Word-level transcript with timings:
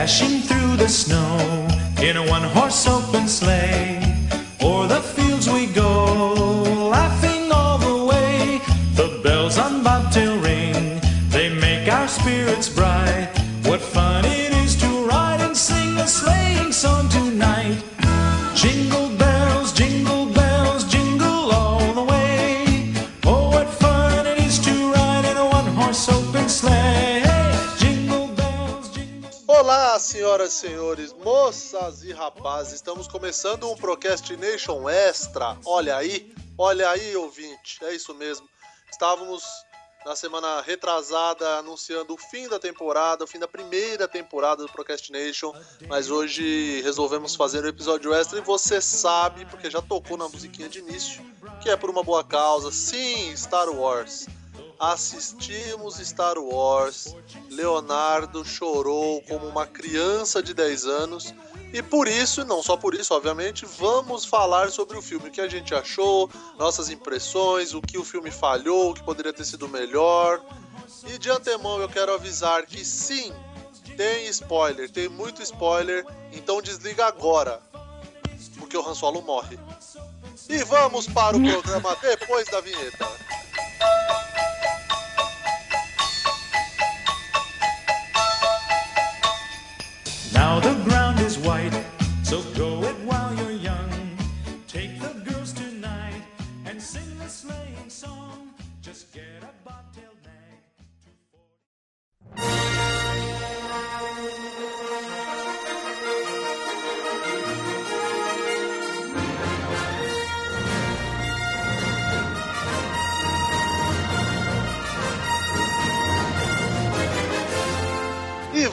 dashing 0.00 0.40
through 0.40 0.76
the 0.78 0.88
snow 0.88 1.68
in 2.00 2.16
a 2.16 2.26
one 2.26 2.42
horse 2.42 2.86
open 2.86 3.28
sleigh. 3.28 4.09
Senhores, 30.60 31.14
moças 31.14 32.04
e 32.04 32.12
rapazes, 32.12 32.74
estamos 32.74 33.08
começando 33.08 33.70
um 33.70 33.74
Procrastination 33.74 34.86
Extra. 34.90 35.56
Olha 35.64 35.96
aí, 35.96 36.34
olha 36.58 36.90
aí, 36.90 37.16
ouvinte, 37.16 37.82
é 37.82 37.94
isso 37.94 38.12
mesmo. 38.12 38.46
Estávamos 38.92 39.42
na 40.04 40.14
semana 40.14 40.60
retrasada 40.60 41.56
anunciando 41.56 42.12
o 42.12 42.18
fim 42.18 42.46
da 42.46 42.58
temporada, 42.58 43.24
o 43.24 43.26
fim 43.26 43.38
da 43.38 43.48
primeira 43.48 44.06
temporada 44.06 44.62
do 44.62 44.70
Procrastination, 44.70 45.50
mas 45.88 46.10
hoje 46.10 46.82
resolvemos 46.82 47.34
fazer 47.34 47.64
um 47.64 47.68
episódio 47.68 48.12
extra 48.12 48.38
e 48.38 48.42
você 48.42 48.82
sabe, 48.82 49.46
porque 49.46 49.70
já 49.70 49.80
tocou 49.80 50.18
na 50.18 50.28
musiquinha 50.28 50.68
de 50.68 50.80
início, 50.80 51.24
que 51.62 51.70
é 51.70 51.76
por 51.76 51.88
uma 51.88 52.02
boa 52.02 52.22
causa. 52.22 52.70
Sim, 52.70 53.34
Star 53.34 53.70
Wars 53.70 54.26
assistimos 54.80 55.96
Star 55.96 56.38
Wars, 56.38 57.14
Leonardo 57.50 58.42
chorou 58.46 59.20
como 59.28 59.46
uma 59.46 59.66
criança 59.66 60.42
de 60.42 60.54
10 60.54 60.86
anos. 60.86 61.34
E 61.70 61.82
por 61.82 62.08
isso, 62.08 62.44
não 62.46 62.62
só 62.62 62.78
por 62.78 62.94
isso, 62.94 63.14
obviamente, 63.14 63.66
vamos 63.66 64.24
falar 64.24 64.70
sobre 64.70 64.96
o 64.96 65.02
filme, 65.02 65.28
o 65.28 65.30
que 65.30 65.40
a 65.40 65.48
gente 65.48 65.74
achou, 65.74 66.28
nossas 66.58 66.88
impressões, 66.88 67.74
o 67.74 67.82
que 67.82 67.98
o 67.98 68.04
filme 68.04 68.30
falhou, 68.30 68.90
o 68.90 68.94
que 68.94 69.02
poderia 69.02 69.34
ter 69.34 69.44
sido 69.44 69.68
melhor. 69.68 70.42
E 71.06 71.18
de 71.18 71.30
antemão 71.30 71.78
eu 71.78 71.88
quero 71.88 72.14
avisar 72.14 72.64
que 72.64 72.82
sim, 72.84 73.32
tem 73.96 74.26
spoiler, 74.28 74.90
tem 74.90 75.08
muito 75.08 75.42
spoiler, 75.42 76.04
então 76.32 76.62
desliga 76.62 77.06
agora, 77.06 77.60
porque 78.58 78.76
o 78.76 78.88
Han 78.88 78.94
Solo 78.94 79.20
morre. 79.20 79.58
E 80.48 80.64
vamos 80.64 81.06
para 81.06 81.36
o 81.36 81.40
programa 81.40 81.94
depois 82.02 82.48
da 82.48 82.60
vinheta. 82.60 83.06
Now 90.50 90.58
the 90.58 90.74
ground 90.82 91.20
is 91.20 91.38
white, 91.38 91.70
so 92.24 92.42
go 92.58 92.69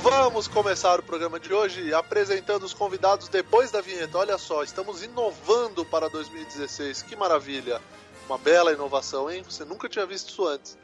vamos 0.09 0.47
começar 0.47 1.01
o 1.01 1.03
programa 1.03 1.38
de 1.38 1.53
hoje 1.53 1.94
apresentando 1.94 2.63
os 2.63 2.73
convidados 2.73 3.28
depois 3.28 3.72
da 3.72 3.81
vinheta. 3.81 4.18
Olha 4.18 4.38
só, 4.38 4.63
estamos 4.63 5.03
inovando 5.03 5.84
para 5.84 6.09
2016. 6.09 7.01
Que 7.01 7.13
maravilha! 7.13 7.81
Uma 8.25 8.38
bela 8.38 8.72
inovação, 8.72 9.29
hein? 9.29 9.44
Você 9.44 9.66
nunca 9.66 9.90
tinha 9.90 10.06
visto 10.06 10.29
isso 10.29 10.47
antes. 10.47 10.78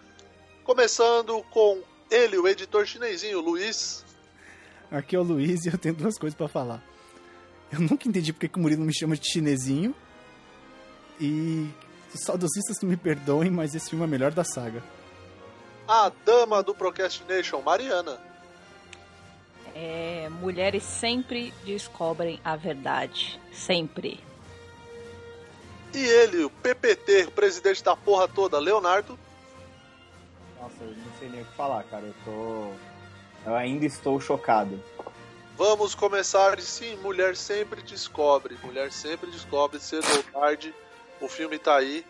Começando 0.66 1.42
com 1.52 1.82
ele, 2.12 2.38
o 2.38 2.48
editor 2.48 2.86
chinesinho, 2.86 3.40
Luiz. 3.40 4.04
Aqui 4.92 5.16
é 5.16 5.20
o 5.20 5.24
Luiz 5.24 5.66
e 5.66 5.70
eu 5.70 5.78
tenho 5.78 5.96
duas 5.96 6.18
coisas 6.18 6.36
pra 6.36 6.50
falar. 6.50 6.84
Eu 7.72 7.80
nunca 7.80 8.08
entendi 8.08 8.34
porque 8.34 8.50
que 8.50 8.60
o 8.60 8.62
Murilo 8.62 8.84
me 8.84 8.94
chama 8.94 9.16
de 9.16 9.32
chinesinho. 9.32 9.96
E 11.20 11.70
os 12.14 12.22
saudosistas 12.22 12.78
me 12.84 12.98
perdoem, 12.98 13.50
mas 13.50 13.74
esse 13.74 13.90
filme 13.90 14.04
é 14.04 14.08
o 14.08 14.12
melhor 14.12 14.32
da 14.32 14.44
saga. 14.44 14.84
A 15.88 16.12
dama 16.26 16.62
do 16.62 16.76
Procrastination, 16.76 17.62
Mariana. 17.62 18.33
É, 19.76 20.30
mulheres 20.30 20.84
sempre 20.84 21.54
descobrem 21.64 22.40
a 22.44 22.56
verdade. 22.56 23.40
Sempre. 23.52 24.20
E 25.94 26.04
ele, 26.04 26.44
o 26.44 26.50
PPT, 26.50 27.26
o 27.28 27.32
presidente 27.32 27.84
da 27.84 27.96
porra 27.96 28.28
toda, 28.28 28.60
Leonardo. 28.60 29.18
Nossa, 30.60 30.76
eu 30.82 30.92
não 30.92 31.20
sei 31.20 31.30
nem 31.30 31.42
o 31.42 31.46
que 31.46 31.54
falar, 31.54 31.84
cara. 31.84 32.06
Eu 32.06 32.16
tô. 32.26 33.50
Eu 33.50 33.56
ainda 33.56 33.86
estou 33.86 34.20
chocado. 34.20 34.82
Vamos 35.56 35.94
começar. 35.94 36.60
Sim, 36.62 36.96
mulher 36.98 37.36
sempre 37.36 37.82
descobre. 37.82 38.58
Mulher 38.64 38.92
sempre 38.92 39.30
descobre, 39.30 39.80
cedo 39.80 40.08
ou 40.16 40.24
tarde. 40.24 40.74
O 41.22 41.28
filme 41.28 41.60
tá 41.60 41.76
aí. 41.76 42.06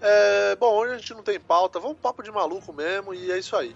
É, 0.00 0.56
bom, 0.56 0.74
hoje 0.76 0.94
a 0.94 0.98
gente 0.98 1.14
não 1.14 1.22
tem 1.22 1.40
pauta. 1.40 1.80
Vamos 1.80 1.98
papo 1.98 2.22
de 2.22 2.30
maluco 2.30 2.72
mesmo 2.72 3.14
e 3.14 3.32
é 3.32 3.38
isso 3.38 3.56
aí. 3.56 3.74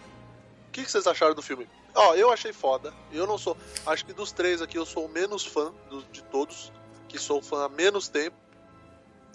O 0.68 0.70
que, 0.70 0.84
que 0.84 0.90
vocês 0.90 1.06
acharam 1.06 1.34
do 1.34 1.42
filme? 1.42 1.66
Ó, 1.98 2.14
eu 2.14 2.30
achei 2.32 2.52
foda. 2.52 2.92
Eu 3.12 3.26
não 3.26 3.36
sou. 3.36 3.56
Acho 3.86 4.04
que 4.06 4.12
dos 4.12 4.30
três 4.32 4.62
aqui 4.62 4.78
eu 4.78 4.86
sou 4.86 5.06
o 5.06 5.08
menos 5.08 5.44
fã 5.44 5.72
do- 5.90 6.02
de 6.04 6.22
todos. 6.24 6.72
Que 7.08 7.18
sou 7.18 7.40
fã 7.42 7.64
há 7.64 7.68
menos 7.68 8.08
tempo. 8.08 8.36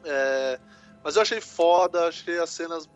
É, 0.05 0.59
mas 1.03 1.15
eu 1.15 1.21
achei 1.21 1.41
foda, 1.41 2.07
achei 2.07 2.37
as 2.39 2.49
cenas 2.51 2.87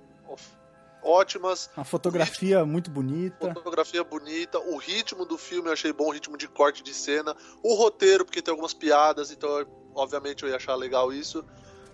ótimas. 1.03 1.69
Uma 1.75 1.85
fotografia 1.85 2.66
muito 2.66 2.89
bonita. 2.91 3.53
Fotografia 3.53 4.03
bonita, 4.03 4.59
o 4.59 4.77
ritmo 4.77 5.25
do 5.25 5.38
filme 5.38 5.69
eu 5.69 5.73
achei 5.73 5.91
bom, 5.94 6.07
o 6.07 6.11
ritmo 6.11 6.38
de 6.38 6.47
corte 6.47 6.83
de 6.83 6.94
cena, 6.94 7.35
o 7.63 7.73
roteiro, 7.75 8.25
porque 8.25 8.41
tem 8.41 8.51
algumas 8.51 8.73
piadas, 8.73 9.31
então 9.31 9.66
obviamente 9.95 10.44
eu 10.44 10.50
ia 10.50 10.56
achar 10.57 10.75
legal 10.75 11.11
isso. 11.13 11.44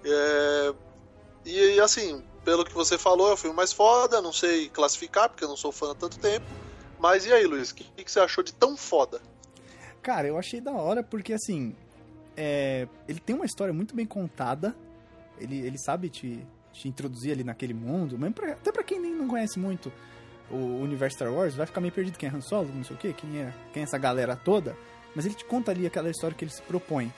É, 0.03 0.73
E 1.45 1.79
assim, 1.79 2.23
pelo 2.45 2.63
que 2.65 2.73
você 2.73 2.97
falou, 2.97 3.29
é 3.29 3.33
o 3.33 3.37
filme 3.37 3.55
mais 3.55 3.71
foda, 3.73 4.21
não 4.21 4.31
sei 4.33 4.69
classificar, 4.69 5.29
porque 5.29 5.43
eu 5.43 5.49
não 5.49 5.57
sou 5.57 5.71
fã 5.71 5.91
há 5.91 5.95
tanto 5.95 6.17
tempo. 6.19 6.45
Mas 7.03 7.25
e 7.25 7.33
aí, 7.33 7.45
Luiz, 7.45 7.71
o 7.71 7.75
que, 7.75 7.83
que 8.01 8.09
você 8.09 8.21
achou 8.21 8.41
de 8.41 8.53
tão 8.53 8.77
foda? 8.77 9.19
Cara, 10.01 10.25
eu 10.25 10.37
achei 10.37 10.61
da 10.61 10.71
hora 10.71 11.03
porque, 11.03 11.33
assim, 11.33 11.75
é, 12.37 12.87
ele 13.09 13.19
tem 13.19 13.35
uma 13.35 13.45
história 13.45 13.73
muito 13.73 13.93
bem 13.93 14.05
contada. 14.05 14.73
Ele, 15.37 15.59
ele 15.59 15.77
sabe 15.77 16.07
te, 16.09 16.39
te 16.71 16.87
introduzir 16.87 17.33
ali 17.33 17.43
naquele 17.43 17.73
mundo. 17.73 18.17
Mesmo 18.17 18.33
pra- 18.35 18.53
até 18.53 18.71
pra 18.71 18.83
quem 18.83 19.01
nem 19.01 19.13
não 19.13 19.27
conhece 19.27 19.59
muito 19.59 19.91
o 20.49 20.55
universo 20.81 21.17
Star 21.17 21.29
Wars, 21.33 21.55
vai 21.55 21.65
ficar 21.65 21.81
meio 21.81 21.91
perdido 21.93 22.17
quem 22.17 22.29
é 22.29 22.31
Han 22.31 22.39
Solo, 22.39 22.69
não 22.73 22.83
sei 22.85 22.95
o 22.95 22.99
quê, 22.99 23.11
quem 23.11 23.37
é, 23.39 23.53
quem 23.73 23.81
é 23.81 23.83
essa 23.83 23.97
galera 23.97 24.35
toda. 24.37 24.73
Mas 25.13 25.25
ele 25.25 25.35
te 25.35 25.43
conta 25.43 25.71
ali 25.71 25.85
aquela 25.85 26.09
história 26.09 26.33
que 26.37 26.45
ele 26.45 26.51
se 26.51 26.61
propõe. 26.61 27.11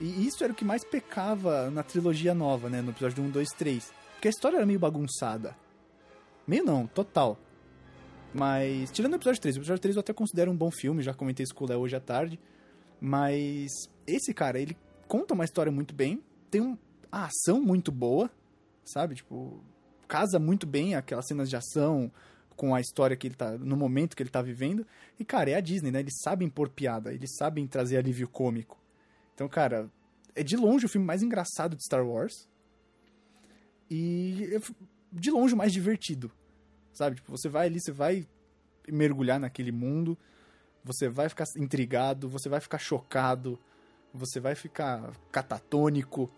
E 0.00 0.26
isso 0.26 0.42
era 0.42 0.52
o 0.52 0.56
que 0.56 0.64
mais 0.64 0.82
pecava 0.84 1.70
na 1.70 1.84
trilogia 1.84 2.34
nova, 2.34 2.68
né? 2.68 2.82
No 2.82 2.90
episódio 2.90 3.22
1, 3.22 3.30
2, 3.30 3.48
3. 3.56 3.92
Porque 4.14 4.26
a 4.26 4.30
história 4.30 4.56
era 4.56 4.66
meio 4.66 4.78
bagunçada. 4.80 5.56
Meio 6.46 6.64
não, 6.64 6.84
total. 6.86 7.38
Mas, 8.38 8.92
tirando 8.92 9.14
o 9.14 9.16
episódio 9.16 9.40
3, 9.40 9.56
o 9.56 9.58
episódio 9.58 9.82
3 9.82 9.96
eu 9.96 10.00
até 10.00 10.12
considero 10.12 10.48
um 10.52 10.56
bom 10.56 10.70
filme, 10.70 11.02
já 11.02 11.12
comentei 11.12 11.42
isso 11.42 11.52
com 11.52 11.64
o 11.64 11.68
Léo 11.68 11.80
hoje 11.80 11.96
à 11.96 12.00
tarde. 12.00 12.38
Mas 13.00 13.72
esse 14.06 14.32
cara, 14.32 14.60
ele 14.60 14.76
conta 15.08 15.34
uma 15.34 15.44
história 15.44 15.72
muito 15.72 15.92
bem, 15.92 16.22
tem 16.48 16.60
um, 16.60 16.78
a 17.10 17.24
ação 17.24 17.60
muito 17.60 17.90
boa, 17.90 18.30
sabe? 18.84 19.16
Tipo, 19.16 19.60
casa 20.06 20.38
muito 20.38 20.68
bem 20.68 20.94
aquelas 20.94 21.26
cenas 21.26 21.50
de 21.50 21.56
ação 21.56 22.12
com 22.56 22.76
a 22.76 22.80
história 22.80 23.16
que 23.16 23.26
ele 23.26 23.34
tá, 23.34 23.58
no 23.58 23.76
momento 23.76 24.16
que 24.16 24.22
ele 24.22 24.30
tá 24.30 24.40
vivendo. 24.40 24.86
E, 25.18 25.24
cara, 25.24 25.50
é 25.50 25.54
a 25.56 25.60
Disney, 25.60 25.90
né? 25.90 25.98
Eles 25.98 26.18
sabem 26.22 26.48
pôr 26.48 26.68
piada, 26.68 27.12
eles 27.12 27.34
sabem 27.36 27.66
trazer 27.66 27.96
alívio 27.96 28.28
cômico. 28.28 28.80
Então, 29.34 29.48
cara, 29.48 29.90
é 30.36 30.44
de 30.44 30.56
longe 30.56 30.86
o 30.86 30.88
filme 30.88 31.06
mais 31.06 31.24
engraçado 31.24 31.74
de 31.74 31.84
Star 31.84 32.06
Wars. 32.06 32.48
E 33.90 34.60
de 35.12 35.30
longe 35.32 35.54
o 35.54 35.56
mais 35.56 35.72
divertido. 35.72 36.30
Sabe? 36.98 37.14
Tipo, 37.14 37.30
você 37.30 37.48
vai 37.48 37.66
ali, 37.66 37.80
você 37.80 37.92
vai 37.92 38.26
mergulhar 38.88 39.38
naquele 39.38 39.70
mundo, 39.70 40.18
você 40.82 41.08
vai 41.08 41.28
ficar 41.28 41.44
intrigado, 41.56 42.28
você 42.28 42.48
vai 42.48 42.58
ficar 42.58 42.78
chocado, 42.78 43.56
você 44.12 44.40
vai 44.40 44.56
ficar 44.56 45.12
catatônico, 45.30 46.28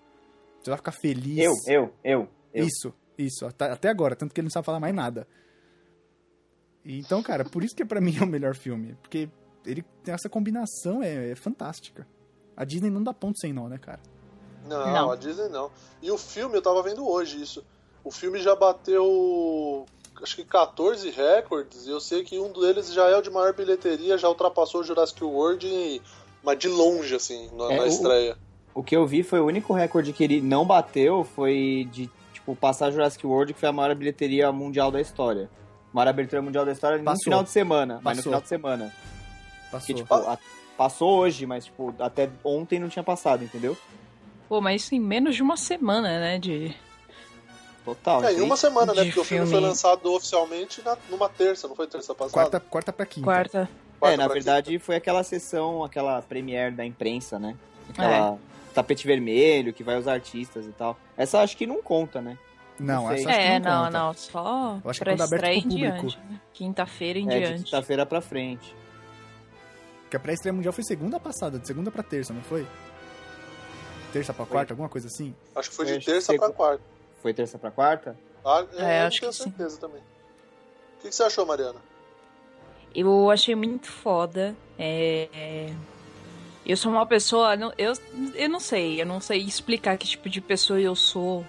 você 0.60 0.68
vai 0.68 0.76
ficar 0.76 0.92
feliz. 0.92 1.38
Eu, 1.38 1.54
eu, 1.66 1.94
eu, 2.04 2.28
eu. 2.52 2.66
Isso, 2.66 2.92
isso, 3.16 3.46
até, 3.46 3.88
agora, 3.88 4.14
tanto 4.14 4.34
que 4.34 4.40
ele 4.42 4.48
não 4.48 4.50
sabe 4.50 4.66
falar 4.66 4.80
mais 4.80 4.94
nada. 4.94 5.26
E 6.84 6.98
Então, 6.98 7.22
cara, 7.22 7.42
por 7.42 7.64
isso 7.64 7.74
que 7.74 7.84
pra 7.84 8.00
mim 8.02 8.18
é 8.20 8.22
o 8.22 8.26
melhor 8.26 8.54
filme, 8.54 8.98
porque 9.00 9.30
ele 9.64 9.82
tem 10.04 10.12
essa 10.12 10.28
combinação, 10.28 11.02
é, 11.02 11.30
é 11.30 11.34
fantástica. 11.34 12.06
A 12.54 12.66
Disney 12.66 12.90
não 12.90 13.02
dá 13.02 13.14
ponto 13.14 13.40
sem 13.40 13.50
nó, 13.50 13.66
né, 13.66 13.78
cara? 13.78 14.00
Não, 14.66 14.92
Não. 14.92 15.10
a 15.10 15.16
Disney 15.16 15.48
não. 15.48 15.70
E 16.02 16.10
o 16.10 16.18
filme, 16.18 16.54
eu 16.54 16.60
tava 16.60 16.82
vendo 16.82 17.08
hoje 17.08 17.40
isso. 17.40 17.64
O 18.04 18.10
filme 18.10 18.40
já 18.40 18.54
bateu. 18.54 19.86
Acho 20.22 20.37
que 20.37 20.44
14 20.44 21.11
recordes, 21.11 21.87
e 21.87 21.90
eu 21.90 22.00
sei 22.00 22.22
que 22.25 22.38
um 22.38 22.52
deles 22.52 22.93
já 22.93 23.08
é 23.08 23.17
o 23.17 23.22
de 23.22 23.31
maior 23.31 23.52
bilheteria, 23.55 24.17
já 24.19 24.28
ultrapassou 24.28 24.81
o 24.81 24.84
Jurassic 24.84 25.22
World, 25.25 25.67
e- 25.67 26.00
mas 26.43 26.58
de 26.58 26.69
longe, 26.69 27.14
assim, 27.14 27.49
na, 27.56 27.72
É, 27.72 27.76
na 27.76 27.82
o- 27.82 27.87
estreia. 27.87 28.37
O 28.75 28.82
que 28.82 28.96
eu 28.96 29.06
vi 29.06 29.22
foi 29.22 29.40
o 29.40 29.46
único 29.46 29.72
recorde 29.72 30.12
que 30.12 30.22
ele 30.22 30.40
não 30.40 30.64
bateu 30.64 31.25
foi 31.25 31.88
de, 31.93 32.08
tipo, 32.32 32.55
passar 32.55 32.90
Jurassic 32.90 33.26
World, 33.26 33.52
que 33.52 33.61
foi 33.61 33.69
a 33.69 33.72
maior 33.72 33.94
bilheteria 33.94 34.50
mundial 34.52 34.90
da 34.90 35.00
história. 35.00 35.50
Maior 35.93 36.08
abertura 36.08 36.40
mundial 36.40 36.64
da 36.64 36.70
história 36.72 36.96
no 36.99 37.05
Passou. 37.05 37.25
final 37.25 37.43
de 37.43 37.50
semana. 37.50 37.94
Mas 38.02 38.19
no 38.19 38.22
Passou. 38.22 38.22
final 38.22 38.40
de 38.40 38.49
semana. 38.49 38.94
Passou. 39.72 39.87
Que, 39.87 39.94
tipo, 39.94 40.14
a- 40.14 40.38
passou 40.76 41.19
hoje, 41.19 41.44
mas, 41.46 41.64
tipo, 41.64 41.93
até 41.99 42.31
ontem 42.44 42.78
não 42.78 42.88
tinha 42.88 43.02
passado, 43.02 43.43
entendeu? 43.43 43.76
Pô, 44.49 44.61
mas 44.61 44.82
isso 44.82 44.94
em 44.94 45.00
menos 45.00 45.34
de 45.34 45.43
uma 45.43 45.56
semana, 45.56 46.19
né? 46.20 46.38
De. 46.38 46.75
Total. 47.85 48.23
É, 48.25 48.32
em 48.35 48.41
uma 48.43 48.56
semana, 48.56 48.93
né? 48.93 49.05
Porque 49.05 49.21
o 49.21 49.25
filme 49.25 49.47
filme. 49.47 49.50
foi 49.50 49.61
lançado 49.69 50.12
oficialmente 50.12 50.82
na- 50.85 50.97
numa 51.09 51.29
terça, 51.29 51.67
não 51.67 51.75
foi 51.75 51.87
terça 51.87 52.15
passada? 52.15 52.32
Quarta, 52.32 52.61
quarta 52.61 52.93
pra 52.93 53.06
quinta. 53.06 53.25
Quarta. 53.25 53.69
Quarta 53.99 54.15
É, 54.15 54.17
na 54.17 54.29
verdade 54.29 54.79
foi 54.79 54.97
aquela 54.97 55.23
sessão, 55.23 55.82
aquela 55.85 56.21
premiere 56.23 56.75
da 56.75 56.85
imprensa, 56.85 57.38
né? 57.38 57.56
Aquela 57.91 58.38
tapete 58.75 59.06
vermelho 59.06 59.73
que 59.73 59.82
vai 59.82 59.99
os 59.99 60.06
artistas 60.06 60.65
e 60.67 60.71
tal. 60.73 60.97
Essa 61.17 61.41
acho 61.41 61.56
que 61.56 61.67
não 61.67 61.82
conta, 61.82 62.21
né? 62.21 62.38
Não, 62.79 63.05
Não 63.05 63.12
essa 63.12 63.29
acho 63.29 63.38
que 63.38 63.44
É, 63.44 63.59
não, 63.59 63.71
não, 63.71 63.85
conta. 63.87 63.99
não. 63.99 64.15
Só 64.15 64.81
Eu 64.85 64.91
acho 64.91 64.99
que 65.00 65.05
pra 65.05 65.12
quando 65.15 65.21
aberto 65.23 65.35
estreia 65.44 65.59
em 65.59 65.69
diante. 65.69 66.19
né? 66.31 66.41
Quinta-feira 66.55 67.19
em 67.19 67.29
É, 67.31 67.41
diante. 67.41 67.65
quinta-feira 67.65 68.06
pra 68.06 68.21
frente. 68.23 68.75
Porque 70.03 70.17
a 70.17 70.21
pré-estreia 70.21 70.53
mundial 70.53 70.73
foi 70.73 70.82
segunda 70.85 71.21
passada, 71.21 71.59
de 71.59 71.67
segunda 71.67 71.91
pra 71.91 72.03
terça, 72.03 72.32
não 72.32 72.43
foi? 72.43 72.67
Terça 74.12 74.32
pra 74.32 74.44
Foi. 74.44 74.53
quarta, 74.53 74.73
alguma 74.73 74.88
coisa 74.88 75.06
assim? 75.06 75.35
Acho 75.55 75.71
que 75.71 75.77
foi 75.77 75.87
de 75.87 75.99
que 75.99 76.06
terça 76.06 76.35
pra 76.35 76.50
quarta. 76.50 76.82
Foi 77.22 77.34
terça 77.34 77.58
pra 77.58 77.70
quarta? 77.70 78.17
Ah, 78.44 78.64
É, 78.75 78.82
é, 78.82 78.96
eu 78.96 79.00
não 79.00 79.06
acho 79.08 79.20
tenho 79.20 79.32
que 79.32 79.37
sim. 79.38 79.44
certeza 79.44 79.78
também. 79.78 80.00
O 80.00 81.02
que, 81.02 81.08
que 81.08 81.14
você 81.14 81.22
achou, 81.22 81.44
Mariana? 81.46 81.81
Eu 82.94 83.31
achei 83.31 83.55
muito 83.55 83.87
foda. 83.90 84.55
É, 84.78 85.28
é, 85.32 85.72
Eu 86.67 86.76
sou 86.76 86.90
uma 86.90 87.06
pessoa. 87.06 87.55
Eu, 87.78 87.93
eu 88.34 88.49
não 88.49 88.61
sei, 88.61 89.00
eu 89.00 89.06
não 89.06 89.20
sei 89.20 89.38
explicar 89.43 89.96
que 89.96 90.06
tipo 90.06 90.28
de 90.28 90.40
pessoa 90.40 90.81
eu 90.81 90.94
sou. 90.96 91.44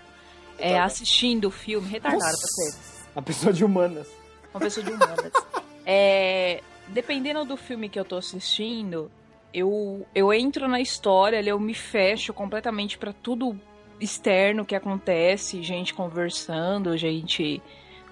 É, 0.59 0.79
assistindo 0.79 1.45
o 1.45 1.51
filme. 1.51 1.88
Retardada 1.89 2.23
pra 2.23 2.31
Nossa. 2.31 2.47
você. 2.47 2.77
A 3.15 3.21
pessoa 3.21 3.51
de 3.51 3.65
humanas. 3.65 4.07
Uma 4.53 4.59
pessoa 4.59 4.85
de 4.85 4.91
humanas. 4.91 5.31
É, 5.85 6.62
dependendo 6.89 7.44
do 7.45 7.57
filme 7.57 7.89
que 7.89 8.00
eu 8.00 8.06
tô 8.06 8.18
assistindo, 8.18 9.09
eu, 9.51 10.06
eu 10.13 10.31
entro 10.31 10.68
na 10.68 10.79
história, 10.79 11.41
eu 11.41 11.59
me 11.59 11.73
fecho 11.73 12.31
completamente 12.33 12.97
pra 12.97 13.12
tudo 13.12 13.59
externo 14.01 14.65
que 14.65 14.75
acontece, 14.75 15.62
gente 15.62 15.94
conversando, 15.94 16.98
gente, 16.98 17.62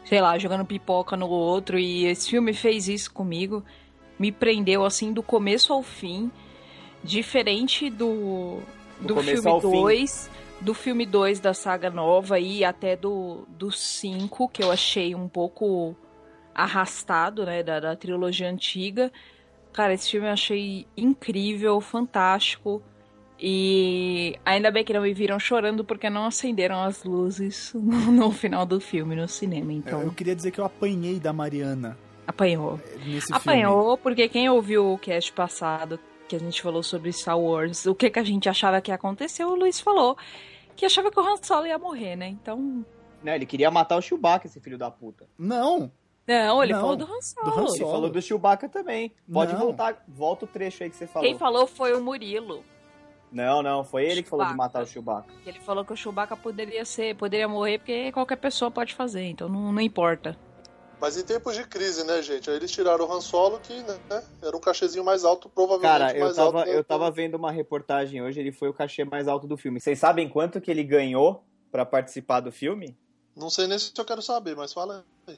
sei 0.05 0.21
lá, 0.21 0.37
jogando 0.37 0.65
pipoca 0.65 1.17
no 1.17 1.27
outro. 1.27 1.77
E 1.77 2.05
esse 2.05 2.29
filme 2.29 2.53
fez 2.53 2.87
isso 2.87 3.11
comigo. 3.11 3.63
Me 4.17 4.31
prendeu 4.31 4.85
assim 4.85 5.11
do 5.11 5.23
começo 5.23 5.73
ao 5.73 5.81
fim. 5.81 6.31
Diferente 7.03 7.89
do, 7.89 8.59
Do 9.01 9.15
do, 9.15 9.23
filme 9.23 9.49
ao 9.49 9.59
fim. 9.59 9.71
2 9.71 10.29
do 10.61 10.73
filme 10.73 11.05
2 11.05 11.39
da 11.39 11.53
saga 11.53 11.89
nova 11.89 12.39
e 12.39 12.65
até 12.65 12.95
do, 12.95 13.45
do 13.47 13.71
5, 13.71 14.49
que 14.49 14.61
eu 14.61 14.71
achei 14.71 15.15
um 15.15 15.27
pouco 15.27 15.95
arrastado, 16.53 17.45
né, 17.45 17.63
da, 17.63 17.79
da 17.79 17.95
trilogia 17.95 18.49
antiga. 18.49 19.11
Cara, 19.71 19.93
esse 19.93 20.11
filme 20.11 20.27
eu 20.27 20.33
achei 20.33 20.85
incrível, 20.97 21.79
fantástico. 21.79 22.83
E 23.41 24.37
ainda 24.45 24.69
bem 24.69 24.83
que 24.83 24.91
não 24.93 25.01
me 25.01 25.13
viram 25.13 25.39
chorando 25.39 25.83
porque 25.83 26.09
não 26.09 26.25
acenderam 26.25 26.81
as 26.83 27.03
luzes 27.03 27.71
no, 27.75 28.11
no 28.11 28.31
final 28.31 28.65
do 28.65 28.79
filme 28.81 29.15
no 29.15 29.27
cinema. 29.27 29.71
Eu- 29.71 29.77
Então, 29.77 30.01
Eu 30.01 30.11
queria 30.11 30.35
dizer 30.35 30.51
que 30.51 30.59
eu 30.59 30.65
apanhei 30.65 31.19
da 31.19 31.31
Mariana 31.33 31.97
apanhou. 32.27 32.79
nesse 33.05 33.27
filme. 33.27 33.31
Apanhou 33.31 33.97
porque 33.97 34.27
quem 34.29 34.49
ouviu 34.49 34.93
o 34.93 34.97
cast 34.97 35.31
passado 35.33 35.99
que 36.27 36.35
a 36.35 36.39
gente 36.39 36.61
falou 36.61 36.83
sobre 36.83 37.11
Star 37.11 37.39
Wars, 37.39 37.85
o 37.87 37.95
que, 37.95 38.09
que 38.09 38.19
a 38.19 38.23
gente 38.23 38.47
achava 38.47 38.79
que 38.81 38.91
ia 38.91 38.95
acontecer, 38.95 39.43
o 39.45 39.55
Luiz 39.55 39.79
falou 39.79 40.15
que 40.75 40.85
achava 40.85 41.09
que 41.09 41.19
o 41.19 41.23
Han 41.23 41.37
Solo 41.41 41.65
ia 41.65 41.77
morrer, 41.79 42.15
né? 42.15 42.27
Então, 42.27 42.85
Não, 43.23 43.33
ele 43.33 43.45
queria 43.45 43.71
matar 43.71 43.97
o 43.97 44.01
Chewbacca, 44.01 44.45
esse 44.47 44.59
filho 44.59 44.77
da 44.77 44.91
puta. 44.91 45.25
Não, 45.37 45.91
não, 46.27 46.63
ele 46.63 46.71
Não, 46.73 46.81
falou 46.81 46.95
do 46.95 47.03
Han 47.05 47.21
Solo. 47.21 47.51
do 47.51 47.59
Han 47.59 47.63
Ele 47.63 47.77
Solo. 47.77 47.91
falou 47.91 48.09
do 48.11 48.21
Chewbacca 48.21 48.69
também. 48.69 49.11
Pode 49.31 49.53
Não. 49.53 49.59
voltar, 49.59 50.03
volta 50.07 50.45
o 50.45 50.47
trecho 50.47 50.83
aí 50.83 50.89
que 50.91 50.95
você 50.95 51.07
falou. 51.07 51.27
Quem 51.27 51.37
falou 51.37 51.65
foi 51.65 51.93
o 51.93 52.01
Murilo. 52.03 52.63
Não, 53.31 53.61
não, 53.61 53.83
foi 53.83 54.05
ele 54.05 54.23
que 54.23 54.29
falou 54.29 54.45
de 54.45 54.51
Chewbacca. 54.51 54.73
matar 54.73 54.83
o 54.83 54.87
Chewbacca. 54.87 55.33
Ele 55.45 55.59
falou 55.59 55.85
que 55.85 55.93
o 55.93 55.97
Chewbacca 55.97 56.35
poderia 56.35 56.83
ser, 56.83 57.15
poderia 57.15 57.47
morrer 57.47 57.77
porque 57.77 58.11
qualquer 58.11 58.37
pessoa 58.37 58.71
pode 58.71 58.95
fazer, 58.95 59.23
então 59.23 59.47
não, 59.47 59.71
não 59.71 59.81
importa. 59.81 60.37
Mas 60.99 61.15
em 61.15 61.23
tempos 61.23 61.55
de 61.55 61.65
crise, 61.65 62.05
né, 62.05 62.21
gente? 62.21 62.49
Aí 62.49 62.57
eles 62.57 62.71
tiraram 62.71 63.07
o 63.07 63.13
Han 63.13 63.21
Solo, 63.21 63.59
que 63.59 63.73
né, 63.73 64.23
era 64.41 64.55
um 64.55 64.59
cachezinho 64.59 65.03
mais 65.03 65.23
alto, 65.23 65.47
provavelmente 65.49 65.89
Cara, 65.89 66.17
eu 66.17 66.25
mais 66.25 66.35
tava, 66.35 66.59
alto. 66.59 66.69
eu 66.69 66.83
tava 66.83 67.09
vendo 67.11 67.35
uma 67.35 67.51
reportagem 67.51 68.21
hoje, 68.21 68.39
ele 68.39 68.51
foi 68.51 68.67
o 68.67 68.73
cachê 68.73 69.05
mais 69.05 69.27
alto 69.27 69.47
do 69.47 69.55
filme. 69.55 69.79
Vocês 69.79 69.97
sabem 69.97 70.27
quanto 70.27 70.59
que 70.59 70.69
ele 70.69 70.83
ganhou 70.83 71.43
pra 71.71 71.85
participar 71.85 72.41
do 72.41 72.51
filme? 72.51 72.97
Não 73.35 73.49
sei 73.49 73.67
nem 73.67 73.79
se 73.79 73.93
eu 73.97 74.03
quero 74.03 74.21
saber, 74.21 74.55
mas 74.57 74.73
fala 74.73 75.05
aí. 75.25 75.37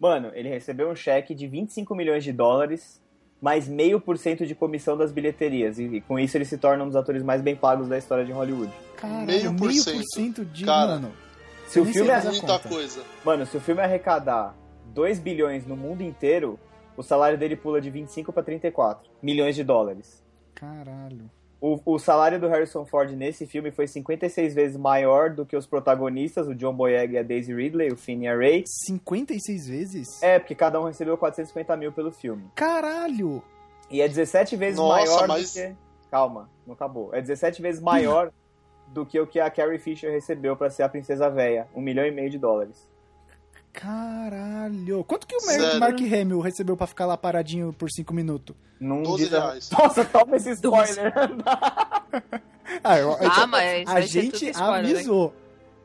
Mano, 0.00 0.32
ele 0.34 0.48
recebeu 0.48 0.90
um 0.90 0.96
cheque 0.96 1.34
de 1.34 1.46
25 1.46 1.94
milhões 1.94 2.24
de 2.24 2.32
dólares, 2.32 3.00
mais 3.40 3.68
meio 3.68 4.00
por 4.00 4.16
cento 4.18 4.46
de 4.46 4.54
comissão 4.54 4.96
das 4.96 5.12
bilheterias. 5.12 5.78
E, 5.78 5.84
e 5.84 6.00
com 6.00 6.18
isso 6.18 6.36
ele 6.36 6.44
se 6.44 6.56
torna 6.58 6.82
um 6.84 6.86
dos 6.86 6.96
atores 6.96 7.22
mais 7.22 7.40
bem 7.42 7.54
pagos 7.56 7.88
da 7.88 7.98
história 7.98 8.24
de 8.24 8.32
Hollywood. 8.32 8.72
caralho, 8.96 9.26
Meio 9.26 9.54
por 9.56 9.72
cento. 9.72 10.44
de. 10.44 10.64
Cara, 10.64 10.94
mano, 10.94 11.12
Se 11.68 11.78
o 11.80 11.84
filme 11.84 12.10
é, 12.10 12.22
Muita 12.22 12.40
conta. 12.58 12.68
coisa. 12.68 13.02
Mano, 13.24 13.44
se 13.46 13.56
o 13.56 13.60
filme 13.60 13.80
arrecadar 13.82 14.54
2 14.94 15.18
bilhões 15.18 15.66
no 15.66 15.76
mundo 15.76 16.02
inteiro, 16.02 16.58
o 16.96 17.02
salário 17.02 17.36
dele 17.36 17.56
pula 17.56 17.80
de 17.80 17.90
25 17.90 18.32
pra 18.32 18.42
34 18.42 19.10
milhões 19.22 19.54
de 19.54 19.62
dólares. 19.64 20.22
caralho. 20.54 21.30
O, 21.60 21.80
o 21.94 21.98
salário 21.98 22.38
do 22.38 22.48
Harrison 22.48 22.84
Ford 22.84 23.10
nesse 23.12 23.46
filme 23.46 23.70
foi 23.70 23.86
56 23.86 24.54
vezes 24.54 24.76
maior 24.76 25.30
do 25.30 25.46
que 25.46 25.56
os 25.56 25.66
protagonistas, 25.66 26.46
o 26.46 26.54
John 26.54 26.74
Boyega 26.74 27.14
e 27.14 27.18
a 27.18 27.22
Daisy 27.22 27.54
Ridley, 27.54 27.90
o 27.92 27.96
Finn 27.96 28.22
e 28.22 28.28
a 28.28 28.36
Ray. 28.36 28.64
56 28.66 29.66
vezes? 29.66 30.22
É, 30.22 30.38
porque 30.38 30.54
cada 30.54 30.80
um 30.80 30.84
recebeu 30.84 31.16
450 31.16 31.76
mil 31.76 31.92
pelo 31.92 32.12
filme. 32.12 32.44
Caralho! 32.54 33.42
E 33.90 34.00
é 34.02 34.08
17 34.08 34.54
vezes 34.56 34.78
Nossa, 34.78 34.92
maior 35.10 35.28
mas- 35.28 35.54
do 35.54 35.60
que... 35.60 35.76
Calma, 36.10 36.48
não 36.66 36.74
acabou. 36.74 37.14
É 37.14 37.20
17 37.20 37.60
vezes 37.62 37.80
maior 37.80 38.30
do 38.88 39.04
que 39.04 39.18
o 39.18 39.26
que 39.26 39.40
a 39.40 39.50
Carrie 39.50 39.78
Fisher 39.78 40.10
recebeu 40.12 40.56
pra 40.56 40.70
ser 40.70 40.82
a 40.84 40.88
Princesa 40.88 41.28
Véia. 41.28 41.66
Um 41.74 41.80
milhão 41.80 42.04
e 42.06 42.10
meio 42.10 42.30
de 42.30 42.38
dólares. 42.38 42.88
Caralho! 43.76 45.04
Quanto 45.04 45.26
que 45.26 45.36
o 45.36 45.46
Mark? 45.46 45.78
Mark 45.78 46.00
Hamill 46.00 46.40
recebeu 46.40 46.76
pra 46.76 46.86
ficar 46.86 47.04
lá 47.06 47.16
paradinho 47.16 47.72
por 47.72 47.90
5 47.90 48.12
minutos? 48.14 48.56
Num 48.80 49.02
12 49.02 49.24
diz 49.24 49.34
a- 49.34 49.40
reais. 49.40 49.70
Nossa, 49.70 50.04
toma 50.04 50.36
esse 50.36 50.50
spoiler. 50.52 51.12
Ah, 52.82 52.98
eu, 52.98 53.10
eu- 53.10 53.30
Ah, 53.30 53.46
mas 53.46 53.88
a 53.88 54.00
gente 54.00 54.50
spoiler, 54.50 54.82
né? 54.82 54.90
avisou. 54.90 55.32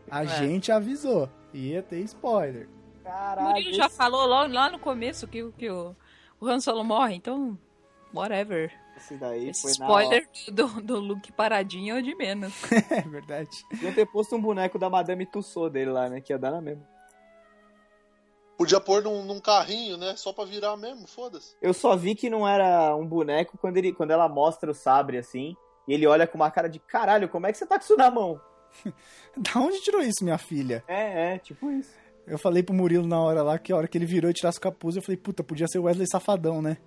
A 0.09 0.23
É. 0.23 0.27
gente 0.27 0.71
avisou. 0.71 1.29
Ia 1.53 1.81
ter 1.83 1.99
spoiler. 1.99 2.67
O 3.01 3.03
Caralho. 3.03 3.49
Murilo 3.49 3.73
já 3.73 3.87
falou 3.87 4.25
lá, 4.25 4.47
lá 4.47 4.69
no 4.71 4.79
começo 4.79 5.27
que, 5.27 5.43
o- 5.43 5.51
que 5.51 5.69
o, 5.69 5.95
o 6.39 6.47
Han 6.47 6.59
Solo 6.59 6.83
morre, 6.83 7.13
então, 7.15 7.57
whatever. 8.13 8.71
Esse 8.97 9.15
daí 9.15 9.49
Esse 9.49 9.61
foi 9.61 9.71
spoiler 9.71 10.27
do, 10.51 10.67
do 10.81 10.99
Luke 10.99 11.31
paradinho 11.31 11.95
é 11.97 12.01
de 12.01 12.15
menos. 12.15 12.53
É 12.89 13.01
verdade. 13.01 13.49
na 13.71 13.77
hora. 13.77 13.85
Ia 13.87 13.93
ter 13.93 14.05
posto 14.07 14.35
um 14.35 14.41
boneco 14.41 14.79
da 14.79 14.89
Madame 14.89 15.25
Tussauds 15.27 15.71
dele 15.73 15.91
lá, 15.91 16.09
né? 16.09 16.19
Que 16.19 16.33
ia 16.33 16.39
dar 16.39 16.51
na 16.51 16.61
mesma. 16.61 16.83
Podia 18.61 18.79
pôr 18.79 19.01
num, 19.01 19.25
num 19.25 19.39
carrinho, 19.39 19.97
né? 19.97 20.15
Só 20.15 20.31
pra 20.31 20.45
virar 20.45 20.77
mesmo, 20.77 21.07
foda-se. 21.07 21.55
Eu 21.59 21.73
só 21.73 21.95
vi 21.95 22.13
que 22.13 22.29
não 22.29 22.47
era 22.47 22.95
um 22.95 23.03
boneco 23.03 23.57
quando, 23.57 23.77
ele, 23.77 23.91
quando 23.91 24.11
ela 24.11 24.29
mostra 24.29 24.69
o 24.69 24.75
sabre 24.75 25.17
assim. 25.17 25.57
E 25.87 25.93
ele 25.95 26.05
olha 26.05 26.27
com 26.27 26.35
uma 26.35 26.51
cara 26.51 26.69
de 26.69 26.77
caralho, 26.77 27.27
como 27.27 27.47
é 27.47 27.51
que 27.51 27.57
você 27.57 27.65
tá 27.65 27.79
com 27.79 27.83
isso 27.83 27.97
na 27.97 28.11
mão? 28.11 28.39
Da 29.35 29.59
onde 29.59 29.81
tirou 29.81 29.99
isso, 30.01 30.23
minha 30.23 30.37
filha? 30.37 30.83
É, 30.87 31.33
é, 31.33 31.37
tipo 31.39 31.71
isso. 31.71 31.89
Eu 32.27 32.37
falei 32.37 32.61
pro 32.61 32.75
Murilo 32.75 33.07
na 33.07 33.19
hora 33.19 33.41
lá 33.41 33.57
que 33.57 33.73
a 33.73 33.75
hora 33.75 33.87
que 33.87 33.97
ele 33.97 34.05
virou 34.05 34.29
e 34.29 34.33
tirasse 34.33 34.59
o 34.59 34.61
capuz, 34.61 34.95
eu 34.95 35.01
falei, 35.01 35.17
puta, 35.17 35.43
podia 35.43 35.67
ser 35.67 35.79
o 35.79 35.85
Wesley 35.85 36.07
Safadão, 36.07 36.61
né? 36.61 36.77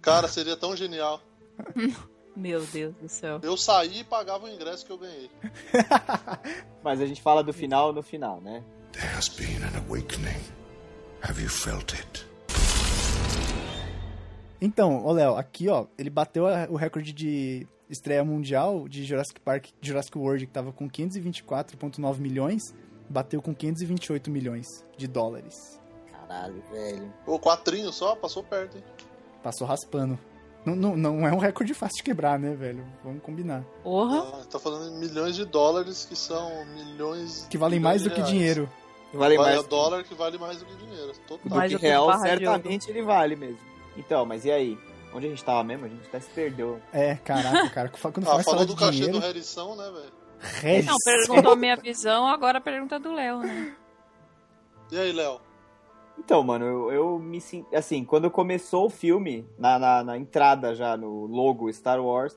Cara, 0.00 0.28
seria 0.28 0.56
tão 0.56 0.76
genial. 0.76 1.20
Meu 2.36 2.64
Deus 2.66 2.94
do 2.94 3.08
céu. 3.08 3.40
Eu 3.42 3.56
saí 3.56 4.00
e 4.00 4.04
pagava 4.04 4.46
o 4.46 4.48
ingresso 4.48 4.86
que 4.86 4.92
eu 4.92 4.98
ganhei. 4.98 5.28
Mas 6.80 7.00
a 7.00 7.06
gente 7.06 7.20
fala 7.20 7.42
do 7.42 7.52
final 7.52 7.92
no 7.92 8.04
final, 8.04 8.40
né? 8.40 8.62
There 8.92 9.16
has 9.16 9.28
been 9.28 9.64
an 9.64 9.76
awakening. 9.88 10.63
Have 11.26 11.40
you 11.40 11.48
felt 11.48 11.92
it? 11.94 12.26
Então, 14.60 15.04
ô 15.04 15.12
Léo, 15.12 15.36
aqui 15.36 15.68
ó, 15.68 15.86
ele 15.98 16.10
bateu 16.10 16.46
a- 16.46 16.66
o 16.70 16.76
recorde 16.76 17.12
de 17.12 17.66
estreia 17.88 18.24
mundial 18.24 18.88
de 18.88 19.04
Jurassic 19.04 19.40
Park, 19.40 19.66
Jurassic 19.80 20.16
World, 20.16 20.46
que 20.46 20.52
tava 20.52 20.72
com 20.72 20.88
524,9 20.88 22.20
milhões, 22.20 22.62
bateu 23.08 23.42
com 23.42 23.54
528 23.54 24.30
milhões 24.30 24.66
de 24.96 25.06
dólares. 25.06 25.80
Caralho, 26.10 26.62
velho. 26.72 27.12
O 27.26 27.38
quatrinho 27.38 27.92
só, 27.92 28.16
passou 28.16 28.42
perto, 28.42 28.78
hein? 28.78 28.84
Passou 29.42 29.66
raspando. 29.66 30.18
Não, 30.64 30.74
não, 30.74 30.96
não 30.96 31.26
é 31.26 31.32
um 31.32 31.36
recorde 31.38 31.74
fácil 31.74 31.98
de 31.98 32.02
quebrar, 32.04 32.38
né, 32.38 32.54
velho? 32.54 32.82
Vamos 33.02 33.22
combinar. 33.22 33.62
Porra. 33.82 34.20
Ah, 34.40 34.44
tá 34.50 34.58
falando 34.58 34.94
em 34.94 34.98
milhões 34.98 35.36
de 35.36 35.44
dólares, 35.44 36.06
que 36.06 36.16
são 36.16 36.64
milhões... 36.74 37.46
Que 37.50 37.58
valem 37.58 37.78
milhões 37.78 38.00
mais 38.00 38.02
do 38.02 38.08
que 38.08 38.16
reais. 38.16 38.30
dinheiro. 38.30 38.70
Vale 39.14 39.36
Vale 39.36 39.50
mais 39.50 39.60
o 39.60 39.68
dólar 39.68 40.04
que 40.04 40.14
vale 40.14 40.38
mais 40.38 40.58
do 40.58 40.64
que 40.64 40.74
dinheiro. 40.76 41.12
Total. 41.26 41.48
do 41.48 41.54
Mais 41.54 41.72
que 41.72 41.80
real, 41.80 42.18
certamente 42.18 42.90
ele 42.90 43.02
vale 43.02 43.36
mesmo. 43.36 43.58
Então, 43.96 44.26
mas 44.26 44.44
e 44.44 44.50
aí? 44.50 44.78
Onde 45.14 45.26
a 45.26 45.30
gente 45.30 45.44
tava 45.44 45.62
mesmo? 45.62 45.86
A 45.86 45.88
gente 45.88 46.06
até 46.08 46.18
se 46.18 46.28
perdeu. 46.30 46.80
É, 46.92 47.14
caraca, 47.16 47.70
cara. 47.70 47.88
Quando 47.88 48.18
Ah, 48.26 48.32
faz 48.32 48.44
falou 48.44 48.60
falar 48.60 48.64
do 48.64 48.76
cachê 48.76 48.92
dinheiro... 48.92 49.12
do 49.12 49.20
Harrison, 49.20 49.76
né, 49.76 49.90
velho? 49.90 50.84
Não, 50.84 50.96
perguntou 51.04 51.52
a 51.52 51.56
minha 51.56 51.76
visão, 51.76 52.26
agora 52.26 52.58
a 52.58 52.60
pergunta 52.60 52.98
do 52.98 53.14
Léo, 53.14 53.38
né? 53.38 53.74
E 54.90 54.98
aí, 54.98 55.12
Léo? 55.12 55.40
Então, 56.18 56.42
mano, 56.42 56.64
eu, 56.64 56.92
eu 56.92 57.18
me 57.18 57.40
senti. 57.40 57.74
Assim, 57.74 58.04
quando 58.04 58.30
começou 58.30 58.86
o 58.86 58.90
filme, 58.90 59.48
na, 59.58 59.78
na, 59.78 60.04
na 60.04 60.18
entrada 60.18 60.74
já, 60.74 60.96
no 60.96 61.26
logo 61.26 61.72
Star 61.72 62.00
Wars, 62.00 62.36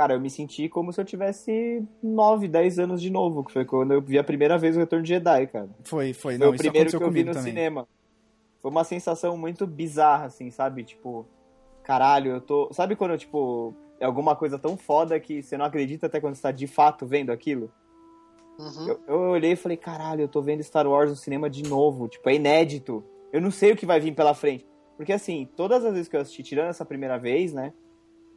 cara, 0.00 0.14
eu 0.14 0.20
me 0.20 0.30
senti 0.30 0.66
como 0.66 0.94
se 0.94 0.98
eu 0.98 1.04
tivesse 1.04 1.86
9, 2.02 2.48
10 2.48 2.78
anos 2.78 3.02
de 3.02 3.10
novo, 3.10 3.44
que 3.44 3.52
foi 3.52 3.66
quando 3.66 3.92
eu 3.92 4.00
vi 4.00 4.18
a 4.18 4.24
primeira 4.24 4.56
vez 4.56 4.74
o 4.74 4.78
Retorno 4.78 5.02
de 5.02 5.10
Jedi, 5.10 5.46
cara. 5.48 5.68
Foi, 5.84 6.14
foi. 6.14 6.14
Foi 6.14 6.38
Não, 6.38 6.52
o 6.52 6.54
isso 6.54 6.64
primeiro 6.64 6.88
que 6.88 6.96
eu 7.04 7.10
vi 7.10 7.22
no 7.22 7.32
também. 7.32 7.52
cinema. 7.52 7.86
Foi 8.62 8.70
uma 8.70 8.82
sensação 8.82 9.36
muito 9.36 9.66
bizarra, 9.66 10.24
assim, 10.24 10.50
sabe? 10.50 10.84
Tipo, 10.84 11.26
caralho, 11.84 12.30
eu 12.30 12.40
tô. 12.40 12.72
Sabe 12.72 12.96
quando, 12.96 13.18
tipo, 13.18 13.74
é 13.98 14.06
alguma 14.06 14.34
coisa 14.34 14.58
tão 14.58 14.74
foda 14.74 15.20
que 15.20 15.42
você 15.42 15.58
não 15.58 15.66
acredita 15.66 16.06
até 16.06 16.18
quando 16.18 16.34
você 16.34 16.42
tá 16.42 16.50
de 16.50 16.66
fato 16.66 17.04
vendo 17.04 17.30
aquilo? 17.30 17.70
Uhum. 18.58 18.88
Eu, 18.88 19.00
eu 19.06 19.18
olhei 19.32 19.52
e 19.52 19.56
falei, 19.56 19.76
caralho, 19.76 20.22
eu 20.22 20.28
tô 20.28 20.40
vendo 20.40 20.62
Star 20.62 20.86
Wars 20.86 21.10
no 21.10 21.16
cinema 21.16 21.50
de 21.50 21.62
novo. 21.62 22.08
Tipo, 22.08 22.30
é 22.30 22.36
inédito. 22.36 23.04
Eu 23.30 23.42
não 23.42 23.50
sei 23.50 23.72
o 23.72 23.76
que 23.76 23.84
vai 23.84 24.00
vir 24.00 24.14
pela 24.14 24.32
frente. 24.32 24.66
Porque, 24.96 25.12
assim, 25.12 25.46
todas 25.54 25.84
as 25.84 25.92
vezes 25.92 26.08
que 26.08 26.16
eu 26.16 26.22
assisti, 26.22 26.42
tirando 26.42 26.70
essa 26.70 26.86
primeira 26.86 27.18
vez, 27.18 27.52
né? 27.52 27.74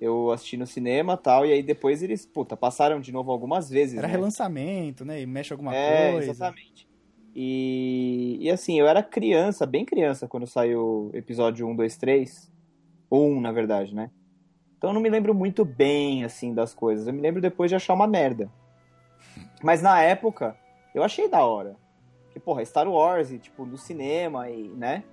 Eu 0.04 0.32
assisti 0.32 0.58
no 0.58 0.68
cinema 0.68 1.14
e 1.14 1.18
tal, 1.18 1.46
e 1.46 1.54
aí 1.54 1.64
depois 1.64 2.04
eles, 2.04 2.26
puta, 2.26 2.58
passaram 2.58 3.00
de 3.00 3.10
novo 3.10 3.32
algumas 3.32 3.70
vezes. 3.70 3.98
Era 3.98 4.06
né? 4.06 4.14
relançamento, 4.14 5.06
né? 5.06 5.22
E 5.22 5.26
mexe 5.26 5.54
alguma 5.54 5.74
é, 5.74 6.12
coisa. 6.12 6.32
exatamente. 6.32 6.90
E, 7.34 8.38
e 8.42 8.52
assim, 8.52 8.78
eu 8.78 8.86
era 8.86 9.02
criança, 9.02 9.66
bem 9.66 9.86
criança, 9.86 10.28
quando 10.28 10.46
saiu 10.46 11.10
o 11.14 11.18
episódio 11.18 11.66
1, 11.66 11.76
2, 11.78 11.98
3. 11.98 12.52
Ou 13.10 13.30
1, 13.30 13.40
na 13.40 13.54
verdade, 13.54 13.96
né? 13.96 14.12
Então 14.78 14.90
eu 14.90 14.94
não 14.94 15.02
me 15.02 15.10
lembro 15.10 15.34
muito 15.34 15.64
bem, 15.64 16.26
assim, 16.26 16.54
das 16.54 16.74
coisas. 16.74 17.08
Eu 17.08 17.14
me 17.14 17.22
lembro 17.22 17.40
depois 17.40 17.72
de 17.72 17.76
achar 17.76 17.94
uma 17.94 18.06
merda. 18.06 18.52
Mas 19.64 19.82
na 19.82 20.02
época, 20.02 20.58
eu 20.94 21.02
achei 21.02 21.30
da 21.30 21.46
hora. 21.46 21.78
Que, 22.32 22.42
porra, 22.42 22.66
Star 22.66 22.90
Wars, 22.90 23.32
e, 23.32 23.40
tipo, 23.40 23.66
no 23.66 23.78
cinema, 23.78 24.50
e, 24.50 24.68
né? 24.68 25.06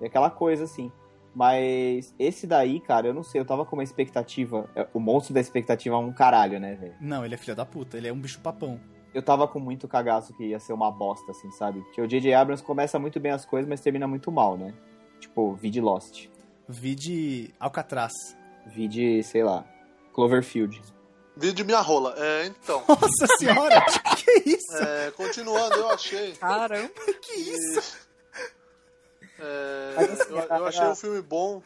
E 0.00 0.06
aquela 0.06 0.28
coisa, 0.28 0.64
assim. 0.64 0.90
Mas 1.38 2.12
esse 2.18 2.48
daí, 2.48 2.80
cara, 2.80 3.06
eu 3.06 3.14
não 3.14 3.22
sei, 3.22 3.40
eu 3.40 3.44
tava 3.44 3.64
com 3.64 3.76
uma 3.76 3.84
expectativa. 3.84 4.68
é, 4.74 4.88
O 4.92 4.98
monstro 4.98 5.32
da 5.32 5.38
expectativa 5.40 5.94
é 5.94 5.98
um 5.98 6.12
caralho, 6.12 6.58
né, 6.58 6.74
velho? 6.74 6.96
Não, 7.00 7.24
ele 7.24 7.34
é 7.36 7.38
filho 7.38 7.54
da 7.54 7.64
puta. 7.64 7.96
Ele 7.96 8.08
é 8.08 8.12
um 8.12 8.18
bicho 8.18 8.40
papão. 8.40 8.80
eu 9.14 9.22
tava 9.22 9.46
com 9.46 9.60
muito 9.60 9.86
cagaço 9.86 10.34
que 10.36 10.46
ia 10.46 10.58
ser 10.58 10.72
uma 10.72 10.90
bosta, 10.90 11.30
assim, 11.30 11.48
sabe? 11.52 11.80
Porque 11.82 12.00
o 12.00 12.08
J.J. 12.08 12.34
Abrams 12.34 12.60
começa 12.64 12.98
muito 12.98 13.20
bem 13.20 13.30
as 13.30 13.44
coisas, 13.46 13.68
mas 13.68 13.80
termina 13.80 14.08
muito 14.08 14.32
mal, 14.32 14.56
né? 14.56 14.74
Tipo, 15.20 15.54
vide 15.54 15.80
Lost. 15.80 16.26
Vi 16.68 16.96
de 16.96 17.54
Alcatraz. 17.60 18.12
Vide, 18.66 19.22
sei 19.22 19.44
lá, 19.44 19.64
Cloverfield. 20.12 20.82
Vídeo 21.36 21.54
de 21.54 21.62
minha 21.64 21.80
rola. 21.80 22.14
É, 22.18 22.46
então. 22.46 22.82
Nossa 22.88 23.26
senhora! 23.38 23.80
que 24.18 24.50
isso? 24.50 24.76
É, 24.76 25.12
continuando, 25.12 25.76
eu 25.76 25.90
achei. 25.90 26.32
Caramba. 26.32 26.90
Que 27.22 27.32
isso? 27.32 28.07
É, 29.38 29.94
assim, 30.12 30.32
eu, 30.34 30.38
eu 30.58 30.66
achei 30.66 30.86
o 30.86 30.94
filme 30.96 31.22
bom. 31.22 31.62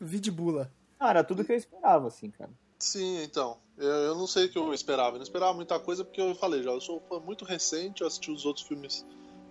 Vi 0.00 0.20
de 0.20 0.30
bula. 0.30 0.70
Ah, 0.98 1.10
era 1.10 1.24
tudo 1.24 1.44
que 1.44 1.52
eu 1.52 1.56
esperava, 1.56 2.08
assim, 2.08 2.30
cara. 2.30 2.50
Sim, 2.78 3.22
então. 3.22 3.58
Eu, 3.76 3.88
eu 3.88 4.14
não 4.14 4.26
sei 4.26 4.46
o 4.46 4.48
que 4.50 4.58
eu 4.58 4.72
esperava. 4.74 5.10
Eu 5.16 5.18
não 5.18 5.22
esperava 5.24 5.52
muita 5.54 5.78
coisa 5.80 6.04
porque 6.04 6.20
eu 6.20 6.34
falei 6.34 6.62
já, 6.62 6.70
eu 6.70 6.80
sou 6.80 6.98
um 6.98 7.00
fã 7.00 7.18
muito 7.20 7.44
recente, 7.44 8.02
eu 8.02 8.06
assisti 8.06 8.30
os 8.30 8.44
outros 8.44 8.66
filmes 8.66 9.04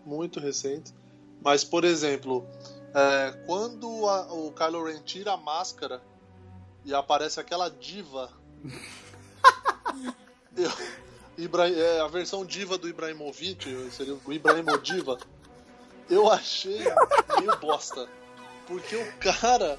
muito 0.06 0.40
recentes. 0.40 0.94
Mas, 1.44 1.64
por 1.64 1.84
exemplo, 1.84 2.46
é, 2.94 3.32
quando 3.46 4.08
a- 4.08 4.32
o 4.34 4.52
Kylo 4.54 4.84
Ren 4.86 5.02
tira 5.02 5.34
a 5.34 5.38
máscara 5.38 6.02
e 6.86 6.94
aparece 6.94 7.40
aquela 7.40 7.70
diva. 7.70 8.32
eu, 10.56 10.70
Ibra- 11.38 11.70
é, 11.70 12.00
a 12.02 12.08
versão 12.08 12.46
diva 12.46 12.78
do 12.78 12.88
Ibrahimovic, 12.88 13.90
seria 13.92 14.14
o 14.14 14.34
Ibrahimodiva. 14.34 15.18
Eu 16.10 16.30
achei 16.32 16.80
meio 17.40 17.58
bosta. 17.60 18.08
Porque 18.68 18.96
o 18.96 19.14
cara. 19.20 19.78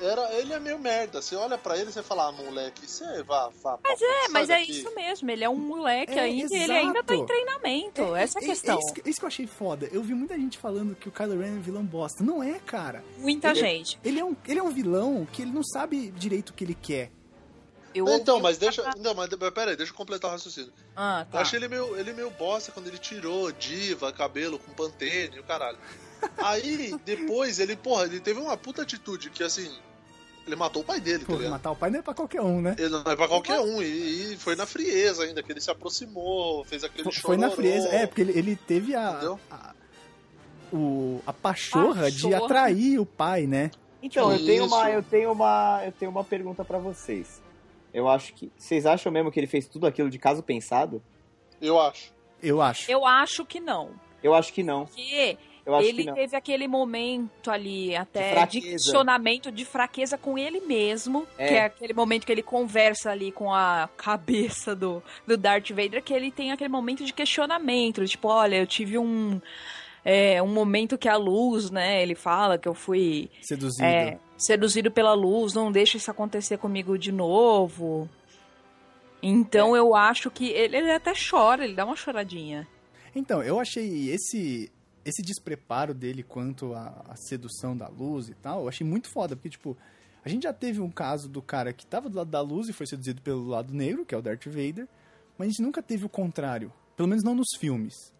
Era, 0.00 0.32
ele 0.34 0.52
é 0.52 0.60
meio 0.60 0.78
merda. 0.78 1.20
Você 1.20 1.34
olha 1.34 1.58
pra 1.58 1.76
ele 1.76 1.90
e 1.90 1.92
você 1.92 2.04
fala, 2.04 2.28
ah, 2.28 2.30
moleque, 2.32 2.86
você 2.88 3.20
vá, 3.24 3.50
vá. 3.60 3.76
Mas 3.82 4.00
é, 4.00 4.28
mas 4.28 4.48
é 4.48 4.62
isso 4.62 4.94
mesmo. 4.94 5.28
Ele 5.28 5.42
é 5.42 5.48
um 5.50 5.56
moleque 5.56 6.12
É, 6.12 6.20
ainda 6.20 6.54
e 6.54 6.56
ele 6.56 6.72
exato. 6.72 6.86
ainda 6.86 7.02
tá 7.02 7.16
em 7.16 7.26
treinamento. 7.26 8.14
Essa 8.14 8.38
é 8.38 8.42
a 8.42 8.46
questão. 8.46 8.78
isso, 8.78 8.94
que- 8.94 9.10
isso 9.10 9.18
que 9.18 9.24
eu 9.24 9.28
achei 9.28 9.48
foda. 9.48 9.88
Eu 9.90 10.00
vi 10.00 10.14
muita 10.14 10.36
gente 10.36 10.56
falando 10.56 10.94
que 10.94 11.08
o 11.08 11.10
Kylo 11.10 11.40
Ren 11.40 11.48
é 11.48 11.50
um 11.50 11.60
vilão 11.60 11.82
bosta. 11.84 12.22
Não 12.22 12.40
é, 12.40 12.60
cara. 12.60 13.02
Muita 13.16 13.48
Ele- 13.50 13.58
gente. 13.58 13.98
Ele 14.04 14.20
é, 14.20 14.24
um, 14.24 14.36
ele 14.46 14.60
é 14.60 14.62
um 14.62 14.70
vilão 14.70 15.26
que 15.32 15.42
ele 15.42 15.50
não 15.50 15.64
sabe 15.64 16.12
direito 16.12 16.50
o 16.50 16.52
que 16.52 16.62
ele 16.62 16.78
quer. 16.80 17.10
Eu 17.94 18.06
Então, 18.08 18.38
mas 18.40 18.58
deixa. 18.58 18.82
cara- 18.82 18.94
Não, 18.98 19.14
mas 19.14 19.28
pera 19.54 19.70
aí, 19.70 19.76
deixa 19.76 19.92
eu 19.92 19.96
completar 19.96 20.30
o 20.30 20.32
raciocínio. 20.34 20.72
Ah, 20.96 21.24
Eu 21.28 21.32
tá. 21.32 21.40
achei 21.40 21.58
ele 21.58 21.68
meio, 21.68 21.96
ele 21.96 22.12
meio 22.12 22.30
bosta 22.30 22.70
quando 22.72 22.86
ele 22.86 22.98
tirou 22.98 23.50
diva, 23.52 24.12
cabelo 24.12 24.58
com 24.58 24.72
pantene 24.72 25.36
e 25.36 25.40
o 25.40 25.44
caralho. 25.44 25.78
Aí, 26.38 26.94
depois, 27.04 27.58
ele, 27.58 27.76
porra, 27.76 28.04
ele 28.04 28.20
teve 28.20 28.38
uma 28.40 28.56
puta 28.56 28.82
atitude 28.82 29.30
que 29.30 29.42
assim. 29.42 29.70
Ele 30.46 30.56
matou 30.56 30.80
o 30.80 30.84
pai 30.84 30.98
dele, 30.98 31.20
tá 31.20 31.26
Pô, 31.26 31.34
ligado? 31.34 31.50
matar 31.50 31.70
o 31.72 31.76
pai 31.76 31.90
não 31.90 31.98
é 31.98 32.02
pra 32.02 32.14
qualquer 32.14 32.40
um, 32.40 32.62
né? 32.62 32.74
Ele 32.78 32.88
não 32.88 33.00
é 33.00 33.14
pra 33.16 33.28
qualquer 33.28 33.60
um, 33.60 33.82
e, 33.82 34.32
e 34.32 34.36
foi 34.38 34.56
na 34.56 34.64
frieza 34.64 35.24
ainda, 35.24 35.42
que 35.42 35.52
ele 35.52 35.60
se 35.60 35.70
aproximou, 35.70 36.64
fez 36.64 36.82
aquele 36.82 37.04
Foi- 37.04 37.12
Foi 37.12 37.36
na 37.36 37.50
frieza. 37.50 37.86
É, 37.88 38.06
porque 38.06 38.22
ele, 38.22 38.32
ele 38.38 38.56
teve 38.56 38.94
a, 38.94 39.10
Entendeu? 39.10 39.38
a, 39.50 39.74
o, 40.72 41.20
a 41.26 41.32
pachorra 41.34 42.10
de 42.10 42.22
Pachorra. 42.22 42.44
atrair 42.46 42.98
o 42.98 43.04
pai, 43.04 43.46
né? 43.46 43.70
Então, 44.02 44.32
eu 44.32 44.38
tenho 44.42 44.64
uma, 44.64 44.90
eu 44.90 45.02
tenho 45.02 45.32
uma, 45.32 45.82
eu 45.84 45.92
tenho 45.92 46.10
uma 46.10 46.24
pergunta 46.24 46.64
pra 46.64 46.78
vocês. 46.78 47.42
Eu 47.92 48.08
acho 48.08 48.34
que 48.34 48.50
vocês 48.56 48.84
acham 48.86 49.10
mesmo 49.10 49.30
que 49.30 49.40
ele 49.40 49.46
fez 49.46 49.66
tudo 49.66 49.86
aquilo 49.86 50.10
de 50.10 50.18
caso 50.18 50.42
pensado? 50.42 51.02
Eu 51.60 51.80
acho. 51.80 52.12
Eu 52.42 52.60
acho. 52.62 52.90
Eu 52.90 53.06
acho 53.06 53.44
que 53.44 53.58
não. 53.60 53.90
Eu 54.22 54.34
acho 54.34 54.52
que 54.52 54.62
não. 54.62 54.84
Porque 54.86 55.36
Eu 55.66 55.74
acho 55.74 55.88
ele 55.88 56.02
que 56.02 56.08
não. 56.08 56.14
teve 56.14 56.36
aquele 56.36 56.66
momento 56.68 57.50
ali 57.50 57.94
até 57.96 58.32
fraqueza. 58.32 58.64
de 58.66 58.72
questionamento, 58.72 59.50
de 59.52 59.64
fraqueza 59.64 60.16
com 60.18 60.38
ele 60.38 60.60
mesmo, 60.60 61.26
É. 61.36 61.48
que 61.48 61.54
é 61.54 61.64
aquele 61.64 61.92
momento 61.94 62.24
que 62.26 62.32
ele 62.32 62.42
conversa 62.42 63.10
ali 63.10 63.30
com 63.32 63.52
a 63.52 63.88
cabeça 63.96 64.74
do, 64.74 65.02
do 65.26 65.36
Darth 65.36 65.70
Vader, 65.70 66.02
que 66.02 66.12
ele 66.14 66.30
tem 66.30 66.52
aquele 66.52 66.68
momento 66.70 67.04
de 67.04 67.12
questionamento, 67.12 68.04
tipo, 68.06 68.28
olha, 68.28 68.56
eu 68.56 68.66
tive 68.66 68.98
um 68.98 69.40
é, 70.04 70.40
um 70.42 70.46
momento 70.48 70.96
que 70.96 71.08
a 71.08 71.16
luz, 71.16 71.70
né, 71.70 72.02
ele 72.02 72.14
fala 72.14 72.56
que 72.56 72.66
eu 72.68 72.72
fui 72.74 73.28
Seduzido. 73.42 73.84
é, 73.84 74.18
seduzido 74.38 74.90
pela 74.90 75.12
luz, 75.12 75.52
não 75.52 75.70
deixa 75.70 75.96
isso 75.98 76.10
acontecer 76.10 76.56
comigo 76.56 76.96
de 76.96 77.12
novo. 77.12 78.08
Então 79.22 79.74
É. 79.76 79.80
eu 79.80 79.94
acho 79.94 80.30
que 80.30 80.48
ele, 80.48 80.76
ele 80.76 80.92
até 80.92 81.12
chora, 81.12 81.64
ele 81.64 81.74
dá 81.74 81.84
uma 81.84 81.96
choradinha. 81.96 82.66
Então, 83.14 83.42
eu 83.42 83.58
achei 83.58 84.10
esse 84.10 84.70
esse 85.04 85.22
despreparo 85.22 85.94
dele 85.94 86.22
quanto 86.22 86.74
à, 86.74 87.02
à 87.08 87.16
sedução 87.16 87.74
da 87.74 87.88
luz 87.88 88.28
e 88.28 88.34
tal, 88.34 88.62
eu 88.62 88.68
achei 88.68 88.86
muito 88.86 89.08
foda, 89.10 89.34
porque, 89.34 89.48
tipo, 89.48 89.74
a 90.22 90.28
gente 90.28 90.42
já 90.42 90.52
teve 90.52 90.82
um 90.82 90.90
caso 90.90 91.30
do 91.30 91.40
cara 91.40 91.72
que 91.72 91.86
tava 91.86 92.10
do 92.10 92.16
lado 92.18 92.28
da 92.30 92.42
luz 92.42 92.68
e 92.68 92.74
foi 92.74 92.86
seduzido 92.86 93.22
pelo 93.22 93.46
lado 93.48 93.72
negro, 93.72 94.04
que 94.04 94.14
é 94.14 94.18
o 94.18 94.20
Darth 94.20 94.44
Vader, 94.44 94.86
mas 95.38 95.46
a 95.46 95.50
gente 95.50 95.62
nunca 95.62 95.82
teve 95.82 96.04
o 96.04 96.10
contrário, 96.10 96.70
pelo 96.94 97.08
menos 97.08 97.24
não 97.24 97.34
nos 97.34 97.48
filmes. 97.58 98.12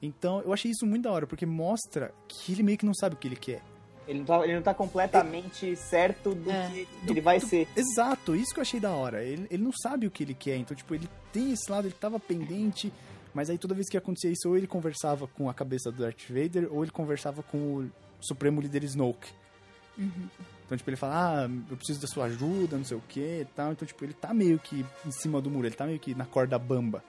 Então, 0.00 0.40
eu 0.42 0.52
achei 0.52 0.70
isso 0.70 0.86
muito 0.86 1.02
da 1.04 1.10
hora, 1.10 1.26
porque 1.26 1.44
mostra 1.44 2.14
que 2.28 2.52
ele 2.52 2.62
meio 2.62 2.78
que 2.78 2.86
não 2.86 2.94
sabe 2.94 3.16
o 3.16 3.18
que 3.18 3.26
ele 3.26 3.34
quer. 3.34 3.60
Ele 4.08 4.20
não 4.20 4.24
tá, 4.24 4.42
ele 4.42 4.54
não 4.54 4.62
tá 4.62 4.72
completamente 4.74 5.76
certo 5.76 6.34
do 6.34 6.50
É. 6.50 6.68
que 7.04 7.10
ele 7.10 7.20
vai 7.20 7.38
ser. 7.38 7.68
Exato, 7.76 8.34
isso 8.34 8.52
que 8.54 8.58
eu 8.58 8.62
achei 8.62 8.80
da 8.80 8.90
hora. 8.90 9.22
Ele, 9.22 9.46
ele 9.50 9.62
não 9.62 9.70
sabe 9.72 10.06
o 10.06 10.10
que 10.10 10.22
ele 10.24 10.34
quer, 10.34 10.56
então, 10.56 10.74
tipo, 10.76 10.94
ele 10.94 11.08
tem 11.32 11.52
esse 11.52 11.70
lado, 11.70 11.86
ele 11.86 11.94
tava 11.94 12.18
pendente, 12.18 12.90
mas 13.34 13.50
aí 13.50 13.58
toda 13.58 13.74
vez 13.74 13.86
que 13.88 13.96
acontecia 13.98 14.30
isso, 14.30 14.48
ou 14.48 14.56
ele 14.56 14.66
conversava 14.66 15.26
com 15.28 15.48
a 15.50 15.54
cabeça 15.54 15.92
do 15.92 16.02
Darth 16.02 16.26
Vader, 16.28 16.68
ou 16.72 16.82
ele 16.82 16.90
conversava 16.90 17.42
com 17.42 17.58
o 17.58 17.90
Supremo 18.20 18.60
Líder 18.62 18.82
Snoke. 18.84 19.28
Então, 20.66 20.76
tipo, 20.78 20.88
ele 20.88 20.96
fala, 20.96 21.44
ah, 21.44 21.50
eu 21.70 21.76
preciso 21.76 22.00
da 22.00 22.06
sua 22.06 22.24
ajuda, 22.26 22.76
não 22.76 22.84
sei 22.84 22.96
o 22.96 23.02
que 23.08 23.40
e 23.40 23.44
tal. 23.54 23.72
Então, 23.72 23.86
tipo, 23.86 24.04
ele 24.04 24.12
tá 24.14 24.32
meio 24.32 24.58
que 24.58 24.84
em 25.04 25.10
cima 25.10 25.40
do 25.40 25.50
muro, 25.50 25.66
ele 25.66 25.74
tá 25.74 25.86
meio 25.86 25.98
que 25.98 26.14
na 26.14 26.24
corda 26.24 26.58
bamba. 26.58 27.02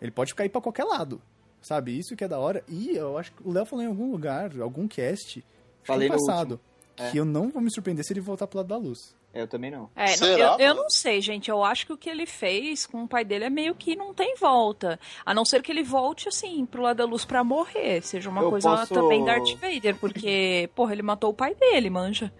Ele 0.00 0.10
pode 0.10 0.34
cair 0.34 0.48
pra 0.48 0.60
qualquer 0.60 0.84
lado, 0.84 1.20
sabe? 1.60 1.96
Isso 1.96 2.16
que 2.16 2.24
é 2.24 2.28
da 2.28 2.38
hora. 2.38 2.64
E 2.68 2.96
eu 2.96 3.16
acho 3.18 3.32
que 3.32 3.42
o 3.46 3.52
Léo 3.52 3.66
falou 3.66 3.84
em 3.84 3.88
algum 3.88 4.10
lugar, 4.10 4.50
algum 4.60 4.88
cast, 4.88 5.44
Falei 5.84 6.08
no 6.08 6.14
passado, 6.14 6.60
último. 6.98 7.10
que 7.10 7.16
eu 7.18 7.24
não 7.24 7.48
vou 7.50 7.60
me 7.62 7.72
surpreender 7.72 8.04
se 8.04 8.12
ele 8.12 8.20
voltar 8.20 8.46
pro 8.46 8.58
lado 8.58 8.68
da 8.68 8.76
luz. 8.76 9.16
É, 9.34 9.40
eu 9.40 9.48
também 9.48 9.70
não. 9.70 9.88
É, 9.96 10.08
Será, 10.08 10.56
eu, 10.58 10.66
eu 10.68 10.74
não 10.74 10.90
sei, 10.90 11.20
gente. 11.22 11.50
Eu 11.50 11.64
acho 11.64 11.86
que 11.86 11.92
o 11.94 11.96
que 11.96 12.10
ele 12.10 12.26
fez 12.26 12.86
com 12.86 13.02
o 13.04 13.08
pai 13.08 13.24
dele 13.24 13.44
é 13.46 13.50
meio 13.50 13.74
que 13.74 13.96
não 13.96 14.12
tem 14.12 14.36
volta. 14.36 15.00
A 15.24 15.32
não 15.32 15.42
ser 15.44 15.62
que 15.62 15.72
ele 15.72 15.82
volte, 15.82 16.28
assim, 16.28 16.66
pro 16.66 16.82
lado 16.82 16.98
da 16.98 17.06
luz 17.06 17.24
pra 17.24 17.42
morrer. 17.42 18.02
Seja 18.02 18.28
uma 18.28 18.42
Eu 18.42 18.50
coisa 18.50 18.68
posso- 18.68 18.92
também 18.92 19.24
Darth 19.24 19.54
Vader, 19.58 19.96
porque, 19.96 20.68
porra, 20.76 20.92
ele 20.92 21.02
matou 21.02 21.30
o 21.30 21.34
pai 21.34 21.54
dele, 21.54 21.88
manja. 21.88 22.30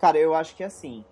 Cara, 0.00 0.18
eu 0.18 0.34
acho 0.34 0.56
que 0.56 0.62
é 0.62 0.66
assim. 0.66 1.04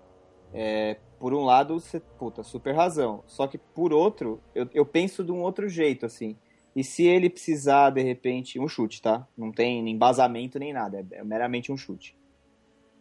É, 0.53 0.97
por 1.19 1.33
um 1.33 1.45
lado, 1.45 1.79
você, 1.79 2.01
puta, 2.01 2.43
super 2.43 2.75
razão. 2.75 3.23
Só 3.27 3.47
que 3.47 3.57
por 3.59 3.93
outro, 3.93 4.41
eu, 4.53 4.69
eu 4.75 4.85
penso 4.85 5.23
de 5.23 5.31
um 5.31 5.43
outro 5.43 5.69
jeito, 5.69 6.05
assim. 6.05 6.37
E 6.75 6.83
se 6.83 7.05
ele 7.05 7.29
precisar, 7.29 7.91
de 7.91 8.03
repente, 8.03 8.59
um 8.59 8.67
chute, 8.67 9.03
tá? 9.03 9.27
Não 9.37 9.53
tem 9.53 9.89
embasamento 9.89 10.59
nem 10.59 10.73
nada, 10.73 11.07
é 11.11 11.23
meramente 11.23 11.71
um 11.71 11.77
chute. 11.77 12.17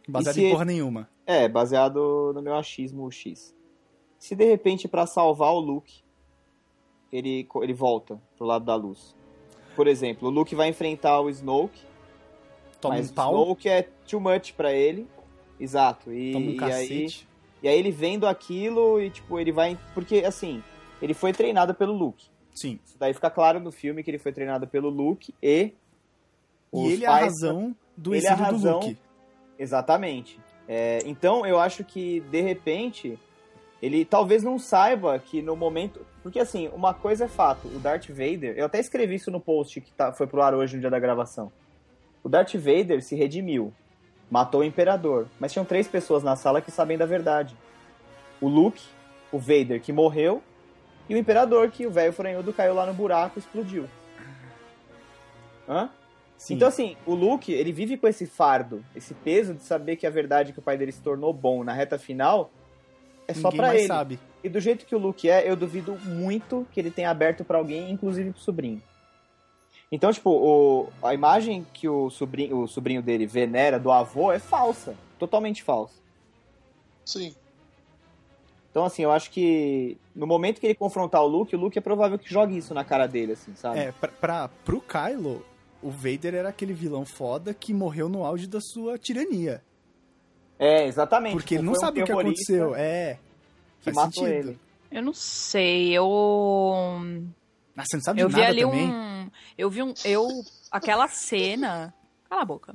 Baseado 0.07 0.35
se 0.35 0.45
em 0.45 0.51
porra 0.51 0.65
nenhuma. 0.65 1.09
É, 1.25 1.47
baseado 1.47 2.33
no 2.33 2.41
meu 2.41 2.55
achismo 2.55 3.09
X. 3.11 3.55
Se 4.19 4.35
de 4.35 4.45
repente, 4.45 4.87
pra 4.87 5.05
salvar 5.05 5.53
o 5.53 5.59
Luke, 5.59 6.03
ele, 7.11 7.47
ele 7.61 7.73
volta 7.73 8.21
pro 8.37 8.45
lado 8.45 8.65
da 8.65 8.75
luz. 8.75 9.15
Por 9.75 9.87
exemplo, 9.87 10.27
o 10.27 10.31
Luke 10.31 10.53
vai 10.53 10.67
enfrentar 10.67 11.21
o 11.21 11.29
Snoke, 11.29 11.81
Toma 12.81 12.95
mas 12.95 13.09
um 13.09 13.11
o 13.11 13.15
pau, 13.15 13.33
Snoke 13.33 13.69
é 13.69 13.83
too 14.07 14.19
much 14.19 14.53
pra 14.53 14.73
ele. 14.73 15.07
Exato. 15.59 16.11
E, 16.11 16.33
toma 16.33 16.45
um 16.47 16.69
e 16.69 16.73
aí, 16.73 17.07
e 17.63 17.67
aí 17.67 17.79
ele 17.79 17.91
vendo 17.91 18.27
aquilo 18.27 18.99
e, 18.99 19.09
tipo, 19.09 19.39
ele 19.39 19.51
vai. 19.51 19.77
Porque, 19.93 20.17
assim, 20.25 20.63
ele 21.01 21.13
foi 21.13 21.31
treinado 21.31 21.73
pelo 21.73 21.93
Luke. 21.93 22.25
Sim. 22.53 22.79
Isso 22.85 22.97
daí 22.99 23.13
fica 23.13 23.29
claro 23.29 23.59
no 23.59 23.71
filme 23.71 24.03
que 24.03 24.11
ele 24.11 24.19
foi 24.19 24.31
treinado 24.31 24.67
pelo 24.67 24.89
Luke 24.89 25.33
e. 25.41 25.71
E 26.73 26.87
ele 26.93 27.05
é 27.05 27.07
a 27.07 27.17
razão 27.17 27.75
do 27.97 28.15
ele 28.15 28.25
é 28.25 28.29
a 28.29 28.33
exílio 28.33 28.49
do 28.49 28.55
razão- 28.55 28.79
Luke. 28.79 28.97
Exatamente. 29.59 30.39
É, 30.67 30.99
então 31.05 31.45
eu 31.45 31.59
acho 31.59 31.83
que, 31.83 32.21
de 32.31 32.41
repente, 32.41 33.19
ele 33.81 34.05
talvez 34.05 34.41
não 34.43 34.57
saiba 34.57 35.17
que 35.19 35.41
no 35.41 35.55
momento. 35.55 36.05
Porque 36.23 36.39
assim, 36.39 36.69
uma 36.69 36.93
coisa 36.93 37.25
é 37.25 37.27
fato, 37.27 37.67
o 37.67 37.79
Darth 37.79 38.07
Vader. 38.09 38.53
Eu 38.57 38.65
até 38.65 38.79
escrevi 38.79 39.15
isso 39.15 39.29
no 39.31 39.39
post 39.39 39.81
que 39.81 39.91
tá, 39.91 40.13
foi 40.13 40.27
pro 40.27 40.41
ar 40.41 40.53
hoje 40.53 40.75
no 40.75 40.81
dia 40.81 40.89
da 40.89 40.99
gravação. 40.99 41.51
O 42.23 42.29
Darth 42.29 42.53
Vader 42.55 43.03
se 43.03 43.15
redimiu, 43.15 43.73
matou 44.29 44.61
o 44.61 44.63
Imperador, 44.63 45.27
mas 45.39 45.51
tinham 45.51 45.65
três 45.65 45.87
pessoas 45.87 46.23
na 46.23 46.35
sala 46.35 46.61
que 46.61 46.71
sabem 46.71 46.97
da 46.97 47.05
verdade: 47.05 47.55
o 48.39 48.47
Luke, 48.47 48.83
o 49.31 49.39
Vader 49.39 49.81
que 49.81 49.91
morreu, 49.91 50.41
e 51.11 51.13
o 51.13 51.17
Imperador 51.17 51.69
que 51.69 51.85
o 51.85 51.91
velho 51.91 52.13
franhudo 52.13 52.53
caiu 52.53 52.73
lá 52.73 52.85
no 52.85 52.93
buraco 52.93 53.37
e 53.37 53.39
explodiu. 53.39 53.85
Hã? 55.67 55.89
Sim. 56.37 56.53
Então, 56.55 56.69
assim, 56.69 56.95
o 57.05 57.13
Luke, 57.13 57.51
ele 57.51 57.73
vive 57.73 57.97
com 57.97 58.07
esse 58.07 58.25
fardo, 58.25 58.81
esse 58.95 59.13
peso 59.13 59.53
de 59.53 59.61
saber 59.61 59.97
que 59.97 60.07
a 60.07 60.09
verdade 60.09 60.53
que 60.53 60.59
o 60.59 60.61
pai 60.61 60.77
dele 60.77 60.93
se 60.93 61.01
tornou 61.01 61.33
bom 61.33 61.65
na 61.65 61.73
reta 61.73 61.99
final 61.99 62.49
é 63.27 63.33
só 63.33 63.51
pra 63.51 63.75
ele. 63.75 63.87
sabe. 63.87 64.19
E 64.41 64.47
do 64.47 64.61
jeito 64.61 64.85
que 64.85 64.95
o 64.95 64.97
Luke 64.97 65.29
é, 65.29 65.49
eu 65.49 65.57
duvido 65.57 65.97
muito 66.05 66.65
que 66.71 66.79
ele 66.79 66.89
tenha 66.89 67.09
aberto 67.09 67.43
pra 67.43 67.57
alguém, 67.57 67.91
inclusive 67.91 68.31
pro 68.31 68.41
sobrinho. 68.41 68.81
Então, 69.91 70.13
tipo, 70.13 70.29
o, 70.29 70.87
a 71.03 71.13
imagem 71.13 71.67
que 71.73 71.89
o 71.89 72.09
sobrinho, 72.09 72.61
o 72.61 72.67
sobrinho 72.69 73.01
dele 73.01 73.25
venera 73.27 73.77
do 73.77 73.91
avô 73.91 74.31
é 74.31 74.39
falsa. 74.39 74.95
Totalmente 75.19 75.61
falsa. 75.61 75.95
Sim. 77.05 77.35
Então, 78.71 78.85
assim, 78.85 79.03
eu 79.03 79.11
acho 79.11 79.29
que 79.31 79.97
no 80.15 80.25
momento 80.25 80.61
que 80.61 80.65
ele 80.65 80.75
confrontar 80.75 81.21
o 81.21 81.27
Luke, 81.27 81.53
o 81.53 81.59
Luke 81.59 81.77
é 81.77 81.81
provável 81.81 82.17
que 82.17 82.31
jogue 82.31 82.57
isso 82.57 82.73
na 82.73 82.85
cara 82.85 83.05
dele, 83.05 83.33
assim, 83.33 83.53
sabe? 83.53 83.79
É, 83.79 83.91
pra, 83.91 84.07
pra, 84.09 84.47
pro 84.63 84.79
Kylo, 84.81 85.45
o 85.83 85.91
Vader 85.91 86.35
era 86.35 86.49
aquele 86.49 86.73
vilão 86.73 87.05
foda 87.05 87.53
que 87.53 87.73
morreu 87.73 88.07
no 88.07 88.23
auge 88.23 88.47
da 88.47 88.59
sua 88.61 88.97
tirania. 88.97 89.61
É, 90.57 90.85
exatamente. 90.85 91.33
Porque 91.33 91.55
ele 91.55 91.63
não 91.63 91.73
foi 91.73 91.79
um 91.79 91.85
sabe 91.85 92.01
o 92.01 92.05
que 92.05 92.11
aconteceu. 92.13 92.73
É. 92.75 93.17
Que 93.81 93.85
faz 93.91 93.97
matou 93.97 94.23
sentido. 94.23 94.49
ele. 94.49 94.59
Eu 94.89 95.01
não 95.03 95.13
sei, 95.13 95.91
eu. 95.91 97.01
Ah, 97.75 97.83
você 97.83 97.97
não 97.97 98.03
sabe 98.03 98.21
Eu 98.21 98.27
de 98.29 98.35
vi 98.35 98.39
nada 98.41 98.51
ali 98.51 98.61
também? 98.61 98.89
um. 98.89 99.29
Eu 99.57 99.69
vi 99.69 99.81
um. 99.81 99.93
Eu. 100.05 100.27
Aquela 100.69 101.07
cena. 101.07 101.93
Cala 102.29 102.43
a 102.43 102.45
boca. 102.45 102.73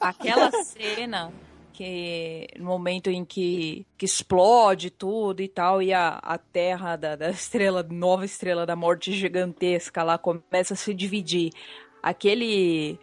Aquela 0.00 0.50
cena 0.64 1.32
que. 1.80 2.46
No 2.58 2.66
momento 2.66 3.08
em 3.08 3.24
que, 3.24 3.86
que 3.96 4.04
explode 4.04 4.90
tudo 4.90 5.40
e 5.40 5.48
tal, 5.48 5.80
e 5.80 5.94
a, 5.94 6.18
a 6.22 6.36
terra 6.36 6.94
da, 6.94 7.16
da 7.16 7.30
estrela, 7.30 7.82
nova 7.82 8.26
estrela 8.26 8.66
da 8.66 8.76
morte 8.76 9.12
gigantesca 9.12 10.02
lá 10.02 10.18
começa 10.18 10.74
a 10.74 10.76
se 10.76 10.92
dividir. 10.92 11.50
Aquele. 12.02 12.98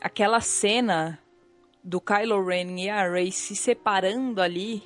Aquela 0.00 0.40
cena 0.40 1.18
do 1.82 2.00
Kylo 2.00 2.44
Ren 2.44 2.76
e 2.80 2.90
a 2.90 3.08
Rey 3.08 3.30
se 3.30 3.54
separando 3.54 4.42
ali. 4.42 4.82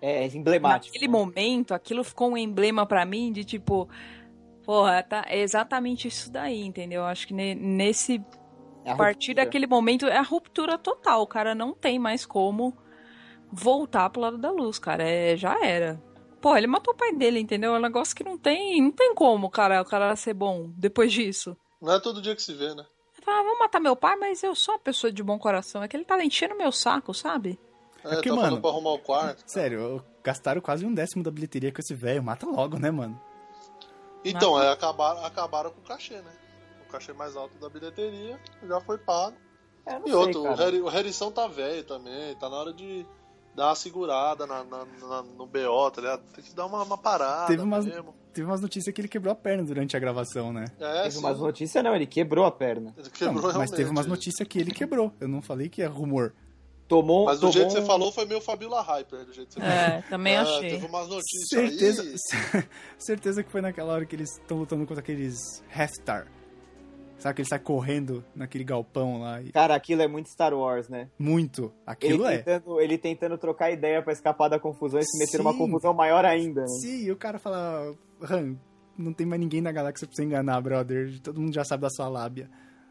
É, 0.00 0.24
é 0.24 0.26
emblemático. 0.28 0.94
Naquele 0.94 1.10
momento, 1.10 1.74
aquilo 1.74 2.04
ficou 2.04 2.30
um 2.30 2.36
emblema 2.36 2.86
pra 2.86 3.04
mim 3.04 3.32
de 3.32 3.44
tipo, 3.44 3.88
porra, 4.64 5.02
tá, 5.02 5.24
é 5.28 5.40
exatamente 5.40 6.06
isso 6.06 6.30
daí, 6.30 6.64
entendeu? 6.64 7.04
Acho 7.04 7.26
que 7.26 7.34
ne- 7.34 7.54
nesse 7.54 8.22
É 8.84 8.92
a 8.92 8.96
partir 8.96 9.34
daquele 9.34 9.66
momento 9.66 10.06
é 10.06 10.16
a 10.16 10.22
ruptura 10.22 10.78
total, 10.78 11.22
o 11.22 11.26
cara 11.26 11.54
não 11.54 11.72
tem 11.72 11.98
mais 11.98 12.24
como 12.24 12.83
voltar 13.54 14.10
pro 14.10 14.20
lado 14.20 14.38
da 14.38 14.50
luz, 14.50 14.78
cara, 14.78 15.02
é, 15.08 15.36
já 15.36 15.58
era. 15.64 16.02
Pô, 16.40 16.56
ele 16.56 16.66
matou 16.66 16.92
o 16.92 16.96
pai 16.96 17.12
dele, 17.14 17.40
entendeu? 17.40 17.74
É 17.74 17.78
um 17.78 17.82
negócio 17.82 18.14
que 18.14 18.22
não 18.24 18.36
tem, 18.36 18.80
não 18.82 18.90
tem 18.90 19.14
como, 19.14 19.48
cara, 19.48 19.80
o 19.80 19.84
cara 19.84 20.14
ser 20.16 20.34
bom 20.34 20.70
depois 20.76 21.12
disso. 21.12 21.56
Não 21.80 21.92
é 21.94 22.00
todo 22.00 22.20
dia 22.20 22.34
que 22.36 22.42
se 22.42 22.52
vê, 22.52 22.74
né? 22.74 22.84
Ele 23.16 23.24
fala, 23.24 23.40
ah, 23.40 23.42
vou 23.44 23.58
matar 23.58 23.80
meu 23.80 23.96
pai, 23.96 24.16
mas 24.16 24.42
eu 24.42 24.54
sou 24.54 24.74
uma 24.74 24.80
pessoa 24.80 25.10
de 25.12 25.22
bom 25.22 25.38
coração. 25.38 25.82
É 25.82 25.88
que 25.88 25.96
ele 25.96 26.04
tá 26.04 26.22
enchendo 26.22 26.54
meu 26.54 26.70
saco, 26.72 27.14
sabe? 27.14 27.58
É, 28.04 28.16
porque, 28.16 28.28
tá 28.28 28.34
mano- 28.36 28.60
pra 28.60 28.68
arrumar 28.70 28.90
o 28.92 28.98
quarto. 28.98 29.42
Sério, 29.46 30.04
gastaram 30.22 30.60
quase 30.60 30.84
um 30.84 30.92
décimo 30.92 31.22
da 31.22 31.30
bilheteria 31.30 31.72
com 31.72 31.80
esse 31.80 31.94
velho. 31.94 32.22
Mata 32.22 32.44
logo, 32.46 32.78
né, 32.78 32.90
mano? 32.90 33.18
Então, 34.24 34.60
é, 34.60 34.70
acabaram, 34.70 35.24
acabaram 35.24 35.70
com 35.70 35.80
o 35.80 35.84
cachê, 35.84 36.14
né? 36.20 36.32
O 36.86 36.90
cachê 36.92 37.12
mais 37.12 37.36
alto 37.36 37.56
da 37.58 37.68
bilheteria 37.68 38.38
já 38.66 38.80
foi 38.80 38.98
pago. 38.98 39.36
É, 39.86 39.98
não 39.98 40.06
E 40.06 40.10
sei, 40.10 40.14
outro, 40.14 40.40
o, 40.40 40.44
cara. 40.44 40.56
Harry, 40.56 40.80
o 40.80 40.88
Harrison 40.88 41.30
tá 41.30 41.46
velho 41.46 41.84
também, 41.84 42.34
tá 42.36 42.48
na 42.48 42.56
hora 42.56 42.72
de 42.72 43.06
dar 43.54 43.68
uma 43.68 43.74
segurada 43.74 44.46
na, 44.46 44.64
na- 44.64 44.84
na- 45.00 45.22
no 45.22 45.46
BO, 45.46 45.90
tá 45.90 46.00
ligado? 46.00 46.22
Tem 46.34 46.44
que 46.44 46.54
dar 46.54 46.66
uma, 46.66 46.82
uma 46.82 46.98
parada 46.98 47.46
Teve 47.46 47.62
umas- 47.62 47.84
mesmo. 47.86 48.14
Teve 48.32 48.46
umas 48.48 48.60
notícias 48.60 48.92
que 48.92 49.00
ele 49.00 49.06
quebrou 49.08 49.30
a 49.32 49.36
perna 49.36 49.62
durante 49.62 49.96
a 49.96 50.00
gravação, 50.00 50.52
né? 50.52 50.64
É, 50.80 51.02
Teve 51.04 51.12
sim. 51.12 51.18
umas 51.20 51.38
notícias, 51.38 51.84
não, 51.84 51.94
ele 51.94 52.04
quebrou 52.06 52.44
a 52.44 52.50
perna. 52.50 52.92
Ele 52.96 53.04
Não, 53.06 53.10
quebrou 53.12 53.34
mas 53.42 53.52
realmente. 53.52 53.74
teve 53.76 53.90
umas 53.90 54.06
notícias 54.06 54.48
que 54.48 54.58
ele 54.58 54.72
quebrou. 54.72 55.12
Eu 55.20 55.28
não 55.28 55.40
falei 55.40 55.68
que 55.68 55.80
é 55.82 55.86
rumor. 55.86 56.34
Tomou, 56.88 57.24
Mas 57.26 57.36
do 57.36 57.42
tomou 57.42 57.52
jeito 57.52 57.68
que 57.68 57.80
você 57.80 57.86
falou, 57.86 58.12
foi 58.12 58.26
meio 58.26 58.40
Fabiola 58.42 58.82
Hyper, 58.82 59.24
do 59.24 59.32
jeito 59.32 59.48
que 59.48 59.54
você 59.54 59.60
falou. 59.60 59.74
É, 59.74 60.02
também 60.10 60.36
Ah, 60.36 60.42
achei. 60.42 60.70
Teve 60.70 60.86
umas 60.86 61.08
notícias 61.08 61.48
Certeza, 61.48 62.02
aí. 62.02 62.64
certeza 62.98 63.42
que 63.42 63.50
foi 63.50 63.60
naquela 63.60 63.92
hora 63.94 64.04
que 64.04 64.14
eles 64.16 64.32
estão 64.32 64.58
lutando 64.58 64.84
contra 64.86 65.00
aqueles 65.00 65.62
Heftar. 65.74 66.26
Sabe 67.24 67.36
que 67.36 67.40
ele 67.40 67.48
sai 67.48 67.58
correndo 67.58 68.22
naquele 68.34 68.64
galpão 68.64 69.18
lá 69.22 69.40
e... 69.40 69.50
Cara, 69.50 69.74
aquilo 69.74 70.02
é 70.02 70.06
muito 70.06 70.28
Star 70.28 70.52
Wars, 70.52 70.90
né? 70.90 71.08
Muito. 71.18 71.62
Ele 71.62 71.72
Aquilo 71.86 72.26
é. 72.26 72.36
tentando, 72.36 72.80
ele 72.82 72.98
tentando 72.98 73.38
trocar 73.38 73.70
ideia 73.70 74.02
pra 74.02 74.12
escapar 74.12 74.48
da 74.48 74.58
confusão 74.58 75.00
e 75.00 75.04
se 75.04 75.18
meter 75.18 75.38
numa 75.38 75.56
confusão 75.56 75.94
maior 75.94 76.26
ainda. 76.26 76.60
né? 76.60 76.68
Sim, 76.82 77.06
e 77.06 77.10
o 77.10 77.16
cara 77.16 77.38
fala... 77.38 77.94
Han, 78.20 78.56
não 78.98 79.14
tem 79.14 79.26
mais 79.26 79.40
ninguém 79.40 79.62
na 79.62 79.72
galáxia 79.72 80.06
pra 80.06 80.14
você 80.14 80.22
enganar, 80.22 80.60
brother. 80.60 81.18
Todo 81.22 81.40
mundo 81.40 81.54
já 81.54 81.64
sabe 81.64 81.80
da 81.80 81.88
sua 81.88 82.10
lábia. 82.10 82.50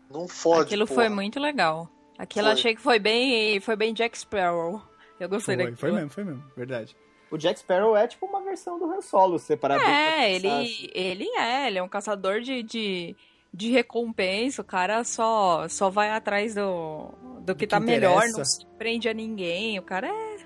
Não 0.10 0.28
fode, 0.28 0.62
Aquilo 0.64 0.88
porra. 0.88 1.02
foi 1.02 1.10
muito 1.10 1.40
legal. 1.40 1.88
Aquilo 2.18 2.46
Foi. 2.46 2.54
achei 2.54 2.74
que 2.74 2.82
foi 2.82 2.98
bem, 2.98 3.60
foi 3.60 3.76
bem 3.76 3.94
Jack 3.94 4.18
Sparrow. 4.18 4.82
Eu 5.20 5.30
gostei 5.30 5.54
Foi, 5.54 5.58
daquilo. 5.58 5.78
foi 5.78 5.92
mesmo, 5.92 6.10
foi 6.10 6.24
mesmo. 6.24 6.44
Verdade. 6.58 6.98
O 7.30 7.38
Jack 7.38 7.60
Sparrow 7.60 7.96
é 7.96 8.08
tipo 8.08 8.26
uma 8.26 8.42
versão 8.42 8.80
do 8.80 8.86
Han 8.86 9.02
Solo, 9.02 9.38
separado. 9.38 9.84
É, 9.84 10.34
ele, 10.34 10.90
ele 10.92 11.28
é, 11.38 11.68
ele 11.68 11.78
é 11.78 11.84
um 11.84 11.88
caçador 11.88 12.42
de, 12.42 12.64
de, 12.64 13.16
de 13.54 13.72
recompensa. 13.72 14.62
O 14.62 14.66
cara 14.66 15.04
só, 15.04 15.68
só 15.70 15.90
vai 15.90 16.10
atrás 16.10 16.56
do, 16.56 17.10
do 17.42 17.54
que, 17.54 17.66
que 17.66 17.68
tá 17.68 17.80
melhor, 17.80 18.24
não 18.30 18.44
se 18.44 18.66
prende 18.78 19.08
a 19.08 19.14
ninguém. 19.14 19.78
O 19.80 19.84
cara 19.84 20.08
é 20.08 20.38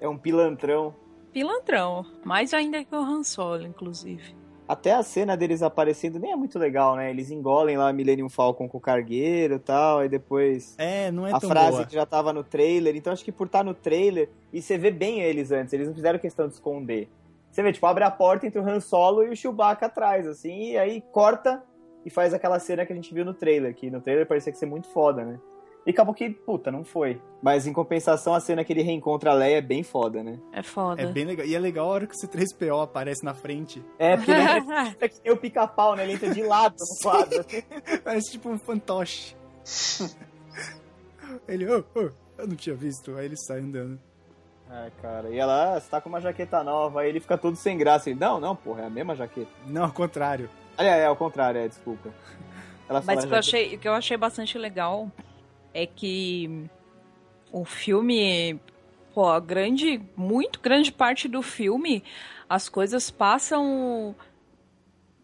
É 0.00 0.08
um 0.08 0.18
pilantrão. 0.18 0.94
pilantrão. 1.32 2.04
Mais 2.24 2.52
ainda 2.52 2.84
que 2.84 2.94
o 2.94 2.98
Han 3.00 3.22
Solo, 3.24 3.66
inclusive. 3.66 4.38
Até 4.68 4.92
a 4.92 5.02
cena 5.02 5.36
deles 5.36 5.62
aparecendo 5.64 6.20
nem 6.20 6.30
é 6.30 6.36
muito 6.36 6.56
legal, 6.56 6.94
né? 6.94 7.10
Eles 7.10 7.28
engolem 7.32 7.76
lá 7.76 7.92
Millennium 7.92 8.28
Falcon 8.28 8.68
com 8.68 8.78
o 8.78 8.80
cargueiro 8.80 9.54
e 9.54 9.58
tal, 9.58 9.98
aí 9.98 10.08
depois 10.08 10.76
É, 10.78 11.10
não 11.10 11.26
é 11.26 11.32
a 11.32 11.40
tão 11.40 11.50
frase 11.50 11.72
boa. 11.78 11.86
que 11.86 11.94
já 11.94 12.06
tava 12.06 12.32
no 12.32 12.44
trailer. 12.44 12.94
Então 12.94 13.12
acho 13.12 13.24
que 13.24 13.32
por 13.32 13.46
estar 13.48 13.64
no 13.64 13.74
trailer, 13.74 14.28
e 14.52 14.62
você 14.62 14.78
vê 14.78 14.92
bem 14.92 15.22
eles 15.22 15.50
antes, 15.50 15.72
eles 15.72 15.88
não 15.88 15.94
fizeram 15.94 16.20
questão 16.20 16.46
de 16.46 16.54
esconder. 16.54 17.08
Você 17.50 17.64
vê, 17.64 17.72
tipo, 17.72 17.84
abre 17.84 18.04
a 18.04 18.10
porta 18.12 18.46
entre 18.46 18.60
o 18.60 18.64
Han 18.64 18.78
Solo 18.78 19.24
e 19.24 19.30
o 19.30 19.36
Chewbacca 19.36 19.86
atrás, 19.86 20.24
assim, 20.24 20.70
e 20.70 20.78
aí 20.78 21.00
corta 21.10 21.60
e 22.04 22.10
faz 22.10 22.32
aquela 22.32 22.58
cena 22.58 22.86
que 22.86 22.92
a 22.92 22.96
gente 22.96 23.12
viu 23.12 23.24
no 23.24 23.34
trailer, 23.34 23.74
que 23.74 23.90
no 23.90 24.00
trailer 24.00 24.26
parecia 24.26 24.52
que 24.52 24.58
ser 24.58 24.66
muito 24.66 24.88
foda, 24.88 25.24
né? 25.24 25.38
E 25.86 25.90
acabou 25.90 26.14
que, 26.14 26.28
puta, 26.28 26.70
não 26.70 26.84
foi. 26.84 27.20
Mas 27.42 27.66
em 27.66 27.72
compensação, 27.72 28.34
a 28.34 28.40
cena 28.40 28.62
que 28.62 28.72
ele 28.72 28.82
reencontra 28.82 29.30
a 29.30 29.34
Leia 29.34 29.58
é 29.58 29.62
bem 29.62 29.82
foda, 29.82 30.22
né? 30.22 30.38
É 30.52 30.62
foda. 30.62 31.00
É 31.00 31.06
bem 31.06 31.24
legal. 31.24 31.46
E 31.46 31.54
é 31.54 31.58
legal 31.58 31.86
a 31.86 31.90
hora 31.90 32.06
que 32.06 32.14
o 32.14 32.18
C3PO 32.18 32.84
aparece 32.84 33.24
na 33.24 33.34
frente. 33.34 33.82
É, 33.98 34.16
porque 34.16 34.30
ele 34.30 34.42
entra, 34.88 34.96
é 35.00 35.08
que 35.08 35.20
nem 35.24 35.32
o 35.32 35.36
pica-pau, 35.36 35.96
né? 35.96 36.04
Ele 36.04 36.12
entra 36.12 36.32
de 36.32 36.42
lado 36.42 36.76
no 36.78 37.02
quadro. 37.02 37.44
Parece 38.04 38.32
tipo 38.32 38.50
um 38.50 38.58
fantoche. 38.58 39.34
ele, 41.48 41.66
oh, 41.66 41.82
oh, 41.94 42.10
eu 42.38 42.46
não 42.46 42.56
tinha 42.56 42.76
visto. 42.76 43.16
Aí 43.16 43.24
ele 43.24 43.36
sai 43.36 43.60
andando. 43.60 43.98
É, 44.70 44.90
cara. 45.00 45.30
E 45.30 45.38
ela, 45.38 45.76
ah, 45.76 45.80
você 45.80 45.90
tá 45.90 46.00
com 46.00 46.10
uma 46.10 46.20
jaqueta 46.20 46.62
nova. 46.62 47.00
Aí 47.00 47.08
ele 47.08 47.20
fica 47.20 47.38
todo 47.38 47.56
sem 47.56 47.78
graça. 47.78 48.10
Ele, 48.10 48.20
não, 48.20 48.38
não, 48.38 48.54
porra, 48.54 48.82
é 48.82 48.86
a 48.86 48.90
mesma 48.90 49.16
jaqueta. 49.16 49.50
Não, 49.66 49.84
ao 49.84 49.92
contrário. 49.92 50.48
Aliás, 50.80 51.02
é 51.02 51.04
ao 51.04 51.14
contrário, 51.14 51.60
é, 51.60 51.68
desculpa. 51.68 52.08
Ela 52.88 53.02
Mas 53.04 53.22
o 53.22 53.28
que, 53.28 53.34
eu 53.34 53.38
achei, 53.38 53.74
o 53.74 53.78
que 53.78 53.86
eu 53.86 53.92
achei 53.92 54.16
bastante 54.16 54.56
legal 54.56 55.12
é 55.74 55.84
que 55.84 56.64
o 57.52 57.66
filme, 57.66 58.58
pô, 59.12 59.28
a 59.28 59.38
grande, 59.38 60.00
muito 60.16 60.58
grande 60.58 60.90
parte 60.90 61.28
do 61.28 61.42
filme, 61.42 62.02
as 62.48 62.66
coisas 62.70 63.10
passam 63.10 64.16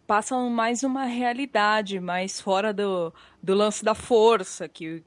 passam 0.05 0.47
mais 0.51 0.83
uma 0.83 1.05
realidade, 1.05 1.99
mais 1.99 2.39
fora 2.39 2.71
do, 2.71 3.11
do 3.41 3.55
lance 3.55 3.83
da 3.83 3.95
força, 3.95 4.69
que 4.69 5.03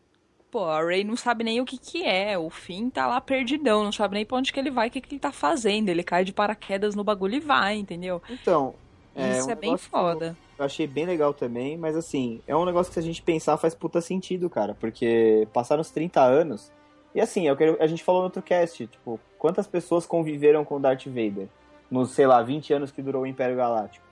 pô, 0.50 0.64
a 0.64 0.82
Ray 0.82 1.04
não 1.04 1.14
sabe 1.16 1.44
nem 1.44 1.60
o 1.60 1.64
que 1.64 1.78
que 1.78 2.02
é, 2.02 2.36
o 2.36 2.50
Finn 2.50 2.90
tá 2.90 3.06
lá 3.06 3.20
perdidão, 3.20 3.84
não 3.84 3.92
sabe 3.92 4.14
nem 4.14 4.26
pra 4.26 4.36
onde 4.36 4.52
que 4.52 4.58
ele 4.58 4.70
vai, 4.72 4.88
o 4.88 4.90
que 4.90 5.00
que 5.00 5.14
ele 5.14 5.20
tá 5.20 5.30
fazendo, 5.30 5.90
ele 5.90 6.02
cai 6.02 6.24
de 6.24 6.32
paraquedas 6.32 6.96
no 6.96 7.04
bagulho 7.04 7.36
e 7.36 7.40
vai, 7.40 7.76
entendeu? 7.76 8.20
Então, 8.28 8.74
é, 9.20 9.38
Isso 9.38 9.48
um 9.48 9.50
é 9.50 9.54
bem 9.54 9.72
eu- 9.72 9.78
foda. 9.78 10.36
Eu 10.58 10.64
achei 10.64 10.86
bem 10.86 11.06
legal 11.06 11.32
também, 11.32 11.76
mas 11.78 11.96
assim, 11.96 12.40
é 12.46 12.54
um 12.54 12.64
negócio 12.66 12.90
que 12.90 12.94
se 12.94 13.00
a 13.00 13.02
gente 13.02 13.22
pensar 13.22 13.56
faz 13.56 13.74
puta 13.74 14.00
sentido, 14.00 14.50
cara, 14.50 14.74
porque 14.78 15.48
passaram 15.52 15.80
os 15.80 15.90
30 15.90 16.22
anos. 16.22 16.70
E 17.14 17.20
assim, 17.20 17.48
é 17.48 17.52
o 17.52 17.56
que 17.56 17.64
a 17.80 17.86
gente 17.86 18.04
falou 18.04 18.20
no 18.20 18.26
outro 18.26 18.42
cast, 18.42 18.86
tipo, 18.86 19.18
quantas 19.38 19.66
pessoas 19.66 20.06
conviveram 20.06 20.64
com 20.64 20.76
o 20.76 20.80
Darth 20.80 21.06
Vader 21.06 21.48
nos, 21.90 22.10
sei 22.10 22.26
lá, 22.26 22.42
20 22.42 22.72
anos 22.74 22.92
que 22.92 23.00
durou 23.02 23.22
o 23.22 23.26
Império 23.26 23.56
Galáctico? 23.56 24.06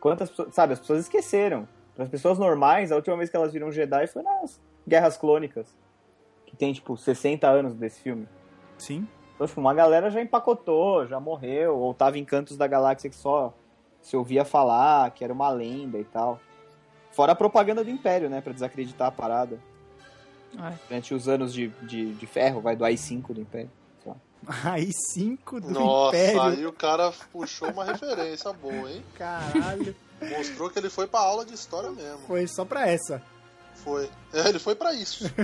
Quantas 0.00 0.30
pessoas, 0.30 0.54
sabe, 0.54 0.72
as 0.72 0.80
pessoas 0.80 1.00
esqueceram. 1.00 1.68
Para 1.94 2.04
as 2.04 2.10
pessoas 2.10 2.38
normais, 2.38 2.90
a 2.90 2.96
última 2.96 3.16
vez 3.16 3.28
que 3.30 3.36
elas 3.36 3.52
viram 3.52 3.70
Jedi 3.70 4.06
foi 4.06 4.22
nas 4.22 4.60
Guerras 4.88 5.16
Clônicas, 5.16 5.76
que 6.46 6.56
tem 6.56 6.72
tipo 6.72 6.96
60 6.96 7.46
anos 7.48 7.74
desse 7.74 8.00
filme. 8.00 8.26
Sim. 8.78 9.06
Então, 9.34 9.46
tipo, 9.46 9.60
uma 9.60 9.74
galera 9.74 10.10
já 10.10 10.20
empacotou, 10.20 11.06
já 11.06 11.20
morreu, 11.20 11.76
ou 11.78 11.92
tava 11.94 12.18
em 12.18 12.24
cantos 12.24 12.56
da 12.56 12.66
galáxia 12.66 13.08
que 13.10 13.16
só 13.16 13.52
se 14.02 14.16
ouvia 14.16 14.44
falar, 14.44 15.10
que 15.12 15.24
era 15.24 15.32
uma 15.32 15.48
lenda 15.50 15.98
e 15.98 16.04
tal. 16.04 16.40
Fora 17.12 17.32
a 17.32 17.36
propaganda 17.36 17.84
do 17.84 17.90
Império, 17.90 18.28
né, 18.28 18.40
pra 18.40 18.52
desacreditar 18.52 19.08
a 19.08 19.12
parada. 19.12 19.58
É. 20.58 20.72
Durante 20.88 21.14
os 21.14 21.28
anos 21.28 21.52
de, 21.52 21.68
de, 21.82 22.12
de 22.14 22.26
ferro, 22.26 22.60
vai 22.60 22.76
do 22.76 22.84
AI-5 22.84 23.32
do 23.32 23.40
Império. 23.40 23.70
sei 24.02 24.12
lá. 24.12 24.72
Aí 24.72 24.90
5 25.14 25.60
do 25.60 25.70
Nossa, 25.70 26.16
Império. 26.16 26.42
aí 26.42 26.66
o 26.66 26.72
cara 26.72 27.12
puxou 27.32 27.70
uma 27.70 27.84
referência 27.84 28.52
boa, 28.52 28.90
hein? 28.90 29.02
Caralho. 29.16 29.94
Mostrou 30.36 30.68
que 30.70 30.78
ele 30.78 30.90
foi 30.90 31.06
pra 31.06 31.20
aula 31.20 31.44
de 31.44 31.54
história 31.54 31.90
mesmo. 31.90 32.18
Foi 32.26 32.46
só 32.46 32.64
pra 32.64 32.86
essa. 32.86 33.22
Foi. 33.76 34.08
É, 34.32 34.48
ele 34.48 34.58
foi 34.58 34.74
pra 34.74 34.92
isso. 34.92 35.24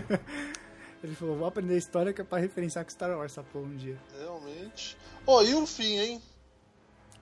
Ele 1.02 1.14
falou, 1.14 1.36
vou 1.36 1.46
aprender 1.46 1.76
história 1.76 2.12
que 2.12 2.20
é 2.20 2.24
pra 2.24 2.38
referenciar 2.38 2.84
com 2.84 2.90
Star 2.90 3.16
Wars 3.16 3.30
essa 3.30 3.42
porra 3.44 3.66
um 3.66 3.76
dia. 3.76 3.96
Realmente. 4.18 4.96
Ô, 5.24 5.40
e 5.42 5.54
o 5.54 5.64
fim, 5.64 5.96
hein? 5.96 6.22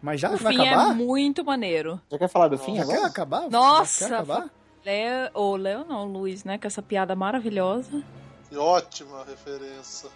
Mas 0.07 0.21
já 0.21 0.31
o 0.31 0.37
vai 0.37 0.53
fim 0.55 0.63
é 0.63 0.69
acabar? 0.69 0.95
muito 0.95 1.45
maneiro. 1.45 2.01
Já 2.09 2.17
quer 2.17 2.29
falar 2.29 2.47
do 2.47 2.57
fim 2.57 2.77
Já 2.77 2.83
agora? 2.83 2.99
quer 3.01 3.05
acabar? 3.07 3.51
Nossa, 3.51 4.05
Já 4.05 4.09
quer 4.09 4.15
acabar? 4.15 4.51
Léo, 4.85 5.31
ou 5.35 5.57
Léo 5.57 5.85
não, 5.85 6.05
Luiz, 6.05 6.45
né, 6.45 6.57
com 6.59 6.67
essa 6.69 6.81
piada 6.81 7.17
maravilhosa. 7.17 8.05
Que 8.49 8.57
ótima 8.57 9.25
referência. 9.25 10.09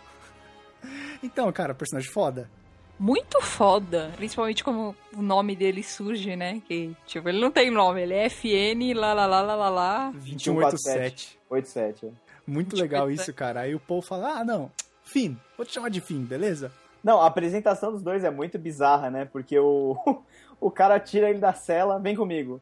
Então, 1.21 1.51
cara, 1.51 1.75
personagem 1.75 2.09
foda. 2.09 2.49
Muito 2.97 3.43
foda, 3.43 4.13
principalmente 4.15 4.63
como 4.63 4.95
o 5.13 5.23
nome 5.23 5.57
dele 5.57 5.83
surge, 5.83 6.37
né, 6.37 6.63
que, 6.69 6.95
tipo, 7.05 7.29
ele 7.29 7.41
não 7.41 7.51
tem 7.51 7.69
nome, 7.69 8.03
ele 8.03 8.15
é 8.15 8.27
FN, 8.27 8.95
lá, 8.95 9.13
lá, 9.13 9.27
lá, 9.27 9.43
lá, 9.43 9.55
lá, 9.57 9.69
lá. 9.71 10.11
2187. 10.13 11.37
87. 11.51 12.07
é. 12.07 12.09
Muito 12.47 12.77
2187. 12.77 12.81
legal 12.83 13.11
isso, 13.11 13.35
cara. 13.35 13.63
Aí 13.63 13.75
o 13.75 13.81
Paul 13.81 14.03
fala, 14.03 14.39
ah, 14.39 14.45
não, 14.45 14.71
Finn, 15.03 15.35
vou 15.57 15.67
te 15.67 15.73
chamar 15.73 15.89
de 15.89 16.01
Finn, 16.01 16.23
beleza? 16.25 16.71
Não, 17.03 17.21
a 17.21 17.27
apresentação 17.27 17.93
dos 17.93 18.03
dois 18.03 18.25
é 18.25 18.31
muito 18.31 18.59
bizarra, 18.59 19.11
né? 19.11 19.25
Porque 19.25 19.59
o, 19.59 19.97
o 20.61 20.71
cara 20.71 20.99
tira 21.01 21.31
ele 21.31 21.39
da 21.39 21.53
cela, 21.53 21.99
vem 21.99 22.15
comigo. 22.17 22.61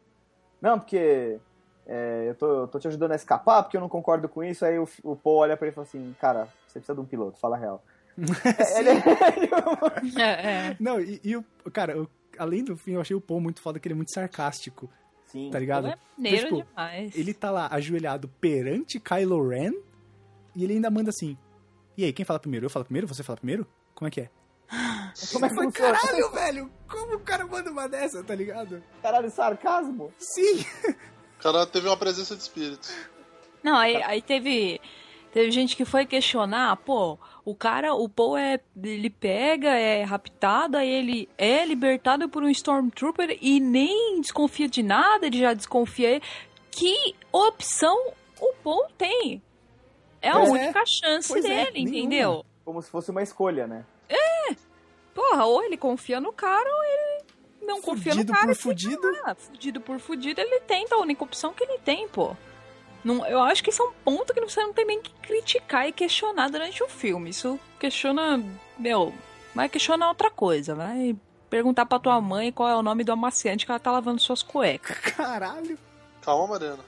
Não, 0.61 0.79
porque 0.79 1.39
é, 1.87 2.27
eu, 2.29 2.35
tô, 2.35 2.47
eu 2.63 2.69
tô 2.69 2.79
te 2.79 2.89
ajudando 2.89 3.13
a 3.13 3.17
escapar, 3.17 3.63
porque 3.63 3.77
eu 3.77 3.81
não 3.81 3.89
concordo 3.89 4.29
com 4.29 4.43
isso. 4.45 4.65
Aí 4.65 4.79
o, 4.79 4.89
o 5.03 5.17
Paul 5.17 5.39
olha 5.39 5.57
pra 5.57 5.67
ele 5.67 5.73
e 5.73 5.75
fala 5.75 5.87
assim, 5.87 6.15
cara, 6.21 6.49
você 6.67 6.79
precisa 6.79 6.95
de 6.95 7.01
um 7.01 7.05
piloto, 7.05 7.39
fala 7.39 7.57
a 7.57 7.59
real. 7.59 7.83
É, 8.19 8.81
ele, 8.81 8.91
ele- 8.91 10.19
É, 10.21 10.69
é. 10.71 10.77
Não, 10.81 11.01
e, 11.01 11.21
e 11.25 11.37
o, 11.37 11.45
cara, 11.73 12.01
o- 12.01 12.09
além 12.37 12.65
do 12.65 12.77
Finn, 12.77 12.95
eu 12.95 13.01
achei 13.01 13.15
o 13.17 13.21
Paul 13.21 13.41
muito 13.41 13.61
foda, 13.61 13.79
que 13.79 13.87
ele 13.87 13.93
é 13.95 13.97
muito 13.97 14.13
sarcástico, 14.13 14.91
Sim. 15.27 15.51
tá 15.51 15.59
ligado? 15.59 15.87
É 15.89 15.95
maneiro 16.17 16.49
Tipo, 16.49 16.63
demais. 16.69 17.17
Ele 17.17 17.33
tá 17.35 17.51
lá 17.51 17.69
ajoelhado 17.71 18.29
perante 18.41 18.99
Kylo 18.99 19.49
Ren 19.49 19.73
e 20.57 20.65
ele 20.65 20.73
ainda 20.75 20.91
manda 20.91 21.11
assim: 21.11 21.37
E 21.97 22.05
aí, 22.05 22.13
quem 22.13 22.25
fala 22.25 22.41
primeiro? 22.41 22.67
Eu 22.67 22.71
falo 22.71 22.85
primeiro? 22.85 23.07
Você 23.07 23.23
fala 23.23 23.37
primeiro? 23.37 23.65
Como 23.99 24.07
é 24.07 24.11
que 24.13 24.21
é? 24.21 24.31
Como 25.33 25.45
é 25.45 25.49
que 25.49 25.55
Mas 25.57 25.65
funciona? 25.65 25.99
caralho, 25.99 26.31
velho! 26.31 26.71
Como 26.89 27.17
o 27.17 27.21
cara 27.21 27.45
manda 27.45 27.69
uma 27.71 27.89
dessa, 27.89 28.23
tá 28.23 28.33
ligado? 28.35 28.81
Caralho, 29.03 29.29
sarcasmo? 29.31 30.13
Sim! 30.19 30.65
O 31.39 31.43
cara 31.43 31.67
teve 31.67 31.89
uma 31.89 31.97
presença 31.97 32.37
de 32.37 32.43
espírito. 32.43 32.89
Não, 33.63 33.77
aí, 33.77 34.01
aí 34.05 34.23
teve, 34.23 34.81
teve 35.33 35.51
gente 35.51 35.77
que 35.77 35.85
foi 35.85 36.07
questionar, 36.07 36.77
pô, 36.77 37.19
o 37.45 37.55
cara, 37.55 37.93
o 37.95 38.09
Paul 38.09 38.37
é, 38.37 38.61
ele 38.83 39.11
pega, 39.11 39.69
é 39.71 40.05
raptado, 40.05 40.77
aí 40.77 40.89
ele 40.89 41.29
é 41.37 41.65
libertado 41.65 42.29
por 42.29 42.43
um 42.45 42.49
Stormtrooper 42.49 43.37
e 43.41 43.59
nem 43.59 44.21
desconfia 44.21 44.69
de 44.69 44.83
nada, 44.83 45.27
ele 45.27 45.39
já 45.41 45.53
desconfia. 45.55 46.21
Que 46.71 47.15
opção 47.33 47.97
o 48.41 48.53
Paul 48.63 48.87
tem? 48.97 49.43
É 50.23 50.31
a 50.31 50.35
Pois 50.35 50.49
é. 50.49 50.53
única 50.53 50.85
chance 50.87 51.29
Pois 51.29 51.45
é, 51.45 51.49
dele, 51.67 51.71
nenhuma. 51.85 51.97
entendeu? 51.99 52.47
Como 52.69 52.83
se 52.83 52.91
fosse 52.91 53.11
uma 53.11 53.23
escolha, 53.23 53.67
né? 53.67 53.83
Porra, 55.15 55.47
ou 55.47 55.65
ele 55.65 55.79
confia 55.79 56.21
no 56.21 56.35
cara 56.35 56.69
ou 56.69 56.85
ele 56.85 57.25
não 57.63 57.81
confia 57.81 58.15
no 58.15 58.21
Fudido 58.21 58.33
cara. 58.35 58.45
por 58.45 58.53
e 58.53 58.55
fica 58.55 58.69
fudido. 58.69 59.37
Fudido 59.39 59.81
por 59.81 59.99
fudido, 59.99 60.41
ele 60.43 60.61
tenta 60.61 60.95
a 60.95 60.99
única 60.99 61.25
opção 61.25 61.55
que 61.55 61.65
ele 61.65 61.79
tem, 61.79 62.07
pô. 62.07 62.37
Não, 63.03 63.27
eu 63.27 63.41
acho 63.41 63.65
que 63.65 63.71
isso 63.71 63.83
é 63.83 63.87
um 63.87 63.93
ponto 64.05 64.35
que 64.35 64.41
você 64.43 64.63
não 64.63 64.75
tem 64.75 64.85
nem 64.85 65.01
que 65.01 65.15
criticar 65.15 65.89
e 65.89 65.93
questionar 65.93 66.51
durante 66.51 66.83
o 66.83 66.89
filme. 66.91 67.31
Isso 67.31 67.59
questiona, 67.81 68.39
meu, 68.79 69.15
vai 69.55 69.71
questionar 69.71 70.09
outra 70.09 70.31
coisa, 70.31 70.75
vai 70.75 71.17
perguntar 71.49 71.87
pra 71.87 71.99
tua 71.99 72.21
mãe 72.21 72.53
qual 72.53 72.69
é 72.69 72.77
o 72.77 72.83
nome 72.83 73.03
do 73.03 73.13
amaciante 73.13 73.65
que 73.65 73.73
ela 73.73 73.81
tá 73.81 73.91
lavando 73.91 74.21
suas 74.21 74.43
cuecas. 74.43 74.99
Caralho! 75.17 75.79
Calma, 76.21 76.49
Mariana. 76.49 76.85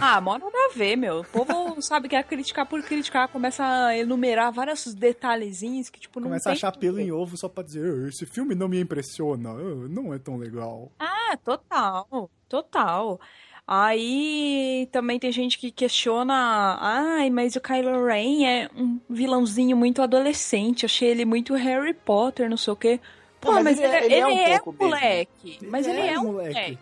Ah, 0.00 0.20
mó 0.20 0.36
nada 0.38 0.56
a 0.70 0.76
ver, 0.76 0.96
meu. 0.96 1.20
O 1.20 1.24
povo 1.24 1.80
sabe 1.80 2.08
que 2.08 2.16
é 2.16 2.22
criticar 2.22 2.66
por 2.66 2.82
criticar, 2.82 3.28
começa 3.28 3.64
a 3.64 3.96
enumerar 3.96 4.52
vários 4.52 4.92
detalhezinhos 4.94 5.88
que, 5.88 6.00
tipo, 6.00 6.18
não 6.20 6.28
Começa 6.28 6.50
a 6.50 6.52
achar 6.52 6.72
pelo 6.76 6.98
em 7.00 7.12
ovo 7.12 7.36
só 7.36 7.48
pra 7.48 7.62
dizer, 7.62 7.84
"Ah, 8.04 8.08
esse 8.08 8.26
filme 8.26 8.54
não 8.54 8.68
me 8.68 8.80
impressiona, 8.80 9.52
não 9.88 10.12
é 10.12 10.18
tão 10.18 10.36
legal. 10.36 10.90
Ah, 10.98 11.36
total, 11.44 12.30
total. 12.48 13.20
Aí 13.66 14.88
também 14.92 15.18
tem 15.18 15.32
gente 15.32 15.58
que 15.58 15.70
questiona, 15.70 16.76
ai, 16.80 17.30
mas 17.30 17.56
o 17.56 17.60
Kylo 17.60 18.04
Ren 18.04 18.44
é 18.46 18.70
um 18.76 19.00
vilãozinho 19.08 19.76
muito 19.76 20.02
adolescente, 20.02 20.84
achei 20.84 21.08
ele 21.08 21.24
muito 21.24 21.54
Harry 21.54 21.94
Potter, 21.94 22.48
não 22.50 22.56
sei 22.56 22.72
o 22.72 22.76
quê. 22.76 23.00
Pô, 23.40 23.52
mas, 23.52 23.64
mas 23.64 23.78
ele 23.80 23.86
é- 23.94 24.04
ele, 24.04 24.14
ele 24.14 24.20
é 24.20 24.26
um 24.26 24.30
ele 24.30 24.40
é 24.52 24.60
um 24.66 24.72
moleque. 24.72 25.58
Mas 25.70 25.86
Ele 25.86 25.98
ele, 25.98 26.08
é 26.08 26.12
é 26.14 26.18
um 26.18 26.24
moleque. 26.24 26.54
moleque. 26.54 26.78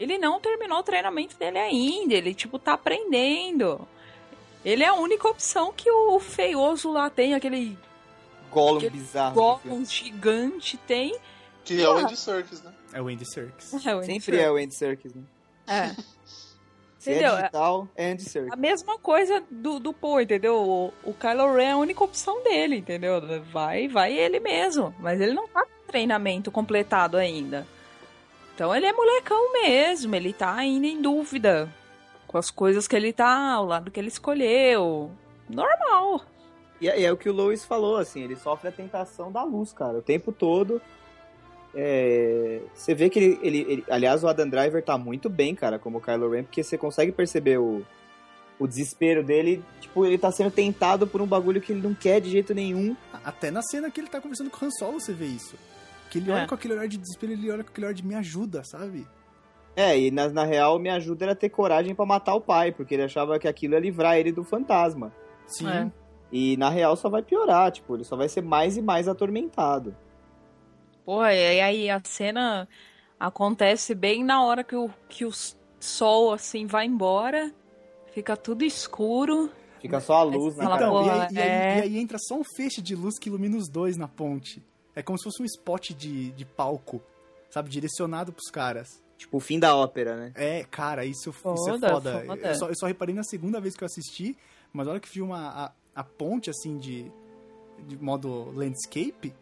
Ele 0.00 0.16
não 0.16 0.40
terminou 0.40 0.78
o 0.78 0.82
treinamento 0.82 1.36
dele 1.36 1.58
ainda, 1.58 2.14
ele, 2.14 2.32
tipo, 2.32 2.58
tá 2.58 2.72
aprendendo. 2.72 3.86
Ele 4.64 4.82
é 4.82 4.86
a 4.86 4.94
única 4.94 5.28
opção 5.28 5.72
que 5.72 5.90
o 5.90 6.18
feioso 6.18 6.90
lá 6.90 7.10
tem, 7.10 7.34
aquele 7.34 7.78
Gollum 8.50 8.80
bizarro. 8.90 9.34
Gollum 9.34 9.84
gigante 9.84 10.78
tem. 10.78 11.14
Que 11.64 11.82
é 11.82 11.88
o 11.88 11.98
Andy 11.98 12.16
Serkis, 12.16 12.62
né? 12.62 12.72
É 12.94 13.02
o 13.02 13.08
Andy 13.08 13.30
Serkis. 13.30 13.72
É, 13.86 13.94
o 13.94 14.02
Sempre 14.02 14.38
é 14.38 14.50
o 14.50 14.56
Andy 14.56 14.74
Serkis, 14.74 15.14
né? 15.14 15.22
É. 15.66 15.94
Se 16.98 17.12
Entendeu? 17.12 17.32
é 17.32 17.36
digital, 17.36 17.88
é 17.96 18.10
Andy 18.10 18.22
Serkis. 18.22 18.52
A 18.52 18.56
mesma 18.56 18.98
coisa 18.98 19.42
do, 19.50 19.78
do 19.78 19.92
Poe, 19.92 20.24
entendeu? 20.24 20.56
O, 20.56 20.92
o 21.02 21.14
Kylo 21.14 21.54
Ren 21.54 21.64
é 21.64 21.70
a 21.72 21.76
única 21.76 22.04
opção 22.04 22.42
dele, 22.42 22.76
entendeu? 22.76 23.20
Vai, 23.50 23.88
vai 23.88 24.12
ele 24.12 24.40
mesmo. 24.40 24.94
Mas 24.98 25.18
ele 25.20 25.32
não 25.32 25.48
tá 25.48 25.64
com 25.64 25.86
treinamento 25.86 26.50
completado 26.50 27.16
ainda. 27.16 27.66
Então 28.54 28.74
ele 28.74 28.86
é 28.86 28.92
molecão 28.92 29.52
mesmo, 29.52 30.14
ele 30.14 30.32
tá 30.32 30.54
ainda 30.54 30.86
em 30.86 31.00
dúvida 31.00 31.68
com 32.26 32.36
as 32.38 32.50
coisas 32.50 32.86
que 32.86 32.94
ele 32.94 33.12
tá, 33.12 33.60
o 33.60 33.64
lado 33.66 33.90
que 33.90 33.98
ele 33.98 34.08
escolheu. 34.08 35.10
Normal. 35.48 36.22
E 36.80 36.88
é, 36.88 37.02
é 37.02 37.12
o 37.12 37.16
que 37.16 37.28
o 37.28 37.32
Lois 37.32 37.64
falou, 37.64 37.96
assim, 37.96 38.22
ele 38.22 38.36
sofre 38.36 38.68
a 38.68 38.72
tentação 38.72 39.32
da 39.32 39.42
luz, 39.42 39.72
cara, 39.72 39.98
o 39.98 40.02
tempo 40.02 40.30
todo. 40.32 40.80
É, 41.74 42.60
você 42.74 42.94
vê 42.94 43.08
que 43.08 43.18
ele, 43.18 43.38
ele, 43.42 43.58
ele- 43.68 43.84
Aliás, 43.88 44.22
o 44.24 44.28
Adam 44.28 44.48
Driver 44.48 44.82
tá 44.82 44.98
muito 44.98 45.28
bem, 45.28 45.54
cara, 45.54 45.78
como 45.78 46.00
Kylo 46.00 46.30
Ren, 46.30 46.42
porque 46.44 46.62
você 46.62 46.76
consegue 46.76 47.12
perceber 47.12 47.58
o, 47.58 47.82
o 48.58 48.66
desespero 48.66 49.22
dele. 49.22 49.62
Tipo, 49.80 50.04
ele 50.04 50.18
tá 50.18 50.30
sendo 50.32 50.50
tentado 50.50 51.06
por 51.06 51.20
um 51.20 51.26
bagulho 51.26 51.60
que 51.60 51.72
ele 51.72 51.80
não 51.82 51.94
quer 51.94 52.20
de 52.20 52.30
jeito 52.30 52.54
nenhum. 52.54 52.96
Até 53.24 53.50
na 53.50 53.62
cena 53.62 53.90
que 53.90 54.00
ele 54.00 54.08
tá 54.08 54.20
conversando 54.20 54.50
com 54.50 54.64
o 54.64 54.68
Han 54.68 54.70
Solo 54.72 55.00
você 55.00 55.12
vê 55.12 55.26
isso. 55.26 55.54
Que 56.10 56.18
ele 56.18 56.30
É. 56.30 56.34
olha 56.34 56.46
com 56.46 56.54
aquele 56.54 56.74
olhar 56.74 56.88
de 56.88 56.98
desespero, 56.98 57.32
ele 57.32 57.50
olha 57.50 57.62
com 57.64 57.70
aquele 57.70 57.86
olhar 57.86 57.94
de 57.94 58.04
me 58.06 58.14
ajuda, 58.14 58.62
sabe? 58.64 59.06
É, 59.76 59.98
e 59.98 60.10
na, 60.10 60.28
na 60.28 60.44
real, 60.44 60.78
me 60.78 60.90
ajuda 60.90 61.24
era 61.26 61.34
ter 61.34 61.48
coragem 61.48 61.94
pra 61.94 62.04
matar 62.04 62.34
o 62.34 62.40
pai, 62.40 62.72
porque 62.72 62.94
ele 62.94 63.04
achava 63.04 63.38
que 63.38 63.46
aquilo 63.48 63.74
ia 63.74 63.80
livrar 63.80 64.16
ele 64.18 64.32
do 64.32 64.42
fantasma. 64.44 65.12
Sim. 65.46 65.68
É. 65.68 65.90
E 66.32 66.56
na 66.56 66.68
real 66.68 66.96
só 66.96 67.08
vai 67.08 67.22
piorar, 67.22 67.70
tipo, 67.72 67.94
ele 67.96 68.04
só 68.04 68.16
vai 68.16 68.28
ser 68.28 68.42
mais 68.42 68.76
e 68.76 68.82
mais 68.82 69.08
atormentado. 69.08 69.94
Porra, 71.04 71.32
e 71.32 71.60
aí 71.60 71.90
a 71.90 72.00
cena 72.04 72.68
acontece 73.18 73.94
bem 73.94 74.22
na 74.24 74.42
hora 74.44 74.62
que 74.62 74.76
o, 74.76 74.90
que 75.08 75.24
o 75.24 75.30
sol, 75.78 76.32
assim, 76.32 76.66
vai 76.66 76.86
embora. 76.86 77.52
Fica 78.12 78.36
tudo 78.36 78.64
escuro. 78.64 79.50
Fica 79.80 80.00
só 80.00 80.14
a 80.18 80.22
luz 80.22 80.56
na 80.56 80.64
Fala, 80.64 80.78
cara. 80.78 80.90
Então, 80.90 81.06
e, 81.06 81.10
aí, 81.10 81.18
e 81.32 81.38
aí- 81.38 81.48
é. 81.48 81.78
e 81.78 81.82
aí 81.82 81.98
entra 81.98 82.18
só 82.18 82.34
um 82.36 82.44
feixe 82.44 82.82
de 82.82 82.94
luz 82.94 83.18
que 83.18 83.28
ilumina 83.28 83.56
os 83.56 83.68
dois 83.68 83.96
na 83.96 84.06
ponte. 84.08 84.62
É 84.94 85.02
como 85.02 85.18
se 85.18 85.24
fosse 85.24 85.42
um 85.42 85.46
spot 85.46 85.90
de, 85.92 86.32
de 86.32 86.44
palco, 86.44 87.00
sabe? 87.50 87.68
Direcionado 87.70 88.32
pros 88.32 88.50
caras. 88.50 88.88
Tipo, 89.16 89.36
o 89.36 89.40
fim 89.40 89.58
da 89.58 89.76
ópera, 89.76 90.16
né? 90.16 90.32
É, 90.34 90.64
cara, 90.64 91.04
isso, 91.04 91.30
isso 91.30 91.32
Foda, 91.40 91.86
é 91.86 91.90
foda. 91.90 92.24
foda. 92.26 92.48
Eu, 92.48 92.54
só, 92.54 92.68
eu 92.68 92.74
só 92.74 92.86
reparei 92.86 93.14
na 93.14 93.22
segunda 93.22 93.60
vez 93.60 93.76
que 93.76 93.84
eu 93.84 93.86
assisti, 93.86 94.36
mas 94.72 94.86
na 94.86 94.92
hora 94.92 95.00
que 95.00 95.08
vi 95.12 95.20
uma, 95.20 95.48
a, 95.66 95.72
a 95.94 96.02
ponte, 96.04 96.48
assim, 96.48 96.78
de, 96.78 97.10
de 97.86 97.98
modo 98.02 98.50
landscape, 98.52 99.34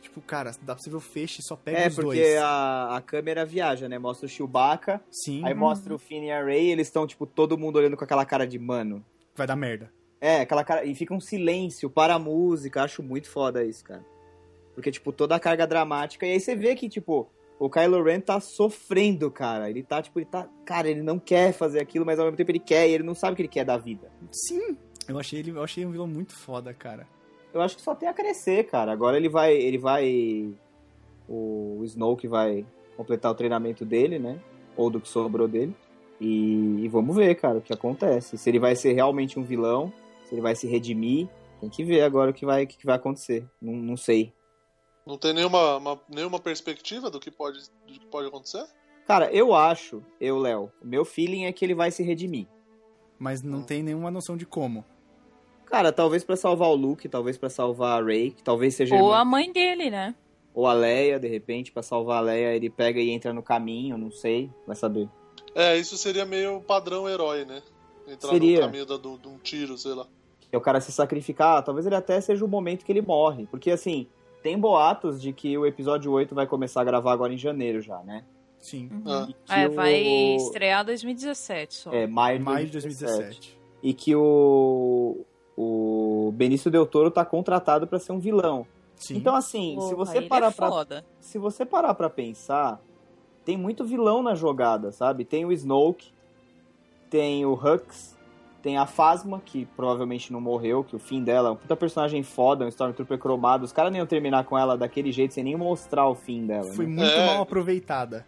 tipo, 0.00 0.20
cara, 0.22 0.52
dá 0.62 0.74
pra 0.74 0.82
você 0.82 0.88
ver 0.90 0.96
o 0.96 1.00
feixe 1.00 1.40
e 1.40 1.44
só 1.44 1.54
pega 1.56 1.78
É, 1.80 1.88
os 1.88 1.94
porque 1.94 2.22
dois. 2.22 2.36
a, 2.38 2.96
a 2.96 3.00
câmera 3.02 3.44
viaja, 3.44 3.86
né? 3.88 3.98
Mostra 3.98 4.26
o 4.26 4.28
Chewbacca, 4.30 5.00
Sim, 5.10 5.44
aí 5.44 5.52
mostra 5.54 5.94
o 5.94 5.98
Finn 5.98 6.24
e 6.24 6.32
a 6.32 6.42
Rey, 6.42 6.70
eles 6.70 6.88
estão, 6.88 7.06
tipo, 7.06 7.26
todo 7.26 7.58
mundo 7.58 7.76
olhando 7.76 7.96
com 7.98 8.04
aquela 8.04 8.24
cara 8.24 8.46
de 8.46 8.58
mano. 8.58 9.04
vai 9.36 9.46
dar 9.46 9.56
merda. 9.56 9.92
É, 10.20 10.40
aquela 10.40 10.64
cara. 10.64 10.84
E 10.86 10.94
fica 10.94 11.12
um 11.12 11.20
silêncio 11.20 11.90
para 11.90 12.14
a 12.14 12.18
música. 12.18 12.82
Acho 12.84 13.02
muito 13.02 13.28
foda 13.28 13.64
isso, 13.64 13.82
cara. 13.84 14.04
Porque, 14.74 14.90
tipo, 14.90 15.12
toda 15.12 15.34
a 15.34 15.40
carga 15.40 15.66
dramática. 15.66 16.26
E 16.26 16.32
aí 16.32 16.40
você 16.40 16.54
vê 16.54 16.74
que, 16.74 16.88
tipo, 16.88 17.28
o 17.58 17.70
Kylo 17.70 18.02
Ren 18.02 18.20
tá 18.20 18.40
sofrendo, 18.40 19.30
cara. 19.30 19.70
Ele 19.70 19.82
tá, 19.82 20.02
tipo, 20.02 20.18
ele 20.18 20.26
tá. 20.26 20.48
Cara, 20.64 20.88
ele 20.88 21.02
não 21.02 21.18
quer 21.18 21.52
fazer 21.52 21.80
aquilo, 21.80 22.04
mas 22.04 22.18
ao 22.18 22.24
mesmo 22.24 22.36
tempo 22.36 22.50
ele 22.50 22.58
quer. 22.58 22.88
E 22.88 22.92
ele 22.92 23.04
não 23.04 23.14
sabe 23.14 23.34
o 23.34 23.36
que 23.36 23.42
ele 23.42 23.48
quer 23.48 23.64
da 23.64 23.76
vida. 23.76 24.10
Sim, 24.30 24.76
eu 25.08 25.18
achei 25.18 25.38
ele, 25.38 25.50
eu 25.50 25.62
achei 25.62 25.84
um 25.86 25.92
vilão 25.92 26.06
muito 26.06 26.34
foda, 26.34 26.74
cara. 26.74 27.06
Eu 27.52 27.60
acho 27.60 27.76
que 27.76 27.82
só 27.82 27.94
tem 27.94 28.08
a 28.08 28.14
crescer, 28.14 28.64
cara. 28.64 28.90
Agora 28.92 29.16
ele 29.16 29.28
vai. 29.28 29.54
Ele 29.54 29.78
vai. 29.78 30.52
O 31.28 31.80
Snoke 31.84 32.26
vai 32.26 32.66
completar 32.96 33.30
o 33.30 33.34
treinamento 33.34 33.84
dele, 33.84 34.18
né? 34.18 34.40
Ou 34.76 34.90
do 34.90 35.00
que 35.00 35.08
sobrou 35.08 35.46
dele. 35.46 35.74
E, 36.20 36.84
e 36.84 36.88
vamos 36.88 37.14
ver, 37.14 37.34
cara, 37.36 37.58
o 37.58 37.62
que 37.62 37.72
acontece. 37.72 38.38
Se 38.38 38.50
ele 38.50 38.58
vai 38.58 38.74
ser 38.74 38.92
realmente 38.92 39.38
um 39.38 39.42
vilão, 39.42 39.92
se 40.24 40.34
ele 40.34 40.42
vai 40.42 40.54
se 40.54 40.66
redimir. 40.66 41.28
Tem 41.60 41.70
que 41.70 41.84
ver 41.84 42.02
agora 42.02 42.32
o 42.32 42.34
que 42.34 42.44
vai, 42.44 42.64
o 42.64 42.66
que 42.66 42.84
vai 42.84 42.96
acontecer. 42.96 43.44
Não, 43.60 43.72
não 43.72 43.96
sei. 43.96 44.32
Não 45.06 45.18
tem 45.18 45.32
nenhuma, 45.32 45.76
uma- 45.76 46.00
nenhuma 46.08 46.38
perspectiva 46.38 47.10
do 47.10 47.18
que, 47.18 47.30
pode, 47.30 47.58
do 47.86 47.92
que 47.92 48.06
pode 48.06 48.28
acontecer? 48.28 48.64
Cara, 49.06 49.30
eu 49.32 49.52
acho, 49.54 50.02
eu, 50.20 50.38
Léo, 50.38 50.70
o 50.80 50.86
meu 50.86 51.04
feeling 51.04 51.44
é 51.44 51.52
que 51.52 51.64
ele 51.64 51.74
vai 51.74 51.90
se 51.90 52.02
redimir. 52.02 52.46
Mas 53.18 53.42
não 53.42 53.62
tem 53.62 53.82
nenhuma 53.82 54.10
noção 54.10 54.36
de 54.36 54.46
como. 54.46 54.84
Cara, 55.66 55.92
talvez 55.92 56.22
pra 56.22 56.36
salvar 56.36 56.68
o 56.68 56.74
Luke, 56.74 57.08
talvez 57.08 57.36
pra 57.38 57.48
salvar 57.48 58.00
a 58.00 58.04
Rey, 58.04 58.30
que 58.30 58.42
talvez 58.42 58.74
seja 58.74 58.94
Ou 58.94 59.00
irmã- 59.06 59.16
a 59.18 59.24
mãe 59.24 59.52
dele, 59.52 59.90
né? 59.90 60.14
ou 60.54 60.66
a 60.66 60.72
Leia, 60.74 61.18
de 61.18 61.26
repente, 61.28 61.72
pra 61.72 61.82
salvar 61.82 62.18
a 62.18 62.20
Leia, 62.20 62.54
ele 62.54 62.68
pega 62.68 63.00
e 63.00 63.10
entra 63.10 63.32
no 63.32 63.42
caminho, 63.42 63.96
não 63.96 64.10
sei, 64.10 64.50
vai 64.66 64.76
saber. 64.76 65.08
É, 65.54 65.76
isso 65.78 65.96
seria 65.96 66.26
meio 66.26 66.60
padrão 66.60 67.08
herói, 67.08 67.44
né? 67.46 67.62
Entrar 68.06 68.30
Seria. 68.30 68.56
no 68.60 68.66
caminho 68.66 68.84
da- 68.86 68.96
do- 68.98 69.16
de 69.18 69.28
um 69.28 69.38
tiro, 69.38 69.76
sei 69.78 69.94
lá. 69.94 70.06
é 70.50 70.56
o 70.58 70.60
cara 70.60 70.82
se 70.82 70.92
sacrificar, 70.92 71.62
talvez 71.64 71.86
ele 71.86 71.94
até 71.94 72.20
seja 72.20 72.44
o 72.44 72.48
momento 72.48 72.84
que 72.84 72.92
ele 72.92 73.00
morre. 73.00 73.46
Porque, 73.50 73.70
assim, 73.70 74.06
tem 74.42 74.58
boatos 74.58 75.20
de 75.20 75.32
que 75.32 75.56
o 75.56 75.64
episódio 75.66 76.10
8 76.12 76.34
vai 76.34 76.46
começar 76.46 76.80
a 76.80 76.84
gravar 76.84 77.12
agora 77.12 77.32
em 77.32 77.38
janeiro 77.38 77.80
já, 77.80 77.98
né? 78.02 78.24
Sim. 78.58 78.88
Ah. 79.06 79.26
E 79.28 79.32
que 79.32 79.52
É, 79.52 79.68
vai 79.68 80.02
o- 80.02 80.36
estrear 80.36 80.84
2017 80.84 81.74
só. 81.74 81.92
É, 81.92 82.06
maio 82.06 82.38
de 82.38 82.44
Maio 82.44 82.66
de 82.66 82.72
2017. 82.72 83.18
2017. 83.22 83.58
E 83.82 83.92
que 83.94 84.14
o... 84.14 85.24
O 85.54 86.32
Benício 86.34 86.70
Del 86.70 86.86
Toro 86.86 87.10
tá 87.10 87.24
contratado 87.26 87.86
pra 87.86 87.98
ser 87.98 88.12
um 88.12 88.18
vilão. 88.18 88.66
Sim. 88.96 89.16
Então, 89.16 89.34
assim, 89.36 89.72
se 89.72 89.76
Porra, 89.90 89.96
você 89.96 90.16
ele 90.18 90.26
parar 90.28 90.46
é 90.46 90.50
pra 90.50 90.86
se 91.20 91.38
você 91.38 91.66
parar 91.66 91.92
pra 91.94 92.08
pensar, 92.08 92.80
tem 93.44 93.56
muito 93.56 93.84
vilão 93.84 94.22
na 94.22 94.34
jogada, 94.34 94.90
sabe? 94.92 95.24
Tem 95.26 95.44
o 95.44 95.52
Snoke, 95.52 96.10
tem 97.10 97.44
o 97.44 97.52
Hux, 97.52 98.16
tem 98.62 98.78
a 98.78 98.86
Phasma, 98.86 99.40
que 99.44 99.66
provavelmente 99.76 100.32
não 100.32 100.40
morreu, 100.40 100.84
que 100.84 100.94
o 100.94 100.98
fim 100.98 101.22
dela 101.22 101.48
é 101.48 101.52
um 101.52 101.56
puta 101.56 101.76
personagem 101.76 102.22
foda, 102.22 102.64
um 102.64 102.68
Stormtrooper 102.68 103.18
cromado. 103.18 103.64
Os 103.64 103.72
caras 103.72 103.90
nem 103.90 103.98
iam 103.98 104.06
terminar 104.06 104.44
com 104.44 104.56
ela 104.56 104.76
daquele 104.78 105.10
jeito, 105.10 105.34
sem 105.34 105.42
nem 105.44 105.56
mostrar 105.56 106.06
o 106.08 106.14
fim 106.14 106.46
dela. 106.46 106.72
Foi 106.72 106.86
né? 106.86 107.02
muito 107.02 107.12
É. 107.12 107.26
mal 107.26 107.42
aproveitada. 107.42 108.26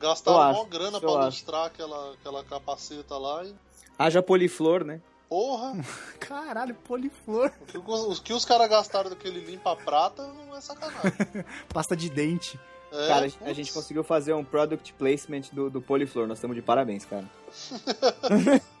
Gastaram 0.00 0.40
acho, 0.40 0.66
grana 0.66 1.00
pra 1.00 1.10
acho. 1.10 1.26
lustrar 1.26 1.66
aquela, 1.66 2.12
aquela 2.14 2.44
capaceta 2.44 3.16
lá 3.16 3.44
e. 3.44 3.54
Haja 3.98 4.22
poliflor, 4.22 4.84
né? 4.84 5.00
Porra! 5.28 5.74
Caralho, 6.20 6.74
poliflor. 6.74 7.50
o 7.60 7.66
que 7.66 7.78
os, 7.78 8.22
os 8.30 8.44
caras 8.44 8.68
gastaram 8.68 9.10
daquele 9.10 9.40
limpa-prata 9.40 10.26
não 10.26 10.56
é 10.56 10.60
sacanagem. 10.60 11.12
Pasta 11.72 11.96
de 11.96 12.08
dente. 12.10 12.58
É, 12.92 13.08
cara, 13.08 13.26
a 13.26 13.30
putz. 13.30 13.56
gente 13.56 13.72
conseguiu 13.72 14.04
fazer 14.04 14.32
um 14.32 14.44
product 14.44 14.92
placement 14.94 15.42
do, 15.52 15.68
do 15.68 15.80
poliflor. 15.82 16.26
Nós 16.26 16.38
estamos 16.38 16.54
de 16.54 16.62
parabéns, 16.62 17.04
cara. 17.04 17.24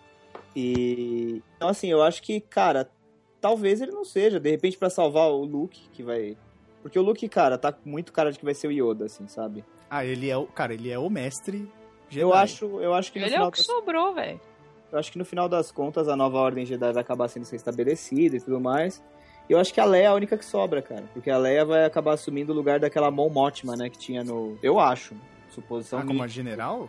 e. 0.56 1.42
Então, 1.56 1.68
assim, 1.68 1.88
eu 1.88 2.02
acho 2.02 2.22
que, 2.22 2.40
cara, 2.40 2.88
talvez 3.40 3.80
ele 3.80 3.92
não 3.92 4.04
seja. 4.04 4.40
De 4.40 4.50
repente, 4.50 4.78
pra 4.78 4.88
salvar 4.90 5.30
o 5.30 5.44
Luke, 5.44 5.88
que 5.92 6.02
vai. 6.02 6.36
Porque 6.82 6.98
o 6.98 7.02
Luke, 7.02 7.28
cara, 7.28 7.58
tá 7.58 7.74
muito 7.84 8.12
cara 8.12 8.32
de 8.32 8.38
que 8.38 8.44
vai 8.44 8.54
ser 8.54 8.68
o 8.68 8.72
Yoda, 8.72 9.04
assim, 9.04 9.28
sabe? 9.28 9.64
Ah, 9.90 10.04
ele 10.04 10.28
é 10.30 10.36
o. 10.36 10.46
Cara, 10.46 10.72
ele 10.74 10.90
é 10.90 10.98
o 10.98 11.10
mestre. 11.10 11.70
Jedi. 12.08 12.22
Eu 12.22 12.32
acho, 12.32 12.64
eu 12.80 12.94
acho 12.94 13.12
que 13.12 13.18
no 13.18 13.26
Ele 13.26 13.34
é 13.34 13.36
final 13.36 13.48
o 13.48 13.52
que 13.52 13.58
das, 13.58 13.66
sobrou, 13.66 14.14
velho. 14.14 14.40
eu 14.92 14.98
acho 14.98 15.10
que 15.10 15.18
no 15.18 15.24
final 15.24 15.48
das 15.48 15.72
contas 15.72 16.08
a 16.08 16.14
nova 16.14 16.38
ordem 16.38 16.64
Jedi 16.64 16.92
vai 16.92 17.02
acabar 17.02 17.26
sendo 17.28 17.42
estabelecida 17.52 18.36
e 18.36 18.40
tudo 18.40 18.60
mais. 18.60 19.02
E 19.48 19.52
eu 19.52 19.58
acho 19.58 19.74
que 19.74 19.80
a 19.80 19.84
Leia 19.84 20.04
é 20.04 20.06
a 20.06 20.14
única 20.14 20.36
que 20.38 20.44
sobra, 20.44 20.80
cara, 20.80 21.02
porque 21.12 21.28
a 21.30 21.36
Leia 21.38 21.64
vai 21.64 21.84
acabar 21.84 22.12
assumindo 22.14 22.52
o 22.52 22.54
lugar 22.56 22.78
daquela 22.78 23.10
Mon 23.10 23.28
Mothma, 23.28 23.74
né, 23.76 23.88
que 23.90 23.98
tinha 23.98 24.22
no, 24.24 24.56
eu 24.62 24.78
acho, 24.78 25.14
suposição 25.50 25.98
Ah, 26.00 26.04
como 26.04 26.22
a 26.22 26.26
general? 26.28 26.88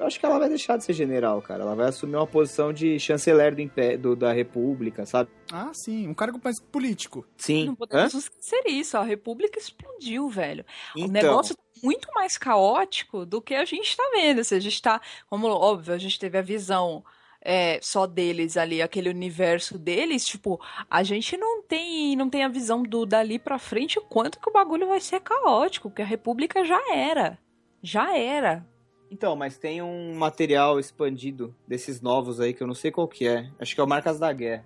Eu 0.00 0.06
acho 0.06 0.18
que 0.18 0.24
ela 0.24 0.38
vai 0.38 0.48
deixar 0.48 0.78
de 0.78 0.84
ser 0.84 0.94
general, 0.94 1.42
cara. 1.42 1.62
Ela 1.62 1.74
vai 1.74 1.88
assumir 1.88 2.16
uma 2.16 2.26
posição 2.26 2.72
de 2.72 2.98
chanceler 2.98 3.54
do, 3.54 3.60
impé- 3.60 3.98
do- 3.98 4.16
da 4.16 4.32
República, 4.32 5.04
sabe? 5.04 5.30
Ah, 5.52 5.70
sim. 5.74 6.08
Um 6.08 6.14
cargo 6.14 6.40
mais 6.42 6.58
político. 6.58 7.26
Sim. 7.36 7.66
Não 7.66 7.74
podemos 7.74 8.14
esquecer 8.14 8.62
isso. 8.66 8.96
A 8.96 9.02
República 9.02 9.58
explodiu, 9.58 10.28
velho. 10.30 10.64
Então, 10.96 11.06
O 11.08 11.12
negócio 11.12 11.54
tá 11.54 11.62
muito 11.82 12.08
mais 12.14 12.38
caótico 12.38 13.26
do 13.26 13.42
que 13.42 13.54
a 13.54 13.64
gente 13.66 13.94
tá 13.94 14.02
vendo. 14.14 14.40
Assim, 14.40 14.54
a 14.56 14.60
gente 14.60 14.80
tá, 14.80 15.00
como 15.28 15.46
óbvio, 15.48 15.92
a 15.92 15.98
gente 15.98 16.18
teve 16.18 16.38
a 16.38 16.42
visão 16.42 17.04
é, 17.42 17.78
só 17.82 18.06
deles 18.06 18.56
ali, 18.56 18.80
aquele 18.80 19.10
universo 19.10 19.78
deles, 19.78 20.26
tipo, 20.26 20.58
a 20.90 21.02
gente 21.02 21.36
não 21.36 21.62
tem, 21.62 22.16
não 22.16 22.28
tem 22.30 22.42
a 22.44 22.48
visão 22.48 22.82
do 22.82 23.04
dali 23.06 23.38
pra 23.38 23.58
frente 23.58 23.98
o 23.98 24.02
quanto 24.02 24.38
que 24.40 24.48
o 24.48 24.52
bagulho 24.52 24.88
vai 24.88 25.00
ser 25.00 25.20
caótico, 25.20 25.90
que 25.90 26.00
a 26.02 26.06
República 26.06 26.64
já 26.64 26.80
era. 26.94 27.38
Já 27.82 28.16
era. 28.16 28.66
Então, 29.10 29.34
mas 29.34 29.58
tem 29.58 29.82
um 29.82 30.14
material 30.14 30.78
expandido 30.78 31.54
desses 31.66 32.00
novos 32.00 32.38
aí 32.38 32.54
que 32.54 32.62
eu 32.62 32.66
não 32.66 32.74
sei 32.74 32.92
qual 32.92 33.08
que 33.08 33.26
é. 33.26 33.50
Acho 33.58 33.74
que 33.74 33.80
é 33.80 33.84
o 33.84 33.88
Marcas 33.88 34.18
da 34.20 34.32
Guerra. 34.32 34.64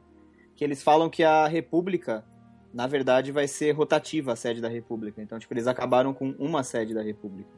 Que 0.55 0.63
eles 0.63 0.83
falam 0.83 1.09
que 1.09 1.25
a 1.25 1.47
República, 1.47 2.25
na 2.73 2.87
verdade, 2.87 3.33
vai 3.33 3.49
ser 3.49 3.73
rotativa 3.73 4.33
a 4.33 4.37
sede 4.37 4.61
da 4.61 4.69
República. 4.69 5.23
Então, 5.23 5.39
tipo, 5.39 5.55
eles 5.55 5.67
acabaram 5.67 6.13
com 6.13 6.31
uma 6.39 6.63
sede 6.63 6.93
da 6.93 7.03
República. 7.03 7.51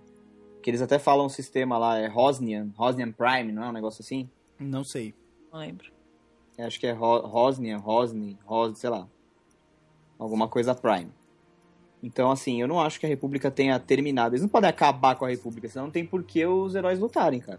Que 0.63 0.71
eles 0.71 0.81
até 0.81 0.99
falam 0.99 1.27
um 1.27 1.31
sistema 1.31 1.77
lá, 1.77 1.99
é 1.99 2.07
Rosnian, 2.07 2.73
Rosnian 2.77 3.11
Prime, 3.11 3.53
não 3.53 3.65
é 3.65 3.69
um 3.69 3.73
negócio 3.73 4.03
assim? 4.03 4.31
Não 4.59 4.85
sei. 4.85 5.13
Não 5.53 5.59
lembro. 5.59 5.93
É, 6.57 6.65
acho 6.65 6.79
que 6.79 6.87
é 6.87 6.93
Ro 6.93 7.19
Rosnian, 7.27 7.79
Rosni, 7.79 8.39
Ros, 8.45 8.79
sei 8.79 8.91
lá. 8.91 9.09
Alguma 10.19 10.49
coisa 10.49 10.75
Prime. 10.75 11.11
Então, 12.07 12.31
assim, 12.31 12.61
eu 12.63 12.69
não 12.69 12.81
acho 12.81 13.01
que 13.01 13.07
a 13.07 13.09
República 13.09 13.51
tenha 13.51 13.81
terminado. 13.81 14.35
Eles 14.35 14.43
não 14.43 14.49
podem 14.49 14.71
acabar 14.71 15.17
com 15.17 15.25
a 15.25 15.29
República, 15.29 15.69
senão 15.69 15.87
não 15.87 15.93
tem 15.93 16.07
por 16.07 16.23
que 16.23 16.47
os 16.47 16.77
heróis 16.77 17.01
lutarem, 17.01 17.41
cara. 17.41 17.59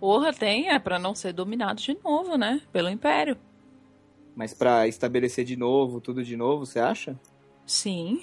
Porra, 0.00 0.32
tem, 0.32 0.70
é 0.70 0.78
pra 0.78 0.98
não 0.98 1.14
ser 1.14 1.34
dominado 1.34 1.82
de 1.82 1.98
novo, 2.02 2.38
né? 2.38 2.62
Pelo 2.72 2.88
Império. 2.88 3.36
Mas 4.34 4.54
pra 4.54 4.88
estabelecer 4.88 5.44
de 5.44 5.54
novo, 5.54 6.00
tudo 6.00 6.24
de 6.24 6.34
novo, 6.34 6.64
você 6.64 6.78
acha? 6.80 7.20
Sim. 7.66 8.22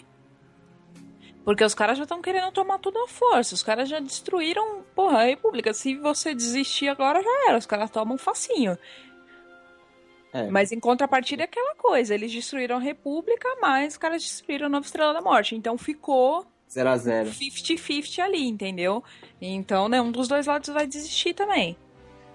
Porque 1.46 1.64
os 1.64 1.76
caras 1.76 2.00
já 2.00 2.04
estão 2.04 2.20
querendo 2.20 2.52
tomar 2.52 2.80
tudo 2.80 2.98
à 3.04 3.08
força. 3.08 3.54
Os 3.54 3.62
caras 3.62 3.88
já 3.88 4.00
destruíram, 4.00 4.82
porra, 4.96 5.20
a 5.20 5.26
República. 5.26 5.76
Se 5.76 5.96
você 5.96 6.34
desistir 6.34 6.88
agora, 6.88 7.22
já 7.22 7.50
era. 7.50 7.58
Os 7.60 7.68
caras 7.68 7.92
tomam 7.92 8.18
facinho. 8.18 8.76
É, 10.34 10.50
Mas 10.50 10.72
em 10.72 10.80
contrapartida 10.80 11.44
é 11.44 11.46
aquela 11.46 11.76
coisa. 11.76 12.14
Eles 12.14 12.32
destruíram 12.32 12.78
a 12.78 12.80
República, 12.80 13.48
mas 13.62 13.94
os 13.94 13.98
caras 13.98 14.22
destruíram 14.24 14.68
a 14.68 14.70
Nova 14.70 14.86
Estrela 14.86 15.14
da 15.14 15.22
Morte. 15.22 15.56
Então 15.56 15.78
ficou 15.78 16.46
0 16.70 16.90
a 16.90 16.98
0 16.98 17.30
50-50 17.32 18.20
ali, 18.24 18.48
entendeu? 18.48 19.04
Então, 19.42 19.90
né, 19.90 20.02
um 20.02 20.12
dos 20.12 20.28
dois 20.28 20.48
lados 20.48 20.70
vai 20.70 20.88
desistir 20.88 21.34
também. 21.34 21.76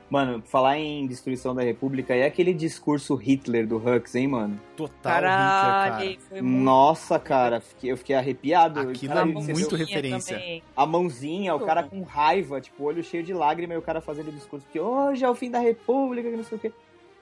Mano, 0.09 0.40
falar 0.46 0.78
em 0.78 1.04
destruição 1.04 1.52
da 1.52 1.62
República 1.62 2.14
é 2.14 2.24
aquele 2.26 2.54
discurso 2.54 3.16
Hitler 3.16 3.66
do 3.66 3.76
Hux, 3.76 4.14
hein, 4.14 4.28
mano? 4.28 4.61
Total 4.76 5.14
Caralho, 5.14 6.11
Hitler, 6.11 6.20
foi 6.28 6.40
muito. 6.42 6.64
Nossa, 6.64 7.18
cara, 7.18 7.61
fiquei- 7.61 7.90
eu 7.90 7.96
fiquei 7.96 8.14
arrepiado. 8.14 8.78
Aquilo 8.78 9.14
Cara, 9.14 9.28
é 9.28 9.32
muito 9.32 9.74
referência. 9.74 10.38
Também. 10.38 10.62
A 10.76 10.87
mãozinha, 10.87 11.56
o 11.56 11.61
cara 11.61 11.82
bom. 11.82 11.88
com 11.88 12.02
raiva, 12.04 12.61
tipo, 12.61 12.85
olho 12.85 13.02
cheio 13.02 13.24
de 13.24 13.35
lágrima 13.35 13.74
e 13.74 13.76
o 13.76 13.82
cara 13.82 14.00
fazendo 14.00 14.28
o 14.28 14.32
discurso 14.32 14.64
que 14.70 14.78
hoje 14.78 15.24
é 15.24 15.28
o 15.28 15.35
fim 15.35 15.50
da 15.50 15.59
República, 15.59 16.30
que 16.30 16.37
não 16.37 16.44
sei 16.44 16.56
o 16.59 16.61
quê. 16.61 16.72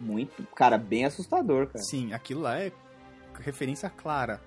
Muito, 0.00 0.42
cara, 0.54 0.76
bem 0.76 1.04
assustador, 1.04 1.66
cara. 1.68 1.84
Sim, 1.84 2.12
aquilo 2.12 2.42
lá 2.42 2.58
é 2.58 2.72
referência 3.40 3.88
clara. 3.88 4.40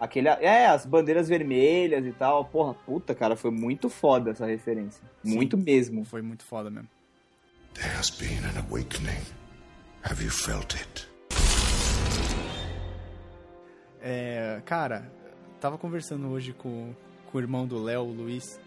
Aquele, 0.00 0.28
é, 0.28 0.66
as 0.66 0.86
bandeiras 0.86 1.28
vermelhas 1.28 2.06
e 2.06 2.12
tal. 2.12 2.44
Porra, 2.44 2.74
puta, 2.74 3.14
cara, 3.14 3.34
foi 3.36 3.50
muito 3.50 3.88
foda 3.88 4.30
essa 4.30 4.46
referência. 4.46 5.02
Sim. 5.24 5.34
Muito 5.34 5.58
mesmo. 5.58 6.04
Foi 6.04 6.22
muito 6.22 6.44
foda 6.44 6.70
mesmo. 6.70 6.88
There 7.74 7.96
has 7.96 8.10
been 8.10 8.38
an 8.44 8.64
awakening. 8.68 9.22
Have 10.02 10.22
you 10.22 10.30
felt 10.30 10.74
it? 10.74 11.08
É, 14.00 14.62
cara, 14.64 15.10
tava 15.60 15.76
conversando 15.76 16.28
hoje 16.28 16.52
com, 16.52 16.94
com 17.30 17.38
o 17.38 17.40
irmão 17.40 17.66
do 17.66 17.82
Léo, 17.82 18.02
o 18.02 18.12
Luiz, 18.12 18.60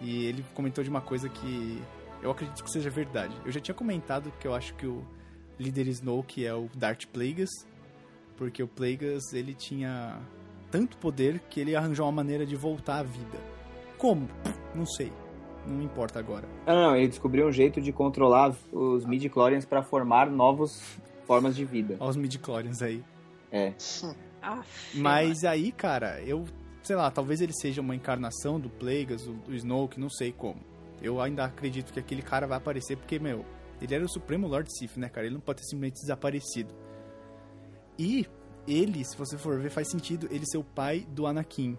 E 0.00 0.26
ele 0.26 0.44
comentou 0.54 0.82
de 0.82 0.90
uma 0.90 1.00
coisa 1.00 1.28
que 1.28 1.80
eu 2.20 2.30
acredito 2.30 2.62
que 2.64 2.70
seja 2.70 2.90
verdade. 2.90 3.34
Eu 3.44 3.52
já 3.52 3.60
tinha 3.60 3.74
comentado 3.74 4.32
que 4.40 4.46
eu 4.46 4.54
acho 4.54 4.74
que 4.74 4.86
o 4.86 5.04
líder 5.58 5.88
Snoke 5.88 6.44
é 6.44 6.54
o 6.54 6.68
Darth 6.74 7.06
Plagueis, 7.06 7.50
porque 8.36 8.62
o 8.62 8.68
Plagueis 8.68 9.32
ele 9.32 9.54
tinha 9.54 10.18
tanto 10.70 10.96
poder 10.98 11.40
que 11.50 11.60
ele 11.60 11.74
arranjou 11.74 12.06
uma 12.06 12.12
maneira 12.12 12.46
de 12.46 12.56
voltar 12.56 12.98
à 12.98 13.02
vida. 13.02 13.38
Como? 13.96 14.28
Não 14.74 14.86
sei. 14.86 15.12
Não 15.66 15.82
importa 15.82 16.18
agora. 16.18 16.48
Não, 16.66 16.74
não, 16.74 16.96
ele 16.96 17.08
descobriu 17.08 17.46
um 17.46 17.52
jeito 17.52 17.80
de 17.80 17.92
controlar 17.92 18.54
os 18.72 19.04
midi-chlorians 19.04 19.66
para 19.66 19.82
formar 19.82 20.30
novas 20.30 20.80
formas 21.26 21.54
de 21.54 21.64
vida. 21.64 21.96
Olha 22.00 22.10
os 22.10 22.16
midi-chlorians 22.16 22.80
aí. 22.80 23.04
É. 23.50 23.72
Aff, 24.40 24.96
Mas 24.96 25.44
aí, 25.44 25.72
cara, 25.72 26.22
eu, 26.22 26.44
sei 26.82 26.94
lá, 26.94 27.10
talvez 27.10 27.40
ele 27.40 27.52
seja 27.52 27.80
uma 27.80 27.94
encarnação 27.94 28.58
do 28.58 28.70
Plagueis, 28.70 29.24
do, 29.24 29.32
do 29.34 29.54
Snoke, 29.54 29.98
não 29.98 30.08
sei 30.08 30.32
como. 30.32 30.60
Eu 31.02 31.20
ainda 31.20 31.44
acredito 31.44 31.92
que 31.92 31.98
aquele 31.98 32.22
cara 32.22 32.46
vai 32.46 32.56
aparecer 32.56 32.96
porque, 32.96 33.18
meu, 33.18 33.44
ele 33.80 33.94
era 33.94 34.04
o 34.04 34.08
Supremo 34.08 34.46
Lord 34.46 34.68
Sith, 34.76 34.96
né, 34.96 35.08
cara? 35.08 35.26
Ele 35.26 35.34
não 35.34 35.40
pode 35.40 35.58
ter 35.60 35.64
simplesmente 35.66 36.00
desaparecido. 36.00 36.74
E 37.98 38.26
ele, 38.66 39.04
se 39.04 39.16
você 39.16 39.36
for 39.36 39.58
ver, 39.60 39.70
faz 39.70 39.88
sentido 39.90 40.28
ele 40.30 40.44
ser 40.46 40.58
o 40.58 40.64
pai 40.64 41.06
do 41.10 41.26
Anakin. 41.26 41.76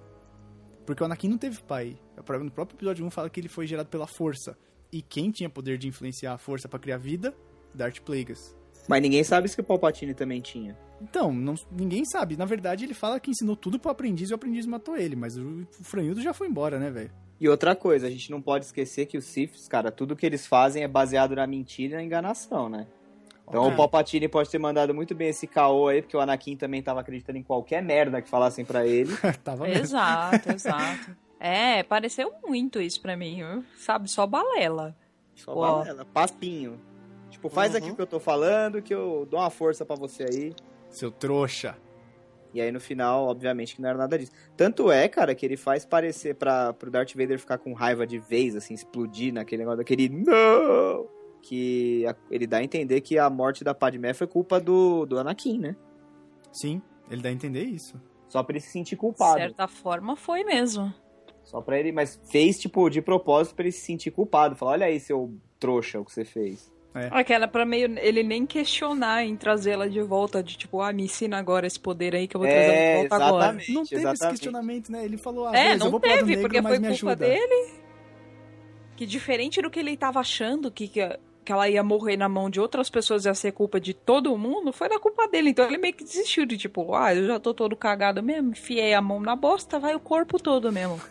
Porque 0.85 1.03
o 1.03 1.05
Anakin 1.05 1.27
não 1.29 1.37
teve 1.37 1.61
pai. 1.63 1.97
No 2.17 2.51
próprio 2.51 2.75
episódio 2.75 3.05
1 3.05 3.09
fala 3.11 3.29
que 3.29 3.39
ele 3.39 3.47
foi 3.49 3.67
gerado 3.67 3.89
pela 3.89 4.07
força. 4.07 4.57
E 4.91 5.01
quem 5.01 5.29
tinha 5.31 5.49
poder 5.49 5.77
de 5.77 5.87
influenciar 5.87 6.33
a 6.33 6.37
força 6.37 6.67
pra 6.67 6.79
criar 6.79 6.97
vida? 6.97 7.33
Darth 7.75 7.99
Plagueis. 8.01 8.55
Mas 8.87 9.01
ninguém 9.01 9.23
sabe 9.23 9.47
se 9.47 9.59
o 9.59 9.63
Palpatine 9.63 10.15
também 10.15 10.41
tinha. 10.41 10.75
Então, 10.99 11.31
não- 11.31 11.53
ninguém 11.71 12.03
sabe. 12.05 12.35
Na 12.35 12.45
verdade, 12.45 12.85
ele 12.85 12.95
fala 12.95 13.19
que 13.19 13.29
ensinou 13.29 13.55
tudo 13.55 13.79
pro 13.79 13.91
aprendiz 13.91 14.29
e 14.29 14.33
o 14.33 14.35
aprendiz 14.35 14.65
matou 14.65 14.97
ele. 14.97 15.15
Mas 15.15 15.37
o, 15.37 15.61
o 15.79 15.83
Franhudo 15.83 16.21
já 16.21 16.33
foi 16.33 16.47
embora, 16.47 16.79
né, 16.79 16.89
velho? 16.89 17.11
E 17.39 17.47
outra 17.47 17.75
coisa, 17.75 18.07
a 18.07 18.09
gente 18.09 18.29
não 18.31 18.41
pode 18.41 18.65
esquecer 18.65 19.05
que 19.05 19.17
os 19.17 19.25
Siths, 19.25 19.67
cara, 19.67 19.91
tudo 19.91 20.15
que 20.15 20.25
eles 20.25 20.45
fazem 20.45 20.83
é 20.83 20.87
baseado 20.87 21.35
na 21.35 21.47
mentira 21.47 21.93
e 21.93 21.97
na 21.97 22.03
enganação, 22.03 22.67
né? 22.67 22.85
Então 23.47 23.67
o 23.67 23.75
Palpatine 23.75 24.27
pode 24.27 24.47
ter 24.49 24.59
mandado 24.59 24.93
muito 24.93 25.15
bem 25.15 25.29
esse 25.29 25.47
caô 25.47 25.87
aí, 25.87 26.01
porque 26.03 26.15
o 26.15 26.19
Anakin 26.19 26.55
também 26.55 26.83
tava 26.83 26.99
acreditando 26.99 27.39
em 27.39 27.43
qualquer 27.43 27.81
merda 27.81 28.21
que 28.21 28.29
falassem 28.29 28.63
pra 28.63 28.85
ele. 28.85 29.11
Tava 29.43 29.63
mesmo. 29.63 29.81
Exato, 29.85 30.51
exato. 30.53 31.17
É, 31.39 31.81
pareceu 31.81 32.31
muito 32.45 32.79
isso 32.79 33.01
pra 33.01 33.17
mim, 33.17 33.37
viu? 33.37 33.63
sabe? 33.77 34.07
Só 34.07 34.27
balela. 34.27 34.95
Só 35.33 35.53
Pô. 35.53 35.61
balela, 35.61 36.05
papinho. 36.05 36.79
Tipo, 37.31 37.49
faz 37.49 37.71
Uhum. 37.71 37.77
aqui 37.79 37.91
o 37.91 37.95
que 37.95 38.01
eu 38.01 38.05
tô 38.07 38.19
falando, 38.19 38.81
que 38.83 38.93
eu 38.93 39.25
dou 39.31 39.39
uma 39.39 39.49
força 39.49 39.83
pra 39.83 39.95
você 39.95 40.25
aí. 40.25 40.53
Seu 40.89 41.09
trouxa. 41.09 41.75
E 42.53 42.59
aí 42.59 42.71
no 42.71 42.79
final, 42.79 43.25
obviamente, 43.27 43.75
que 43.75 43.81
não 43.81 43.89
era 43.89 43.97
nada 43.97 44.17
disso. 44.17 44.31
Tanto 44.57 44.91
é, 44.91 45.07
cara, 45.07 45.35
que 45.35 45.45
ele 45.45 45.55
faz 45.57 45.85
parecer 45.85 46.35
para 46.35 46.73
pro 46.73 46.89
Darth 46.89 47.13
Vader 47.15 47.39
ficar 47.39 47.57
com 47.59 47.73
raiva 47.73 48.07
de 48.07 48.17
vez, 48.17 48.55
assim, 48.55 48.73
explodir 48.73 49.33
naquele 49.33 49.59
negócio 49.61 49.77
daquele 49.77 50.09
não! 50.09 51.07
Que 51.41 52.05
a- 52.07 52.15
ele 52.29 52.45
dá 52.47 52.57
a 52.57 52.63
entender 52.63 53.01
que 53.01 53.17
a 53.17 53.29
morte 53.29 53.63
da 53.63 53.73
Padmé 53.73 54.13
foi 54.13 54.27
culpa 54.27 54.59
do, 54.59 55.05
do 55.05 55.17
Anakin, 55.19 55.59
né? 55.59 55.75
Sim, 56.51 56.81
ele 57.09 57.21
dá 57.21 57.29
a 57.29 57.31
entender 57.31 57.63
isso. 57.63 58.01
Só 58.27 58.43
pra 58.43 58.53
ele 58.53 58.59
se 58.61 58.71
sentir 58.71 58.91
De 58.95 58.97
culpado. 58.97 59.37
certa 59.39 59.67
forma 59.67 60.15
foi 60.15 60.43
mesmo. 60.43 60.93
Só 61.43 61.61
pra 61.61 61.79
ele, 61.79 61.91
mas 61.91 62.19
fez, 62.31 62.59
tipo, 62.59 62.89
de 62.89 63.01
propósito 63.01 63.55
pra 63.55 63.63
ele 63.65 63.71
se 63.71 63.81
sentir 63.85 64.11
culpado. 64.11 64.55
Falar, 64.55 64.71
olha 64.73 64.85
aí, 64.85 64.99
seu 64.99 65.33
trouxa, 65.59 65.99
o 65.99 66.05
que 66.05 66.11
você 66.11 66.23
fez. 66.25 66.71
Aquela 67.11 67.47
pra 67.47 67.65
meio 67.65 67.97
ele 67.99 68.23
nem 68.23 68.45
questionar 68.45 69.23
em 69.23 69.35
trazê-la 69.35 69.87
de 69.87 70.01
volta, 70.01 70.41
de 70.43 70.57
tipo, 70.57 70.81
ah, 70.81 70.91
me 70.91 71.03
ensina 71.03 71.37
agora 71.37 71.67
esse 71.67 71.79
poder 71.79 72.15
aí 72.15 72.27
que 72.27 72.35
eu 72.35 72.41
vou 72.41 72.49
trazer 72.49 72.71
É, 72.71 72.93
de 73.03 73.07
volta 73.09 73.15
agora. 73.15 73.43
exatamente. 73.45 73.73
Não 73.73 73.83
teve 73.83 73.95
esse 74.01 74.11
exatamente. 74.11 74.39
questionamento, 74.39 74.91
né? 74.91 75.05
Ele 75.05 75.17
falou, 75.17 75.47
ah, 75.47 75.51
É, 75.55 75.63
beleza, 75.63 75.75
eu 75.75 75.79
não 75.85 75.91
vou 75.91 75.99
pro 75.99 76.09
lado 76.09 76.19
teve, 76.19 76.29
negro, 76.35 76.41
porque 76.49 76.61
foi 76.61 76.77
culpa 76.77 76.89
ajuda. 76.93 77.15
dele. 77.15 77.73
Que 78.95 79.05
diferente 79.05 79.61
do 79.61 79.69
que 79.69 79.79
ele 79.79 79.95
tava 79.95 80.19
achando 80.19 80.69
que, 80.71 80.87
que, 80.87 81.19
que 81.45 81.51
ela 81.51 81.69
ia 81.69 81.83
morrer 81.83 82.17
na 82.17 82.27
mão 82.27 82.49
de 82.49 82.59
outras 82.59 82.89
pessoas 82.89 83.23
e 83.23 83.29
ia 83.29 83.33
ser 83.35 83.51
culpa 83.53 83.79
de 83.79 83.93
todo 83.93 84.35
mundo, 84.37 84.73
foi 84.73 84.89
da 84.89 84.99
culpa 84.99 85.27
dele. 85.27 85.51
Então 85.51 85.65
ele 85.65 85.77
meio 85.77 85.93
que 85.93 86.03
desistiu 86.03 86.45
de 86.45 86.57
tipo, 86.57 86.93
ah, 86.95 87.13
eu 87.15 87.27
já 87.27 87.39
tô 87.39 87.53
todo 87.53 87.75
cagado 87.77 88.21
mesmo, 88.23 88.51
enfiei 88.51 88.93
a 88.93 89.01
mão 89.01 89.19
na 89.21 89.35
bosta, 89.35 89.79
vai 89.79 89.95
o 89.95 89.99
corpo 89.99 90.41
todo 90.41 90.71
mesmo. 90.71 90.99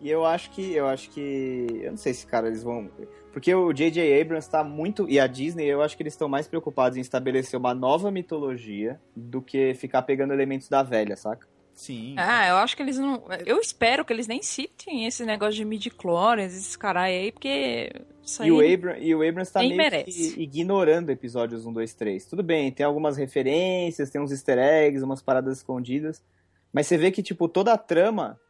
E 0.00 0.10
eu 0.10 0.24
acho 0.24 0.50
que, 0.50 0.72
eu 0.72 0.86
acho 0.86 1.10
que, 1.10 1.66
eu 1.82 1.90
não 1.90 1.96
sei 1.96 2.12
se, 2.12 2.26
cara, 2.26 2.48
eles 2.48 2.62
vão... 2.62 2.90
Porque 3.32 3.54
o 3.54 3.72
J.J. 3.72 4.20
Abrams 4.20 4.48
tá 4.48 4.64
muito, 4.64 5.08
e 5.08 5.20
a 5.20 5.26
Disney, 5.26 5.66
eu 5.66 5.82
acho 5.82 5.96
que 5.96 6.02
eles 6.02 6.14
estão 6.14 6.28
mais 6.28 6.46
preocupados 6.46 6.96
em 6.96 7.00
estabelecer 7.00 7.58
uma 7.58 7.74
nova 7.74 8.10
mitologia 8.10 9.00
do 9.14 9.42
que 9.42 9.74
ficar 9.74 10.02
pegando 10.02 10.32
elementos 10.32 10.68
da 10.68 10.82
velha, 10.82 11.16
saca? 11.16 11.46
Sim. 11.76 12.14
Ah, 12.16 12.48
eu 12.48 12.56
acho 12.56 12.74
que 12.74 12.82
eles 12.82 12.98
não. 12.98 13.22
Eu 13.44 13.60
espero 13.60 14.02
que 14.02 14.10
eles 14.10 14.26
nem 14.26 14.42
citem 14.42 15.06
esse 15.06 15.26
negócio 15.26 15.54
de 15.56 15.64
midi-chlorians, 15.64 16.54
esses 16.54 16.74
caras 16.74 17.02
aí, 17.02 17.30
porque. 17.30 17.92
Isso 18.24 18.42
aí. 18.42 18.48
E 18.48 18.52
o, 18.52 18.74
Abram, 18.74 18.96
e 18.96 19.14
o 19.14 19.18
Abrams 19.18 19.52
tá 19.52 19.60
meio 19.60 19.76
merece. 19.76 20.34
que 20.34 20.42
ignorando 20.42 21.10
episódios 21.10 21.66
1, 21.66 21.72
2, 21.74 21.92
3. 21.92 22.24
Tudo 22.24 22.42
bem, 22.42 22.72
tem 22.72 22.86
algumas 22.86 23.18
referências, 23.18 24.08
tem 24.08 24.18
uns 24.18 24.32
easter 24.32 24.56
eggs, 24.56 25.04
umas 25.04 25.20
paradas 25.20 25.58
escondidas, 25.58 26.24
mas 26.72 26.86
você 26.86 26.96
vê 26.96 27.10
que, 27.10 27.22
tipo, 27.22 27.46
toda 27.46 27.74
a 27.74 27.78
trama 27.78 28.40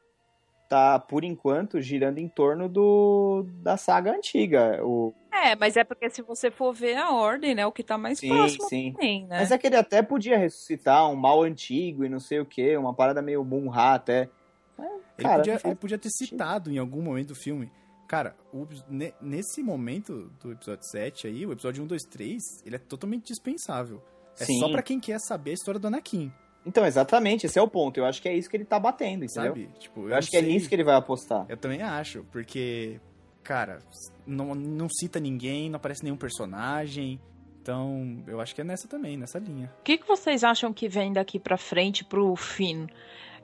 tá, 0.69 0.99
por 0.99 1.25
enquanto, 1.25 1.81
girando 1.81 2.19
em 2.19 2.29
torno 2.29 2.69
do 2.69 3.47
da 3.63 3.77
saga 3.77 4.13
antiga. 4.13 4.81
O, 4.85 5.13
É, 5.33 5.55
mas 5.57 5.77
é 5.77 5.85
porque 5.85 6.09
se 6.11 6.23
você 6.23 6.51
for 6.51 6.73
ver 6.73 6.97
a 6.97 7.13
ordem, 7.13 7.55
né? 7.55 7.67
O 7.67 7.73
que 7.73 7.83
tá 7.83 7.97
mais 7.99 8.19
Sim, 8.19 8.29
próximo 8.29 8.69
sim. 8.69 8.93
também, 8.93 9.27
né? 9.27 9.39
Mas 9.41 9.51
é 9.51 9.59
que 9.59 9.67
ele 9.67 9.77
até 9.77 10.03
podia 10.03 10.37
ressuscitar 10.39 11.09
um 11.11 11.15
mal 11.17 11.43
antigo 11.43 12.05
e 12.05 12.09
não 12.09 12.19
sei 12.21 12.41
o 12.41 12.47
que, 12.47 12.77
uma 12.77 12.93
parada 12.95 13.21
meio 13.23 13.45
Munra 13.45 13.95
até. 13.95 14.29
Mas, 14.77 14.91
Ele, 15.19 15.29
cara, 15.29 15.37
podia, 15.39 15.61
ele 15.65 15.75
podia 15.77 15.99
ter 15.99 16.11
sentido. 16.11 16.31
citado 16.39 16.71
em 16.71 16.79
algum 16.79 17.01
momento 17.03 17.29
do 17.29 17.35
filme. 17.35 17.71
Cara, 18.09 18.37
o- 18.53 18.67
ne- 18.89 19.15
nesse 19.21 19.63
momento 19.63 20.31
do 20.41 20.53
episódio 20.53 20.85
7 20.85 21.27
aí, 21.27 21.45
o 21.45 21.53
episódio 21.53 21.83
1, 21.83 21.87
2, 21.87 22.03
3, 22.05 22.43
ele 22.65 22.77
é 22.77 22.79
totalmente 22.79 23.27
dispensável. 23.27 24.01
É 24.39 24.45
Sim. 24.45 24.59
só 24.61 24.69
pra 24.71 24.83
quem 24.83 25.01
quer 25.01 25.19
saber 25.19 25.51
a 25.53 25.55
história 25.55 25.81
do 25.81 25.87
Anakin, 25.89 26.31
Então, 26.67 26.85
exatamente, 26.85 27.47
esse 27.47 27.59
é 27.59 27.63
o 27.63 27.69
ponto. 27.69 27.99
Eu 27.99 28.05
acho 28.05 28.21
que 28.21 28.29
é 28.29 28.35
isso 28.35 28.51
que 28.51 28.57
ele 28.57 28.65
tá 28.65 28.79
batendo, 28.79 29.25
entendeu? 29.25 29.51
sabe? 29.51 29.71
Tipo, 29.79 30.01
Eu, 30.03 30.09
não 30.09 30.17
acho 30.17 30.29
que 30.29 30.37
é 30.37 30.43
nisso 30.43 30.69
que 30.69 30.75
ele 30.75 30.83
vai 30.83 30.97
apostar. 30.97 31.47
Eu 31.49 31.57
também 31.57 31.81
acho, 31.81 32.27
porque, 32.33 33.01
cara, 33.45 33.79
não, 34.27 34.53
não 34.55 34.89
cita 34.89 35.21
ninguém, 35.21 35.71
não 35.71 35.77
aparece 35.77 36.03
nenhum 36.03 36.17
personagem. 36.17 37.21
Então, 37.63 38.23
eu 38.27 38.41
acho 38.41 38.55
que 38.55 38.61
é 38.61 38.65
nessa 38.65 38.89
também, 38.89 39.17
nessa 39.17 39.39
linha. 39.39 39.73
O 39.81 39.83
que, 39.85 39.97
que 39.97 40.07
vocês 40.07 40.43
acham 40.43 40.73
que 40.73 40.89
vem 40.89 41.13
daqui 41.13 41.39
pra 41.39 41.57
frente 41.57 42.05
pro 42.05 42.35
Finn? 42.35 42.87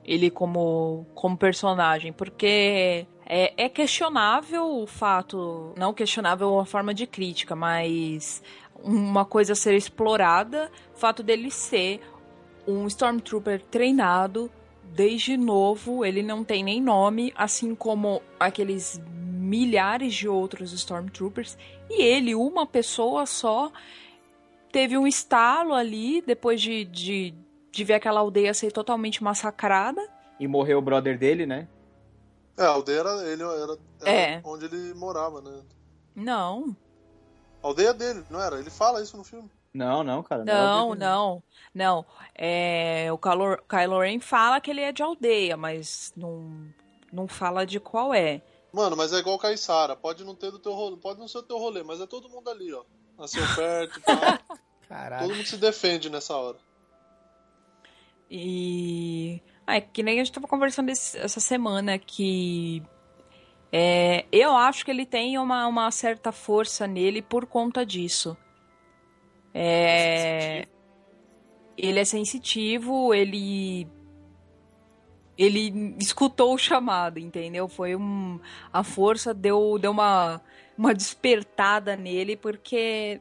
Ele 0.05 0.29
como, 0.29 1.07
como 1.15 1.37
personagem? 1.37 2.13
Porque 2.13 3.07
é, 3.25 3.53
é 3.57 3.69
questionável 3.69 4.83
o 4.83 4.87
fato. 4.87 5.73
Não 5.77 5.95
questionável 5.95 6.53
uma 6.53 6.65
forma 6.65 6.93
de 6.93 7.07
crítica, 7.07 7.55
mas 7.55 8.43
uma 8.83 9.25
coisa 9.25 9.53
a 9.53 9.57
ser 9.57 9.75
explorada. 9.75 10.71
O 10.95 10.99
fato 10.99 11.23
dele 11.23 11.51
ser 11.51 12.01
um 12.67 12.87
Stormtrooper 12.87 13.63
treinado 13.71 14.51
desde 14.85 15.37
novo, 15.37 16.05
ele 16.05 16.23
não 16.23 16.45
tem 16.45 16.63
nem 16.63 16.81
nome, 16.81 17.33
assim 17.35 17.75
como 17.75 18.23
aqueles 18.39 19.01
milhares 19.07 20.15
de 20.15 20.29
outros 20.29 20.73
Stormtroopers. 20.73 21.57
E 21.91 22.03
ele, 22.03 22.35
uma 22.35 22.67
pessoa 22.67 23.27
só, 23.27 23.73
teve 24.71 24.97
um 24.97 25.07
estalo 25.07 25.75
ali 25.75 26.23
depois 26.23 26.61
de, 26.61 26.85
de, 26.85 27.35
de 27.71 27.85
ver 27.85 27.95
aquela 27.95 28.21
aldeia 28.21 28.53
ser 28.55 28.71
totalmente 28.73 29.23
massacrada. 29.23 30.01
E 30.39 30.47
morreu 30.47 30.79
o 30.79 30.83
brother 30.83 31.19
dele, 31.19 31.47
né? 31.47 31.69
É, 32.57 32.65
a 32.65 32.69
aldeia 32.69 33.01
era, 33.01 33.25
ele, 33.27 33.43
era, 33.43 33.79
era 34.03 34.11
É. 34.11 34.41
onde 34.45 34.67
ele 34.67 34.93
morava, 34.95 35.41
né? 35.41 35.63
Não, 36.15 36.77
A 37.63 37.69
aldeia 37.69 37.95
dele, 37.95 38.23
não 38.29 38.41
era? 38.41 38.59
Ele 38.59 38.69
fala 38.71 39.03
isso 39.03 39.17
no 39.17 39.25
filme. 39.25 39.51
Não, 39.75 40.03
não, 40.05 40.23
cara. 40.23 40.45
não, 40.45 40.89
dele, 40.91 41.01
não, 41.01 41.43
não. 41.75 42.07
É, 42.35 43.09
o 43.13 43.17
Kylo, 43.19 43.57
Kylo 43.69 44.01
Ren 44.01 44.21
fala 44.21 44.61
que 44.61 44.71
ele 44.71 44.83
é 44.83 44.93
de 44.93 45.03
aldeia, 45.03 45.57
mas 45.57 46.13
não, 46.17 46.69
não 47.13 47.27
fala 47.27 47.65
de 47.65 47.81
qual 47.81 48.13
é. 48.13 48.43
Mano, 48.73 48.97
mas 48.97 49.13
é 49.13 49.19
igual 49.19 49.39
Caissara. 49.39 49.97
Pode 49.97 50.25
não 50.25 50.35
ter 50.35 50.51
do 50.51 50.59
teu 50.59 50.73
rolê, 50.73 50.97
pode 50.97 51.19
não 51.21 51.29
ser 51.29 51.39
o 51.39 51.43
teu 51.43 51.59
rolê, 51.59 51.83
mas 51.83 52.01
é 52.01 52.07
todo 52.07 52.29
mundo 52.29 52.49
ali, 52.51 52.73
ó. 52.73 52.83
Nasceu 53.19 53.43
perto 53.55 53.99
e 53.99 54.03
tal. 54.03 54.59
Caralho. 54.89 55.29
todo 55.29 55.37
mundo 55.37 55.47
se 55.47 55.57
defende 55.57 56.11
nessa 56.11 56.37
hora. 56.37 56.59
E. 58.31 59.41
Ah, 59.67 59.77
é 59.77 59.81
que 59.81 60.03
nem 60.03 60.21
a 60.21 60.25
gente 60.25 60.33
tava 60.33 60.47
conversando 60.49 60.91
esse- 60.91 61.19
essa 61.19 61.41
semana 61.41 61.99
que. 61.99 62.83
é, 63.71 64.25
eu 64.33 64.55
acho 64.57 64.85
que 64.85 64.91
ele 64.91 65.07
tem 65.07 65.39
uma, 65.39 65.67
uma 65.67 65.91
certa 65.91 66.33
força 66.33 66.87
nele 66.87 67.21
por 67.23 67.47
conta 67.47 67.85
disso. 67.87 68.37
É, 69.55 70.67
ele 71.77 72.01
é 72.01 72.05
sensitivo, 72.05 73.13
ele. 73.15 73.87
Ele 75.37 75.97
escutou 75.99 76.55
o 76.55 76.59
chamado, 76.59 77.19
entendeu? 77.19 77.67
Foi 77.69 77.97
um. 77.97 78.39
A 78.73 78.85
força 78.85 79.33
deu, 79.33 79.79
deu 79.79 79.91
uma, 79.91 80.41
uma 80.77 80.95
despertada 80.95 81.97
nele, 81.97 82.37
porque 82.37 83.21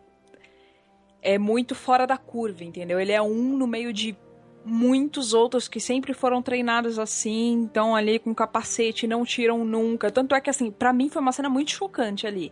é 1.21 1.37
muito 1.37 1.73
fora 1.73 2.05
da 2.05 2.17
curva, 2.17 2.63
entendeu? 2.63 2.99
Ele 2.99 3.11
é 3.11 3.21
um 3.21 3.57
no 3.57 3.67
meio 3.67 3.93
de 3.93 4.15
muitos 4.63 5.33
outros 5.33 5.67
que 5.67 5.79
sempre 5.79 6.13
foram 6.13 6.41
treinados 6.41 6.99
assim, 6.99 7.65
estão 7.65 7.95
ali 7.95 8.19
com 8.19 8.33
capacete, 8.33 9.07
não 9.07 9.25
tiram 9.25 9.63
nunca. 9.65 10.11
Tanto 10.11 10.35
é 10.35 10.41
que, 10.41 10.49
assim, 10.49 10.69
para 10.71 10.93
mim 10.93 11.09
foi 11.09 11.21
uma 11.21 11.31
cena 11.31 11.49
muito 11.49 11.71
chocante 11.71 12.27
ali. 12.27 12.51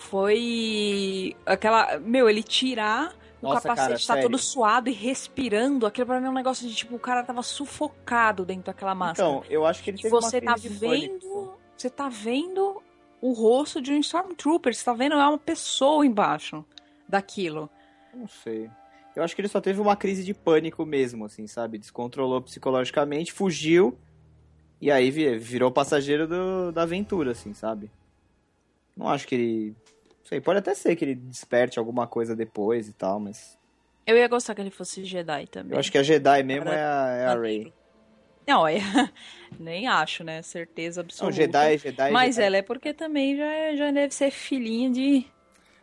Foi 0.00 1.36
aquela. 1.46 1.98
Meu, 1.98 2.28
ele 2.28 2.42
tirar 2.42 3.14
o 3.42 3.46
Nossa, 3.48 3.68
capacete 3.68 4.06
cara, 4.06 4.18
tá 4.20 4.22
todo 4.26 4.38
suado 4.38 4.88
e 4.88 4.92
respirando. 4.92 5.86
Aquilo 5.86 6.06
pra 6.06 6.20
mim 6.20 6.26
é 6.26 6.30
um 6.30 6.34
negócio 6.34 6.66
de 6.68 6.74
tipo, 6.74 6.96
o 6.96 6.98
cara 6.98 7.22
tava 7.22 7.42
sufocado 7.42 8.44
dentro 8.44 8.64
daquela 8.64 8.94
máscara. 8.94 9.28
Então, 9.28 9.44
eu 9.48 9.64
acho 9.64 9.82
que 9.82 9.90
ele 9.90 9.98
E 9.98 10.02
teve 10.02 10.14
uma 10.14 10.20
você 10.22 10.40
tá 10.40 10.54
de 10.54 10.68
pânico. 10.70 11.14
vendo. 11.14 11.54
Você 11.76 11.88
tá 11.90 12.08
vendo 12.08 12.82
o 13.20 13.32
rosto 13.32 13.80
de 13.80 13.92
um 13.92 13.98
Stormtrooper. 14.00 14.74
Você 14.74 14.84
tá 14.84 14.92
vendo 14.92 15.14
é 15.14 15.26
uma 15.28 15.38
pessoa 15.38 16.04
embaixo 16.04 16.64
daquilo. 17.08 17.68
Não 18.14 18.26
sei. 18.26 18.68
Eu 19.14 19.22
acho 19.22 19.34
que 19.34 19.40
ele 19.40 19.48
só 19.48 19.60
teve 19.60 19.80
uma 19.80 19.96
crise 19.96 20.24
de 20.24 20.32
pânico 20.34 20.84
mesmo, 20.86 21.24
assim, 21.24 21.46
sabe? 21.46 21.78
Descontrolou 21.78 22.40
psicologicamente, 22.40 23.32
fugiu 23.32 23.98
e 24.80 24.90
aí 24.90 25.10
vi- 25.10 25.36
virou 25.38 25.70
passageiro 25.70 26.26
do- 26.28 26.72
da 26.72 26.82
aventura, 26.82 27.32
assim, 27.32 27.52
sabe? 27.52 27.90
Não 28.96 29.08
acho 29.08 29.26
que 29.26 29.34
ele. 29.34 29.76
Não 30.20 30.26
sei, 30.28 30.40
pode 30.40 30.58
até 30.60 30.74
ser 30.74 30.94
que 30.96 31.04
ele 31.04 31.14
desperte 31.14 31.78
alguma 31.78 32.06
coisa 32.06 32.36
depois 32.36 32.88
e 32.88 32.92
tal, 32.92 33.18
mas. 33.18 33.58
Eu 34.06 34.16
ia 34.16 34.28
gostar 34.28 34.54
que 34.54 34.60
ele 34.60 34.70
fosse 34.70 35.04
Jedi 35.04 35.46
também. 35.46 35.72
Eu 35.72 35.78
acho 35.78 35.90
que 35.90 35.98
a 35.98 36.02
Jedi 36.02 36.42
mesmo 36.42 36.68
é 36.68 36.82
a, 36.82 37.06
é 37.16 37.26
a 37.26 37.38
Rey. 37.38 37.72
Não, 38.46 38.66
é... 38.66 38.78
nem 39.58 39.86
acho, 39.86 40.24
né? 40.24 40.42
Certeza 40.42 41.00
Não, 41.02 41.06
absoluta. 41.06 41.36
Jedi, 41.36 41.78
Jedi. 41.78 42.10
Mas 42.10 42.34
Jedi. 42.36 42.46
ela 42.46 42.56
é 42.56 42.62
porque 42.62 42.92
também 42.92 43.36
já, 43.36 43.44
é- 43.44 43.76
já 43.76 43.90
deve 43.90 44.12
ser 44.14 44.30
filhinha 44.30 44.90
de 44.90 45.26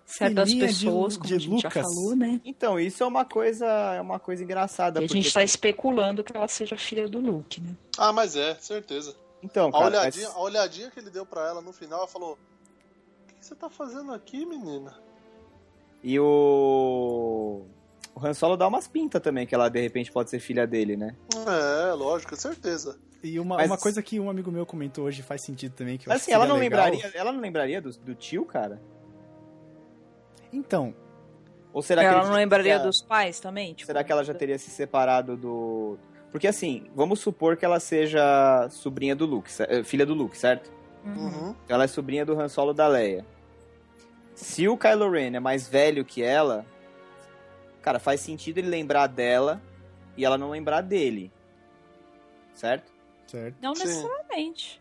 certas 0.06 0.50
Filhinha 0.50 0.68
de- 0.68 0.74
pessoas, 0.74 1.16
como 1.18 1.28
de 1.28 1.36
a 1.36 1.38
gente 1.40 1.62
já 1.62 1.68
Lucas. 1.70 1.84
falou, 1.84 2.16
né? 2.16 2.42
Então, 2.44 2.80
isso 2.80 3.04
é 3.04 3.08
uma 3.08 3.24
coisa, 3.26 3.66
é 3.66 4.02
uma 4.02 4.20
coisa 4.20 4.44
engraçada. 4.44 5.00
E 5.00 5.06
a 5.06 5.08
porque- 5.08 5.22
gente 5.22 5.34
tá 5.34 5.44
especulando 5.44 6.24
que 6.24 6.36
ela 6.36 6.48
seja 6.48 6.76
filha 6.78 7.08
do 7.08 7.20
Luke, 7.20 7.62
né? 7.62 7.76
Ah, 7.98 8.12
mas 8.12 8.36
é, 8.36 8.56
certeza. 8.56 9.16
Então, 9.44 9.70
A 9.70 9.72
cara, 9.72 9.86
olhadinha, 9.86 10.28
mas- 10.28 10.36
a 10.36 10.40
olhadinha 10.42 10.90
que 10.92 11.00
ele 11.00 11.10
deu 11.10 11.26
pra 11.26 11.48
ela 11.48 11.62
no 11.62 11.72
final, 11.72 12.00
ela 12.00 12.08
falou: 12.08 12.38
você 13.48 13.56
tá 13.56 13.70
fazendo 13.70 14.14
aqui, 14.14 14.46
menina? 14.46 14.94
E 16.04 16.20
o. 16.20 17.64
O 18.14 18.26
Han 18.26 18.34
Solo 18.34 18.58
dá 18.58 18.68
umas 18.68 18.88
pintas 18.88 19.22
também, 19.22 19.46
que 19.46 19.54
ela 19.54 19.70
de 19.70 19.80
repente 19.80 20.12
pode 20.12 20.30
ser 20.30 20.40
filha 20.40 20.66
dele, 20.66 20.98
né? 20.98 21.16
É, 21.36 21.94
lógico, 21.94 22.36
certeza. 22.36 23.00
E 23.24 23.40
uma, 23.40 23.58
Mas- 23.58 23.68
uma 23.70 23.78
coisa 23.78 24.02
que 24.02 24.20
um 24.20 24.30
amigo 24.30 24.52
meu 24.52 24.66
comentou 24.66 25.06
hoje 25.06 25.22
faz 25.22 25.42
sentido 25.42 25.74
também, 25.74 25.98
que 25.98 26.08
eu 26.08 26.12
Mas 26.14 26.24
assim, 26.24 26.32
ela 26.32 26.46
não 26.48 26.58
legal. 26.58 26.86
lembraria, 26.90 27.12
ela 27.16 27.32
não 27.32 27.40
lembraria 27.40 27.82
do, 27.82 27.92
do 27.92 28.16
tio, 28.16 28.44
cara? 28.46 28.82
Então, 30.52 30.96
Ou 31.74 31.82
será 31.84 32.02
que 32.02 32.08
ela 32.08 32.26
não 32.26 32.34
lembraria 32.34 32.80
dos 32.80 33.02
pais 33.02 33.40
também? 33.40 33.74
Tipo, 33.74 33.86
Será 33.88 34.04
que 34.04 34.12
ela 34.12 34.24
já 34.24 34.34
teria 34.34 34.58
se 34.58 34.70
separado 34.72 35.38
do. 35.38 35.98
Porque 36.32 36.48
assim, 36.48 36.90
vamos 36.96 37.20
supor 37.20 37.56
que 37.56 37.64
ela 37.66 37.80
seja 37.80 38.68
sobrinha 38.70 39.16
do 39.16 39.26
Luke, 39.26 39.50
eh, 39.60 39.84
filha 39.84 40.06
do 40.06 40.14
Luke, 40.14 40.38
certo? 40.38 40.72
Uhum. 41.06 41.26
Uhum. 41.50 41.56
Ela 41.70 41.84
é 41.84 41.88
sobrinha 41.88 42.26
do 42.26 42.40
Han 42.40 42.50
Solo 42.50 42.74
da 42.74 42.88
Leia. 42.88 43.26
Se 44.38 44.68
o 44.68 44.78
Kylo 44.78 45.10
Ren 45.10 45.36
é 45.36 45.40
mais 45.40 45.68
velho 45.68 46.06
que 46.06 46.22
ela, 46.22 46.64
cara, 47.82 47.98
faz 47.98 48.22
sentido 48.22 48.60
ele 48.60 48.68
lembrar 48.68 49.08
dela 49.08 49.60
e 50.16 50.24
ela 50.24 50.38
não 50.38 50.52
lembrar 50.52 50.82
dele. 50.82 51.32
Certo? 52.54 52.92
certo. 53.26 53.56
Não 53.62 53.74
necessariamente. 53.74 54.80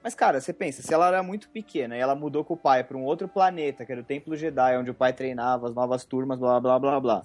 Mas, 0.00 0.14
cara, 0.14 0.40
você 0.40 0.52
pensa, 0.52 0.80
se 0.80 0.94
ela 0.94 1.08
era 1.08 1.22
muito 1.24 1.48
pequena 1.48 1.96
e 1.96 2.00
ela 2.00 2.14
mudou 2.14 2.44
com 2.44 2.54
o 2.54 2.56
pai 2.56 2.84
pra 2.84 2.96
um 2.96 3.02
outro 3.02 3.26
planeta, 3.26 3.84
que 3.84 3.90
era 3.90 4.00
o 4.00 4.04
Templo 4.04 4.36
Jedi, 4.36 4.76
onde 4.78 4.90
o 4.90 4.94
pai 4.94 5.12
treinava 5.12 5.66
as 5.66 5.74
novas 5.74 6.04
turmas, 6.04 6.38
blá 6.38 6.60
blá 6.60 6.78
blá 6.78 7.00
blá. 7.00 7.24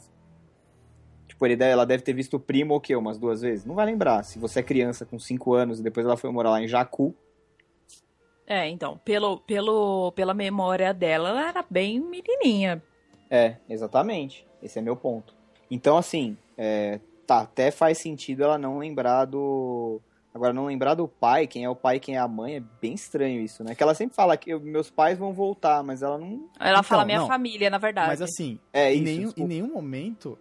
Tipo, 1.27 1.45
ele 1.45 1.55
deve- 1.55 1.71
ela 1.71 1.85
deve 1.85 2.01
ter 2.03 2.13
visto 2.13 2.37
o 2.37 2.39
primo 2.39 2.73
o 2.73 2.81
quê? 2.81 2.95
Umas 2.95 3.19
duas 3.19 3.41
vezes? 3.41 3.63
Não 3.65 3.75
vai 3.75 3.85
lembrar. 3.85 4.23
Se 4.23 4.39
você 4.39 4.59
é 4.61 4.63
criança 4.63 5.05
com 5.05 5.19
5 5.19 5.53
anos 5.53 5.79
e 5.79 5.83
depois 5.83 6.03
ela 6.05 6.17
foi 6.17 6.31
morar 6.31 6.49
lá 6.49 6.61
em 6.63 6.67
Jakku. 6.67 7.15
É, 8.49 8.67
então, 8.67 8.99
pelo, 9.05 9.37
pelo, 9.41 10.11
pela 10.13 10.33
memória 10.33 10.91
dela, 10.91 11.29
ela 11.29 11.47
era 11.49 11.63
bem 11.69 11.99
menininha. 11.99 12.81
É, 13.29 13.55
exatamente. 13.69 14.45
Esse 14.61 14.79
é 14.79 14.81
meu 14.81 14.95
ponto. 14.95 15.35
Então, 15.69 15.95
assim, 15.97 16.35
é, 16.57 16.99
tá, 17.27 17.41
até 17.41 17.69
faz 17.69 17.99
sentido 17.99 18.43
ela 18.43 18.57
não 18.57 18.79
lembrar 18.79 19.25
do. 19.25 20.01
Agora, 20.33 20.51
não 20.51 20.65
lembrar 20.65 20.95
do 20.95 21.07
pai, 21.07 21.45
quem 21.47 21.63
é 21.63 21.69
o 21.69 21.75
pai 21.75 21.99
quem 21.99 22.15
é 22.15 22.19
a 22.19 22.27
mãe, 22.27 22.55
é 22.55 22.63
bem 22.81 22.93
estranho 22.93 23.39
isso, 23.41 23.63
né? 23.63 23.75
Que 23.75 23.83
ela 23.83 23.93
sempre 23.93 24.15
fala 24.15 24.35
que 24.37 24.55
meus 24.57 24.89
pais 24.89 25.17
vão 25.17 25.31
voltar, 25.33 25.83
mas 25.83 26.01
ela 26.01 26.17
não. 26.17 26.49
Ela 26.59 26.71
Então, 26.71 26.83
fala 26.83 27.05
minha 27.05 27.19
não. 27.19 27.27
família, 27.27 27.69
na 27.69 27.77
verdade. 27.77 28.07
Mas 28.07 28.21
assim, 28.21 28.59
É 28.73 28.93
em, 28.93 29.03
isso. 29.03 29.03
nenhum, 29.03 29.33
em 29.37 29.47
nenhum 29.47 29.73
momento 29.73 30.37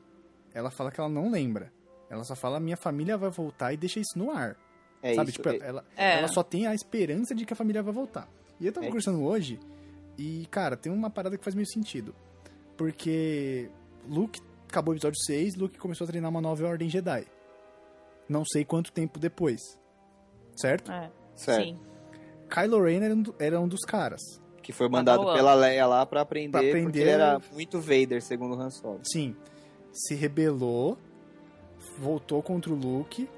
ela 0.54 0.70
fala 0.70 0.90
que 0.90 0.98
ela 1.00 1.08
não 1.08 1.30
lembra. 1.30 1.70
Ela 2.10 2.24
só 2.24 2.34
fala 2.34 2.58
minha 2.58 2.76
família 2.76 3.16
vai 3.18 3.30
voltar 3.30 3.72
e 3.72 3.76
deixa 3.76 4.00
isso 4.00 4.18
no 4.18 4.30
ar. 4.30 4.56
É 5.02 5.14
sabe? 5.14 5.30
isso. 5.30 5.38
Tipo, 5.42 5.48
é- 5.50 5.58
ela, 5.68 5.84
É. 5.96 6.18
ela 6.18 6.28
só 6.28 6.42
tem 6.42 6.66
a 6.66 6.74
esperança 6.74 7.34
de 7.34 7.44
que 7.44 7.52
a 7.52 7.56
família 7.56 7.82
vai 7.82 7.92
voltar. 7.92 8.28
E 8.60 8.66
eu 8.66 8.72
tava 8.72 8.86
É 8.86 8.88
conversando 8.88 9.22
hoje 9.22 9.58
e, 10.16 10.46
cara, 10.50 10.76
tem 10.76 10.90
uma 10.92 11.08
parada 11.10 11.36
que 11.38 11.44
faz 11.44 11.54
meio 11.54 11.66
sentido. 11.68 12.14
Porque 12.76 13.68
Luke 14.08 14.40
acabou 14.68 14.92
o 14.92 14.96
episódio 14.96 15.18
6, 15.24 15.54
Luke 15.56 15.78
começou 15.78 16.04
a 16.04 16.08
treinar 16.08 16.30
uma 16.30 16.40
nova 16.40 16.66
ordem 16.66 16.88
Jedi. 16.88 17.26
Não 18.28 18.44
sei 18.44 18.64
quanto 18.64 18.92
tempo 18.92 19.18
depois. 19.18 19.60
Certo? 20.56 20.90
É, 20.90 21.10
certo. 21.34 21.64
sim. 21.64 21.78
Kylo 22.50 22.82
Ren 22.82 23.02
era 23.04 23.14
um, 23.14 23.22
era 23.38 23.60
um 23.60 23.68
dos 23.68 23.80
caras. 23.84 24.20
Que 24.62 24.72
foi 24.72 24.88
mandado 24.88 25.18
Padawan. 25.20 25.36
pela 25.36 25.54
Leia 25.54 25.86
lá 25.86 26.04
pra 26.04 26.20
aprender, 26.22 26.50
Pra 26.50 26.60
aprender- 26.60 26.82
porque 26.84 26.98
ele 26.98 27.10
era 27.10 27.40
muito 27.52 27.80
Vader, 27.80 28.22
segundo 28.22 28.54
o 28.56 28.60
Han 28.60 28.70
Solo. 28.70 29.00
Sim. 29.02 29.34
Se 29.92 30.14
rebelou, 30.14 30.98
voltou 31.98 32.42
contra 32.42 32.72
o 32.72 32.74
Luke, 32.76 33.28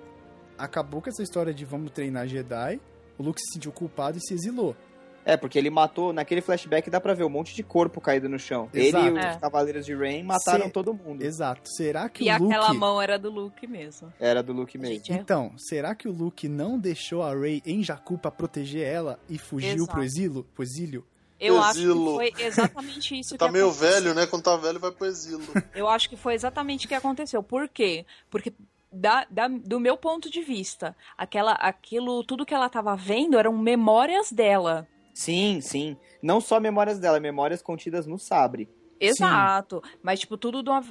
acabou 0.64 1.00
com 1.02 1.08
essa 1.11 1.22
história 1.22 1.52
de 1.54 1.64
vamos 1.64 1.90
treinar 1.92 2.26
Jedi. 2.28 2.80
O 3.18 3.22
Luke 3.22 3.40
se 3.40 3.52
sentiu 3.54 3.72
culpado 3.72 4.18
e 4.18 4.20
se 4.20 4.34
exilou. 4.34 4.74
É, 5.22 5.36
porque 5.36 5.58
ele 5.58 5.68
matou, 5.68 6.14
naquele 6.14 6.40
flashback 6.40 6.88
dá 6.88 6.98
pra 6.98 7.12
ver 7.12 7.24
um 7.24 7.28
monte 7.28 7.54
de 7.54 7.62
corpo 7.62 8.00
caído 8.00 8.26
no 8.26 8.38
chão. 8.38 8.70
Exato. 8.72 9.06
Ele 9.06 9.16
e 9.16 9.18
os 9.20 9.24
É. 9.26 9.38
Cavaleiros 9.38 9.84
de 9.84 9.94
Rain 9.94 10.22
mataram 10.22 10.64
Se- 10.66 10.70
todo 10.72 10.94
mundo. 10.94 11.20
Exato. 11.22 11.61
Será 11.76 12.08
que 12.08 12.24
E 12.24 12.32
o 12.32 12.38
Luke. 12.38 12.54
aquela 12.54 12.72
mão 12.72 13.02
era 13.02 13.18
do 13.18 13.30
Luke 13.30 13.66
mesmo. 13.66 14.11
Era 14.18 14.42
do 14.42 14.54
Luke 14.54 14.78
mesmo. 14.78 14.94
Gente, 14.96 15.12
é 15.12 15.16
Então, 15.16 15.52
será 15.58 15.94
que 15.94 16.08
o 16.08 16.12
Luke 16.12 16.48
não 16.48 16.78
deixou 16.78 17.22
a 17.22 17.34
Rey 17.34 17.62
em 17.66 17.82
Jakku 17.84 18.16
pra 18.16 18.30
proteger 18.30 18.82
ela 18.86 19.20
e 19.28 19.36
fugiu 19.36 19.74
Exato. 19.74 19.92
pro 19.92 20.02
exílio? 20.02 20.46
Pro 20.54 20.62
exílio? 20.62 21.06
Eu 21.38 21.58
acho 21.62 21.78
Exilo. 21.80 22.04
que 22.06 22.14
foi 22.34 22.44
exatamente 22.46 23.18
isso 23.18 23.28
Você 23.30 23.34
que 23.34 23.38
tá 23.38 23.50
meio 23.52 23.66
aconteceu. 23.68 23.90
velho, 24.02 24.14
né? 24.14 24.26
Quando 24.26 24.42
tá 24.42 24.56
velho, 24.56 24.80
vai 24.80 24.90
pro 24.90 25.06
exílio. 25.06 25.46
Eu 25.74 25.86
acho 25.88 26.08
que 26.08 26.16
foi 26.16 26.32
exatamente 26.34 26.86
o 26.86 26.88
que 26.88 26.94
aconteceu. 26.94 27.42
Por 27.42 27.68
quê? 27.68 28.04
Porque 28.30 28.52
da, 28.93 29.26
da- 29.30 29.49
do 29.49 29.78
meu 29.80 29.97
ponto 29.97 30.30
de 30.30 30.43
vista, 30.43 30.97
aquela, 31.16 31.53
aquilo, 31.53 32.24
tudo 32.24 32.45
que 32.47 32.55
ela 32.55 32.68
tava 32.68 32.97
vendo 32.97 33.38
eram 33.38 33.57
memórias 33.57 34.32
dela. 34.32 34.86
Sim, 35.14 35.61
sim. 35.61 35.97
Não 36.22 36.41
só 36.41 36.59
memórias 36.61 36.99
dela, 36.99 37.20
memórias 37.20 37.62
contidas 37.62 38.07
no 38.07 38.18
sabre. 38.18 38.68
Exato. 38.99 39.82
Mas, 40.03 40.20
tipo, 40.20 40.36
tudo 40.36 40.62
do- 40.62 40.70
a, 40.72 40.82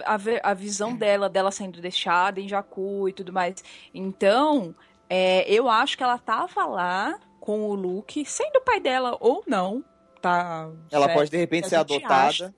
a 0.43 0.53
visão 0.53 0.95
dela, 0.95 1.29
dela 1.29 1.51
sendo 1.51 1.79
deixada 1.81 2.39
em 2.39 2.47
Jakku 2.47 3.07
e 3.07 3.13
tudo 3.13 3.31
mais. 3.31 3.63
Então, 3.93 4.73
é, 5.09 5.43
eu 5.51 5.69
acho 5.69 5.95
que 5.97 6.03
ela 6.03 6.17
tava 6.17 6.65
lá 6.65 7.19
com 7.39 7.69
o 7.69 7.73
Luke, 7.75 8.25
sendo 8.25 8.57
o 8.57 8.61
pai 8.61 8.79
dela 8.79 9.15
ou 9.19 9.43
não. 9.47 9.83
Tá. 10.21 10.69
Ela 10.91 11.05
certo? 11.05 11.17
pode 11.17 11.31
de 11.31 11.37
repente 11.37 11.65
A 11.65 11.69
ser 11.69 11.75
adotada. 11.77 12.27
acha. 12.27 12.55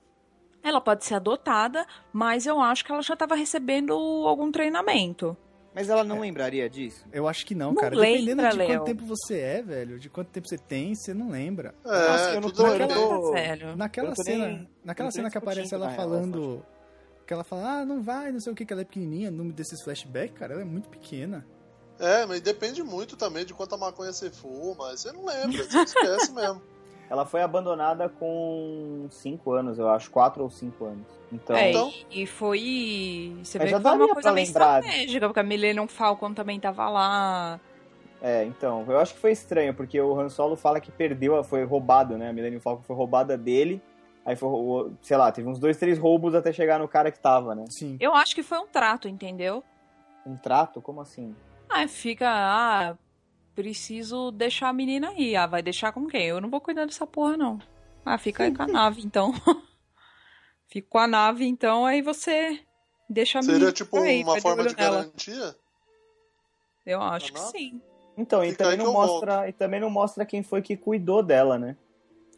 Ela 0.62 0.80
pode 0.80 1.04
ser 1.04 1.14
adotada, 1.14 1.84
mas 2.12 2.46
eu 2.46 2.60
acho 2.60 2.84
que 2.84 2.92
ela 2.92 3.02
já 3.02 3.16
tava 3.16 3.34
recebendo 3.34 3.92
algum 3.92 4.50
treinamento. 4.52 5.36
Mas 5.74 5.88
ela 5.88 6.04
não 6.04 6.20
lembraria 6.20 6.68
disso? 6.68 7.04
Eu 7.10 7.26
acho 7.26 7.46
que 7.46 7.54
não, 7.54 7.72
Não 7.72 7.80
cara. 7.80 7.96
lembra, 7.96 8.10
Dependendo 8.34 8.48
de 8.50 8.56
Léo. 8.58 8.66
quanto 8.68 8.84
tempo 8.84 9.06
você 9.06 9.38
é, 9.40 9.62
velho, 9.62 9.98
de 9.98 10.10
quanto 10.10 10.28
tempo 10.28 10.46
você 10.46 10.58
tem, 10.58 10.94
você 10.94 11.14
não 11.14 11.30
lembra. 11.30 11.74
Nossa, 11.82 12.30
É, 12.30 12.36
eu 12.36 12.40
não 12.42 12.50
tudo 12.50 12.56
tô- 12.56 12.66
eu 12.66 12.78
naquela- 12.78 13.08
tô- 13.18 13.32
Sério. 13.32 13.76
Naquela 13.76 14.14
cena, 14.14 14.46
nem- 14.48 14.68
naquela 14.84 15.10
cena 15.10 15.30
que 15.30 15.38
aparece 15.38 15.74
ela 15.74 15.90
falando. 15.90 16.64
Que 17.26 17.32
ela 17.32 17.42
fala, 17.42 17.78
ah, 17.80 17.84
não 17.86 18.02
vai, 18.02 18.30
não 18.30 18.38
sei 18.40 18.52
o 18.52 18.54
que, 18.56 18.66
que 18.66 18.72
ela 18.72 18.82
é 18.82 18.84
pequenininha, 18.84 19.30
no 19.30 19.38
número 19.38 19.56
desses 19.56 19.80
flashbacks, 19.82 20.36
cara, 20.38 20.52
ela 20.52 20.62
é 20.62 20.66
muito 20.66 20.88
pequena. 20.90 21.46
É, 21.98 22.26
mas 22.26 22.40
depende 22.40 22.82
muito 22.82 23.16
também 23.16 23.44
de 23.44 23.54
quanta 23.54 23.76
maconha 23.76 24.12
você 24.12 24.28
fuma. 24.30 24.90
Você 24.94 25.10
não 25.12 25.24
lembra, 25.24 25.62
você 25.64 25.78
esquece 25.82 26.32
mesmo. 26.34 26.60
Ela 27.12 27.26
foi 27.26 27.42
abandonada 27.42 28.08
com 28.08 29.06
5 29.10 29.52
anos, 29.52 29.78
eu 29.78 29.86
acho. 29.90 30.10
4 30.10 30.42
ou 30.42 30.48
5 30.48 30.86
anos. 30.86 31.06
Então. 31.30 31.54
É, 31.54 31.68
Então- 31.68 31.92
e, 32.10 32.22
e 32.22 32.26
foi. 32.26 33.36
Você 33.44 33.58
Mas 33.58 33.66
vê 33.66 33.70
já 33.72 33.76
que 33.76 33.82
foi 33.82 33.98
uma 33.98 34.14
coisa 34.14 34.32
bem 34.32 34.46
lembrar. 34.46 34.78
estratégica, 34.78 35.26
porque 35.26 35.40
a 35.40 35.42
Millennium 35.42 35.86
Falcon 35.86 36.32
também 36.32 36.58
tava 36.58 36.88
lá. 36.88 37.60
É, 38.22 38.44
então, 38.44 38.86
eu 38.88 38.98
acho 38.98 39.12
que 39.12 39.20
foi 39.20 39.30
estranho, 39.32 39.74
porque 39.74 40.00
o 40.00 40.18
Han 40.18 40.30
Solo 40.30 40.56
fala 40.56 40.80
que 40.80 40.90
perdeu, 40.90 41.44
foi 41.44 41.64
roubado, 41.64 42.16
né? 42.16 42.30
A 42.30 42.32
Millennium 42.32 42.60
Falcon 42.60 42.82
foi 42.82 42.96
roubada 42.96 43.36
dele. 43.36 43.82
Aí 44.24 44.34
foi, 44.34 44.92
sei 45.02 45.18
lá, 45.18 45.30
teve 45.30 45.46
uns 45.46 45.58
dois, 45.58 45.76
três 45.76 45.98
roubos 45.98 46.34
até 46.34 46.50
chegar 46.50 46.78
no 46.78 46.88
cara 46.88 47.12
que 47.12 47.20
tava, 47.20 47.54
né? 47.54 47.66
Sim. 47.68 47.98
Eu 48.00 48.14
acho 48.14 48.34
que 48.34 48.42
foi 48.42 48.56
um 48.58 48.66
trato, 48.66 49.06
entendeu? 49.06 49.62
Um 50.24 50.34
trato? 50.34 50.80
Como 50.80 51.02
assim? 51.02 51.36
Ah, 51.68 51.86
fica. 51.86 52.26
Ah, 52.26 52.94
preciso 53.54 54.30
deixar 54.30 54.68
a 54.68 54.72
menina 54.72 55.10
aí. 55.10 55.36
Ah, 55.36 55.46
vai 55.46 55.62
deixar 55.62 55.92
com 55.92 56.06
quem? 56.06 56.26
Eu 56.26 56.40
não 56.40 56.50
vou 56.50 56.60
cuidar 56.60 56.86
dessa 56.86 57.06
porra, 57.06 57.36
não. 57.36 57.58
Ah, 58.04 58.18
fica 58.18 58.44
aí 58.44 58.54
com 58.54 58.62
a 58.62 58.66
nave, 58.66 59.02
então. 59.02 59.32
Fico 60.68 60.88
com 60.88 60.98
a 60.98 61.06
nave, 61.06 61.44
então, 61.44 61.84
aí 61.84 62.00
você 62.00 62.58
deixa 63.08 63.38
a 63.38 63.42
Seria 63.42 63.58
menina 63.58 63.72
tipo 63.72 63.98
aí, 63.98 64.22
uma 64.22 64.40
forma 64.40 64.66
de 64.66 64.74
nela. 64.74 64.96
garantia? 65.02 65.54
Eu 66.86 67.02
acho 67.02 67.30
que 67.30 67.38
Não? 67.38 67.46
sim. 67.50 67.82
Então, 68.16 68.42
e 68.42 68.52
Fica 68.52 68.64
também, 68.64 68.78
não 68.78 68.92
mostra, 68.92 69.48
e 69.48 69.52
também 69.52 69.80
não 69.80 69.90
mostra 69.90 70.24
quem 70.24 70.42
foi 70.42 70.62
que 70.62 70.76
cuidou 70.76 71.22
dela, 71.22 71.58
né? 71.58 71.76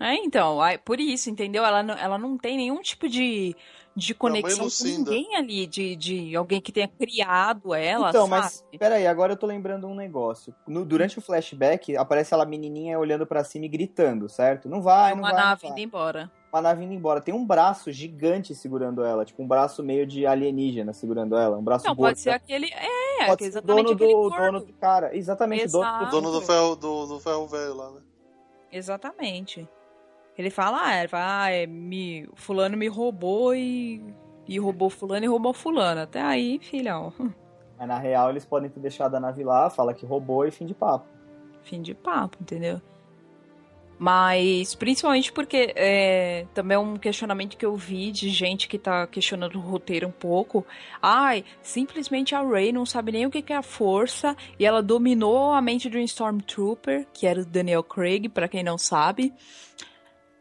É, 0.00 0.14
então, 0.16 0.58
por 0.84 0.98
isso, 0.98 1.30
entendeu? 1.30 1.64
Ela 1.64 1.82
não, 1.82 1.94
ela 1.94 2.18
não 2.18 2.36
tem 2.36 2.56
nenhum 2.56 2.82
tipo 2.82 3.08
de, 3.08 3.54
de 3.96 4.12
conexão 4.14 4.66
com 4.68 4.84
ninguém 4.84 5.36
ali, 5.36 5.66
de, 5.66 5.94
de 5.94 6.34
alguém 6.36 6.60
que 6.60 6.72
tenha 6.72 6.88
criado 6.88 7.72
ela, 7.72 8.08
então, 8.08 8.26
sabe? 8.26 8.30
mas 8.42 8.64
peraí, 8.78 9.06
agora 9.06 9.34
eu 9.34 9.36
tô 9.36 9.46
lembrando 9.46 9.86
um 9.86 9.94
negócio. 9.94 10.54
No- 10.66 10.84
durante 10.84 11.18
o 11.18 11.22
flashback, 11.22 11.96
aparece 11.96 12.34
ela 12.34 12.44
menininha 12.44 12.98
olhando 12.98 13.24
pra 13.26 13.44
cima 13.44 13.66
e 13.66 13.68
gritando, 13.68 14.28
certo? 14.28 14.68
Não 14.68 14.82
vai, 14.82 15.12
não 15.12 15.18
uma 15.20 15.30
vai. 15.30 15.40
não 15.40 15.48
nave 15.50 15.68
indo 15.68 15.78
embora. 15.80 16.30
Uma 16.52 16.62
nave 16.62 16.84
indo 16.84 16.92
embora. 16.94 17.20
Tem 17.20 17.34
um 17.34 17.44
braço 17.46 17.90
gigante 17.92 18.54
segurando 18.54 19.04
ela, 19.04 19.24
tipo 19.24 19.42
um 19.42 19.46
braço 19.46 19.82
meio 19.82 20.06
de 20.06 20.26
alienígena 20.26 20.92
segurando 20.92 21.36
ela, 21.36 21.56
um 21.56 21.62
braço 21.64 21.86
Não, 21.86 21.94
gordo. 21.94 22.10
pode 22.10 22.20
ser 22.20 22.30
aquele. 22.30 22.66
É, 22.72 23.26
Pode 23.26 23.42
ser 23.42 23.48
o 23.48 23.50
exatamente 23.50 23.94
dono 23.94 23.96
do, 23.96 24.12
gordo. 24.30 24.36
dono 24.44 24.60
do 24.66 24.72
cara. 24.74 25.16
Exatamente, 25.16 25.66
o 25.66 25.70
dono. 25.70 26.02
O 26.02 26.10
dono 26.10 26.32
do 26.32 26.40
ferro, 26.42 26.74
do, 26.76 27.06
do 27.06 27.20
ferro 27.20 27.46
velho 27.46 27.74
lá, 27.74 27.90
né? 27.92 28.00
Exatamente. 28.72 29.68
Ele 30.36 30.50
fala, 30.50 30.80
ah, 30.82 30.98
ele 30.98 31.08
fala, 31.08 31.42
ah, 31.44 31.50
é, 31.50 31.66
me, 31.66 32.28
fulano 32.34 32.76
me 32.76 32.88
roubou 32.88 33.54
e, 33.54 34.02
e 34.48 34.58
roubou 34.58 34.90
fulano 34.90 35.24
e 35.24 35.28
roubou 35.28 35.52
fulano. 35.52 36.00
Até 36.00 36.20
aí, 36.20 36.58
filhão, 36.60 37.12
Mas 37.78 37.88
na 37.88 37.98
real 37.98 38.30
eles 38.30 38.44
podem 38.44 38.70
ter 38.70 38.80
deixado 38.80 39.14
a 39.14 39.20
nave 39.20 39.44
lá, 39.44 39.70
fala 39.70 39.94
que 39.94 40.06
roubou 40.06 40.46
e 40.46 40.50
fim 40.50 40.66
de 40.66 40.74
papo. 40.74 41.06
fim 41.62 41.80
de 41.82 41.94
papo, 41.94 42.38
entendeu? 42.40 42.80
Mas, 43.98 44.74
principalmente 44.74 45.32
porque 45.32 45.72
é, 45.76 46.46
também 46.52 46.74
é 46.74 46.78
um 46.78 46.96
questionamento 46.96 47.56
que 47.56 47.64
eu 47.64 47.76
vi 47.76 48.10
de 48.10 48.28
gente 48.28 48.66
que 48.66 48.78
tá 48.78 49.06
questionando 49.06 49.56
o 49.56 49.60
roteiro 49.60 50.08
um 50.08 50.12
pouco. 50.12 50.66
Ai, 51.00 51.44
simplesmente 51.62 52.34
a 52.34 52.42
Rey 52.42 52.72
não 52.72 52.84
sabe 52.84 53.12
nem 53.12 53.24
o 53.24 53.30
que 53.30 53.40
que 53.40 53.52
é 53.52 53.56
a 53.56 53.62
força 53.62 54.36
e 54.58 54.66
ela 54.66 54.82
dominou 54.82 55.52
a 55.52 55.62
mente 55.62 55.88
de 55.88 55.96
um 55.96 56.02
Stormtrooper, 56.02 57.06
que 57.14 57.26
era 57.26 57.40
o 57.40 57.46
Daniel 57.46 57.84
Craig, 57.84 58.28
pra 58.28 58.48
quem 58.48 58.64
não 58.64 58.76
sabe. 58.76 59.32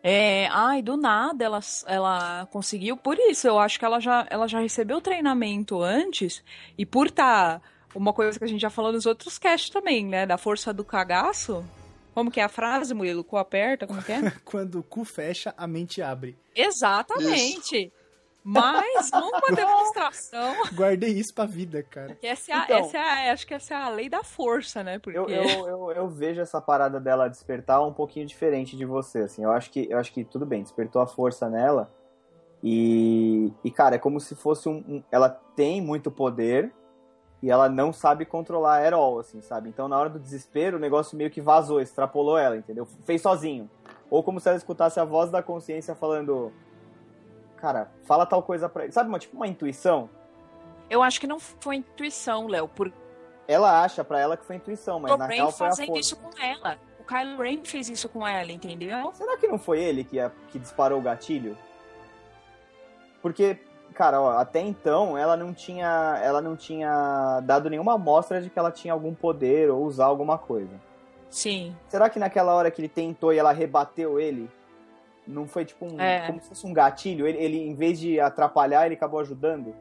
É, 0.06 0.48
ai, 0.52 0.82
do 0.82 0.98
nada 0.98 1.46
ela, 1.46 1.62
ela 1.88 2.46
conseguiu. 2.52 2.98
Por 2.98 3.18
isso, 3.18 3.48
eu 3.48 3.58
acho 3.58 3.80
que 3.80 3.86
ela 3.86 4.02
já, 4.02 4.28
ela 4.30 4.48
já 4.48 4.60
recebeu 4.60 5.00
treinamento 5.00 5.82
antes. 5.82 6.44
E 6.78 6.86
por 6.86 7.10
tá 7.10 7.62
uma 7.96 8.12
coisa 8.12 8.38
que 8.38 8.44
a 8.44 8.48
gente 8.48 8.62
já 8.62 8.70
falou 8.70 8.92
nos 8.92 9.06
outros 9.06 9.38
casts 9.38 9.70
também, 9.70 10.06
né? 10.06 10.26
Da 10.26 10.38
força 10.38 10.74
do 10.74 10.84
cagaço. 10.84 11.64
Como 12.14 12.30
que 12.30 12.42
é 12.42 12.44
a 12.44 12.50
frase, 12.50 12.94
Murilo? 12.94 13.24
Cu 13.24 13.38
aperta, 13.38 13.88
como 13.88 14.04
que 14.04 14.12
é? 14.12 14.32
Quando 14.44 14.80
o 14.80 14.84
cu 14.84 15.06
fecha, 15.06 15.54
a 15.58 15.66
mente 15.66 16.02
abre. 16.02 16.38
Exatamente. 16.54 17.92
Mais 18.44 19.10
uma 19.14 19.56
demonstração. 19.56 20.54
Guardei 20.74 21.12
isso 21.12 21.34
pra 21.34 21.46
vida, 21.46 21.82
cara. 21.84 22.16
Que 22.16 22.28
essa 22.28 22.52
é 22.52 22.56
a, 22.56 22.64
Então. 22.64 22.78
essa 22.78 22.98
é 22.98 23.30
a- 23.30 23.34
acho 23.34 23.48
que 23.48 23.54
essa 23.54 23.74
é 23.74 23.78
a 23.78 23.90
lei 23.90 24.10
da 24.10 24.24
força, 24.24 24.84
né? 24.84 25.00
Porque 25.00 25.18
Eu, 25.18 25.30
eu, 25.30 25.68
eu, 25.68 25.92
eu 25.92 26.10
vejo 26.10 26.42
essa 26.42 26.60
parada 26.62 27.00
dela 27.00 27.30
despertar 27.30 27.82
um 27.86 27.94
pouquinho 27.94 28.26
diferente 28.26 28.76
de 28.76 28.86
você, 28.86 29.20
assim. 29.20 29.44
Eu 29.44 29.52
acho 29.52 29.72
que, 29.72 29.88
eu 29.90 29.98
acho 29.98 30.12
que 30.12 30.24
tudo 30.26 30.46
bem, 30.46 30.62
despertou 30.62 31.02
a 31.02 31.08
força 31.08 31.50
nela. 31.50 31.90
E, 32.62 33.52
e 33.64 33.72
cara, 33.72 33.96
é 33.96 34.00
como 34.00 34.20
se 34.20 34.36
fosse 34.36 34.70
um, 34.70 34.78
um- 34.88 35.04
Ela 35.12 35.30
tem 35.30 35.82
muito 35.82 36.10
poder 36.12 36.72
e 37.42 37.52
ela 37.52 37.68
não 37.68 37.92
sabe 37.92 38.26
controlar 38.26 38.86
at 38.86 38.94
all, 38.94 39.20
assim, 39.20 39.42
sabe? 39.42 39.68
Então, 39.70 39.88
na 39.90 39.98
hora 40.00 40.10
do 40.10 40.18
desespero, 40.20 40.78
o 40.78 40.80
negócio 40.80 41.18
meio 41.18 41.30
que 41.30 41.42
vazou, 41.42 41.82
extrapolou 41.82 42.38
ela, 42.38 42.56
entendeu? 42.56 42.86
Fez 43.04 43.22
sozinho. 43.22 43.70
Ou 44.10 44.24
como 44.24 44.40
se 44.40 44.48
ela 44.48 44.58
escutasse 44.58 44.98
a 45.00 45.04
voz 45.04 45.30
da 45.30 45.44
consciência 45.44 45.94
falando. 45.94 46.54
Cara, 47.64 47.90
fala 48.04 48.26
tal 48.26 48.44
coisa 48.44 48.68
pra 48.68 48.84
ele. 48.84 48.92
Sabe, 48.92 49.08
uma, 49.08 49.18
tipo 49.18 49.38
uma 49.38 49.48
intuição? 49.48 50.10
eu 50.90 51.02
acho 51.02 51.18
que 51.18 51.26
não 51.26 51.40
foi 51.40 51.78
intuição, 51.78 52.46
Léo. 52.46 52.68
Porque 52.68 52.94
Ela 53.48 53.82
acha 53.82 54.04
pra 54.04 54.20
ela 54.20 54.36
que 54.36 54.44
foi 54.44 54.58
intuição, 54.58 55.00
mas 55.00 55.14
o 55.14 55.18
na 55.18 55.28
Ren 55.28 55.36
real 55.36 55.52
foi 55.54 55.68
a 55.68 55.70
força. 55.74 55.98
isso 55.98 56.18
com 56.18 56.30
ela. 56.44 56.78
O 57.00 57.06
Kylo 57.06 57.42
Ren 57.42 57.64
fez 57.64 57.88
isso 57.88 58.10
com 58.10 58.28
ela, 58.28 58.52
entendeu? 58.52 59.14
Será 59.14 59.38
que 59.38 59.48
não 59.48 59.58
foi 59.58 59.82
ele 59.82 60.04
que, 60.04 60.18
que 60.50 60.60
disparou 60.60 61.00
o 61.00 61.02
gatilho? 61.02 61.58
Porque, 63.22 63.58
cara, 63.94 64.20
ó, 64.20 64.38
até 64.38 64.60
então 64.60 65.18
ela 65.18 65.38
não 65.38 65.54
tinha, 65.54 66.20
ela 66.22 66.42
não 66.42 66.58
tinha 66.58 67.40
dado 67.46 67.70
nenhuma 67.70 67.94
amostra 67.94 68.42
de 68.42 68.50
que 68.50 68.60
ela 68.60 68.72
tinha 68.72 68.94
algum 68.94 69.16
poder 69.16 69.72
ou 69.72 69.86
usar 69.86 70.08
alguma 70.08 70.38
coisa. 70.38 70.82
Sim. 71.30 71.74
Será 71.88 72.10
que 72.10 72.20
naquela 72.20 72.54
hora 72.54 72.70
que 72.70 72.82
ele 72.82 72.90
tentou 72.90 73.32
e 73.32 73.38
ela 73.38 73.54
rebateu 73.54 74.20
ele, 74.20 74.52
não 75.28 75.48
foi 75.48 75.66
tipo 75.66 75.86
um, 75.86 76.00
É. 76.00 76.28
como 76.28 76.42
se 76.42 76.50
fosse 76.50 76.66
um 76.66 76.74
gatilho? 76.74 77.28
Ele, 77.28 77.38
ele, 77.38 77.58
em 77.58 77.76
vez 77.76 78.00
de 78.00 78.20
atrapalhar, 78.20 78.86
ele 78.86 78.96
acabou 78.96 79.20
ajudando? 79.20 79.76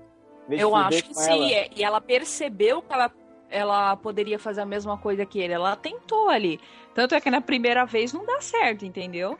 Eu 0.48 0.74
acho 0.74 1.04
que 1.04 1.14
sim. 1.14 1.52
ela? 1.54 1.68
E 1.76 1.84
ela 1.84 2.00
percebeu 2.00 2.82
que 2.82 2.92
ela, 2.92 3.10
ela 3.50 3.96
poderia 3.96 4.38
fazer 4.38 4.60
a 4.60 4.66
mesma 4.66 4.98
coisa 4.98 5.24
que 5.24 5.40
ele. 5.40 5.52
Ela 5.52 5.76
tentou 5.76 6.28
ali. 6.28 6.60
Tanto 6.94 7.14
é 7.14 7.20
que 7.20 7.30
na 7.30 7.40
primeira 7.40 7.84
vez 7.84 8.12
não 8.12 8.24
dá 8.24 8.40
certo, 8.40 8.84
entendeu? 8.84 9.38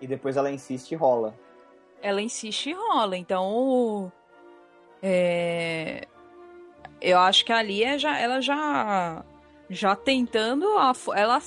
E 0.00 0.06
depois 0.06 0.36
ela 0.36 0.50
insiste 0.50 0.92
e 0.92 0.94
rola. 0.94 1.34
Ela 2.00 2.22
insiste 2.22 2.70
e 2.70 2.72
rola. 2.72 3.16
Então. 3.16 4.10
É... 5.02 6.06
Eu 7.00 7.18
acho 7.18 7.44
que 7.44 7.52
ali 7.52 7.84
é 7.84 7.98
já, 7.98 8.18
ela 8.18 8.40
já. 8.40 9.24
Já 9.70 9.94
tentando. 9.94 10.66
A, 10.78 10.92
ela 11.14 11.38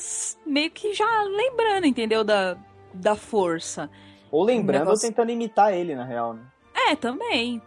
meio 0.46 0.70
que 0.70 0.94
já 0.94 1.24
lembrando, 1.24 1.88
entendeu? 1.88 2.24
Da, 2.24 2.56
da 2.94 3.16
força. 3.16 3.90
Ou 4.32 4.44
lembrando 4.44 4.82
negócio- 4.86 5.06
ou 5.08 5.10
tentando 5.14 5.32
imitar 5.32 5.74
ele, 5.74 5.96
na 5.96 6.04
real, 6.06 6.34
né? 6.34 6.42
É, 6.74 6.96
também. 6.96 7.62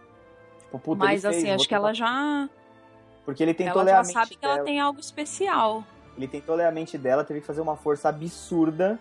Tipo, 0.63 0.79
puta, 0.79 1.03
Mas 1.05 1.21
fez, 1.21 1.25
assim, 1.25 1.51
acho 1.51 1.67
que 1.67 1.75
ela 1.75 1.93
já. 1.93 2.49
Porque 3.23 3.41
ele 3.43 3.53
tentou 3.53 3.81
Ela 3.81 3.83
ler 3.83 3.93
a 3.95 4.01
mente 4.03 4.13
sabe 4.13 4.35
que 4.35 4.45
ela 4.45 4.55
dela. 4.55 4.65
tem 4.65 4.79
algo 4.79 4.99
especial. 4.99 5.83
Ele 6.17 6.27
tentou 6.27 6.55
ler 6.55 6.65
a 6.65 6.71
mente 6.71 6.97
dela, 6.97 7.23
teve 7.23 7.41
que 7.41 7.47
fazer 7.47 7.61
uma 7.61 7.75
força 7.75 8.09
absurda. 8.09 8.99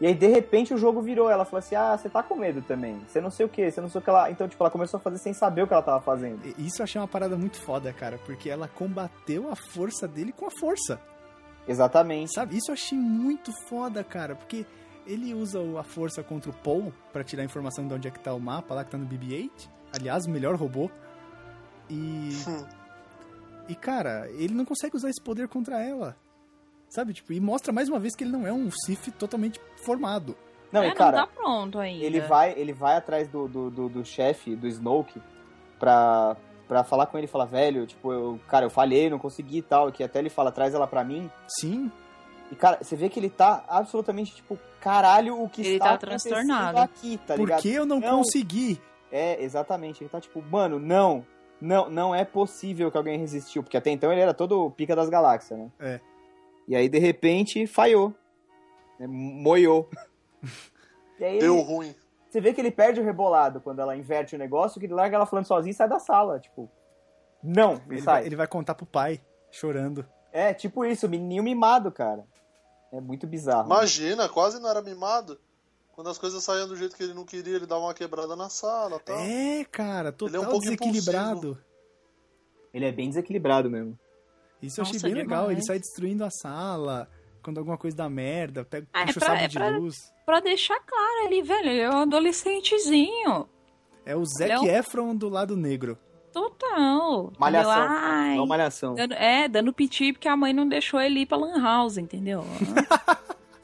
E 0.00 0.06
aí, 0.06 0.14
de 0.14 0.26
repente, 0.26 0.74
o 0.74 0.76
jogo 0.78 1.00
virou. 1.00 1.30
Ela 1.30 1.44
falou 1.44 1.58
assim: 1.58 1.74
Ah, 1.74 1.96
você 1.96 2.08
tá 2.08 2.22
com 2.22 2.34
medo 2.36 2.60
também. 2.62 3.00
Você 3.08 3.20
não 3.20 3.30
sei 3.30 3.46
o 3.46 3.48
que, 3.48 3.70
você 3.70 3.80
não 3.80 3.88
sei 3.88 4.00
o 4.00 4.04
que 4.04 4.10
ela. 4.10 4.30
Então, 4.30 4.46
tipo, 4.48 4.62
ela 4.62 4.70
começou 4.70 4.98
a 4.98 5.00
fazer 5.00 5.18
sem 5.18 5.32
saber 5.32 5.62
o 5.62 5.66
que 5.66 5.72
ela 5.72 5.82
tava 5.82 6.00
fazendo. 6.00 6.40
E 6.44 6.66
Isso 6.66 6.80
eu 6.82 6.84
achei 6.84 7.00
uma 7.00 7.08
parada 7.08 7.36
muito 7.36 7.60
foda, 7.60 7.92
cara, 7.92 8.18
porque 8.26 8.48
ela 8.50 8.68
combateu 8.68 9.50
a 9.50 9.56
força 9.56 10.06
dele 10.06 10.32
com 10.32 10.46
a 10.46 10.50
força. 10.50 11.00
Exatamente. 11.66 12.32
Sabe? 12.34 12.56
Isso 12.56 12.70
eu 12.70 12.74
achei 12.74 12.98
muito 12.98 13.52
foda, 13.68 14.04
cara, 14.04 14.34
porque 14.34 14.66
ele 15.06 15.34
usa 15.34 15.60
a 15.78 15.82
força 15.82 16.22
contra 16.22 16.50
o 16.50 16.54
Paul 16.54 16.92
pra 17.12 17.24
tirar 17.24 17.42
a 17.42 17.44
informação 17.44 17.86
de 17.86 17.94
onde 17.94 18.08
é 18.08 18.10
que 18.10 18.20
tá 18.20 18.34
o 18.34 18.40
mapa, 18.40 18.74
lá 18.74 18.84
que 18.84 18.90
tá 18.90 18.98
no 18.98 19.06
BB-8. 19.06 19.50
Aliás, 19.92 20.26
o 20.26 20.30
melhor 20.30 20.56
robô. 20.56 20.90
E. 21.88 22.32
Hum. 22.46 22.66
E, 23.68 23.74
cara, 23.74 24.28
ele 24.32 24.54
não 24.54 24.64
consegue 24.64 24.96
usar 24.96 25.08
esse 25.08 25.22
poder 25.22 25.48
contra 25.48 25.82
ela. 25.82 26.16
Sabe? 26.88 27.12
Tipo, 27.12 27.32
e 27.32 27.40
mostra 27.40 27.72
mais 27.72 27.88
uma 27.88 27.98
vez 27.98 28.14
que 28.14 28.22
ele 28.22 28.30
não 28.30 28.46
é 28.46 28.52
um 28.52 28.70
Sith 28.70 29.10
totalmente 29.18 29.60
formado. 29.84 30.36
Não, 30.70 30.82
é, 30.82 30.88
e 30.88 30.94
cara, 30.94 31.18
não 31.18 31.26
tá 31.26 31.32
pronto 31.32 31.78
ainda. 31.78 32.04
ele 32.04 32.20
vai, 32.20 32.52
ele 32.56 32.72
vai 32.72 32.96
atrás 32.96 33.28
do, 33.28 33.48
do, 33.48 33.70
do, 33.70 33.88
do 33.88 34.04
chefe, 34.04 34.54
do 34.54 34.66
Snoke, 34.66 35.20
pra, 35.78 36.36
pra 36.68 36.84
falar 36.84 37.06
com 37.06 37.16
ele 37.16 37.26
e 37.26 37.30
falar, 37.30 37.44
velho, 37.46 37.86
tipo, 37.86 38.12
eu, 38.12 38.40
cara, 38.48 38.66
eu 38.66 38.70
falhei, 38.70 39.10
não 39.10 39.18
consegui 39.18 39.58
e 39.58 39.62
tal. 39.62 39.90
Que 39.90 40.04
até 40.04 40.18
ele 40.18 40.30
fala, 40.30 40.52
traz 40.52 40.74
ela 40.74 40.86
pra 40.86 41.02
mim. 41.02 41.30
Sim, 41.48 41.90
E, 42.50 42.54
cara, 42.54 42.78
você 42.82 42.94
vê 42.94 43.08
que 43.08 43.18
ele 43.18 43.28
tá 43.30 43.64
absolutamente, 43.68 44.34
tipo, 44.34 44.58
caralho, 44.80 45.40
o 45.42 45.48
que 45.48 45.62
Ele 45.62 45.74
está 45.74 45.90
tá 45.90 45.98
transtornado. 45.98 46.78
aqui, 46.78 47.18
tá 47.26 47.34
ligado? 47.36 47.56
porque 47.62 47.68
eu 47.76 47.84
não, 47.84 47.98
Não. 48.00 48.18
consegui. 48.18 48.80
É, 49.10 49.42
exatamente. 49.42 50.02
Ele 50.02 50.10
tá 50.10 50.20
tipo, 50.20 50.40
mano, 50.42 50.78
não, 50.78 51.26
não, 51.60 51.88
não 51.90 52.14
é 52.14 52.24
possível 52.24 52.90
que 52.90 52.96
alguém 52.96 53.18
resistiu, 53.18 53.62
porque 53.62 53.76
até 53.76 53.90
então 53.90 54.12
ele 54.12 54.20
era 54.20 54.32
todo 54.34 54.70
pica 54.70 54.94
das 54.94 55.08
galáxias, 55.08 55.58
né? 55.58 55.70
É. 55.80 56.00
E 56.68 56.76
aí, 56.76 56.88
de 56.88 56.98
repente, 56.98 57.66
falhou. 57.66 58.12
Né? 58.98 59.06
Moiou. 59.08 59.88
e 61.18 61.24
aí, 61.24 61.38
Deu 61.38 61.54
ele- 61.56 61.64
ruim. 61.64 61.94
você 62.28 62.40
vê 62.40 62.52
que 62.52 62.60
ele 62.60 62.70
perde 62.70 63.00
o 63.00 63.04
rebolado 63.04 63.60
quando 63.60 63.80
ela 63.80 63.96
inverte 63.96 64.34
o 64.34 64.38
negócio, 64.38 64.78
que 64.78 64.86
ele 64.86 64.94
larga 64.94 65.16
ela 65.16 65.26
falando 65.26 65.46
sozinho 65.46 65.70
e 65.72 65.74
sai 65.74 65.88
da 65.88 65.98
sala, 65.98 66.38
tipo, 66.38 66.70
não, 67.42 67.74
e 67.88 67.94
Ele 67.94 68.02
sai. 68.02 68.14
vai, 68.20 68.26
ele 68.26 68.36
vai 68.36 68.46
contar 68.46 68.74
pro 68.74 68.86
pai, 68.86 69.20
chorando. 69.50 70.06
É, 70.32 70.52
tipo 70.52 70.84
isso, 70.84 71.08
menininho 71.08 71.42
mimado, 71.42 71.90
cara. 71.90 72.24
É 72.96 73.00
muito 73.00 73.26
bizarro. 73.26 73.66
Imagina, 73.66 74.28
quase 74.28 74.58
não 74.58 74.70
era 74.70 74.80
mimado. 74.80 75.38
Quando 75.92 76.08
as 76.10 76.18
coisas 76.18 76.42
saíam 76.42 76.66
do 76.68 76.76
jeito 76.76 76.96
que 76.96 77.02
ele 77.02 77.14
não 77.14 77.24
queria, 77.24 77.56
ele 77.56 77.66
dava 77.66 77.82
uma 77.82 77.94
quebrada 77.94 78.34
na 78.36 78.48
sala 78.48 78.98
tal. 78.98 79.18
É, 79.18 79.64
cara, 79.70 80.12
total 80.12 80.28
Ele 80.28 80.36
é 80.36 80.40
um 80.40 80.50
pouco 80.50 80.64
desequilibrado. 80.64 81.58
Ele 82.72 82.84
é 82.84 82.92
bem 82.92 83.08
desequilibrado 83.08 83.70
mesmo. 83.70 83.98
Isso 84.62 84.80
eu 84.80 84.82
achei 84.82 84.94
Nossa, 84.94 85.06
bem 85.06 85.14
legal. 85.14 85.50
Ele 85.50 85.62
sai 85.62 85.78
destruindo 85.78 86.24
a 86.24 86.30
sala, 86.30 87.08
quando 87.42 87.58
alguma 87.58 87.78
coisa 87.78 87.96
dá 87.96 88.08
merda, 88.08 88.64
pega, 88.64 88.86
Ah, 88.92 89.02
é 89.02 89.06
puxa 89.06 89.18
o 89.18 89.20
pra- 89.20 89.28
sabre 89.28 89.44
é 89.44 89.48
de 89.48 89.54
pra- 89.58 89.68
luz. 89.68 89.94
Pra 90.24 90.40
deixar 90.40 90.80
claro 90.80 91.26
ali, 91.26 91.42
velho, 91.42 91.68
ele 91.68 91.80
é 91.80 91.90
um 91.90 91.98
adolescentezinho. 92.02 93.48
É 94.04 94.14
o 94.16 94.24
Zac 94.24 94.50
Não. 94.52 94.66
Efron 94.66 95.14
do 95.14 95.28
lado 95.28 95.56
negro. 95.56 95.98
Total. 96.40 97.32
Malhação. 97.38 97.86
Ai, 97.88 98.36
Não 98.36 98.46
malhação. 98.46 98.94
dando- 98.94 99.14
é, 99.14 99.48
dando 99.48 99.72
piti 99.72 100.12
porque 100.12 100.28
a 100.28 100.36
mãe 100.36 100.52
não 100.52 100.68
deixou 100.68 101.00
ele 101.00 101.20
ir 101.20 101.26
pra 101.26 101.38
Lan 101.38 101.58
House, 101.62 101.96
entendeu? 101.96 102.44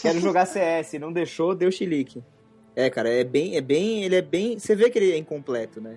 Quero 0.00 0.20
jogar 0.20 0.46
CS, 0.46 0.92
não 1.00 1.12
deixou, 1.12 1.52
deu 1.52 1.72
chilique. 1.72 2.22
É, 2.76 2.88
cara, 2.88 3.08
é 3.08 3.24
bem, 3.24 3.56
é 3.56 3.60
bem, 3.60 4.04
ele 4.04 4.14
é 4.16 4.22
bem, 4.22 4.56
você 4.58 4.74
vê 4.76 4.88
que 4.88 4.98
ele 4.98 5.12
é 5.12 5.18
incompleto, 5.18 5.80
né? 5.80 5.96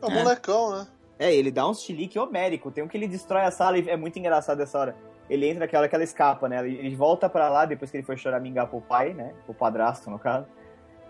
É 0.00 0.06
um 0.06 0.10
É. 0.10 0.22
molecão, 0.24 0.70
né? 0.76 0.86
É, 1.20 1.32
ele 1.32 1.52
dá 1.52 1.68
um 1.68 1.74
chilique 1.74 2.18
homérico. 2.18 2.70
Tem 2.72 2.82
um 2.82 2.88
que 2.88 2.96
ele 2.96 3.06
destrói 3.06 3.42
a 3.42 3.50
sala 3.52 3.78
e 3.78 3.88
é 3.88 3.96
muito 3.96 4.18
engraçado 4.18 4.60
essa 4.60 4.76
hora. 4.78 4.96
Ele 5.30 5.46
entra 5.46 5.60
naquela 5.60 5.82
hora 5.82 5.88
que 5.88 5.94
ela 5.94 6.02
escapa, 6.04 6.48
né? 6.48 6.66
Ele 6.68 6.96
volta 6.96 7.28
pra 7.28 7.48
lá 7.48 7.64
depois 7.64 7.92
que 7.92 7.96
ele 7.96 8.04
foi 8.04 8.16
choramingar 8.16 8.66
pro 8.66 8.80
pai, 8.80 9.14
né? 9.14 9.32
Pro 9.44 9.54
padrasto, 9.54 10.10
no 10.10 10.18
caso. 10.18 10.46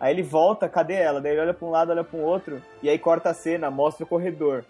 Aí 0.02 0.12
ele 0.12 0.22
volta, 0.22 0.68
cadê 0.68 0.94
ela? 0.94 1.20
Daí 1.20 1.30
ele 1.32 1.42
olha 1.42 1.54
pra 1.54 1.64
um 1.64 1.70
lado, 1.70 1.90
olha 1.92 2.02
pro 2.02 2.18
outro, 2.18 2.60
e 2.82 2.90
aí 2.90 2.98
corta 2.98 3.30
a 3.30 3.34
cena, 3.34 3.70
mostra 3.70 4.02
o 4.02 4.06
corredor. 4.06 4.64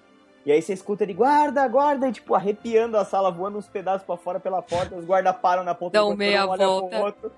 E 0.44 0.52
aí 0.52 0.60
você 0.60 0.74
escuta 0.74 1.04
ele, 1.04 1.14
guarda, 1.14 1.66
guarda, 1.66 2.06
e 2.06 2.12
tipo, 2.12 2.34
arrepiando 2.34 2.98
a 2.98 3.04
sala, 3.06 3.30
voando 3.30 3.56
uns 3.56 3.66
pedaços 3.66 4.04
pra 4.06 4.16
fora 4.18 4.38
pela 4.38 4.60
porta, 4.60 4.94
os 4.94 5.06
guardas 5.06 5.34
param 5.36 5.64
na 5.64 5.74
ponta 5.74 5.98
Dão 5.98 6.10
do 6.10 6.16
meia 6.18 6.44
corredor, 6.46 6.68
um 6.68 6.70
olha 6.84 6.90
volta. 6.90 6.96
pro 6.96 7.04
outro, 7.06 7.32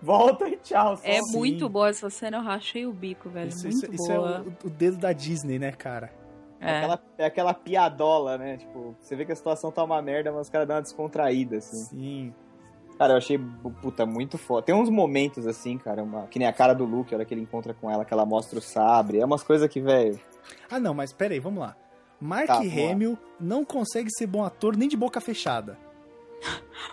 volta 0.00 0.48
e 0.48 0.56
tchau. 0.58 0.96
só. 0.96 1.02
É 1.04 1.20
Sim. 1.22 1.36
muito 1.38 1.68
boa 1.68 1.88
essa 1.88 2.08
cena, 2.08 2.36
eu 2.36 2.42
rachei 2.42 2.86
o 2.86 2.92
bico, 2.92 3.28
velho. 3.28 3.48
Isso, 3.48 3.64
muito 3.66 3.74
isso- 3.84 3.94
isso 3.94 4.12
é 4.12 4.16
boa. 4.16 4.44
o, 4.62 4.66
o 4.68 4.70
dedo 4.70 4.98
da 4.98 5.12
Disney, 5.12 5.58
né, 5.58 5.72
cara? 5.72 6.12
É. 6.60 6.76
Aquela, 6.76 7.00
é 7.18 7.24
aquela 7.24 7.54
piadola, 7.54 8.38
né? 8.38 8.58
Tipo, 8.58 8.94
você 9.00 9.16
vê 9.16 9.24
que 9.24 9.32
a 9.32 9.36
situação 9.36 9.72
tá 9.72 9.82
uma 9.82 10.00
merda, 10.00 10.30
mas 10.30 10.42
os 10.42 10.50
caras 10.50 10.68
dão 10.68 10.76
uma 10.76 10.82
descontraída, 10.82 11.56
assim. 11.56 11.76
Sim. 11.86 12.34
Cara, 13.00 13.14
eu 13.14 13.16
achei, 13.16 13.38
puta, 13.80 14.04
muito 14.04 14.36
foda. 14.36 14.66
Tem 14.66 14.74
uns 14.74 14.90
momentos 14.90 15.46
assim, 15.46 15.78
cara, 15.78 16.02
uma- 16.02 16.26
que 16.26 16.38
nem 16.38 16.46
a 16.46 16.52
cara 16.52 16.74
do 16.74 16.84
Luke, 16.84 17.14
a 17.14 17.16
hora 17.16 17.24
que 17.24 17.32
ele 17.32 17.40
encontra 17.40 17.72
com 17.72 17.90
ela, 17.90 18.04
que 18.04 18.12
ela 18.12 18.26
mostra 18.26 18.58
o 18.58 18.62
sabre. 18.62 19.18
É 19.20 19.24
umas 19.24 19.42
coisas 19.42 19.66
que, 19.70 19.80
velho. 19.80 20.20
Ah, 20.70 20.78
não, 20.78 20.92
mas 20.92 21.10
pera 21.10 21.32
aí, 21.32 21.40
vamos 21.40 21.60
lá. 21.60 21.74
Mark 22.20 22.46
Tá, 22.46 22.56
lá. 22.56 22.60
Hamill 22.60 23.16
não 23.40 23.64
consegue 23.64 24.10
ser 24.10 24.26
bom 24.26 24.44
ator 24.44 24.76
nem 24.76 24.86
de 24.86 24.98
boca 24.98 25.18
fechada. 25.18 25.78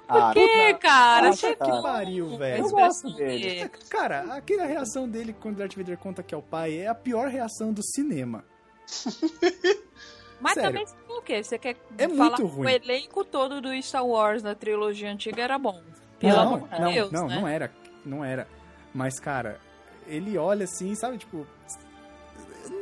Ah, 0.07 0.31
Por 0.33 0.35
que, 0.35 0.73
cara? 0.75 1.29
Ah, 1.31 1.55
tá. 1.57 1.65
Que 1.65 1.81
pariu, 1.81 2.37
velho. 2.37 2.63
Eu 2.63 2.69
gosto 2.69 3.13
dele. 3.13 3.67
Cara, 3.89 4.33
aquela 4.33 4.65
reação 4.65 5.09
dele 5.09 5.35
quando 5.37 5.57
Darth 5.57 5.75
Vader 5.75 5.97
conta 5.97 6.23
que 6.23 6.33
é 6.33 6.37
o 6.37 6.41
pai 6.41 6.77
é 6.77 6.87
a 6.87 6.95
pior 6.95 7.27
reação 7.27 7.73
do 7.73 7.81
cinema. 7.83 8.45
Mas 10.39 10.53
Sério. 10.53 10.69
também 10.69 10.85
o 11.09 11.21
quê? 11.21 11.43
Você 11.43 11.57
quer 11.57 11.75
É 11.97 12.07
falar 12.07 12.37
muito 12.37 12.45
ruim. 12.45 12.67
o 12.67 12.69
elenco 12.69 13.23
todo 13.25 13.59
do 13.59 13.81
Star 13.81 14.05
Wars 14.05 14.43
na 14.43 14.53
trilogia 14.55 15.11
antiga 15.11 15.41
era 15.41 15.57
bom. 15.57 15.81
Pelo 16.19 16.35
não, 16.35 16.41
amor 16.55 16.69
de 16.69 16.81
não, 16.81 16.91
Deus, 16.93 17.11
não, 17.11 17.27
né? 17.27 17.35
não 17.35 17.47
era. 17.47 17.71
Não 18.05 18.25
era. 18.25 18.47
Mas, 18.93 19.19
cara, 19.19 19.59
ele 20.07 20.37
olha 20.37 20.65
assim, 20.65 20.93
sabe, 20.95 21.17
tipo. 21.17 21.45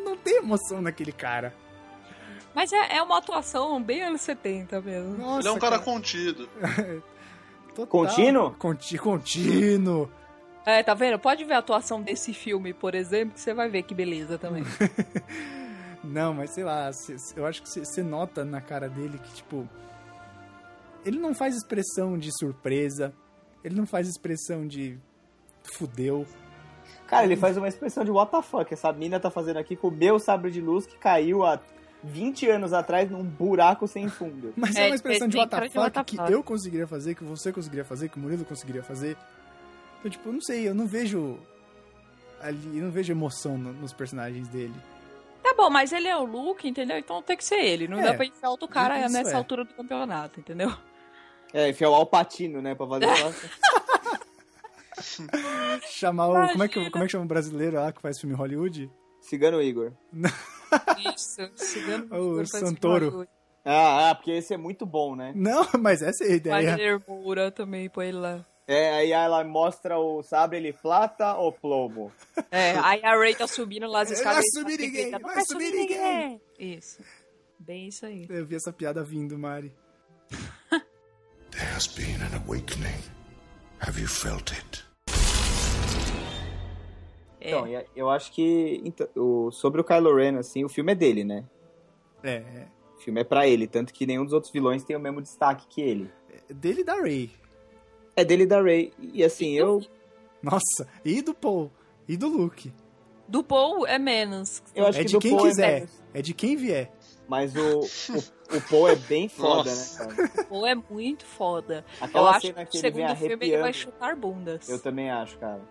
Não 0.04 0.16
tem 0.18 0.38
emoção 0.38 0.82
naquele 0.82 1.12
cara. 1.12 1.54
Mas 2.54 2.72
é, 2.72 2.98
é 2.98 3.02
uma 3.02 3.18
atuação 3.18 3.82
bem 3.84 4.02
anos 4.02 4.22
70 4.22 4.80
mesmo. 4.82 5.18
Nossa, 5.18 5.40
Ele 5.42 5.48
é 5.50 5.52
um 5.52 5.60
cara 5.60 5.78
contido. 5.80 6.48
total. 7.76 7.88
Contínuo? 7.88 8.52
Conti, 8.52 8.98
contínuo. 8.98 10.10
É, 10.66 10.82
tá 10.82 10.94
vendo? 10.94 11.20
Pode 11.20 11.44
ver 11.44 11.54
a 11.56 11.58
atuação 11.60 12.02
desse 12.02 12.34
filme, 12.34 12.74
por 12.74 12.96
exemplo, 12.96 13.34
que 13.36 13.42
você 13.42 13.54
vai 13.54 13.70
ver 13.70 13.84
que 13.84 13.94
beleza 13.94 14.38
também. 14.38 14.64
Não, 16.06 16.34
mas 16.34 16.52
sei 16.52 16.64
lá, 16.64 16.90
eu 17.36 17.46
acho 17.46 17.62
que 17.64 17.70
você 17.70 18.04
nota 18.04 18.44
na 18.46 18.62
cara 18.62 18.88
dele 18.90 19.18
que, 19.18 19.34
tipo. 19.34 19.68
Ele 21.06 21.20
não 21.20 21.34
faz 21.36 21.56
expressão 21.56 22.18
de 22.18 22.30
surpresa. 22.38 23.14
Ele 23.64 23.76
não 23.76 23.86
faz 23.86 24.08
expressão 24.08 24.66
de. 24.68 24.98
Fudeu. 25.74 26.26
Cara, 27.08 27.26
ele 27.26 27.36
faz 27.36 27.58
uma 27.58 27.68
expressão 27.68 28.04
de 28.04 28.12
what 28.12 28.32
the 28.32 28.42
fuck. 28.42 28.72
Essa 28.74 28.92
mina 28.94 29.20
tá 29.20 29.30
fazendo 29.32 29.58
aqui 29.58 29.76
com 29.76 29.88
o 29.88 29.92
meu 29.92 30.20
sabre 30.20 30.52
de 30.52 30.62
luz 30.62 30.86
que 30.86 30.98
caiu 30.98 31.44
há 31.44 31.60
20 32.04 32.48
anos 32.50 32.72
atrás 32.74 33.10
num 33.10 33.24
buraco 33.24 33.88
sem 33.88 34.08
fundo. 34.08 34.54
Mas 34.58 34.76
é, 34.76 34.84
É, 34.84 34.88
uma 34.88 34.96
expressão 34.96 35.28
de 35.28 35.34
tem 35.34 35.42
what 35.42 35.56
de 35.56 35.68
fuck 35.70 35.78
what 35.80 35.94
the 35.94 36.04
que 36.04 36.18
fuck. 36.18 36.32
eu 36.32 36.44
conseguiria 36.44 36.88
fazer, 36.88 37.16
que 37.16 37.24
você 37.24 37.52
conseguiria 37.52 37.84
fazer, 37.86 38.10
que 38.10 38.18
o 38.18 38.20
Murilo 38.20 38.46
conseguiria 38.46 38.84
fazer. 38.84 39.18
Então, 40.00 40.12
tipo, 40.12 40.30
eu 40.30 40.34
não 40.34 40.42
sei, 40.42 40.68
eu 40.68 40.76
não 40.76 40.86
vejo. 40.86 41.38
Ali, 42.42 42.78
eu 42.78 42.84
não 42.86 42.92
vejo 42.92 43.12
emoção 43.12 43.58
no- 43.58 43.74
nos 43.74 43.92
personagens 43.94 44.48
dele. 44.48 44.76
Tá 45.46 45.54
bom, 45.54 45.70
mas 45.70 45.92
ele 45.94 46.08
é 46.08 46.18
o 46.18 46.24
Luke, 46.24 46.68
entendeu? 46.68 46.98
Então 46.98 47.22
tem 47.22 47.38
que 47.38 47.46
ser 47.46 47.60
ele. 47.64 47.88
Não 47.88 48.00
É, 48.00 48.04
dá 48.04 48.14
pra 48.16 48.26
enfiar 48.26 48.50
outro 48.50 48.68
cara 48.68 49.08
nessa 49.08 49.30
é. 49.30 49.36
altura 49.36 49.64
do 49.64 49.76
campeonato, 49.76 50.40
entendeu? 50.40 50.74
É, 51.54 51.70
enfiar 51.70 51.92
o 51.92 51.94
Alpatino, 51.94 52.64
né? 52.64 52.74
Pra 52.74 52.88
fazer 52.88 53.06
aquela- 53.08 53.34
Chamar 55.88 56.28
o. 56.30 56.52
Como 56.52 56.64
é, 56.64 56.68
que, 56.68 56.90
como 56.90 57.04
é 57.04 57.06
que 57.08 57.12
chama 57.12 57.26
o 57.26 57.28
brasileiro 57.28 57.76
lá 57.78 57.92
que 57.92 58.02
faz 58.02 58.20
filme 58.20 58.36
Hollywood? 58.36 58.90
Cigano 59.22 59.62
Igor. 59.62 59.92
Isso, 61.16 61.48
cigano. 61.56 62.06
O 62.12 62.34
Igor 62.34 62.48
faz 62.48 62.64
Santoro. 62.68 63.28
Ah, 63.64 64.10
ah, 64.10 64.16
porque 64.16 64.32
esse 64.32 64.54
é 64.54 64.58
muito 64.58 64.84
bom, 64.86 65.16
né? 65.16 65.32
Não, 65.36 65.64
mas 65.80 66.02
essa 66.02 66.24
é 66.24 66.28
a 66.32 66.36
ideia. 66.36 66.72
Wagner 66.72 67.02
Moura 67.08 67.52
também, 67.52 67.88
põe 67.90 68.08
ele 68.08 68.18
lá. 68.18 68.46
É, 68.68 68.94
aí 68.94 69.12
ela 69.12 69.44
mostra 69.44 69.98
o 70.00 70.24
sabre, 70.24 70.58
ele 70.58 70.74
plata 70.74 71.36
ou 71.36 71.52
plomo? 71.52 72.12
É, 72.50 72.72
aí 72.80 73.00
a 73.04 73.16
Ray 73.16 73.36
tá 73.36 73.46
subindo 73.48 73.86
lá 73.88 74.02
as 74.02 74.10
Não 74.10 74.18
escadas. 74.18 74.38
vai 74.38 74.46
subir 74.64 74.80
ninguém, 74.80 75.12
não 75.12 75.20
vai 75.20 75.46
subir 75.46 75.72
ninguém." 75.72 76.42
Isso. 76.58 77.02
Bem 77.60 77.88
isso 77.88 78.06
aí. 78.06 78.26
Eu 78.30 78.46
vi 78.46 78.56
essa 78.56 78.74
piada 78.74 79.04
vindo, 79.04 79.38
Mari. 79.38 79.72
There 81.52 81.74
has 81.76 81.88
been 81.88 82.16
an 82.22 82.36
awakening. 82.44 83.00
Have 83.80 84.00
you 84.02 84.08
felt 84.08 84.52
it? 84.52 84.84
É. 87.40 87.50
Então, 87.50 87.68
eu 87.96 88.10
acho 88.10 88.32
que 88.32 88.82
então, 88.84 89.08
o- 89.16 89.52
sobre 89.52 89.80
o 89.80 89.84
Kylo 89.84 90.16
Ren, 90.16 90.38
assim, 90.40 90.64
o 90.66 90.70
filme 90.70 90.92
é 90.94 90.96
dele, 90.96 91.24
né? 91.24 91.46
É, 92.24 92.36
é. 92.38 92.68
O 92.96 93.00
filme 93.00 93.22
é 93.22 93.24
pra 93.24 93.48
ele, 93.48 93.68
tanto 93.68 93.94
que 93.94 94.08
nenhum 94.08 94.24
dos 94.24 94.34
outros 94.34 94.52
vilões 94.52 94.84
tem 94.84 94.96
o 94.96 95.00
mesmo 95.00 95.22
destaque 95.22 95.68
que 95.68 95.82
ele. 95.82 96.12
Dele 96.50 96.82
e 96.82 96.84
da 96.84 96.96
Ray. 96.96 97.32
É 98.16 98.24
dele 98.24 98.44
e 98.44 98.48
da 98.48 98.62
Rey. 98.62 98.94
E 99.00 99.24
assim, 99.24 99.54
eu, 99.54 99.82
Nossa, 100.42 100.88
e 101.04 101.22
do 101.22 101.34
Paul. 101.34 101.72
E 102.08 102.16
do 102.16 102.28
Luke. 102.28 102.72
Do 103.28 103.44
Paul 103.44 103.86
é 103.88 103.98
menos. 103.98 104.62
eu 104.76 104.86
acho 104.86 105.00
é 105.00 105.02
que 105.02 105.08
de 105.08 105.14
do 105.14 105.20
quem 105.20 105.32
Paul 105.36 105.46
é 105.46 105.50
quiser. 105.50 105.74
menos. 105.76 106.04
É 106.14 106.22
de 106.22 106.34
quem 106.34 106.56
vier. 106.56 106.92
Mas 107.28 107.56
o, 107.56 107.80
o, 107.80 108.58
o 108.58 108.62
Paul 108.70 108.88
é 108.88 108.96
bem 108.96 109.28
foda, 109.28 109.70
Nossa. 109.72 110.06
né, 110.06 110.14
cara? 110.16 110.32
O 110.42 110.46
Paul 110.46 110.66
é 110.68 110.76
muito 110.76 111.26
foda. 111.26 111.84
Aquela 112.00 112.30
Eu 112.30 112.34
acho 112.36 112.48
cena 112.48 112.66
que 112.66 112.78
no 112.78 112.82
vem 112.84 112.92
segundo 112.92 113.16
filme 113.18 113.48
ele 113.48 113.58
vai 113.58 113.74
chutar 113.74 114.16
bundas. 114.16 114.70
Eu 114.70 114.80
também 114.80 115.10
acho, 115.10 115.38
cara. 115.40 115.62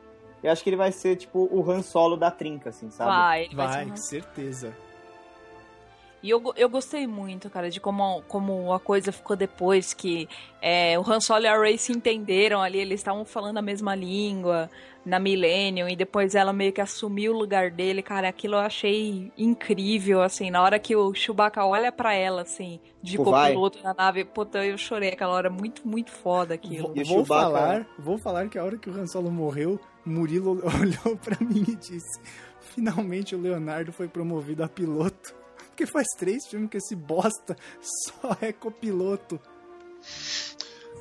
Eu 0.42 0.50
acho 0.50 0.62
que 0.62 0.68
ele 0.70 0.76
vai 0.76 0.90
ser, 0.92 1.16
tipo, 1.16 1.48
o 1.50 1.70
Han 1.70 1.80
Solo 1.80 2.16
da 2.16 2.30
trinca, 2.30 2.68
assim, 2.70 2.90
sabe? 2.90 3.08
Vai, 3.10 3.44
ele 3.44 3.54
vai, 3.54 3.66
Vai, 3.68 3.84
ser 3.86 3.92
um- 3.92 3.96
certeza. 3.96 4.76
E 6.24 6.30
eu, 6.30 6.40
go- 6.40 6.54
eu 6.56 6.70
gostei 6.70 7.06
muito, 7.06 7.50
cara, 7.50 7.68
de 7.70 7.78
como, 7.78 8.22
como 8.26 8.72
a 8.72 8.80
coisa 8.80 9.12
ficou 9.12 9.36
depois 9.36 9.92
que 9.92 10.26
é, 10.62 10.98
o 10.98 11.02
Han 11.06 11.20
Solo 11.20 11.44
e 11.44 11.46
a 11.46 11.60
Rey 11.60 11.76
se 11.76 11.92
entenderam 11.92 12.62
ali, 12.62 12.78
eles 12.78 13.00
estavam 13.00 13.26
falando 13.26 13.58
a 13.58 13.62
mesma 13.62 13.94
língua 13.94 14.70
na 15.04 15.18
Millennium, 15.18 15.86
e 15.86 15.94
depois 15.94 16.34
ela 16.34 16.50
meio 16.50 16.72
que 16.72 16.80
assumiu 16.80 17.34
o 17.34 17.38
lugar 17.38 17.70
dele, 17.70 18.00
cara, 18.02 18.26
aquilo 18.26 18.54
eu 18.54 18.60
achei 18.60 19.30
incrível, 19.36 20.22
assim, 20.22 20.50
na 20.50 20.62
hora 20.62 20.78
que 20.78 20.96
o 20.96 21.12
Chewbacca 21.12 21.62
olha 21.66 21.92
pra 21.92 22.14
ela, 22.14 22.40
assim, 22.40 22.80
de 23.02 23.10
Tipo, 23.18 23.24
copiloto 23.24 23.78
na 23.84 23.92
nave, 23.92 24.24
puta, 24.24 24.64
eu 24.64 24.78
chorei 24.78 25.10
aquela 25.10 25.34
hora, 25.34 25.50
muito, 25.50 25.86
muito 25.86 26.10
foda 26.10 26.54
aquilo. 26.54 26.88
Vou, 26.88 26.96
E 26.96 27.04
vou 27.04 27.16
Chewbacca- 27.18 27.42
falar, 27.44 27.86
vou 27.98 28.16
falar 28.16 28.48
que 28.48 28.58
a 28.58 28.64
hora 28.64 28.78
que 28.78 28.88
o 28.88 28.94
Han 28.98 29.06
Solo 29.06 29.30
morreu, 29.30 29.78
Murilo 30.06 30.62
olhou 30.80 31.16
pra 31.18 31.36
mim 31.38 31.64
e 31.68 31.76
disse: 31.76 32.18
Finalmente 32.62 33.34
o 33.34 33.38
Leonardo 33.40 33.92
foi 33.92 34.08
promovido 34.08 34.64
a 34.64 34.68
piloto. 34.68 35.34
Porque 35.74 35.86
faz 35.86 36.06
três 36.16 36.46
filmes 36.46 36.70
que 36.70 36.76
esse 36.76 36.94
bosta 36.94 37.56
só 37.82 38.36
é 38.40 38.52
copiloto. 38.52 39.40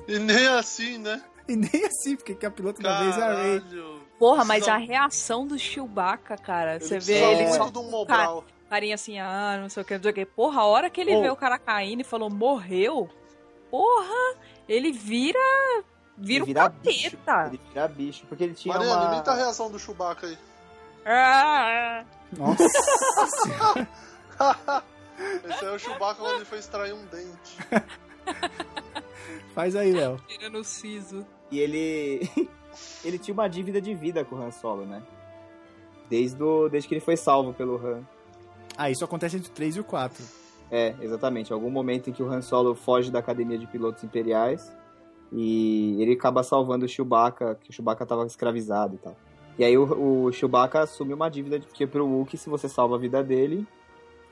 E 0.07 0.17
nem 0.17 0.47
assim, 0.47 0.97
né? 0.97 1.21
E 1.47 1.55
nem 1.55 1.85
assim, 1.85 2.15
porque 2.15 2.33
que 2.33 2.45
a 2.45 2.49
piloto 2.51 2.81
da 2.81 2.99
vez 3.01 3.17
é 3.17 3.21
a 3.21 3.33
Ray. 3.33 3.61
Porra, 4.17 4.43
mas 4.45 4.63
Precisa- 4.63 4.73
a 4.73 4.77
reação 4.77 5.45
do 5.45 5.59
Chewbacca, 5.59 6.37
cara, 6.37 6.79
você 6.79 6.97
vê 6.99 7.13
ele 7.21 7.43
É. 7.43 7.51
só 7.51 7.65
um 7.67 7.89
Mobral. 7.91 8.43
carinha 8.69 8.95
assim, 8.95 9.19
ah, 9.19 9.57
não 9.61 9.69
sei 9.69 9.83
o 9.83 9.85
que, 9.85 9.93
não 9.95 10.01
sei 10.01 10.11
o 10.11 10.13
que. 10.15 10.25
Porra, 10.25 10.61
a 10.61 10.65
hora 10.65 10.89
que 10.89 10.99
ele 11.01 11.15
Oh. 11.15 11.21
vê 11.21 11.29
o 11.29 11.35
cara 11.35 11.59
caindo 11.59 12.01
e 12.01 12.03
falou, 12.05 12.29
morreu, 12.29 13.07
porra, 13.69 14.35
ele 14.67 14.91
vira. 14.91 15.37
Vira 16.17 16.35
Ele 16.35 16.41
um 16.43 16.45
vira 16.45 16.69
bicho. 16.69 17.17
capeta. 17.17 17.47
Ele 17.49 17.61
vira 17.69 17.87
bicho. 17.87 18.25
Porque 18.27 18.43
ele 18.43 18.53
tinha 18.53 18.73
Mariana, 18.77 19.01
uma... 19.05 19.13
imita 19.15 19.31
a 19.31 19.35
reação 19.35 19.69
do 19.69 19.77
Chewbacca 19.79 20.27
aí. 20.27 20.37
Ah, 21.05 22.05
Nossa 22.37 22.63
Esse 25.45 25.65
aí 25.65 25.71
é 25.71 25.75
o 25.75 25.79
Chewbacca 25.79 26.21
quando 26.21 26.35
ele 26.37 26.45
foi 26.45 26.59
extrair 26.59 26.93
um 26.93 27.05
dente. 27.05 27.57
Faz 29.53 29.75
aí, 29.75 29.91
Léo. 29.91 30.17
tirando 30.27 30.59
o 30.59 30.63
siso. 30.63 31.25
E 31.51 31.59
ele... 31.59 32.29
ele 33.05 33.19
tinha 33.19 33.33
uma 33.33 33.47
dívida 33.47 33.79
de 33.79 33.93
vida 33.93 34.25
com 34.25 34.35
o 34.35 34.41
Han 34.41 34.51
Solo, 34.51 34.85
né? 34.85 35.03
Desde, 36.09 36.41
o... 36.41 36.67
Desde 36.69 36.87
que 36.87 36.95
ele 36.95 37.01
foi 37.01 37.15
salvo 37.15 37.53
pelo 37.53 37.75
Han. 37.75 38.03
Ah, 38.77 38.89
isso 38.89 39.05
acontece 39.05 39.37
entre 39.37 39.49
o 39.49 39.53
3 39.53 39.75
e 39.75 39.79
o 39.79 39.83
4. 39.83 40.23
É, 40.71 40.95
exatamente. 41.01 41.53
Algum 41.53 41.69
momento 41.69 42.09
em 42.09 42.13
que 42.13 42.23
o 42.23 42.31
Han 42.31 42.41
Solo 42.41 42.73
foge 42.73 43.11
da 43.11 43.19
Academia 43.19 43.57
de 43.57 43.67
Pilotos 43.67 44.03
Imperiais 44.03 44.75
e 45.31 46.01
ele 46.01 46.13
acaba 46.13 46.43
salvando 46.43 46.85
o 46.85 46.87
Chewbacca, 46.87 47.55
que 47.55 47.69
o 47.69 47.73
Chewbacca 47.73 48.03
estava 48.03 48.25
escravizado 48.25 48.95
e 48.95 48.97
tal. 48.97 49.15
E 49.57 49.63
aí 49.63 49.77
o, 49.77 50.25
o 50.25 50.31
Chewbacca 50.31 50.81
assume 50.81 51.13
uma 51.13 51.29
dívida 51.29 51.59
de 51.59 51.67
que 51.67 51.85
pro 51.85 52.07
Wookiee, 52.07 52.39
se 52.39 52.49
você 52.49 52.67
salva 52.67 52.95
a 52.95 52.99
vida 52.99 53.23
dele, 53.23 53.67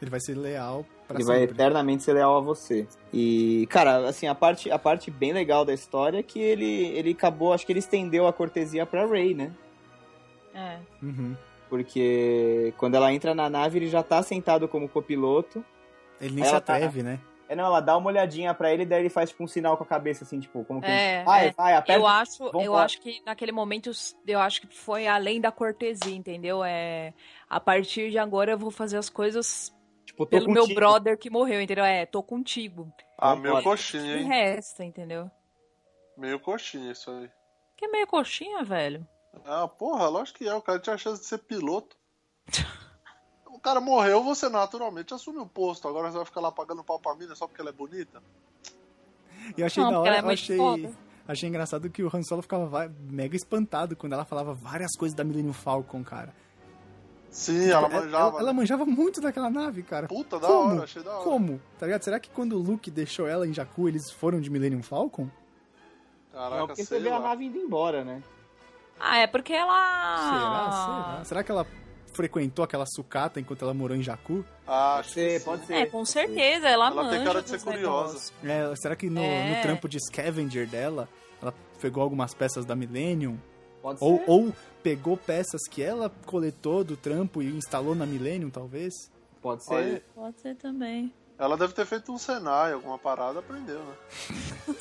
Ele 0.02 0.10
vai 0.10 0.20
ser 0.20 0.36
leal 0.36 0.86
pra 1.08 1.18
ele 1.18 1.26
vai 1.26 1.40
sempre. 1.40 1.56
eternamente 1.56 2.04
ser 2.04 2.14
leal 2.14 2.38
a 2.38 2.40
você. 2.42 2.88
E, 3.14 3.68
cara, 3.70 4.08
assim, 4.08 4.28
a 4.28 4.34
parte, 4.34 4.72
a 4.72 4.80
parte 4.80 5.12
bem 5.12 5.34
legal 5.34 5.64
da 5.64 5.74
história 5.74 6.20
é 6.20 6.24
que 6.24 6.40
ele, 6.40 6.88
ele 6.88 7.12
acabou, 7.12 7.54
acho 7.54 7.66
que 7.66 7.72
ele 7.72 7.80
estendeu 7.80 8.26
a 8.28 8.34
cortesia 8.34 8.86
pra 8.86 9.06
Rey, 9.06 9.34
né? 9.34 9.52
É. 10.54 10.78
Uhum. 11.02 11.36
Porque 11.70 12.74
quando 12.78 12.96
ela 12.96 13.14
entra 13.14 13.34
na 13.34 13.50
nave, 13.50 13.78
ele 13.80 13.88
já 13.88 14.04
tá 14.04 14.22
sentado 14.22 14.68
como 14.68 14.90
copiloto. 14.90 15.64
Ele 16.20 16.36
nem 16.36 16.44
se 16.44 16.52
tá- 16.52 16.58
atreve, 16.58 17.04
né? 17.04 17.20
É, 17.48 17.56
não, 17.56 17.66
ela 17.66 17.82
dá 17.82 17.98
uma 17.98 18.08
olhadinha 18.08 18.54
pra 18.54 18.74
ele, 18.74 18.86
daí 18.86 19.02
ele 19.02 19.10
faz 19.10 19.30
tipo 19.30 19.44
um 19.44 19.48
sinal 19.48 19.76
com 19.76 19.84
a 19.84 19.86
cabeça, 19.86 20.24
assim, 20.24 20.40
tipo, 20.40 20.64
como 20.64 20.80
que. 20.80 20.88
É, 20.88 21.22
vai, 21.26 21.48
é. 21.48 21.52
vai, 21.52 21.74
aperta. 21.74 22.00
Eu 22.02 22.08
acho, 22.08 22.38
vamos 22.50 22.64
eu 22.66 22.72
lá. 22.72 22.84
acho 22.86 23.02
que 23.02 23.22
naquele 23.26 23.52
momento 23.52 23.92
eu 24.26 24.40
acho 24.40 24.62
que 24.62 24.68
foi 24.74 25.06
além 25.06 25.42
da 25.42 25.52
cortesia, 25.52 26.16
entendeu? 26.16 26.64
É 26.64 27.14
a 27.50 27.60
partir 27.60 28.10
de 28.10 28.18
agora 28.18 28.54
eu 28.54 28.58
vou 28.58 28.72
fazer 28.72 28.96
as 28.96 29.10
coisas 29.10 29.74
tipo, 30.26 30.38
tô 30.38 30.40
pelo 30.44 30.52
meu 30.54 30.64
contigo. 30.64 30.80
brother 30.80 31.18
que 31.18 31.30
morreu, 31.30 31.62
entendeu? 31.62 31.84
É, 31.86 32.06
tô 32.06 32.22
contigo. 32.24 32.92
Ah, 33.18 33.36
meio 33.36 33.62
coxinha, 33.64 34.18
hein? 34.18 34.28
resta, 34.28 34.84
entendeu? 34.84 35.30
Meio 36.18 36.40
coxinha 36.40 36.92
isso 36.92 37.10
aí. 37.12 37.30
Que 37.78 37.86
é 37.86 37.88
meio 37.88 38.08
coxinha, 38.08 38.64
velho. 38.64 39.08
Ah, 39.46 39.68
porra, 39.68 40.08
lógico 40.10 40.40
que 40.40 40.48
é. 40.48 40.54
O 40.54 40.62
cara 40.62 40.80
tinha 40.80 40.94
a 40.96 40.98
chance 40.98 41.22
de 41.22 41.28
ser 41.28 41.38
piloto. 41.40 41.96
O 43.48 43.60
cara 43.60 43.80
morreu, 43.80 44.24
você 44.24 44.50
naturalmente 44.50 45.14
assume 45.14 45.40
o 45.40 45.46
posto. 45.46 45.88
Agora 45.88 46.10
você 46.12 46.18
vai 46.18 46.26
ficar 46.26 46.42
lá 46.42 46.52
pagando 46.52 46.84
pau 46.84 47.00
pra 47.00 47.16
mina 47.16 47.36
só 47.36 47.48
porque 47.48 47.62
ela 47.62 47.70
é 47.70 47.74
bonita? 47.74 48.22
E 49.58 49.62
eu 49.62 49.66
achei 49.66 49.84
Não, 49.84 49.92
da 49.92 50.00
hora, 50.00 50.10
ela 50.18 50.18
é 50.18 50.30
eu 50.30 50.34
achei, 50.34 50.58
foda. 50.58 50.92
achei 51.28 51.50
engraçado 51.50 51.90
que 51.90 52.04
o 52.04 52.10
Han 52.16 52.24
Solo 52.24 52.42
ficava 52.42 52.66
va- 52.66 52.90
mega 53.00 53.36
espantado 53.36 53.96
quando 53.96 54.14
ela 54.14 54.26
falava 54.26 54.54
várias 54.54 54.92
coisas 54.98 55.16
da 55.16 55.24
Millennium 55.24 55.54
Falcon, 55.54 56.04
cara. 56.04 56.34
Sim, 57.32 57.70
ela 57.70 57.88
Ela- 57.88 57.90
manjava. 57.90 58.28
Ela, 58.30 58.40
ela 58.42 58.54
manjava 58.54 58.86
muito 58.86 59.22
daquela 59.22 59.50
nave, 59.50 59.82
cara. 59.84 60.08
Puta, 60.08 60.38
da 60.40 60.48
Como? 60.48 60.74
hora, 60.76 60.84
achei 60.84 61.02
da 61.02 61.12
hora. 61.16 61.24
Como? 61.24 61.62
Tá 61.80 61.86
ligado? 61.86 62.04
Será 62.04 62.20
que 62.20 62.30
quando 62.30 62.54
o 62.54 62.60
Luke 62.60 62.92
deixou 62.92 63.26
ela 63.28 63.48
em 63.48 63.54
Jakku, 63.54 63.88
eles 63.88 64.12
foram 64.12 64.42
de 64.42 64.50
Millennium 64.50 64.84
Falcon? 64.84 65.30
Caraca, 66.34 66.58
Não, 66.58 66.68
porque 66.68 66.84
sei 66.84 66.98
você 67.00 67.04
vê 67.04 67.10
a 67.10 67.20
nave 67.20 67.46
indo 67.46 67.58
embora, 67.58 68.04
né? 68.04 68.22
Ah, 69.00 69.18
é 69.18 69.28
porque 69.28 69.54
ela. 69.54 70.18
Será? 70.18 70.72
Será? 70.72 71.26
Será 71.26 71.44
que 71.44 71.52
ela 71.52 71.66
frequentou 72.14 72.64
aquela 72.64 72.86
sucata 72.86 73.40
enquanto 73.40 73.64
ela 73.64 73.74
morou 73.74 73.96
em 73.96 74.02
Jakku? 74.04 74.44
Ah, 74.68 74.96
Pode 74.98 75.12
ser, 75.14 75.44
pode 75.44 75.66
ser. 75.66 75.74
É, 75.74 75.86
com 75.86 76.04
certeza, 76.06 76.68
ela, 76.68 76.88
Ela 76.88 77.10
tem 77.10 77.24
cara 77.24 77.42
de 77.42 77.50
ser 77.50 77.62
curiosa. 77.62 78.32
É, 78.44 78.74
será 78.76 78.96
que 78.96 79.10
no, 79.10 79.22
É. 79.22 79.56
no 79.56 79.62
trampo 79.62 79.88
de 79.90 79.98
scavenger 80.06 80.68
dela, 80.68 81.08
ela 81.42 81.54
pegou 81.82 82.04
algumas 82.04 82.34
peças 82.34 82.66
da 82.66 82.76
Millennium? 82.76 83.38
Pode 83.82 84.00
ser. 84.00 84.06
Ou, 84.06 84.24
ou 84.28 84.54
pegou 84.84 85.16
peças 85.18 85.62
que 85.70 85.82
ela 85.82 86.10
coletou 86.26 86.84
do 86.84 86.96
trampo 86.98 87.42
e 87.42 87.48
instalou 87.48 87.96
na 87.96 88.06
Millennium, 88.06 88.50
talvez? 88.50 88.94
Pode 89.42 89.64
ser. 89.66 89.74
Aí. 89.76 90.04
Pode 90.14 90.40
ser 90.42 90.56
também. 90.56 91.12
Ela 91.38 91.58
deve 91.58 91.74
ter 91.74 91.86
feito 91.88 92.12
um 92.14 92.18
Senai, 92.20 92.74
alguma 92.74 93.00
parada, 93.00 93.40
aprendeu, 93.40 93.80
né? 93.80 93.96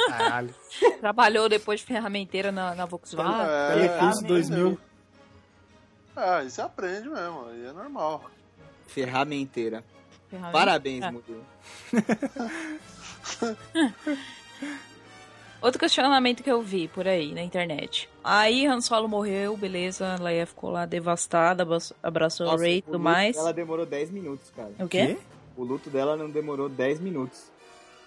Caralho. 0.09 0.55
Trabalhou 1.01 1.49
depois 1.49 1.81
de 1.81 1.87
ferramenteira 1.87 2.53
na, 2.53 2.75
na 2.75 2.85
Volkswagen. 2.85 3.33
É, 3.47 3.69
Telecurso 3.75 4.19
aprendeu. 4.25 4.29
2000. 4.29 4.79
É, 6.17 6.29
aí 6.35 6.51
você 6.51 6.61
aprende 6.61 7.09
mesmo, 7.09 7.47
aí 7.47 7.65
é 7.65 7.73
normal. 7.73 8.31
Ferramenteira. 8.87 9.83
Ferramenta- 10.29 10.59
Parabéns, 10.59 11.03
É. 11.05 11.11
Murilo. 11.11 11.47
Outro 15.63 15.79
questionamento 15.79 16.43
que 16.43 16.51
eu 16.51 16.63
vi 16.63 16.89
por 16.89 17.07
aí 17.07 17.33
na 17.35 17.43
internet. 17.43 18.09
Aí 18.25 18.67
Han 18.67 18.81
Solo 18.81 19.09
morreu, 19.09 19.57
beleza, 19.57 20.17
Leia 20.21 20.47
ficou 20.47 20.71
lá 20.71 20.87
devastada, 20.87 21.63
abra- 21.63 21.79
abraçou 22.03 22.47
Nossa, 22.47 22.63
Rey 22.65 22.77
e 22.77 22.79
o 22.79 22.83
tudo 22.83 22.93
luto 22.93 23.05
mais. 23.05 23.37
Ela 23.37 23.53
demorou 23.53 23.85
10 23.85 24.11
minutos, 24.11 24.51
cara. 24.57 24.71
O 24.79 24.89
quê? 24.89 25.19
O 25.57 25.63
luto 25.63 25.91
dela 25.91 26.17
não 26.17 26.31
demorou 26.31 26.69
10 26.69 27.01
minutos. 27.01 27.51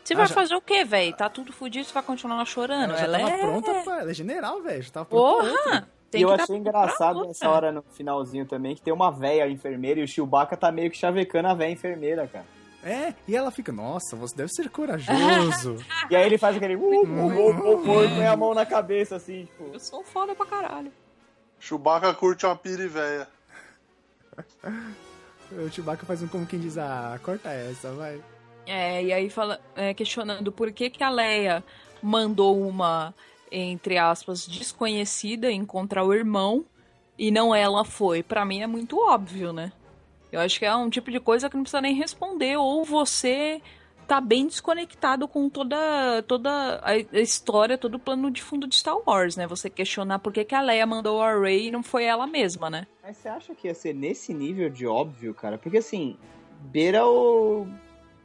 Você 0.04 0.14
Ah, 0.14 0.18
vai 0.18 0.28
já- 0.28 0.34
fazer 0.34 0.56
o 0.56 0.62
quê, 0.62 0.84
velho? 0.84 1.16
Tá 1.16 1.30
tudo 1.30 1.54
fudido, 1.54 1.86
você 1.86 1.94
vai 1.94 2.04
continuar 2.04 2.44
chorando. 2.46 2.92
Ela 2.92 2.98
já 2.98 3.06
Ela 3.06 3.20
tava 3.20 3.32
é... 3.32 3.38
pronta 3.40 3.74
pra... 3.84 4.00
Ela 4.02 4.12
é 4.12 4.14
general, 4.14 4.62
velho. 4.62 4.82
Já 4.84 4.90
tava 4.92 5.06
pronta. 5.06 5.48
Porra! 5.50 5.88
E 6.16 6.22
eu 6.22 6.32
achei 6.32 6.56
engraçado 6.58 7.26
nessa 7.26 7.50
hora 7.50 7.72
no 7.72 7.82
finalzinho 7.94 8.46
também, 8.46 8.76
que 8.76 8.82
tem 8.82 8.94
uma 8.94 9.10
véia 9.12 9.48
enfermeira 9.50 10.00
e 10.00 10.04
o 10.04 10.08
Chewbacca 10.08 10.56
tá 10.56 10.72
meio 10.72 10.92
que 10.92 10.98
chavecando 10.98 11.48
a 11.48 11.54
véia 11.56 11.72
enfermeira, 11.72 12.28
cara. 12.28 12.46
É, 12.84 13.14
e 13.28 13.36
ela 13.36 13.50
fica, 13.50 13.72
nossa, 13.72 14.16
você 14.16 14.36
deve 14.36 14.52
ser 14.52 14.70
corajoso. 14.70 15.78
E 16.12 16.16
aí 16.16 16.26
ele 16.26 16.38
faz 16.38 16.58
aquele... 16.58 16.76
Uh, 16.76 16.82
uh, 16.82 17.06
uh, 17.06 17.30
uh, 17.30 18.00
uh, 18.00 18.04
e 18.04 18.10
põe 18.10 18.28
a 18.28 18.36
mão 18.36 18.54
na 18.54 18.66
cabeça, 18.66 19.16
assim, 19.16 19.46
tipo... 19.46 19.70
Eu 19.74 19.80
sou 19.80 20.04
foda 20.04 20.36
pra 20.36 20.46
caralho. 20.46 20.92
Chewbacca 21.60 22.14
curte 22.14 22.46
uma 22.46 22.58
pirivéia. 22.58 23.28
o 25.50 25.70
Chewbacca 25.72 26.06
faz 26.06 26.22
um 26.22 26.28
como 26.28 26.46
quem 26.46 26.60
diz, 26.60 26.78
ah, 26.78 27.18
corta 27.24 27.50
essa, 27.50 27.94
vai. 27.94 28.22
É, 28.66 29.02
e 29.02 29.14
aí 29.14 29.30
fala, 29.30 29.62
é, 29.76 29.94
questionando 29.94 30.52
por 30.52 30.72
que, 30.74 30.90
que 30.90 31.04
a 31.04 31.10
Leia 31.10 31.64
mandou 32.02 32.60
uma, 32.68 33.14
entre 33.50 33.98
aspas, 33.98 34.46
desconhecida 34.46 35.50
encontrar 35.50 36.04
o 36.04 36.14
irmão 36.14 36.66
e 37.18 37.32
não 37.32 37.56
ela 37.56 37.86
foi. 37.86 38.22
Pra 38.22 38.44
mim 38.44 38.62
é 38.62 38.68
muito 38.68 39.00
óbvio, 39.00 39.54
né? 39.54 39.72
Eu 40.34 40.40
acho 40.40 40.58
que 40.58 40.66
é 40.66 40.76
um 40.76 40.90
tipo 40.90 41.12
de 41.12 41.20
coisa 41.20 41.48
que 41.48 41.56
não 41.56 41.62
precisa 41.62 41.80
nem 41.80 41.94
responder, 41.94 42.58
ou 42.58 42.84
você 42.84 43.62
tá 44.08 44.20
bem 44.20 44.48
desconectado 44.48 45.28
com 45.28 45.48
toda, 45.48 46.24
toda 46.24 46.82
a 46.84 46.98
história, 47.20 47.78
todo 47.78 47.96
o 47.96 48.00
plano 48.00 48.32
de 48.32 48.42
fundo 48.42 48.68
de 48.68 48.76
Star 48.76 48.98
Wars, 49.06 49.38
né? 49.38 49.46
Você 49.46 49.70
questionar 49.70 50.18
por 50.18 50.34
que, 50.34 50.44
que 50.44 50.56
a 50.56 50.62
Leia 50.62 50.88
mandou 50.88 51.22
a 51.22 51.40
Rey 51.40 51.68
e 51.68 51.72
não 51.72 51.84
foi 51.84 52.06
ela 52.06 52.26
mesma, 52.26 52.68
né? 52.68 52.88
Mas 53.04 53.18
você 53.18 53.30
acha 53.30 53.54
que 53.54 53.68
ia 53.68 53.76
ser 53.76 53.94
nesse 53.94 54.34
nível 54.34 54.72
de 54.72 54.88
óbvio, 54.88 55.36
cara? 55.36 55.60
Porque, 55.60 55.78
assim, 55.78 56.18
beira 56.62 57.06
o 57.06 57.68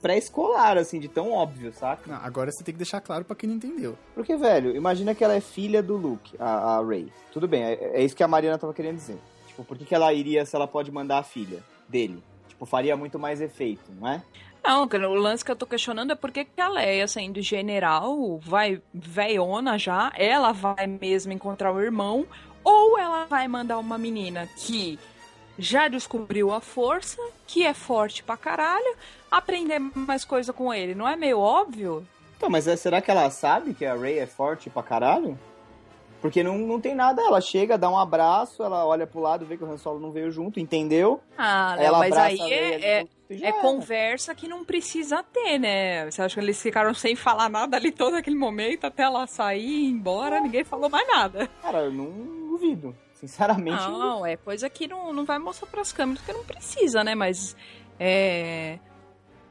pré-escolar, 0.00 0.78
assim, 0.78 0.98
de 0.98 1.08
tão 1.08 1.30
óbvio, 1.30 1.74
saca? 1.74 2.10
Não, 2.10 2.24
agora 2.24 2.50
você 2.50 2.64
tem 2.64 2.72
que 2.72 2.78
deixar 2.78 3.02
claro 3.02 3.26
pra 3.26 3.36
quem 3.36 3.50
não 3.50 3.56
entendeu. 3.56 3.98
Porque, 4.14 4.34
velho, 4.34 4.74
imagina 4.74 5.14
que 5.14 5.22
ela 5.22 5.34
é 5.34 5.42
filha 5.42 5.82
do 5.82 5.94
Luke, 5.94 6.34
a, 6.38 6.78
a 6.78 6.86
Rey. 6.86 7.12
Tudo 7.32 7.46
bem, 7.46 7.64
é, 7.64 7.98
é 8.00 8.02
isso 8.02 8.16
que 8.16 8.22
a 8.22 8.28
Mariana 8.28 8.56
tava 8.56 8.72
querendo 8.72 8.96
dizer. 8.96 9.18
Tipo, 9.46 9.62
por 9.62 9.76
que, 9.76 9.84
que 9.84 9.94
ela 9.94 10.10
iria 10.10 10.46
se 10.46 10.56
ela 10.56 10.66
pode 10.66 10.90
mandar 10.90 11.18
a 11.18 11.22
filha 11.22 11.62
dele? 11.88 12.22
Tipo, 12.48 12.66
faria 12.66 12.96
muito 12.96 13.18
mais 13.18 13.40
efeito, 13.40 13.90
não 13.98 14.08
é? 14.08 14.22
Não, 14.64 14.84
o 14.84 15.14
lance 15.14 15.44
que 15.44 15.50
eu 15.50 15.56
tô 15.56 15.64
questionando 15.64 16.12
é 16.12 16.14
por 16.14 16.30
que 16.30 16.46
a 16.58 16.68
Leia, 16.68 17.06
sendo 17.08 17.40
general, 17.40 18.38
vai 18.38 18.82
veiona 18.92 19.78
já, 19.78 20.12
ela 20.16 20.52
vai 20.52 20.86
mesmo 20.86 21.32
encontrar 21.32 21.72
o 21.72 21.80
irmão, 21.80 22.26
ou 22.62 22.98
ela 22.98 23.24
vai 23.24 23.48
mandar 23.48 23.78
uma 23.78 23.96
menina 23.96 24.48
que 24.58 24.98
já 25.58 25.88
descobriu 25.88 26.52
a 26.52 26.60
força, 26.60 27.20
que 27.46 27.64
é 27.64 27.72
forte 27.72 28.22
pra 28.22 28.36
caralho, 28.36 28.94
aprender 29.30 29.78
mais 29.78 30.24
coisa 30.24 30.52
com 30.52 30.72
ele. 30.74 30.94
Não 30.94 31.08
é 31.08 31.16
meio 31.16 31.38
óbvio? 31.38 32.06
Então, 32.36 32.50
mas 32.50 32.68
é- 32.68 32.76
será 32.76 33.00
que 33.00 33.10
ela 33.10 33.30
sabe 33.30 33.74
que 33.74 33.84
a 33.84 33.94
Rey 33.96 34.18
é 34.18 34.26
forte 34.26 34.68
pra 34.70 34.82
caralho? 34.82 35.38
Porque 36.20 36.42
não, 36.42 36.58
não 36.58 36.80
tem 36.80 36.94
nada, 36.94 37.22
ela 37.22 37.40
chega, 37.40 37.78
dá 37.78 37.88
um 37.88 37.96
abraço, 37.96 38.62
ela 38.62 38.84
olha 38.84 39.06
pro 39.06 39.20
lado, 39.20 39.46
vê 39.46 39.56
que 39.56 39.62
o 39.62 39.70
Han 39.70 39.78
Solo 39.78 40.00
não 40.00 40.10
veio 40.10 40.30
junto, 40.30 40.58
entendeu? 40.58 41.20
Ah, 41.36 41.74
Léo, 41.76 41.86
ela 41.86 41.98
mas 41.98 42.12
abraça 42.12 42.44
aí 42.44 42.52
é, 42.52 43.00
é, 43.00 43.06
é 43.30 43.52
conversa 43.52 44.34
que 44.34 44.48
não 44.48 44.64
precisa 44.64 45.22
ter, 45.22 45.58
né? 45.58 46.10
Você 46.10 46.20
acha 46.20 46.34
que 46.34 46.40
eles 46.40 46.60
ficaram 46.60 46.92
sem 46.92 47.14
falar 47.14 47.48
nada 47.48 47.76
ali 47.76 47.92
todo 47.92 48.14
aquele 48.14 48.36
momento, 48.36 48.84
até 48.84 49.04
ela 49.04 49.26
sair 49.28 49.60
e 49.60 49.86
ir 49.86 49.90
embora, 49.90 50.40
ninguém 50.40 50.64
falou 50.64 50.90
mais 50.90 51.06
nada. 51.06 51.48
Cara, 51.62 51.84
eu 51.84 51.92
não 51.92 52.48
duvido. 52.48 52.96
Sinceramente, 53.14 53.82
não. 53.82 53.98
Não, 53.98 54.26
é 54.26 54.36
coisa 54.36 54.70
que 54.70 54.86
não, 54.86 55.12
não 55.12 55.24
vai 55.24 55.38
mostrar 55.38 55.68
pras 55.68 55.92
câmeras, 55.92 56.20
porque 56.22 56.36
não 56.36 56.44
precisa, 56.44 57.02
né? 57.02 57.14
Mas 57.14 57.56
é. 57.98 58.78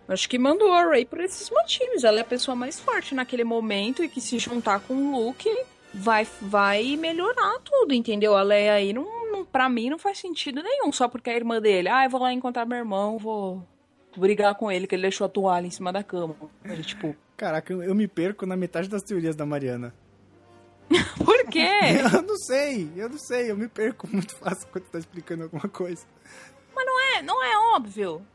Acho 0.07 0.29
que 0.29 0.39
mandou 0.39 0.71
a 0.71 0.85
Ray 0.85 1.05
por 1.05 1.19
esses 1.19 1.49
motivos. 1.49 2.05
Ela 2.05 2.19
é 2.19 2.21
a 2.21 2.25
pessoa 2.25 2.55
mais 2.55 2.79
forte 2.79 3.13
naquele 3.13 3.43
momento 3.43 4.01
e 4.01 4.07
que 4.07 4.21
se 4.21 4.39
juntar 4.39 4.79
com 4.79 4.93
o 4.93 5.11
Luke 5.11 5.49
vai, 5.97 6.27
vai 6.41 6.95
melhorar 6.95 7.59
tudo, 7.59 7.93
entendeu? 7.93 8.35
A 8.35 8.41
Leia 8.41 8.73
aí, 8.73 8.93
não, 8.93 9.31
não, 9.31 9.45
pra 9.45 9.67
mim, 9.69 9.89
não 9.89 9.99
faz 9.99 10.17
sentido 10.19 10.61
nenhum. 10.63 10.91
Só 10.91 11.07
porque 11.07 11.29
é 11.29 11.33
a 11.33 11.37
irmã 11.37 11.61
dele. 11.61 11.89
Ah, 11.89 12.05
eu 12.05 12.09
vou 12.09 12.21
lá 12.21 12.31
encontrar 12.31 12.65
meu 12.65 12.77
irmão, 12.77 13.17
vou 13.17 13.65
brigar 14.15 14.55
com 14.55 14.71
ele, 14.71 14.87
que 14.87 14.95
ele 14.95 15.03
deixou 15.03 15.25
a 15.25 15.29
toalha 15.29 15.67
em 15.67 15.71
cima 15.71 15.91
da 15.91 16.03
cama. 16.03 16.35
Aí, 16.63 16.81
tipo, 16.81 17.15
Caraca, 17.37 17.71
eu, 17.71 17.93
me 17.93 18.07
perco 18.07 18.47
na 18.47 18.57
metade 18.57 18.89
das 18.89 19.03
teorias 19.03 19.35
da 19.35 19.45
Mariana. 19.45 19.93
por 21.23 21.45
quê? 21.51 21.69
Eu 22.11 22.23
não 22.23 22.35
sei, 22.37 22.89
eu 22.95 23.07
não 23.07 23.19
sei, 23.19 23.51
eu 23.51 23.55
me 23.55 23.67
perco 23.67 24.07
muito 24.11 24.35
fácil 24.35 24.67
quando 24.71 24.85
tá 24.85 24.97
explicando 24.97 25.43
alguma 25.43 25.67
coisa. 25.69 26.03
É, 27.17 27.21
não 27.21 27.43
é 27.43 27.75
óbvio. 27.75 28.25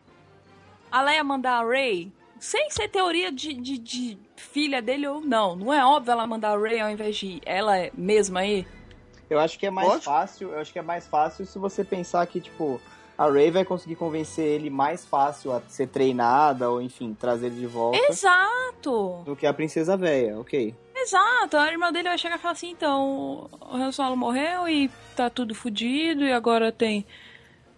A 0.90 1.02
Leia 1.02 1.22
mandar 1.22 1.60
a 1.60 1.64
Ray, 1.64 2.12
sem 2.38 2.70
ser 2.70 2.88
teoria 2.88 3.30
de, 3.30 3.54
de, 3.54 3.78
de 3.78 4.18
filha 4.42 4.82
dele 4.82 5.06
ou 5.06 5.20
não. 5.20 5.56
Não 5.56 5.72
é 5.72 5.84
óbvio 5.84 6.12
ela 6.12 6.26
mandar 6.26 6.50
a 6.56 6.58
Ray 6.60 6.80
ao 6.80 6.90
invés 6.90 7.16
de 7.16 7.40
ela 7.46 7.88
mesma 7.94 8.40
aí. 8.40 8.66
Eu 9.30 9.38
acho 9.38 9.58
que 9.58 9.66
é 9.66 9.70
mais 9.70 9.88
Lógico. 9.88 10.04
fácil, 10.04 10.50
eu 10.50 10.58
acho 10.58 10.72
que 10.72 10.78
é 10.78 10.82
mais 10.82 11.06
fácil 11.06 11.46
se 11.46 11.58
você 11.58 11.82
pensar 11.82 12.26
que, 12.26 12.38
tipo, 12.40 12.78
a 13.16 13.30
Rey 13.30 13.50
vai 13.50 13.64
conseguir 13.64 13.96
convencer 13.96 14.44
ele 14.44 14.68
mais 14.68 15.06
fácil 15.06 15.52
a 15.52 15.62
ser 15.68 15.86
treinada, 15.88 16.68
ou 16.68 16.82
enfim, 16.82 17.14
trazer 17.18 17.46
ele 17.46 17.60
de 17.60 17.66
volta, 17.66 17.96
Exato! 18.10 19.22
do 19.24 19.34
que 19.34 19.46
a 19.46 19.54
princesa 19.54 19.96
velha, 19.96 20.38
ok. 20.38 20.74
Exato! 20.94 21.56
A 21.56 21.70
irmã 21.70 21.90
dele 21.90 22.08
vai 22.08 22.18
chegar 22.18 22.36
e 22.36 22.38
falar 22.38 22.52
assim: 22.52 22.70
então, 22.70 23.48
o 23.60 23.74
Han 23.76 23.90
Solo 23.90 24.16
morreu 24.16 24.68
e 24.68 24.90
tá 25.16 25.30
tudo 25.30 25.54
fudido, 25.54 26.24
e 26.24 26.32
agora 26.32 26.70
tem. 26.70 27.06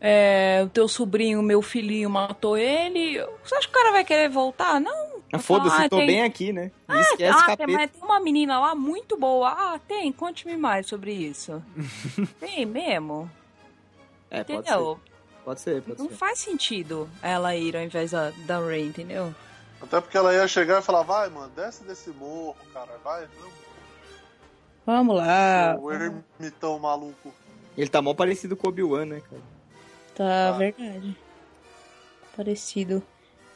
é, 0.01 0.61
o 0.65 0.69
teu 0.69 0.89
sobrinho, 0.89 1.41
meu 1.43 1.63
filhinho, 1.63 2.11
matou 2.11 2.57
ele. 2.59 3.19
Você 3.45 3.55
acha 3.55 3.69
que 3.69 3.73
o 3.73 3.79
cara 3.79 3.93
vai 3.93 4.05
querer 4.05 4.29
voltar? 4.29 4.81
Não. 4.81 5.14
Ah, 5.35 5.39
Foda-se, 5.39 5.77
Ah, 5.83 5.89
tô 5.89 5.97
tem- 5.99 6.07
bem 6.07 6.23
aqui, 6.23 6.53
né? 6.53 6.71
Não 6.87 7.01
esquece 7.01 7.39
Ah, 7.39 7.47
tem, 7.47 7.57
capeta. 7.57 7.73
mas 7.73 7.91
tem 7.91 8.03
uma 8.03 8.21
menina 8.21 8.59
lá 8.61 8.75
muito 8.75 9.17
boa. 9.17 9.49
Ah, 9.51 9.79
tem? 9.89 10.13
Conte-me 10.13 10.57
mais 10.57 10.87
sobre 10.87 11.13
isso. 11.13 11.63
tem 12.41 12.65
mesmo? 12.67 13.31
É, 14.31 14.45
pode 14.45 14.59
Entendeu? 14.61 15.01
ser. 15.05 15.13
Pode 15.45 15.61
ser, 15.61 15.83
pode 15.83 15.99
Não 16.01 16.09
ser. 16.09 16.15
faz 16.17 16.39
sentido 16.39 17.09
ela 17.23 17.55
ir 17.55 17.77
ao 17.77 17.83
invés 17.83 18.13
da, 18.13 18.31
da 18.47 18.59
Ray, 18.59 18.87
entendeu? 18.87 19.35
Até 19.83 20.01
porque 20.01 20.17
ela 20.17 20.33
ia 20.33 20.49
chegar 20.49 20.81
e 20.81 20.83
falar, 20.85 21.03
vai, 21.03 21.29
mano, 21.29 21.53
desce 21.55 21.85
desse 21.85 22.09
morro, 22.11 22.57
cara, 22.73 22.99
vai, 23.05 23.27
vamos. 23.39 23.55
Vamos 24.87 25.17
lá. 25.17 25.77
O 25.81 25.91
ermitão 25.93 26.79
maluco. 26.79 27.33
Ele 27.77 27.89
tá 27.89 28.01
mal 28.01 28.15
parecido 28.15 28.57
com 28.57 28.67
o 28.67 28.71
Obi-Wan, 28.71 29.05
né, 29.07 29.21
cara? 29.29 29.43
Tá, 30.15 30.49
Ah. 30.49 30.53
verdade. 30.59 31.17
Parecido. 32.37 33.03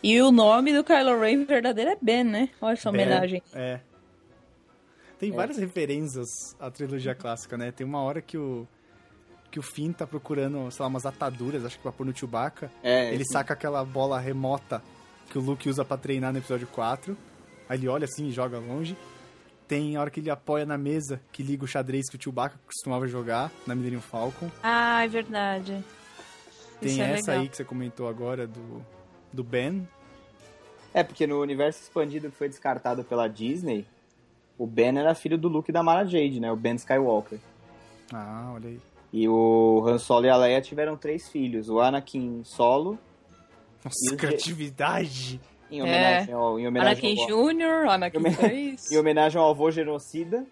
E 0.03 0.21
o 0.23 0.31
nome 0.31 0.73
do 0.73 0.85
Kylo 0.85 1.19
Ren 1.21 1.45
verdadeiro 1.45 1.91
é 1.91 1.97
Ben, 2.01 2.25
né? 2.25 2.49
Olha 2.61 2.75
essa 2.75 2.91
Ben. 2.93 3.03
homenagem. 3.03 3.43
É. 3.53 3.81
Tem 5.19 5.33
várias 5.33 5.59
referências 5.59 6.29
à 6.61 6.71
trilogia 6.71 7.15
clássica, 7.15 7.57
né? 7.59 7.73
Tem 7.73 7.85
uma 7.87 8.01
hora 8.03 8.23
que 8.23 8.39
o 8.39 8.67
que 9.51 9.59
o 9.59 9.63
Finn 9.63 9.93
tá 9.93 10.07
procurando, 10.07 10.71
sei 10.71 10.83
lá, 10.83 10.89
umas 10.89 11.07
ataduras, 11.07 11.65
acho 11.65 11.77
que 11.79 11.83
pra 11.83 11.91
pôr 11.91 12.05
no 12.05 12.15
Chewbacca. 12.15 12.71
É, 12.83 13.13
Ele 13.15 13.25
saca 13.25 13.55
aquela 13.55 13.83
bola 13.83 14.21
remota 14.21 14.83
que 15.31 15.39
o 15.39 15.41
Luke 15.41 15.67
usa 15.71 15.85
pra 15.87 15.97
treinar 15.97 16.33
no 16.35 16.39
episódio 16.39 16.67
4. 16.67 17.17
Aí 17.67 17.79
ele 17.79 17.89
olha 17.89 18.05
assim 18.05 18.27
e 18.29 18.31
joga 18.31 18.59
longe. 18.59 18.95
Tem 19.67 19.97
a 19.97 20.01
hora 20.03 20.11
que 20.11 20.21
ele 20.21 20.29
apoia 20.31 20.67
na 20.67 20.77
mesa, 20.77 21.19
que 21.33 21.43
liga 21.43 21.65
o 21.65 21.67
xadrez 21.67 22.11
que 22.11 22.17
o 22.17 22.23
Chewbacca 22.23 22.61
costumava 22.67 23.07
jogar 23.07 23.51
na 23.67 23.75
Millennium 23.75 24.03
Falcon. 24.03 24.51
Ah, 24.63 25.03
é 25.03 25.09
verdade. 25.09 25.83
Tem 26.81 26.93
Isso 26.93 27.01
é 27.03 27.13
essa 27.15 27.31
legal. 27.31 27.43
aí 27.43 27.49
que 27.49 27.57
você 27.57 27.65
comentou 27.65 28.07
agora 28.07 28.47
do, 28.47 28.85
do 29.33 29.43
Ben. 29.45 29.87
É, 30.93 31.03
porque 31.03 31.27
no 31.27 31.41
universo 31.41 31.83
expandido 31.83 32.31
que 32.31 32.37
foi 32.37 32.49
descartado 32.49 33.05
pela 33.05 33.29
Disney, 33.29 33.87
o 34.57 34.67
Ben 34.67 34.99
era 34.99 35.15
filho 35.15 35.39
do 35.39 35.49
Luke 35.49 35.71
e 35.71 35.73
da 35.73 35.83
Mara 35.83 36.05
Jade, 36.05 36.41
né? 36.41 36.51
O 36.51 36.57
Ben 36.57 36.75
Skywalker. 36.75 37.39
Ah, 38.13 38.53
olha 38.55 38.69
aí. 38.69 38.81
E 39.13 39.29
o 39.29 39.85
Han 39.87 39.99
Solo 39.99 40.27
e 40.27 40.31
a 40.31 40.37
Leia 40.37 40.61
tiveram 40.61 40.97
três 40.97 41.29
filhos. 41.29 41.69
O 41.69 41.81
Anakin 41.81 42.43
Solo, 42.45 42.99
Nossa, 43.85 43.97
E 44.11 44.15
o 44.15 44.17
criatividade! 44.17 45.41
em 45.71 45.83
homenagem 45.83 46.35
ao... 46.35 46.59
Em 46.59 46.67
homenagem 46.67 47.13
Anakin 47.13 47.33
ao... 47.33 47.49
Jr., 47.55 47.91
Anakin 47.91 48.19
Em 48.19 48.35
3. 48.35 48.91
em 48.93 48.99
homenagem 48.99 49.41
ao 49.41 49.51
avô 49.51 49.71
genocida. 49.71 50.45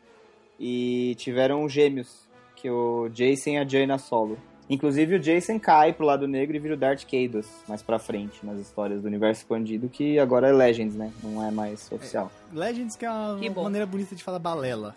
E 0.59 1.15
tiveram 1.19 1.69
gêmeos, 1.69 2.27
que 2.55 2.71
o 2.71 3.09
Jason 3.11 3.51
e 3.51 3.59
a 3.59 3.69
Jaina 3.69 3.99
Solo. 3.99 4.39
Inclusive 4.69 5.15
o 5.15 5.19
Jason 5.19 5.61
cai 5.61 5.93
pro 5.93 6.05
lado 6.05 6.27
negro 6.27 6.57
e 6.57 6.59
vira 6.59 6.75
o 6.75 6.77
Darth 6.77 7.05
Caedus 7.09 7.47
mais 7.69 7.83
pra 7.83 7.99
frente 7.99 8.45
nas 8.45 8.59
histórias 8.59 9.01
do 9.01 9.07
universo 9.07 9.43
expandido, 9.43 9.89
que 9.89 10.19
agora 10.19 10.49
é 10.49 10.53
Legends, 10.53 10.97
né? 10.97 11.13
Não 11.23 11.45
é 11.45 11.51
mais 11.51 11.91
oficial. 11.93 12.31
Legends 12.53 12.97
que 12.97 13.07
é 13.07 13.11
uma, 13.11 13.39
Que 13.39 13.49
maneira 13.49 13.87
bonita 13.87 14.17
de 14.17 14.25
falar 14.25 14.41
balela. 14.41 14.95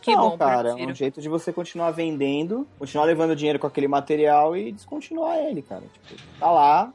Que 0.00 0.14
Não, 0.14 0.30
bom, 0.30 0.38
cara, 0.38 0.70
é 0.70 0.86
um 0.86 0.94
jeito 0.94 1.20
de 1.20 1.28
você 1.28 1.52
continuar 1.52 1.90
vendendo, 1.90 2.66
continuar 2.78 3.04
levando 3.04 3.34
dinheiro 3.34 3.58
com 3.58 3.66
aquele 3.66 3.88
material 3.88 4.56
e 4.56 4.70
descontinuar 4.70 5.36
ele, 5.38 5.60
cara. 5.60 5.82
Tipo, 5.82 6.22
tá 6.38 6.50
lá, 6.50 6.92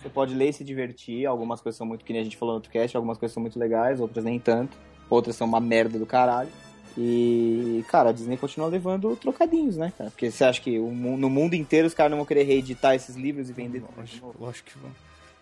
você 0.00 0.08
pode 0.08 0.34
ler 0.34 0.50
e 0.50 0.52
se 0.52 0.62
divertir. 0.62 1.26
Algumas 1.26 1.60
coisas 1.60 1.76
são 1.76 1.86
muito, 1.86 2.04
que 2.04 2.12
nem 2.12 2.20
a 2.20 2.24
gente 2.24 2.36
falou 2.36 2.54
no 2.54 2.56
outro 2.58 2.70
cast, 2.70 2.96
algumas 2.96 3.18
coisas 3.18 3.32
são 3.32 3.40
muito 3.40 3.58
legais, 3.58 4.00
outras 4.00 4.24
nem 4.24 4.38
tanto. 4.38 4.76
Outras 5.08 5.34
são 5.34 5.46
uma 5.46 5.60
merda 5.60 5.98
do 5.98 6.06
caralho. 6.06 6.50
E, 6.98 7.84
cara, 7.88 8.10
a 8.10 8.12
Disney 8.12 8.36
continua 8.36 8.68
levando 8.68 9.14
trocadinhos, 9.16 9.76
né, 9.76 9.92
cara? 9.96 10.10
Porque 10.10 10.30
você 10.30 10.44
acha 10.44 10.60
que 10.60 10.78
o 10.78 10.90
no 10.90 11.30
mundo 11.30 11.54
inteiro 11.54 11.86
os 11.86 11.94
caras 11.94 12.10
não 12.10 12.18
vão 12.18 12.26
querer 12.26 12.42
reeditar 12.44 12.94
esses 12.94 13.16
livros 13.16 13.48
e 13.48 13.52
vender 13.52 13.82
Lógico, 13.96 14.34
lógico 14.38 14.70
que 14.70 14.78
vão. 14.78 14.90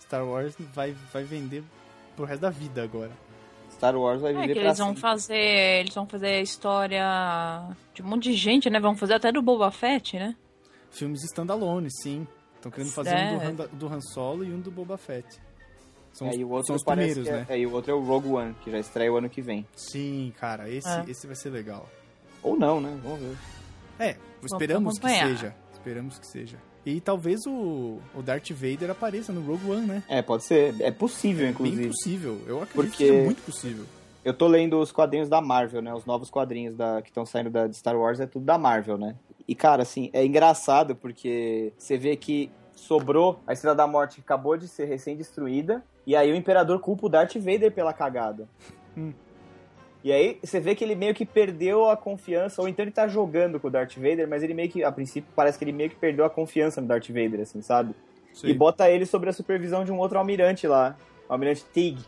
Star 0.01 0.25
Wars 0.27 0.55
vai, 0.75 0.95
vai 1.13 1.25
vender 1.25 1.63
pro 2.17 2.25
resto 2.25 2.41
da 2.43 2.51
vida 2.51 2.83
agora. 2.83 3.11
Star 3.73 3.97
Wars 3.97 4.21
vai 4.21 4.33
É 4.33 4.35
viver 4.35 4.49
que 4.49 4.55
pra 4.61 4.69
eles 4.69 4.79
vão 4.79 4.89
sempre. 4.89 5.01
fazer. 5.03 5.81
Eles 5.81 5.95
vão 5.95 6.07
fazer 6.07 6.27
a 6.27 6.41
história 6.41 7.05
de 7.95 8.03
um 8.03 8.07
monte 8.07 8.25
de 8.25 8.35
gente, 8.35 8.69
né? 8.71 8.81
Vão 8.81 8.97
fazer 8.97 9.15
até 9.15 9.31
do 9.33 9.41
Boba 9.43 9.71
Fett, 9.71 10.19
né? 10.19 10.35
Filmes 10.91 11.23
standalone, 11.25 11.89
sim. 12.03 12.27
Estão 12.57 12.73
querendo 12.73 12.91
fazer 12.91 13.11
É. 13.15 13.31
um 13.33 13.39
do 13.39 13.63
Han, 13.63 13.69
do 13.73 13.87
Han 13.89 14.01
Solo 14.01 14.45
e 14.45 14.53
um 14.53 14.61
do 14.61 14.71
Boba 14.71 14.99
Fett. 14.99 15.27
São, 16.13 16.27
É, 16.27 16.31
os, 16.31 16.37
e 16.37 16.45
o 16.45 16.51
outro 16.51 16.67
são 16.67 16.77
os 16.77 16.83
primeiros, 16.85 17.23
que 17.25 17.29
é, 17.29 17.33
né? 17.33 17.47
é, 17.49 17.59
e 17.59 17.67
o 17.67 17.73
outro 17.73 17.91
é 17.93 17.95
o 17.95 18.01
Rogue 18.01 18.29
One, 18.29 18.55
que 18.65 18.71
já 18.71 18.79
estreia 18.79 19.13
o 19.13 19.17
ano 19.17 19.29
que 19.29 19.41
vem. 19.43 19.67
Sim, 19.77 20.33
cara, 20.41 20.69
esse, 20.69 20.89
É. 20.89 21.05
esse 21.09 21.27
vai 21.27 21.37
ser 21.37 21.51
legal. 21.51 21.89
Ou 22.43 22.57
não, 22.59 22.81
né? 22.81 22.99
Vamos 23.03 23.21
ver. 23.21 23.37
É, 23.99 24.17
esperamos 24.45 24.99
que 24.99 25.09
seja. 25.09 25.55
Esperamos 25.73 26.19
que 26.19 26.27
seja. 26.27 26.57
E 26.87 27.01
talvez 27.01 27.41
o, 27.47 27.99
o 28.15 28.23
Darth 28.23 28.51
Vader 28.53 28.91
apareça 28.91 29.33
no 29.33 29.41
Rogue 29.43 29.71
One, 29.71 29.87
né? 29.87 30.03
É, 30.09 30.23
pode 30.23 30.45
ser. 30.45 30.75
É 30.81 30.91
possível, 30.91 31.43
Bem 31.43 31.51
inclusive. 31.51 31.89
possível. 31.89 32.39
Eu 32.47 32.63
acredito 32.63 32.75
Porque- 32.91 33.05
que 33.05 33.11
seja 33.13 33.25
muito 33.25 33.43
possível. 33.43 33.85
Eu 34.25 34.35
tô 34.35 34.47
lendo 34.49 34.79
os 34.81 34.91
quadrinhos 34.93 35.29
da 35.29 35.41
Marvel, 35.41 35.81
né? 35.83 35.93
Os 35.95 36.05
novos 36.05 36.31
quadrinhos 36.31 36.75
da, 36.77 37.01
que 37.03 37.09
estão 37.09 37.25
saindo 37.27 37.51
da, 37.51 37.67
de 37.67 37.77
Star 37.77 37.97
Wars 37.97 38.21
é 38.21 38.27
tudo 38.27 38.45
da 38.45 38.59
Marvel, 38.59 38.97
né? 38.99 39.15
E, 39.47 39.55
cara, 39.55 39.83
assim, 39.83 40.11
é 40.13 40.25
engraçado 40.25 40.95
porque 40.97 41.73
você 41.79 41.97
vê 41.97 42.17
que 42.17 42.51
sobrou, 42.75 43.41
a 43.47 43.53
Estrela 43.53 43.75
da 43.77 43.87
Morte 43.87 44.21
acabou 44.21 44.57
de 44.57 44.69
ser 44.69 44.85
recém-destruída, 44.87 45.83
e 46.09 46.17
aí 46.17 46.33
o 46.33 46.35
Imperador 46.35 46.81
culpa 46.81 47.05
o 47.05 47.09
Darth 47.11 47.35
Vader 47.37 47.71
pela 47.71 47.93
cagada. 47.93 48.49
Hum. 48.97 49.13
E 50.03 50.11
aí 50.11 50.39
você 50.43 50.59
vê 50.59 50.75
que 50.75 50.83
ele 50.83 50.95
meio 50.95 51.13
que 51.15 51.27
perdeu 51.27 51.91
a 51.91 51.99
confiança, 51.99 52.63
ou 52.63 52.67
então 52.67 52.83
ele 52.83 52.91
tá 52.91 53.07
jogando 53.07 53.61
com 53.61 53.69
o 53.69 53.71
Darth 53.71 53.95
Vader, 53.97 54.27
mas 54.27 54.43
ele 54.43 54.55
meio 54.55 54.71
que, 54.71 54.83
a 54.83 54.91
princípio, 54.91 55.31
parece 55.37 55.59
que 55.59 55.65
ele 55.65 55.73
meio 55.73 55.91
que 55.91 55.97
perdeu 55.97 56.25
a 56.25 56.31
confiança 56.31 56.81
no 56.81 56.87
Darth 56.87 57.09
Vader, 57.09 57.41
assim, 57.43 57.61
sabe? 57.61 57.95
Sei. 58.33 58.51
e 58.51 58.55
bota 58.55 58.89
ele 58.89 59.05
sob 59.05 59.29
a 59.29 59.33
supervisão 59.35 59.85
de 59.85 59.93
um 59.93 59.99
outro 59.99 60.17
almirante 60.17 60.67
lá, 60.67 60.97
o 61.29 61.33
almirante 61.35 61.63
Tig. 61.75 61.99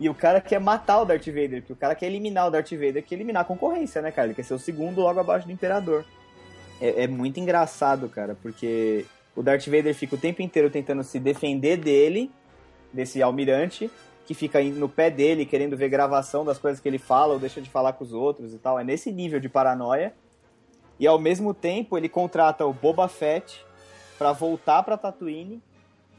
E 0.00 0.08
o 0.08 0.14
cara 0.14 0.40
quer 0.40 0.58
matar 0.58 1.02
o 1.02 1.04
Darth 1.04 1.26
Vader, 1.26 1.60
porque 1.60 1.72
o 1.72 1.76
cara 1.76 1.94
quer 1.94 2.06
eliminar 2.06 2.48
o 2.48 2.50
Darth 2.50 2.72
Vader, 2.72 3.04
quer 3.04 3.14
eliminar 3.14 3.42
a 3.42 3.44
concorrência, 3.44 4.02
né, 4.02 4.10
cara? 4.10 4.26
Ele 4.26 4.34
quer 4.34 4.42
ser 4.42 4.54
o 4.54 4.58
segundo 4.58 5.02
logo 5.02 5.20
abaixo 5.20 5.46
do 5.46 5.52
Imperador. 5.52 6.04
É, 6.80 7.04
é 7.04 7.06
muito 7.06 7.38
engraçado, 7.38 8.08
cara, 8.08 8.36
porque 8.42 9.06
o 9.36 9.42
Darth 9.42 9.66
Vader 9.66 9.94
fica 9.94 10.16
o 10.16 10.18
tempo 10.18 10.42
inteiro 10.42 10.68
tentando 10.68 11.04
se 11.04 11.20
defender 11.20 11.76
dele, 11.76 12.28
desse 12.96 13.22
almirante, 13.22 13.90
que 14.26 14.34
fica 14.34 14.60
no 14.62 14.88
pé 14.88 15.08
dele, 15.08 15.46
querendo 15.46 15.76
ver 15.76 15.88
gravação 15.88 16.44
das 16.44 16.58
coisas 16.58 16.80
que 16.80 16.88
ele 16.88 16.98
fala 16.98 17.34
ou 17.34 17.38
deixa 17.38 17.60
de 17.60 17.70
falar 17.70 17.92
com 17.92 18.02
os 18.02 18.12
outros 18.12 18.52
e 18.52 18.58
tal. 18.58 18.78
É 18.78 18.82
nesse 18.82 19.12
nível 19.12 19.38
de 19.38 19.48
paranoia. 19.48 20.12
E 20.98 21.06
ao 21.06 21.18
mesmo 21.18 21.52
tempo 21.54 21.96
ele 21.96 22.08
contrata 22.08 22.66
o 22.66 22.72
Boba 22.72 23.06
Fett 23.06 23.64
pra 24.18 24.32
voltar 24.32 24.82
pra 24.82 24.96
Tatooine 24.96 25.62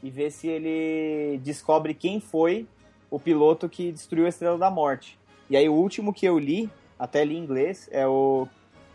e 0.02 0.08
ver 0.08 0.30
se 0.30 0.46
ele 0.46 1.38
descobre 1.38 1.92
quem 1.92 2.20
foi 2.20 2.66
o 3.10 3.18
piloto 3.18 3.68
que 3.68 3.90
destruiu 3.90 4.26
a 4.26 4.28
Estrela 4.28 4.56
da 4.56 4.70
Morte. 4.70 5.18
E 5.50 5.56
aí 5.56 5.68
o 5.68 5.74
último 5.74 6.14
que 6.14 6.24
eu 6.24 6.38
li, 6.38 6.70
até 6.96 7.24
li 7.24 7.36
em 7.36 7.42
inglês, 7.42 7.88
é 7.90 8.06
o 8.06 8.46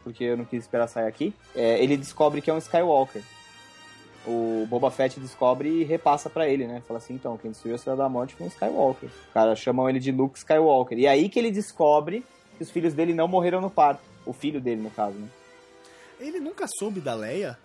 porque 0.03 0.23
eu 0.23 0.37
não 0.37 0.45
quis 0.45 0.63
esperar 0.63 0.87
sair 0.87 1.07
aqui. 1.07 1.33
é, 1.55 1.81
ele 1.81 1.95
descobre 1.95 2.41
que 2.41 2.49
é 2.49 2.53
um 2.53 2.57
Skywalker. 2.57 3.23
O 4.25 4.65
Boba 4.69 4.89
Fett 4.89 5.19
descobre 5.19 5.69
e 5.69 5.83
repassa 5.83 6.29
pra 6.29 6.47
ele, 6.47 6.65
né? 6.65 6.81
Fala 6.87 6.97
assim, 6.97 7.13
então, 7.15 7.37
quem 7.37 7.51
destruiu 7.51 7.73
a 7.73 7.77
Estrela 7.77 7.97
da 7.97 8.07
Morte 8.09 8.35
foi 8.35 8.45
um 8.45 8.49
Skywalker. 8.49 9.09
O 9.29 9.33
cara 9.33 9.55
chamam 9.55 9.89
ele 9.89 9.99
de 9.99 10.11
Luke 10.11 10.37
Skywalker. 10.37 10.97
E 10.97 11.05
é 11.05 11.09
aí 11.09 11.27
que 11.27 11.37
ele 11.37 11.51
descobre 11.51 12.23
que 12.57 12.63
os 12.63 12.71
filhos 12.71 12.93
dele 12.93 13.13
não 13.13 13.27
morreram 13.27 13.59
no 13.59 13.69
parto. 13.69 14.01
O 14.25 14.31
filho 14.31 14.61
dele, 14.61 14.81
no 14.81 14.89
caso, 14.89 15.17
né? 15.17 15.27
Ele 16.19 16.39
nunca 16.39 16.65
soube 16.79 17.01
da 17.01 17.13
Leia? 17.13 17.57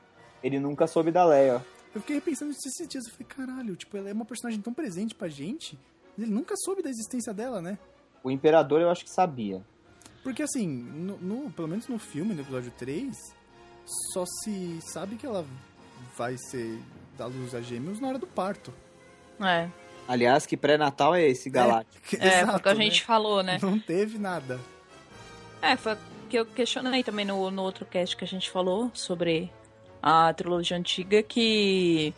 Ele 0.43 0.59
nunca 0.59 0.89
soube 0.89 1.13
da 1.13 1.25
Leia. 1.25 1.65
Eu 1.95 2.01
fiquei 2.01 2.21
pensando 2.21 2.49
nisso 2.49 2.67
esses 2.67 2.89
dias. 2.89 3.05
Eu 3.07 3.13
falei, 3.13 3.27
caralho, 3.29 3.77
tipo, 3.77 3.97
ela 3.97 4.11
é 4.11 4.13
uma 4.13 4.25
personagem 4.25 4.61
tão 4.61 4.73
presente 4.75 5.15
pra 5.15 5.29
gente. 5.29 5.79
Ele 6.19 6.27
nunca 6.27 6.55
soube 6.65 6.83
da 6.83 6.91
existência 6.91 7.33
dela, 7.33 7.63
né? 7.63 7.79
O 8.25 8.31
Imperador 8.33 8.81
eu 8.81 8.91
acho 8.91 9.05
que 9.05 9.11
sabia. 9.11 9.63
Porque 10.25 10.43
assim, 10.43 10.67
no, 10.67 11.17
no- 11.19 11.51
pelo 11.53 11.69
menos 11.69 11.87
no 11.87 11.99
filme, 12.01 12.35
no 12.35 12.41
episódio 12.41 12.73
3, 12.77 13.17
só 14.13 14.25
se 14.43 14.81
sabe 14.83 15.15
que 15.15 15.25
ela 15.25 15.47
vai 16.19 16.37
ser 16.37 16.81
da 17.17 17.27
luz 17.27 17.55
a 17.55 17.61
gêmeos 17.61 18.01
na 18.01 18.09
hora 18.09 18.19
do 18.19 18.27
parto. 18.27 18.75
É. 19.41 19.69
Aliás, 20.09 20.45
que 20.45 20.57
pré-natal 20.57 21.15
é 21.15 21.23
esse 21.29 21.49
galáctico? 21.49 21.99
É, 22.21 22.41
Exato, 22.41 22.47
foi 22.47 22.59
o 22.59 22.63
que 22.63 22.69
a 22.69 22.75
né? 22.75 22.85
gente 22.85 23.05
falou, 23.05 23.43
né? 23.43 23.59
Não 23.63 23.79
teve 23.79 24.19
nada. 24.19 24.59
É, 25.63 25.77
foi 25.77 25.95
o 25.95 25.99
que 26.29 26.37
eu 26.37 26.45
questionei 26.45 27.05
também 27.05 27.25
no, 27.25 27.51
no 27.51 27.63
outro 27.63 27.87
cast 27.87 28.17
que 28.17 28.25
a 28.25 28.27
gente 28.27 28.51
falou 28.51 28.91
sobre 28.93 29.51
a 30.03 30.33
trilogia 30.33 30.77
antiga, 30.77 31.23
que 31.23 32.13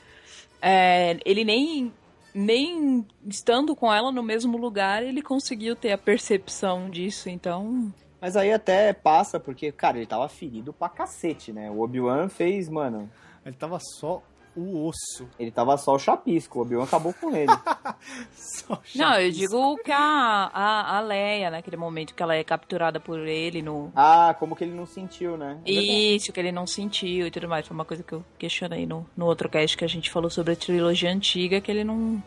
é, 0.63 1.19
ele 1.25 1.45
nem, 1.45 1.93
nem 2.35 3.07
estando 3.27 3.75
com 3.77 3.93
ela 3.93 4.11
no 4.11 4.23
mesmo 4.23 4.57
lugar, 4.57 5.03
ele 5.03 5.21
conseguiu 5.21 5.77
ter 5.77 5.93
a 5.93 5.99
percepção 5.99 6.89
disso, 6.89 7.29
então. 7.29 7.93
Mas 8.21 8.37
aí 8.37 8.53
até 8.53 8.93
passa, 8.93 9.41
porque, 9.41 9.73
cara, 9.73 9.97
ele 9.97 10.07
tava 10.07 10.29
ferido 10.29 10.73
pra 10.73 10.89
cacete, 10.89 11.53
né? 11.53 11.71
O 11.71 11.81
Obi-Wan 11.81 12.29
fez, 12.29 12.69
mano. 12.69 13.11
Ele 13.45 13.57
tava 13.57 13.79
só 13.81 14.23
o 14.57 14.87
osso. 14.87 15.29
Ele 15.39 15.51
tava 15.51 15.77
só 15.77 15.95
o 15.95 15.99
chapisco. 15.99 16.59
O 16.59 16.63
Obi-Wan 16.63 16.85
acabou 16.85 17.15
com 17.15 17.35
ele. 17.35 17.53
Só 18.33 18.81
Não, 18.95 19.15
eu 19.15 19.31
digo 19.31 19.77
que 19.79 19.93
a, 19.93 20.51
a, 20.53 20.97
a 20.99 21.01
Leia, 21.01 21.51
naquele 21.51 21.77
momento 21.77 22.15
que 22.15 22.23
ela 22.23 22.35
é 22.35 22.43
capturada 22.43 22.99
por 22.99 23.19
ele 23.21 23.63
no. 23.63 23.93
ah, 23.95 24.35
como 24.39 24.57
que 24.57 24.65
ele 24.65 24.75
não 24.75 24.87
sentiu, 24.87 25.37
né? 25.37 25.59
É. 25.65 25.71
Isso, 25.71 26.33
que 26.33 26.41
ele 26.41 26.53
não 26.53 26.67
sentiu 26.67 27.27
e 27.27 27.31
tudo 27.31 27.49
mais. 27.49 27.67
Foi 27.67 27.75
uma 27.75 27.85
coisa 27.85 28.03
que 28.03 28.13
eu 28.13 28.25
questionei 28.39 28.87
no, 28.87 29.07
no 29.17 29.27
outro 29.27 29.49
cast 29.49 29.77
que 29.77 29.85
a 29.85 29.89
gente 29.89 30.11
falou 30.11 30.31
sobre 30.31 30.53
a 30.53 30.57
trilogia 30.57 31.11
antiga, 31.11 31.61
que 31.61 31.71
ele 31.71 31.85
não, 31.85 32.23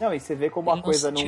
Não, 0.00 0.12
e 0.12 0.18
você 0.18 0.34
vê 0.34 0.50
como 0.50 0.70
ele 0.70 0.80
a 0.80 0.82
coisa 0.82 1.10
não, 1.10 1.22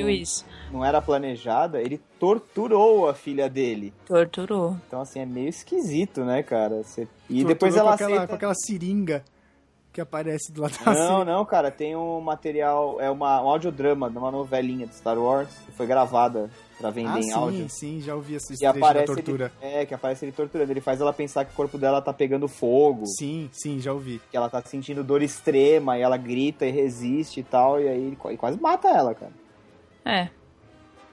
não 0.71 0.85
era 0.85 1.01
planejada. 1.01 1.81
Ele 1.81 1.99
torturou 2.19 3.07
a 3.07 3.13
filha 3.13 3.49
dele. 3.49 3.93
Torturou. 4.05 4.75
Então, 4.87 5.01
assim, 5.01 5.19
é 5.19 5.25
meio 5.25 5.47
esquisito, 5.47 6.23
né, 6.23 6.43
cara? 6.43 6.83
Você... 6.83 7.01
E 7.29 7.43
Torturou 7.43 7.47
depois 7.47 7.75
ela 7.75 7.89
com 7.89 7.93
aquela, 7.95 8.11
aceita... 8.11 8.27
com 8.27 8.35
aquela 8.35 8.55
seringa. 8.55 9.23
Que 9.97 10.01
aparece 10.01 10.51
do 10.51 10.61
lado 10.61 10.77
da 10.85 10.93
Não, 10.93 11.25
não, 11.25 11.43
cara, 11.43 11.71
tem 11.71 11.95
um 11.95 12.21
material, 12.21 13.01
é 13.01 13.09
uma, 13.09 13.41
um 13.41 13.47
audiodrama 13.49 14.11
de 14.11 14.15
uma 14.19 14.29
novelinha 14.29 14.85
de 14.85 14.93
Star 14.93 15.17
Wars, 15.17 15.49
que 15.65 15.71
foi 15.71 15.87
gravada 15.87 16.51
pra 16.77 16.91
vender 16.91 17.09
Ah, 17.09 17.17
em 17.19 17.23
sim, 17.23 17.31
áudio. 17.33 17.67
sim, 17.67 17.99
já 17.99 18.13
ouvi 18.13 18.35
essa 18.35 18.53
E 18.53 18.57
trecho 18.57 18.61
da 18.61 18.69
aparece 18.89 19.05
tortura. 19.15 19.51
ele, 19.59 19.73
é, 19.73 19.85
que 19.87 19.95
aparece 19.95 20.23
ele 20.25 20.31
torturando. 20.31 20.71
Ele 20.71 20.81
faz 20.81 21.01
ela 21.01 21.11
pensar 21.11 21.45
que 21.45 21.51
o 21.51 21.55
corpo 21.55 21.79
dela 21.79 21.99
tá 21.99 22.13
pegando 22.13 22.47
fogo, 22.47 23.07
Sim, 23.07 23.49
sim, 23.51 23.79
já 23.79 23.91
ouvi. 23.91 24.21
que 24.29 24.37
ela 24.37 24.47
tá 24.51 24.61
sentindo 24.61 25.03
dor 25.03 25.23
extrema, 25.23 25.97
e 25.97 26.01
ela 26.03 26.15
grita 26.15 26.63
e 26.67 26.69
resiste 26.69 27.39
e 27.39 27.43
tal, 27.43 27.81
e 27.81 27.87
aí 27.87 27.99
ele 28.05 28.15
qu- 28.15 28.29
e 28.29 28.37
quase 28.37 28.61
mata 28.61 28.87
ela, 28.89 29.15
cara. 29.15 29.31
É. 30.05 30.29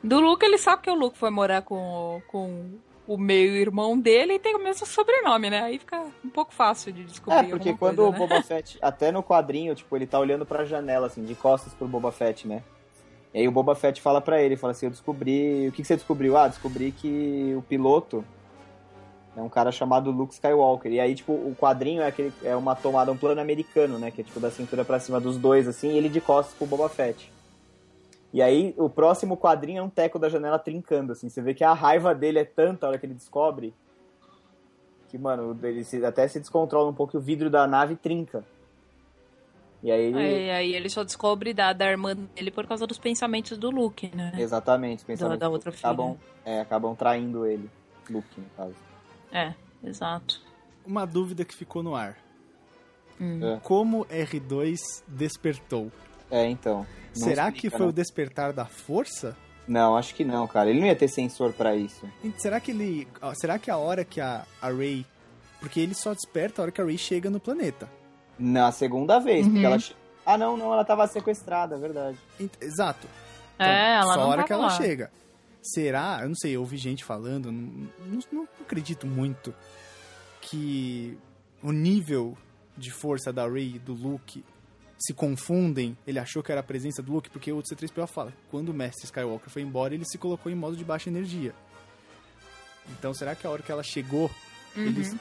Do 0.03 0.21
Luke, 0.21 0.45
ele 0.45 0.59
sabe 0.59 0.83
que 0.83 0.91
o 0.91 0.95
Luke 0.95 1.17
foi 1.17 1.31
morar 1.31 1.63
com, 1.63 1.77
o- 2.19 2.23
com 2.29 2.73
o 3.07 3.19
meio-irmão 3.19 3.99
dele 3.99 4.35
e 4.35 4.39
tem 4.39 4.55
o 4.55 4.63
mesmo 4.63 4.87
sobrenome, 4.87 5.51
né? 5.51 5.63
Aí 5.63 5.79
fica 5.79 6.01
um 6.25 6.31
pouco 6.31 6.53
fácil 6.53 6.93
de 6.93 7.05
descobrir. 7.05 7.47
É, 7.47 7.51
porque 7.51 7.75
quando 7.75 7.97
coisa, 7.97 8.11
o 8.11 8.13
né? 8.13 8.19
Boba 8.19 8.43
Fett, 8.45 8.79
até 8.81 9.13
no 9.13 9.23
quadrinho, 9.23 9.75
tipo, 9.75 9.95
ele 9.97 10.07
tá 10.07 10.19
olhando 10.19 10.47
pra 10.47 10.65
janela, 10.65 11.07
assim, 11.07 11.25
de 11.25 11.35
costas 11.35 11.75
pro 11.75 11.87
Boba 11.87 12.11
Fett, 12.11 12.49
né? 12.49 12.63
E 13.33 13.41
aí 13.41 13.49
o 13.49 13.53
Boba 13.53 13.75
Fett 13.75 14.01
fala 14.01 14.21
pra 14.21 14.41
ele, 14.41 14.57
fala 14.57 14.71
assim, 14.71 14.87
eu 14.87 14.91
descobri... 14.91 15.69
O 15.69 15.73
que, 15.73 15.83
que 15.83 15.89
você 15.89 15.97
descobriu? 15.97 16.37
Ah, 16.37 16.49
descobri 16.49 16.93
que 16.93 17.53
o 17.57 17.63
piloto 17.63 18.25
é 19.37 19.43
um 19.43 19.49
cara 19.49 19.73
chamado 19.73 20.11
Luke 20.11 20.33
Skywalker. 20.33 20.93
E 20.93 21.01
aí, 21.01 21.15
tipo, 21.15 21.33
o 21.33 21.55
quadrinho 21.59 22.01
é, 22.01 22.07
aquele, 22.07 22.33
é 22.45 22.55
uma 22.55 22.77
tomada, 22.77 23.11
um 23.11 23.17
plano 23.17 23.41
americano, 23.41 23.99
né? 23.99 24.11
Que 24.13 24.21
é, 24.21 24.25
tipo, 24.25 24.39
da 24.39 24.51
cintura 24.51 24.85
pra 24.85 25.01
cima 25.01 25.21
dos 25.21 25.37
dois, 25.37 25.67
assim, 25.67 25.93
e 25.93 25.99
ele 25.99 26.09
de 26.09 26.21
costas 26.21 26.55
pro 26.57 26.67
Boba 26.67 26.89
Fett. 26.89 27.34
E 28.35 28.43
aí, 28.43 28.75
o 28.77 28.91
próximo 28.91 29.37
quadrinho 29.37 29.79
é 29.79 29.83
um 29.83 29.89
teco 29.89 30.19
da 30.19 30.29
janela 30.29 30.59
trincando, 30.59 31.13
assim. 31.13 31.29
Você 31.29 31.41
vê 31.41 31.55
que 31.55 31.63
a 31.63 31.73
raiva 31.73 32.13
dele 32.13 32.41
é 32.41 32.45
tanta 32.45 32.85
a 32.85 32.89
hora 32.89 32.99
que 32.99 33.07
ele 33.07 33.15
descobre 33.15 33.73
que, 35.09 35.17
mano, 35.17 35.57
ele 35.63 35.85
se- 35.85 36.05
até 36.05 36.27
se 36.27 36.41
descontrola 36.41 36.91
um 36.91 36.93
pouco 36.93 37.17
e 37.17 37.19
o 37.19 37.21
vidro 37.21 37.49
da 37.49 37.65
nave 37.69 37.95
trinca. 37.95 38.45
E 39.85 39.93
aí 39.93 40.01
ele... 40.07 40.19
Aí, 40.19 40.51
aí 40.51 40.75
ele 40.75 40.89
só 40.89 41.05
descobre 41.05 41.55
da, 41.55 41.73
da 41.73 41.87
irmã 41.89 42.17
dele 42.17 42.51
por 42.51 42.67
causa 42.67 42.89
dos 42.89 42.99
pensamentos 42.99 43.57
do 43.57 43.71
Luke, 43.71 44.11
né? 44.17 44.33
Exatamente, 44.37 44.99
os 44.99 45.05
pensamentos 45.05 45.39
da 45.39 45.49
outra 45.49 45.71
acabam, 45.71 46.17
é, 46.45 46.61
acabam 46.61 46.97
traindo 46.97 47.47
ele. 47.47 47.71
Luke, 48.11 48.41
no 48.41 48.49
caso. 48.57 48.75
É, 49.31 49.55
exato. 49.85 50.43
Uma 50.85 51.07
dúvida 51.07 51.45
que 51.45 51.55
ficou 51.55 51.85
no 51.85 51.95
ar. 51.95 52.19
Hum. 53.21 53.39
É. 53.47 53.61
Como 53.63 54.05
R2 54.07 55.05
despertou? 55.07 55.93
É, 56.29 56.45
então. 56.49 56.85
Não 57.17 57.29
Será 57.29 57.45
explica, 57.49 57.61
que 57.61 57.71
foi 57.71 57.81
né? 57.87 57.87
o 57.87 57.93
despertar 57.93 58.53
da 58.53 58.65
força? 58.67 59.37
Não, 59.67 59.97
acho 59.97 60.15
que 60.15 60.25
não, 60.25 60.47
cara. 60.47 60.69
Ele 60.71 60.81
não 60.81 60.87
ia 60.87 60.97
ter 60.97 61.09
sensor 61.09 61.53
pra 61.53 61.75
isso. 61.75 62.09
Será 62.39 62.61
que 62.61 62.71
ele. 62.71 63.09
Será 63.35 63.59
que 63.59 63.71
a 63.71 63.77
hora 63.77 64.05
que 64.05 64.21
a, 64.21 64.45
a 64.61 64.69
Ray. 64.69 65.07
Porque 65.61 65.81
ele 65.81 65.95
só 65.95 66.13
desperta 66.13 66.61
a 66.61 66.65
hora 66.65 66.71
que 66.73 66.81
a 66.81 66.85
Ray 66.85 66.99
chega 66.99 67.31
no 67.31 67.41
planeta. 67.41 67.89
Na 68.39 68.71
segunda 68.73 69.19
vez, 69.19 69.47
Uhum. 69.47 69.53
porque 69.53 69.65
ela... 69.67 69.79
Ah, 70.27 70.37
não, 70.37 70.57
não, 70.57 70.73
ela 70.73 70.85
tava 70.85 71.07
sequestrada, 71.07 71.77
é 71.77 71.79
verdade. 71.79 72.19
Ent- 72.39 72.61
Exato. 72.61 73.07
É, 73.59 73.95
ela 73.95 74.13
só 74.13 74.17
não 74.17 74.23
a 74.23 74.27
hora 74.27 74.37
tava 74.39 74.47
que 74.47 74.53
ela 74.53 74.63
lá. 74.65 74.71
chega. 74.71 75.11
Será? 75.63 76.19
Eu 76.23 76.29
não 76.29 76.35
sei, 76.35 76.57
eu 76.57 76.61
ouvi 76.61 76.77
gente 76.77 77.03
falando, 77.05 77.51
não, 77.51 77.89
não, 78.07 78.19
não 78.33 78.49
acredito 78.61 79.07
muito 79.07 79.55
que 80.41 81.17
o 81.63 81.73
nível 81.73 82.37
de 82.77 82.91
força 82.91 83.33
da 83.33 83.49
Rey 83.49 83.77
e 83.77 83.79
do 83.79 83.95
Luke 83.95 84.45
se 84.99 85.13
confundem. 85.13 85.97
Ele 86.07 86.19
achou 86.19 86.43
que 86.43 86.51
era 86.53 86.61
a 86.61 86.65
presença 86.65 87.03
do 87.03 87.13
Luke, 87.13 87.31
porque 87.31 87.53
o 87.53 87.63
C3PO 87.63 88.07
fala, 88.07 88.33
quando 88.51 88.69
o 88.71 88.75
mestre 88.75 89.05
Skywalker 89.05 89.51
foi 89.51 89.63
embora, 89.63 89.95
ele 89.95 90.05
se 90.05 90.19
colocou 90.19 90.51
em 90.51 90.55
modo 90.55 90.77
de 90.77 90.85
baixa 90.85 91.09
energia. 91.11 91.55
Então 92.99 93.13
será 93.15 93.35
que 93.35 93.47
a 93.47 93.51
hora 93.51 93.63
que 93.63 93.73
ela 93.73 93.83
chegou, 93.83 94.31
Uhum. 94.77 94.83
eles. 94.85 95.15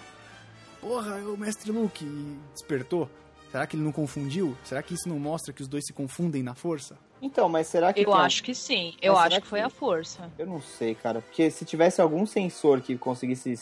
Porra, 0.82 1.18
é 1.18 1.24
o 1.24 1.38
mestre 1.38 1.72
Luke 1.72 2.04
e 2.04 2.38
despertou? 2.54 3.10
Será 3.52 3.66
que 3.68 3.76
ele 3.76 3.84
não 3.84 3.92
confundiu? 3.92 4.58
Será 4.64 4.82
que 4.82 4.94
isso 4.96 5.08
não 5.08 5.20
mostra 5.20 5.54
que 5.54 5.62
os 5.62 5.68
dois 5.68 5.86
se 5.86 5.94
confundem 5.94 6.42
na 6.44 6.56
força? 6.56 6.98
Então, 7.22 7.48
mas 7.48 7.68
será 7.68 7.94
que... 7.94 8.02
Eu 8.02 8.06
tem- 8.12 8.16
acho 8.16 8.44
que 8.44 8.54
sim. 8.54 8.96
Eu 9.02 9.14
Mas 9.14 9.28
acho 9.32 9.42
que 9.42 9.48
foi 9.48 9.60
que- 9.60 9.66
a 9.66 9.70
força. 9.70 10.30
Eu 10.38 10.46
não 10.48 10.62
sei, 10.62 10.94
cara. 10.96 11.22
Porque 11.22 11.50
se 11.52 11.64
tivesse 11.64 12.02
algum 12.02 12.26
sensor 12.26 12.82
que 12.82 12.98
conseguisse. 12.98 13.56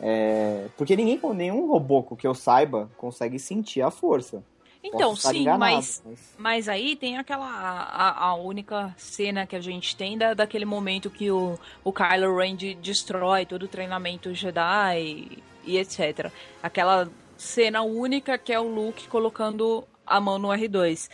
é, 0.00 0.68
Porque 0.76 0.94
ninguém, 0.94 1.18
nenhum 1.34 1.66
robô 1.66 2.02
que 2.04 2.26
eu 2.26 2.34
saiba 2.34 2.88
consegue 2.96 3.38
sentir 3.38 3.80
a 3.82 3.90
força. 3.90 4.44
Então, 4.82 5.16
sim, 5.16 5.40
enganado, 5.40 5.58
mas, 5.74 6.02
mas 6.38 6.68
aí 6.68 6.94
tem 6.94 7.18
aquela. 7.18 7.46
A, 7.46 8.26
a 8.26 8.34
única 8.34 8.94
cena 8.96 9.46
que 9.46 9.56
a 9.56 9.60
gente 9.60 9.96
tem 9.96 10.16
da, 10.16 10.34
daquele 10.34 10.64
momento 10.64 11.10
que 11.10 11.30
o, 11.30 11.58
o 11.82 11.92
Kylo 11.92 12.36
Ren 12.36 12.54
de- 12.54 12.74
destrói 12.76 13.44
todo 13.44 13.64
o 13.64 13.68
treinamento 13.68 14.32
Jedi 14.32 15.00
e, 15.00 15.42
e 15.64 15.78
etc. 15.78 16.30
Aquela 16.62 17.08
cena 17.36 17.82
única 17.82 18.38
que 18.38 18.52
é 18.52 18.60
o 18.60 18.68
Luke 18.68 19.08
colocando 19.08 19.84
a 20.06 20.20
mão 20.20 20.38
no 20.38 20.48
R2. 20.48 21.08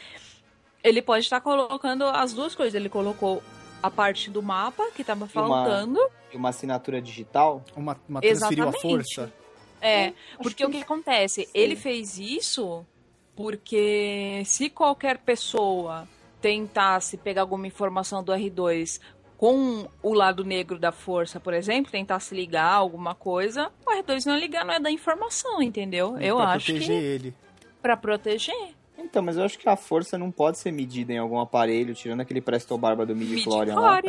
Ele 0.83 1.01
pode 1.01 1.25
estar 1.25 1.41
colocando 1.41 2.05
as 2.05 2.35
duas 2.35 2.55
coisas. 2.55 2.75
Ele 2.75 2.91
colocou 2.91 3.43
a 3.83 3.91
parte 3.91 4.31
do 4.31 4.43
mapa 4.43 4.91
que 4.95 5.03
tava 5.03 5.27
faltando. 5.27 5.99
E 6.33 6.37
uma 6.37 6.51
assinatura 6.51 7.01
digital? 7.01 7.65
Uma, 7.75 7.99
uma 8.09 8.21
transferiu 8.21 8.65
a 8.65 8.69
Exatamente. 8.69 9.15
força? 9.15 9.33
É, 9.81 10.07
Acho 10.07 10.15
porque 10.43 10.65
o 10.65 10.71
que 10.71 10.83
acontece? 10.83 11.49
Ele 11.55 11.77
fez 11.77 12.19
isso 12.19 12.87
porque 13.37 14.43
se 14.45 14.71
qualquer 14.71 15.19
pessoa 15.19 16.07
tentasse 16.41 17.17
pegar 17.17 17.43
alguma 17.43 17.67
informação 17.67 18.23
do 18.23 18.33
R2 18.33 19.01
com 19.37 19.89
o 20.03 20.15
lado 20.15 20.45
negro 20.45 20.79
da 20.79 20.93
força, 20.93 21.41
por 21.41 21.53
exemplo, 21.53 21.91
tentasse 21.91 22.35
ligar 22.35 22.73
alguma 22.73 23.15
coisa, 23.15 23.71
o 23.87 23.91
R2 23.91 24.27
não 24.27 24.35
ia 24.35 24.41
ligar, 24.41 24.65
não 24.65 24.75
é 24.75 24.81
da 24.81 24.91
informação, 24.91 25.61
entendeu? 25.63 26.17
Eu 26.19 26.37
pra 26.37 26.49
acho 26.51 26.67
proteger 26.67 27.01
que 27.01 27.05
ele. 27.05 27.35
pra 27.83 27.97
proteger. 27.97 28.75
Então, 28.97 29.23
mas 29.23 29.37
eu 29.37 29.45
acho 29.45 29.59
que 29.59 29.69
a 29.69 29.77
força 29.77 30.17
não 30.17 30.31
pode 30.31 30.59
ser 30.59 30.71
medida 30.71 31.13
em 31.13 31.19
algum 31.19 31.39
aparelho, 31.39 31.95
tirando 31.95 32.21
aquele 32.21 32.41
Presto 32.41 32.77
Barba 32.79 33.05
do 33.05 33.15
Midi-Chlorian 33.15 33.75
lá. 33.75 34.01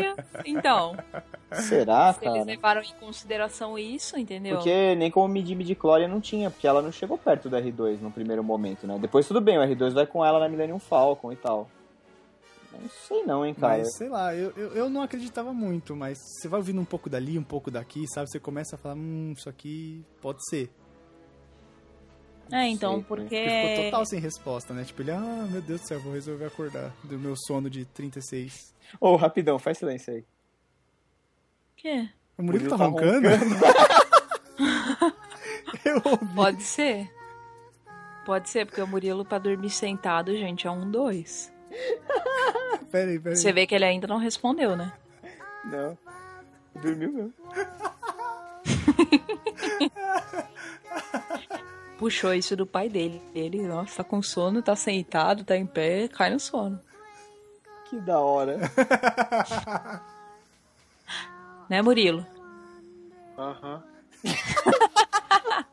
Então, 0.46 0.96
Será, 1.52 2.14
se 2.14 2.26
eles 2.26 2.34
cara? 2.34 2.46
levaram 2.46 2.82
em 2.82 2.94
consideração 3.00 3.78
isso, 3.78 4.18
entendeu? 4.18 4.58
Porque 4.58 4.96
nem 4.96 5.10
como 5.10 5.28
medir 5.28 5.56
Midi-Chlorian 5.56 6.08
não 6.08 6.22
tinha, 6.22 6.52
porque 6.52 6.68
ela 6.68 6.82
não 6.82 6.92
chegou 6.92 7.18
perto 7.18 7.50
do 7.50 7.56
R2 7.56 8.00
no 8.00 8.12
primeiro 8.12 8.44
momento, 8.44 8.86
né? 8.86 8.98
Depois 9.00 9.28
tudo 9.28 9.42
bem, 9.42 9.58
o 9.58 9.62
R2 9.62 9.92
vai 9.92 10.06
com 10.06 10.24
ela 10.24 10.40
na 10.40 10.48
Millennium 10.48 10.80
Falcon 10.80 11.32
e 11.32 11.36
tal. 11.36 11.70
Não 12.82 12.90
sei 12.90 13.24
não, 13.24 13.46
hein, 13.46 13.54
cara. 13.54 13.78
Mas, 13.78 13.96
sei 13.96 14.10
lá, 14.10 14.36
eu, 14.36 14.52
eu, 14.56 14.74
eu 14.74 14.90
não 14.90 15.02
acreditava 15.02 15.54
muito, 15.54 15.96
mas 15.96 16.20
você 16.20 16.48
vai 16.48 16.60
ouvindo 16.60 16.82
um 16.82 16.86
pouco 16.86 17.10
dali, 17.10 17.38
um 17.38 17.44
pouco 17.44 17.72
daqui, 17.72 18.06
sabe? 18.08 18.30
Você 18.30 18.40
começa 18.40 18.76
a 18.76 18.80
falar, 18.80 18.96
hum, 18.96 19.34
isso 19.36 19.50
aqui 19.50 20.04
pode 20.22 20.40
ser. 20.50 20.70
É, 22.52 22.68
então, 22.68 22.92
Sei, 22.92 23.00
né? 23.00 23.06
Porque 23.08 23.24
porque... 23.24 23.70
ficou 23.70 23.86
total 23.86 24.06
sem 24.06 24.20
resposta, 24.20 24.74
né? 24.74 24.84
Tipo, 24.84 25.02
ele, 25.02 25.12
ah, 25.12 25.48
meu 25.50 25.62
Deus 25.62 25.82
do 25.82 25.88
céu, 25.88 26.00
vou 26.00 26.14
resolver 26.14 26.46
acordar 26.46 26.94
do 27.04 27.18
meu 27.18 27.36
sono 27.36 27.70
de 27.70 27.86
36. 27.86 28.74
Ô, 29.00 29.16
rapidão, 29.16 29.58
faz 29.58 29.78
silêncio 29.78 30.14
aí. 30.14 30.26
Quê? 31.76 32.10
O 32.38 32.44
Murilo, 32.44 32.66
Murilo 32.66 32.70
tá 32.70 32.78
tá 32.78 32.86
roncando? 32.86 33.28
eu 35.86 36.02
ouvi. 36.06 36.36
Pode 36.36 36.64
ser. 36.64 37.12
Pode 38.26 38.50
ser, 38.50 38.66
porque 38.66 38.82
o 38.82 38.88
Murilo 38.88 39.26
pra 39.26 39.38
dormir 39.38 39.70
sentado, 39.70 40.36
gente, 40.36 40.68
é 40.68 40.72
um 40.72 40.90
dois. 40.90 41.54
Peraí, 42.92 43.20
peraí. 43.20 43.36
Você 43.36 43.52
vê 43.52 43.68
que 43.68 43.76
ele 43.76 43.84
ainda 43.84 44.08
não 44.08 44.18
respondeu, 44.18 44.78
né? 44.78 44.94
Não. 45.66 45.98
Dormiu 46.82 47.12
mesmo. 47.12 47.34
Puxou 51.98 52.34
isso 52.34 52.56
do 52.56 52.66
pai 52.66 52.90
dele. 52.90 53.22
Ele, 53.34 53.66
nossa, 53.68 53.98
tá 53.98 54.04
com 54.04 54.22
sono, 54.22 54.62
tá 54.62 54.76
sentado, 54.76 55.44
tá 55.46 55.56
em 55.56 55.66
pé, 55.66 56.08
cai 56.10 56.30
no 56.30 56.40
sono. 56.40 56.80
Que 57.90 58.00
da 58.00 58.20
hora. 58.20 58.58
Né, 61.68 61.82
Murilo? 61.82 62.24
Aham. 63.40 63.84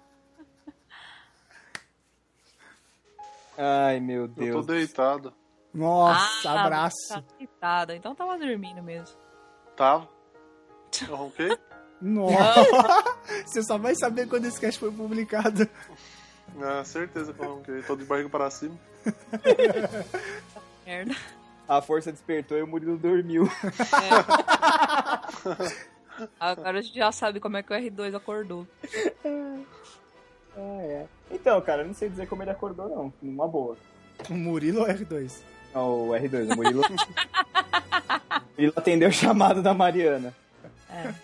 Ai, 3.59 4.01
meu 4.01 4.23
Eu 4.23 4.29
tô 4.29 4.41
Deus. 4.41 4.67
deitado. 4.67 5.35
Nossa, 5.75 6.51
Ah, 6.51 6.63
abraço. 6.65 6.97
Tá 7.09 7.23
deitado, 7.39 7.93
então 7.93 8.15
tava 8.15 8.39
dormindo 8.39 8.83
mesmo. 8.83 9.17
Tava. 9.77 10.09
Eu 11.09 11.15
ronquei? 11.17 11.57
Nossa. 12.01 13.05
Você 13.47 13.63
só 13.63 13.79
vai 13.79 13.95
saber 13.95 14.27
quando 14.29 14.47
esse 14.47 14.61
cast 14.61 14.79
foi 14.81 14.91
publicado. 14.91 15.69
Ah, 16.61 16.85
certeza 16.85 17.33
que 17.33 17.41
eu 17.41 17.55
ronquei. 17.57 17.83
Tô 17.83 17.97
de 17.97 18.05
barriga 18.05 18.29
para 18.29 18.51
cima. 18.51 18.77
Merda. 20.87 21.15
A 21.69 21.81
força 21.81 22.13
despertou 22.13 22.59
e 22.59 22.63
o 22.63 22.67
Murilo 22.67 22.99
dormiu. 22.99 23.49
Agora 26.39 26.79
a 26.79 26.83
gente 26.83 26.95
já 26.95 27.11
sabe 27.11 27.41
como 27.41 27.57
é 27.57 27.63
que 27.63 27.73
o 27.73 27.77
R2 27.77 28.15
acordou. 28.15 28.67
Ah, 30.55 30.83
é. 30.83 31.07
Então, 31.31 31.61
cara, 31.63 31.83
eu 31.83 31.87
não 31.87 31.95
sei 31.95 32.11
dizer 32.11 32.29
como 32.29 32.43
ele 32.43 32.51
acordou, 32.51 32.89
não. 32.89 33.13
Numa 33.23 33.49
boa. 33.49 33.77
O 34.29 34.35
Murilo 34.35 34.81
ou 34.81 34.87
R2? 34.87 35.41
Não, 35.75 36.09
o 36.09 36.11
R2, 36.11 36.53
o 36.53 36.57
Murilo. 36.57 36.83
o 36.83 36.91
Murilo 38.57 38.73
atendeu 38.77 39.09
o 39.09 39.13
chamado 39.13 39.63
da 39.63 39.73
Mariana. 39.73 40.35
É. 40.91 41.15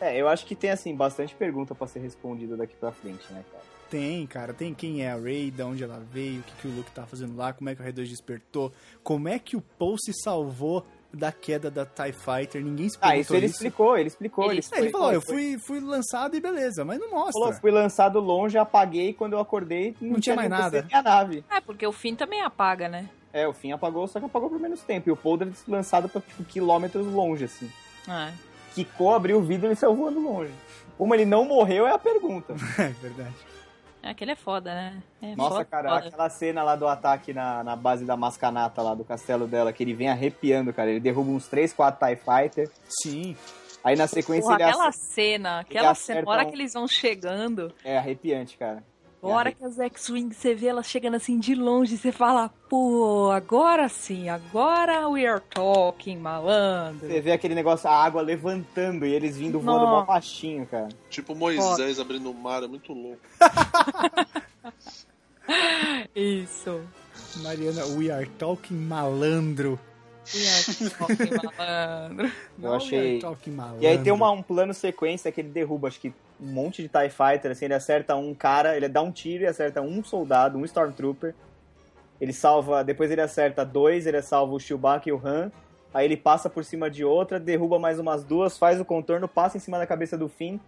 É, 0.00 0.16
eu 0.16 0.28
acho 0.28 0.46
que 0.46 0.54
tem, 0.54 0.70
assim, 0.70 0.94
bastante 0.94 1.34
pergunta 1.34 1.74
pra 1.74 1.86
ser 1.86 2.00
respondida 2.00 2.56
daqui 2.56 2.74
pra 2.74 2.92
frente, 2.92 3.30
né, 3.32 3.44
cara? 3.50 3.64
Tem, 3.90 4.24
cara, 4.26 4.54
tem 4.54 4.72
quem 4.72 5.02
é 5.02 5.10
a 5.10 5.16
Rey, 5.16 5.50
de 5.50 5.62
onde 5.62 5.82
ela 5.82 6.00
veio, 6.12 6.40
o 6.40 6.42
que, 6.44 6.52
que 6.62 6.68
o 6.68 6.70
Luke 6.70 6.90
tá 6.92 7.04
fazendo 7.06 7.36
lá, 7.36 7.52
como 7.52 7.68
é 7.68 7.74
que 7.74 7.82
o 7.82 7.84
R2 7.84 8.08
despertou, 8.08 8.72
como 9.02 9.28
é 9.28 9.36
que 9.38 9.56
o 9.56 9.60
Paul 9.60 9.96
se 9.98 10.12
salvou 10.12 10.86
da 11.12 11.32
queda 11.32 11.68
da 11.68 11.84
TIE 11.84 12.12
Fighter, 12.12 12.62
ninguém 12.62 12.86
Ah, 13.00 13.08
perguntou 13.08 13.20
isso 13.20 13.34
ele 13.36 13.46
explicou, 13.46 13.98
ele 13.98 14.06
explicou. 14.08 14.44
Ele- 14.52 14.60
Ele, 14.60 14.66
É, 14.72 14.78
ele 14.78 14.90
falou, 14.90 15.12
eu 15.12 15.20
fui, 15.20 15.58
fui 15.58 15.80
lançado 15.80 16.36
e 16.36 16.40
beleza, 16.40 16.84
mas 16.84 17.00
não 17.00 17.10
mostra. 17.10 17.32
falou, 17.32 17.52
fui 17.54 17.70
lançado 17.72 18.20
longe, 18.20 18.56
apaguei, 18.56 19.12
quando 19.12 19.32
eu 19.32 19.40
acordei 19.40 19.96
não, 20.00 20.12
Não 20.12 20.20
tinha 20.20 20.36
mais 20.36 20.48
nada. 20.48 20.82
você 20.82 20.86
nem 20.88 20.96
a 20.96 21.02
nave. 21.02 21.44
É, 21.50 21.60
porque 21.60 21.84
o 21.84 21.90
fim 21.90 22.14
também 22.14 22.40
apaga, 22.42 22.88
né? 22.88 23.08
É, 23.32 23.46
o 23.48 23.52
fim 23.52 23.72
apagou, 23.72 24.06
só 24.06 24.20
que 24.20 24.26
apagou 24.26 24.48
por 24.50 24.60
menos 24.60 24.82
tempo. 24.82 25.08
E 25.08 25.12
o 25.12 25.16
Paul 25.16 25.36
deve 25.36 25.50
ter 25.50 25.56
sido 25.58 25.72
lançado 25.72 26.08
pra, 26.08 26.20
tipo, 26.20 26.44
quilômetros 26.44 27.04
longe, 27.06 27.44
assim. 27.44 27.68
É. 28.08 28.32
Quicou, 28.74 29.12
abriu 29.12 29.38
o 29.38 29.42
vidro 29.42 29.70
e 29.70 29.74
saiu 29.76 29.96
voando 29.96 30.20
longe. 30.20 30.52
Como 30.96 31.12
ele 31.14 31.24
não 31.24 31.44
morreu 31.44 31.86
é 31.88 31.92
a 31.92 31.98
pergunta. 31.98 32.54
É 32.78 32.88
verdade. 33.02 33.34
É, 34.02 34.10
aquele 34.10 34.30
é 34.32 34.36
foda, 34.36 34.72
né? 34.74 35.02
É 35.20 35.36
Nossa, 35.36 35.50
foda, 35.56 35.64
cara, 35.66 35.88
foda. 35.90 36.08
aquela 36.08 36.30
cena 36.30 36.62
lá 36.62 36.74
do 36.74 36.88
ataque 36.88 37.32
na, 37.34 37.62
na 37.62 37.76
base 37.76 38.04
da 38.04 38.16
Mascanata 38.16 38.80
lá, 38.80 38.94
do 38.94 39.04
castelo 39.04 39.46
dela, 39.46 39.72
que 39.72 39.82
ele 39.82 39.92
vem 39.94 40.08
arrepiando, 40.08 40.72
cara. 40.72 40.90
Ele 40.90 41.00
derruba 41.00 41.30
uns 41.30 41.46
3, 41.48 41.72
4 41.72 42.06
TIE 42.08 42.16
Fighter. 42.16 42.70
Sim. 43.02 43.36
Aí 43.84 43.96
na 43.96 44.06
sequência 44.06 44.42
Porra, 44.42 44.56
ele 44.56 44.62
aquela 44.64 44.92
cena, 44.92 45.60
aquela 45.60 45.94
cena, 45.94 46.22
hora 46.26 46.44
um- 46.44 46.50
que 46.50 46.54
eles 46.56 46.72
vão 46.74 46.86
chegando, 46.86 47.72
É 47.84 47.96
arrepiante, 47.98 48.56
cara. 48.58 48.82
A 49.22 49.26
hora 49.28 49.52
que 49.52 49.62
as 49.64 49.78
X-Wing, 49.78 50.32
você 50.32 50.54
vê 50.54 50.68
elas 50.68 50.86
chegando 50.86 51.16
assim 51.16 51.38
de 51.38 51.54
longe, 51.54 51.96
você 51.98 52.10
fala, 52.10 52.48
pô, 52.68 53.30
agora 53.32 53.88
sim, 53.88 54.28
agora 54.28 55.08
we 55.08 55.26
are 55.26 55.42
talking, 55.50 56.16
malandro. 56.16 57.06
Você 57.06 57.20
vê 57.20 57.32
aquele 57.32 57.54
negócio, 57.54 57.88
a 57.88 57.92
água 57.94 58.22
levantando 58.22 59.04
e 59.04 59.12
eles 59.12 59.36
vindo 59.36 59.60
voando 59.60 59.86
mó 59.86 60.04
baixinho, 60.04 60.66
cara. 60.66 60.88
Tipo 61.10 61.34
Moisés 61.34 62.00
abrindo 62.00 62.30
o 62.30 62.34
mar, 62.34 62.62
é 62.62 62.66
muito 62.66 62.92
louco. 62.92 63.20
Isso. 66.14 66.80
Mariana, 67.42 67.84
we 67.86 68.10
are 68.10 68.26
talking 68.38 68.74
malandro. 68.76 69.78
We 70.34 70.46
are 70.46 70.90
talking, 70.90 71.30
malandro. 71.58 72.32
Eu 72.62 72.74
achei- 72.74 73.20
malandro. 73.48 73.82
E 73.82 73.86
aí 73.86 73.98
tem 73.98 74.12
uma- 74.12 74.30
um 74.30 74.42
plano 74.42 74.72
sequência 74.74 75.32
que 75.32 75.40
ele 75.40 75.48
derruba, 75.48 75.88
acho 75.88 76.00
que 76.00 76.12
um 76.42 76.52
monte 76.52 76.82
de 76.82 76.88
TIE 76.88 77.10
Fighter, 77.10 77.50
assim, 77.50 77.66
ele 77.66 77.74
acerta 77.74 78.16
um 78.16 78.34
cara, 78.34 78.76
ele 78.76 78.88
dá 78.88 79.02
um 79.02 79.12
tiro 79.12 79.44
e 79.44 79.46
acerta 79.46 79.80
um 79.80 80.02
soldado, 80.02 80.58
um 80.58 80.64
Stormtrooper. 80.64 81.34
Ele 82.20 82.32
salva, 82.32 82.82
depois 82.84 83.10
ele 83.10 83.20
acerta 83.20 83.64
dois, 83.64 84.06
ele 84.06 84.20
salva 84.22 84.52
o 84.54 84.60
Chewbacca 84.60 85.08
e 85.08 85.12
o 85.12 85.20
Han. 85.24 85.50
Aí 85.92 86.04
ele 86.04 86.16
passa 86.16 86.48
por 86.48 86.64
cima 86.64 86.90
de 86.90 87.04
outra, 87.04 87.40
derruba 87.40 87.78
mais 87.78 87.98
umas 87.98 88.24
duas, 88.24 88.56
faz 88.56 88.80
o 88.80 88.84
contorno, 88.84 89.26
passa 89.26 89.56
em 89.56 89.60
cima 89.60 89.78
da 89.78 89.86
cabeça 89.86 90.16
do 90.16 90.28
Finn. 90.28 90.58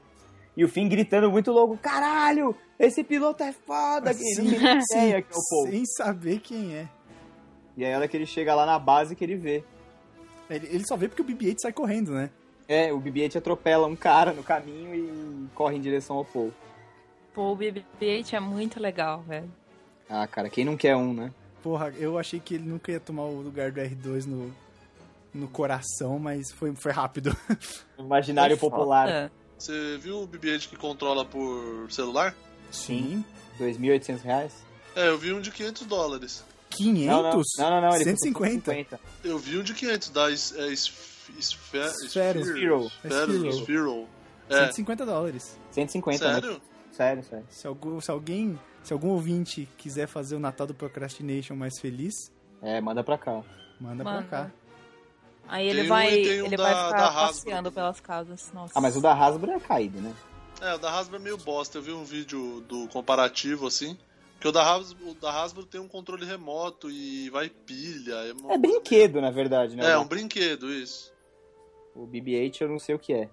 E 0.57 0.65
o 0.65 0.69
Finn 0.69 0.89
gritando 0.89 1.31
muito 1.31 1.51
louco, 1.51 1.79
caralho, 1.79 2.55
esse 2.79 3.03
piloto 3.03 3.43
é 3.43 3.53
foda, 3.53 4.13
que 4.13 4.21
não 4.21 4.51
tem 4.51 4.81
Sim, 4.83 4.99
ideia 4.99 5.23
que 5.23 5.33
é 5.33 5.37
o 5.37 5.49
Paul. 5.49 5.67
sem 5.71 5.85
saber 5.87 6.41
quem 6.41 6.75
é. 6.75 6.89
E 7.77 7.85
aí 7.85 7.95
a 7.95 7.97
hora 7.97 8.09
que 8.09 8.17
ele 8.17 8.27
chega 8.27 8.55
lá 8.55 8.67
na 8.67 8.79
base 8.79 9.17
que 9.17 9.25
ele 9.25 9.37
vê. 9.37 9.65
Ele, 10.51 10.67
ele 10.71 10.87
só 10.87 10.97
vê 10.97 11.09
porque 11.09 11.23
o 11.23 11.25
BB-8 11.25 11.57
sai 11.61 11.73
correndo, 11.73 12.13
né? 12.13 12.29
É, 12.73 12.91
o 12.91 12.99
BB-8 12.99 13.37
atropela 13.37 13.87
um 13.87 13.95
cara 13.95 14.33
no 14.33 14.43
caminho 14.43 14.95
e 14.95 15.49
corre 15.55 15.77
em 15.77 15.81
direção 15.81 16.17
ao 16.17 16.25
Paul. 16.25 16.51
Pô, 17.35 17.53
o 17.53 17.57
BB-8 17.57 18.33
é 18.33 18.41
muito 18.41 18.81
legal, 18.81 19.21
velho. 19.29 19.53
Ah, 20.09 20.27
cara, 20.27 20.49
quem 20.49 20.65
não 20.65 20.75
quer 20.75 20.97
um, 20.97 21.13
né? 21.13 21.31
Porra, 21.63 21.93
eu 21.99 22.19
achei 22.19 22.41
que 22.41 22.55
ele 22.55 22.65
nunca 22.65 22.91
ia 22.91 22.99
tomar 22.99 23.25
o 23.25 23.43
lugar 23.43 23.71
do 23.73 23.79
R2 23.79 24.25
no, 24.25 24.55
no 25.35 25.49
coração, 25.49 26.19
mas 26.19 26.51
foi, 26.51 26.75
foi 26.75 26.93
rápido. 26.93 27.37
Imaginário 27.99 28.57
Foi 28.57 28.71
popular. 28.71 29.07
foda. 29.07 29.33
Você 29.59 29.99
viu 29.99 30.23
o 30.23 30.27
BB-8 30.27 30.71
que 30.71 30.77
controla 30.77 31.27
por 31.27 31.93
celular? 31.93 32.35
Sim. 32.71 33.23
2.800 33.61 34.23
reais? 34.23 34.65
É, 34.97 35.09
eu 35.09 35.19
vi 35.19 35.31
um 35.35 35.43
de 35.43 35.51
500 35.51 35.87
dólares. 35.87 36.43
500? 36.71 37.07
Não, 37.07 37.23
não, 37.23 37.31
não, 37.33 37.71
não, 37.71 37.81
não 37.83 37.95
ele 37.95 38.05
150. 38.05 38.73
150. 38.73 39.01
Eu 39.23 39.39
vi 39.39 39.59
um 39.59 39.63
de 39.63 39.75
500 39.75 40.09
da 40.09 40.33
é, 40.33 40.35
es, 41.39 41.49
esfe, 41.51 42.09
Sphero. 42.09 42.41
Sphero. 42.45 42.91
Sphero. 42.91 43.33
Sphero. 43.33 43.53
Sphero. 43.53 44.09
É, 44.49 44.59
150 44.67 45.07
dólares. 45.07 45.59
150, 45.71 46.27
né? 46.29 46.35
sério? 46.41 46.63
Sério, 46.91 47.25
sério. 47.25 47.47
Se, 47.49 47.67
algum, 47.67 48.01
se 48.01 48.11
alguém, 48.11 48.59
se 48.83 48.93
algum 48.93 49.09
ouvinte 49.11 49.69
quiser 49.79 50.07
fazer 50.07 50.37
o 50.37 50.39
Natal 50.41 50.67
do 50.67 50.75
Procrastination 50.75 51.55
mais 51.57 51.79
feliz, 51.81 52.15
É, 52.61 52.81
manda 52.81 53.03
pra 53.03 53.17
cá. 53.17 53.43
manda, 53.81 54.05
Manda. 54.05 54.23
pra 54.23 54.23
cá. 54.45 54.51
Aí 55.49 55.67
ele 55.69 55.81
Tem 55.81 55.89
vai, 55.89 56.09
um 56.43 56.47
ele 56.47 56.57
da- 56.57 56.63
vai 56.63 56.85
ficar 56.87 57.13
passeando 57.27 57.73
pelas 57.73 58.01
casas. 58.01 58.51
Nossa. 58.53 58.73
Ah, 58.77 58.81
mas 58.81 58.97
o 58.97 59.01
da 59.01 59.13
Hasbro 59.13 59.51
é 59.51 59.59
caído, 59.61 60.01
né? 60.01 60.15
É, 60.61 60.75
o 60.75 60.79
da 60.79 60.91
Hasbro 60.97 61.17
é 61.17 61.19
meio 61.19 61.37
bosta. 61.37 61.79
Eu 61.79 61.83
vi 61.83 61.93
um 61.93 62.05
vídeo 62.05 62.61
do 62.69 62.87
comparativo, 62.89 63.67
assim. 63.67 63.99
Que 64.39 64.47
o 64.49 64.53
da 64.53 64.63
Hasbro, 64.63 65.11
o 65.11 65.15
da 65.15 65.31
Hasbro 65.33 65.65
tem 65.65 65.81
um 65.81 65.89
controle 65.89 66.25
remoto 66.25 66.91
e 66.91 67.29
vai 67.31 67.49
pilha. 67.49 68.15
É, 68.15 68.33
uma 68.33 68.53
É 68.55 68.59
brinquedo, 68.59 69.21
na 69.21 69.31
verdade, 69.31 69.75
né? 69.77 69.91
É, 69.91 69.99
um 69.99 70.07
brinquedo, 70.07 70.73
isso. 70.73 71.12
O 71.95 72.07
BB-8 72.07 72.63
eu 72.63 72.69
não 72.69 72.79
sei 72.79 72.95
o 72.95 72.99
que 72.99 73.13
é. 73.13 73.31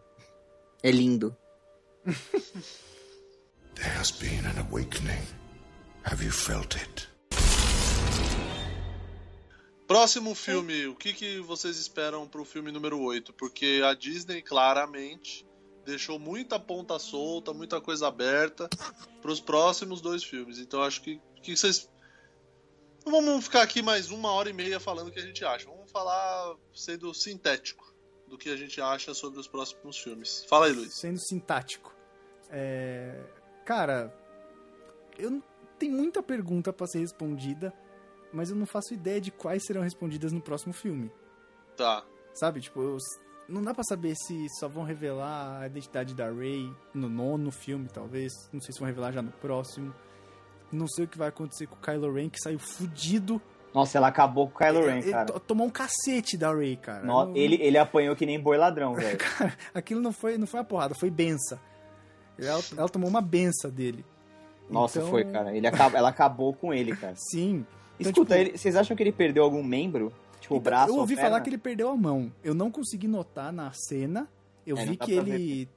É 0.84 0.92
lindo. 0.92 1.36
There 3.76 3.98
has 3.98 4.12
been 4.12 4.46
an 4.46 4.60
awakening. 4.60 5.26
Have 6.04 6.24
you 6.24 6.32
felt 6.32 6.76
it? 6.76 7.08
Próximo 9.88 10.36
filme, 10.36 10.86
o 10.88 10.96
que, 10.96 11.14
que 11.14 11.40
vocês 11.40 11.78
esperam 11.78 12.28
pro 12.28 12.46
filme 12.46 12.72
número 12.72 13.02
8? 13.02 13.34
Porque 13.34 13.82
a 13.84 13.94
Disney 13.94 14.42
claramente 14.42 15.48
deixou 15.86 16.20
muita 16.20 16.60
ponta 16.60 17.00
solta, 17.00 17.54
muita 17.54 17.82
coisa 17.82 18.08
aberta 18.08 18.70
pros 19.22 19.40
próximos 19.40 20.00
dois 20.00 20.24
filmes. 20.24 20.60
Então 20.60 20.84
acho 20.84 21.02
que, 21.02 21.20
que 21.42 21.56
vocês. 21.56 21.90
Não 23.06 23.14
vamos 23.14 23.46
ficar 23.46 23.64
aqui 23.64 23.82
mais 23.82 24.12
uma 24.12 24.32
hora 24.32 24.50
e 24.50 24.54
meia 24.54 24.80
falando 24.80 25.08
o 25.08 25.12
que 25.12 25.20
a 25.20 25.26
gente 25.26 25.44
acha. 25.44 25.66
Vamos 25.66 25.92
falar 25.92 26.56
sendo 26.74 27.14
sintético 27.14 27.89
do 28.30 28.38
que 28.38 28.50
a 28.50 28.56
gente 28.56 28.80
acha 28.80 29.14
sobre 29.14 29.40
os 29.40 29.48
próximos 29.48 29.98
filmes. 29.98 30.46
Fala 30.48 30.68
aí, 30.68 30.72
Luiz. 30.72 30.94
Sendo 31.00 31.20
sintático. 31.20 31.94
É, 32.50 33.22
Cara, 33.66 34.14
eu 35.18 35.42
tem 35.78 35.90
muita 35.92 36.24
pergunta 36.24 36.74
pra 36.74 36.88
ser 36.88 37.00
respondida, 37.00 37.74
mas 38.34 38.50
eu 38.50 38.56
não 38.56 38.66
faço 38.66 38.94
ideia 38.94 39.22
de 39.22 39.32
quais 39.32 39.64
serão 39.66 39.82
respondidas 39.82 40.32
no 40.32 40.42
próximo 40.42 40.74
filme. 40.74 41.12
Tá. 41.78 42.04
Sabe? 42.34 42.62
Tipo, 42.62 42.82
eu- 42.82 42.98
não 43.48 43.62
dá 43.62 43.74
pra 43.74 43.84
saber 43.84 44.16
se 44.16 44.48
só 44.60 44.68
vão 44.68 44.84
revelar 44.84 45.62
a 45.62 45.68
identidade 45.68 46.14
da 46.16 46.32
Rey 46.32 46.72
no 46.94 47.10
nono 47.10 47.52
filme, 47.52 47.88
talvez. 47.88 48.32
Não 48.54 48.60
sei 48.62 48.74
se 48.74 48.80
vão 48.80 48.88
revelar 48.88 49.12
já 49.12 49.22
no 49.22 49.32
próximo. 49.32 49.94
Não 50.72 50.88
sei 50.88 51.06
o 51.06 51.08
que 51.08 51.18
vai 51.18 51.30
acontecer 51.30 51.66
com 51.68 51.76
o 51.76 51.80
Kylo 51.80 52.14
Ren, 52.14 52.30
que 52.30 52.40
saiu 52.40 52.60
fudido. 52.60 53.42
Nossa, 53.74 53.98
ela 53.98 54.08
acabou 54.08 54.48
com 54.50 54.56
o 54.56 54.58
Kylo 54.58 54.86
Ren, 54.86 54.98
Ele 55.00 55.12
cara. 55.12 55.26
to- 55.32 55.40
tomou 55.40 55.68
um 55.68 55.70
cacete 55.70 56.36
da 56.38 56.54
Rey, 56.54 56.76
cara. 56.76 57.06
No- 57.06 57.26
Não- 57.28 57.36
ele, 57.36 57.56
ele 57.62 57.78
apanhou 57.78 58.16
que 58.16 58.26
nem 58.26 58.40
boi 58.40 58.58
ladrão, 58.58 58.96
velho. 58.96 59.18
Cara, 59.20 59.56
aquilo 59.74 60.02
não 60.02 60.12
foi, 60.12 60.38
não 60.38 60.48
foi 60.48 60.60
uma 60.60 60.66
porrada, 60.66 60.96
foi 60.96 61.10
benção. 61.12 61.60
Ela, 62.38 62.62
ela 62.78 62.90
tomou 62.90 63.08
uma 63.10 63.22
benção 63.22 63.70
dele. 63.70 64.04
Nossa, 64.70 65.00
Então, 65.00 65.10
foi, 65.12 65.24
cara. 65.26 65.56
Ele 65.56 65.68
acaba, 65.68 65.98
ela 65.98 66.10
acabou 66.10 66.54
com 66.54 66.74
ele, 66.74 66.96
cara. 66.96 67.14
Sim. 67.32 67.66
Então, 68.00 68.12
Escuta, 68.12 68.38
tipo, 68.38 68.50
ele- 68.50 68.58
vocês 68.58 68.76
acham 68.76 68.96
que 68.98 69.04
ele 69.04 69.12
perdeu 69.12 69.44
algum 69.44 69.64
membro? 69.64 70.12
Tipo, 70.40 70.56
o 70.56 70.58
Então, 70.58 70.64
braço 70.64 70.92
eu 70.94 70.98
ouvi 70.98 71.16
ou 71.16 71.20
falar 71.22 71.42
que 71.42 71.50
ele 71.50 71.58
perdeu 71.58 71.90
a 71.90 71.98
mão. 71.98 72.32
Eu 72.44 72.54
não 72.56 72.72
consegui 72.72 73.08
notar 73.08 73.52
na 73.52 73.72
cena. 73.74 74.28
Eu 74.66 74.78
É, 74.78 74.86
vi 74.86 74.96
que 74.98 75.12
ele. 75.12 75.70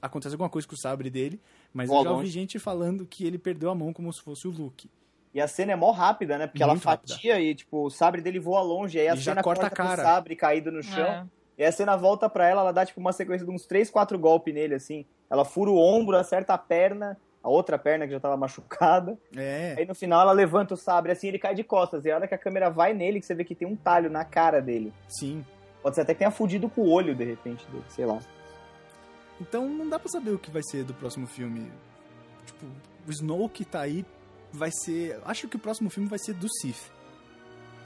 Acontece 0.00 0.34
alguma 0.34 0.48
coisa 0.50 0.66
com 0.68 0.74
o 0.74 0.78
sabre 0.78 1.08
dele, 1.10 1.40
mas 1.72 1.88
eu 1.88 1.94
já 2.02 2.10
ouvi 2.10 2.22
longe. 2.22 2.30
gente 2.30 2.58
falando 2.58 3.06
que 3.06 3.24
ele 3.24 3.38
perdeu 3.38 3.70
a 3.70 3.74
mão 3.74 3.92
como 3.92 4.12
se 4.12 4.20
fosse 4.20 4.46
o 4.46 4.50
Luke. 4.50 4.90
E 5.34 5.40
a 5.40 5.48
cena 5.48 5.72
é 5.72 5.76
mó 5.76 5.90
rápida, 5.92 6.36
né? 6.36 6.46
Porque 6.46 6.62
ela 6.62 6.74
Muito 6.74 6.84
rápida. 6.84 7.14
fatia 7.14 7.40
e, 7.40 7.54
tipo, 7.54 7.86
o 7.86 7.90
sabre 7.90 8.20
dele 8.20 8.38
voa 8.38 8.60
longe. 8.60 8.98
Aí 9.00 9.08
a 9.08 9.14
E 9.14 9.16
já 9.16 9.32
cena 9.32 9.42
corta 9.42 9.66
a 9.66 9.70
pro 9.70 9.76
cara. 9.84 10.02
sabre 10.02 10.36
caído 10.36 10.70
no 10.70 10.82
chão. 10.82 11.04
É. 11.06 11.24
E 11.58 11.64
a 11.64 11.72
cena 11.72 11.96
volta 11.96 12.28
pra 12.28 12.46
ela, 12.48 12.60
ela 12.60 12.72
dá, 12.72 12.84
tipo, 12.84 13.00
uma 13.00 13.12
sequência 13.12 13.46
de 13.46 13.52
uns 13.52 13.64
3, 13.66 13.88
4 13.90 14.18
golpes 14.18 14.52
nele, 14.52 14.74
assim. 14.74 15.06
Ela 15.30 15.44
fura 15.44 15.70
o 15.70 15.78
ombro, 15.78 16.16
acerta 16.16 16.52
a 16.52 16.58
perna, 16.58 17.16
a 17.42 17.48
outra 17.48 17.78
perna 17.78 18.06
que 18.06 18.12
já 18.12 18.20
tava 18.20 18.36
machucada. 18.36 19.18
É. 19.34 19.74
Aí 19.78 19.86
no 19.86 19.94
final 19.94 20.20
ela 20.20 20.32
levanta 20.32 20.74
o 20.74 20.76
sabre, 20.76 21.12
assim, 21.12 21.28
ele 21.28 21.38
cai 21.38 21.54
de 21.54 21.64
costas. 21.64 22.04
E 22.04 22.10
a 22.10 22.16
hora 22.16 22.28
que 22.28 22.34
a 22.34 22.38
câmera 22.38 22.68
vai 22.68 22.92
nele, 22.92 23.18
que 23.18 23.24
você 23.26 23.34
vê 23.34 23.42
que 23.44 23.54
tem 23.54 23.66
um 23.66 23.76
talho 23.76 24.10
na 24.10 24.24
cara 24.26 24.60
dele. 24.60 24.92
Sim. 25.08 25.44
Pode 25.82 25.94
ser 25.94 26.02
até 26.02 26.12
que 26.12 26.18
tenha 26.18 26.30
fudido 26.30 26.68
com 26.68 26.82
o 26.82 26.90
olho, 26.90 27.14
de 27.14 27.24
repente, 27.24 27.66
dele, 27.68 27.84
sei 27.88 28.04
lá. 28.04 28.18
Então 29.40 29.66
não 29.68 29.88
dá 29.88 29.98
pra 29.98 30.08
saber 30.10 30.30
o 30.30 30.38
que 30.38 30.50
vai 30.50 30.62
ser 30.62 30.84
do 30.84 30.94
próximo 30.94 31.26
filme. 31.26 31.72
Tipo, 32.46 32.66
o 33.06 33.10
Snoke 33.10 33.64
tá 33.64 33.80
aí, 33.80 34.04
vai 34.52 34.70
ser. 34.70 35.18
Acho 35.24 35.48
que 35.48 35.56
o 35.56 35.58
próximo 35.58 35.90
filme 35.90 36.08
vai 36.08 36.18
ser 36.18 36.34
do 36.34 36.48
Sith. 36.48 36.90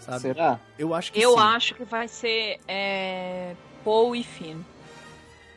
Sabe? 0.01 0.21
Será? 0.21 0.61
Eu 0.79 0.95
acho 0.95 1.13
que 1.13 1.21
Eu 1.21 1.33
sim. 1.33 1.39
acho 1.41 1.75
que 1.75 1.85
vai 1.85 2.07
ser 2.09 2.61
é, 2.69 3.55
Paul 3.85 4.15
e 4.15 4.23
Finn. 4.23 4.61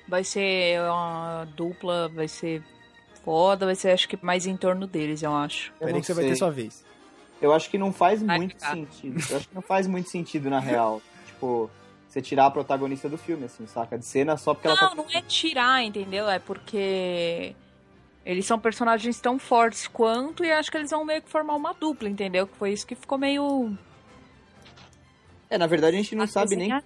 Vai 0.07 0.23
ser 0.23 0.79
uma 0.81 1.45
dupla, 1.55 2.07
vai 2.09 2.27
ser 2.27 2.63
foda, 3.23 3.65
vai 3.65 3.75
ser 3.75 3.91
acho 3.91 4.07
que 4.07 4.17
mais 4.25 4.47
em 4.47 4.57
torno 4.57 4.87
deles, 4.87 5.21
eu 5.21 5.35
acho. 5.35 5.71
Eu 5.73 5.79
Peraí 5.79 5.93
não 5.93 5.99
que 6.01 6.07
você 6.07 6.13
vai 6.13 6.23
sei. 6.23 6.31
ter 6.33 6.37
sua 6.37 6.49
vez. 6.51 6.83
Eu 7.41 7.53
acho 7.53 7.69
que 7.69 7.77
não 7.77 7.93
faz 7.93 8.21
Vai 8.23 8.37
muito 8.37 8.53
ficar. 8.55 8.73
sentido. 8.73 9.21
Eu 9.29 9.37
acho 9.37 9.47
que 9.47 9.55
não 9.55 9.61
faz 9.61 9.87
muito 9.87 10.09
sentido, 10.09 10.49
na 10.49 10.59
real. 10.59 11.01
tipo, 11.27 11.69
você 12.07 12.21
tirar 12.21 12.47
a 12.47 12.51
protagonista 12.51 13.07
do 13.07 13.17
filme, 13.17 13.45
assim, 13.45 13.65
saca? 13.67 13.97
De 13.99 14.05
cena 14.05 14.35
só 14.35 14.53
porque 14.53 14.67
ela 14.67 14.81
Não, 14.81 14.89
tá. 14.89 14.95
não 14.95 15.05
é 15.13 15.21
tirar, 15.21 15.83
entendeu? 15.83 16.27
É 16.29 16.39
porque 16.39 17.55
Eles 18.29 18.45
são 18.45 18.59
personagens 18.59 19.19
tão 19.19 19.39
fortes 19.39 19.87
quanto 19.87 20.45
e 20.45 20.51
acho 20.51 20.69
que 20.69 20.77
eles 20.77 20.91
vão 20.91 21.03
meio 21.03 21.19
que 21.19 21.29
formar 21.31 21.55
uma 21.55 21.73
dupla, 21.73 22.07
entendeu? 22.07 22.45
Que 22.45 22.55
foi 22.57 22.71
isso 22.71 22.85
que 22.85 22.93
ficou 22.93 23.17
meio. 23.17 23.75
É, 25.49 25.57
na 25.57 25.65
verdade 25.65 25.97
a 25.97 25.99
gente 25.99 26.13
não 26.13 26.27
sabe 26.27 26.55
nem 26.55 26.69
né? 26.69 26.83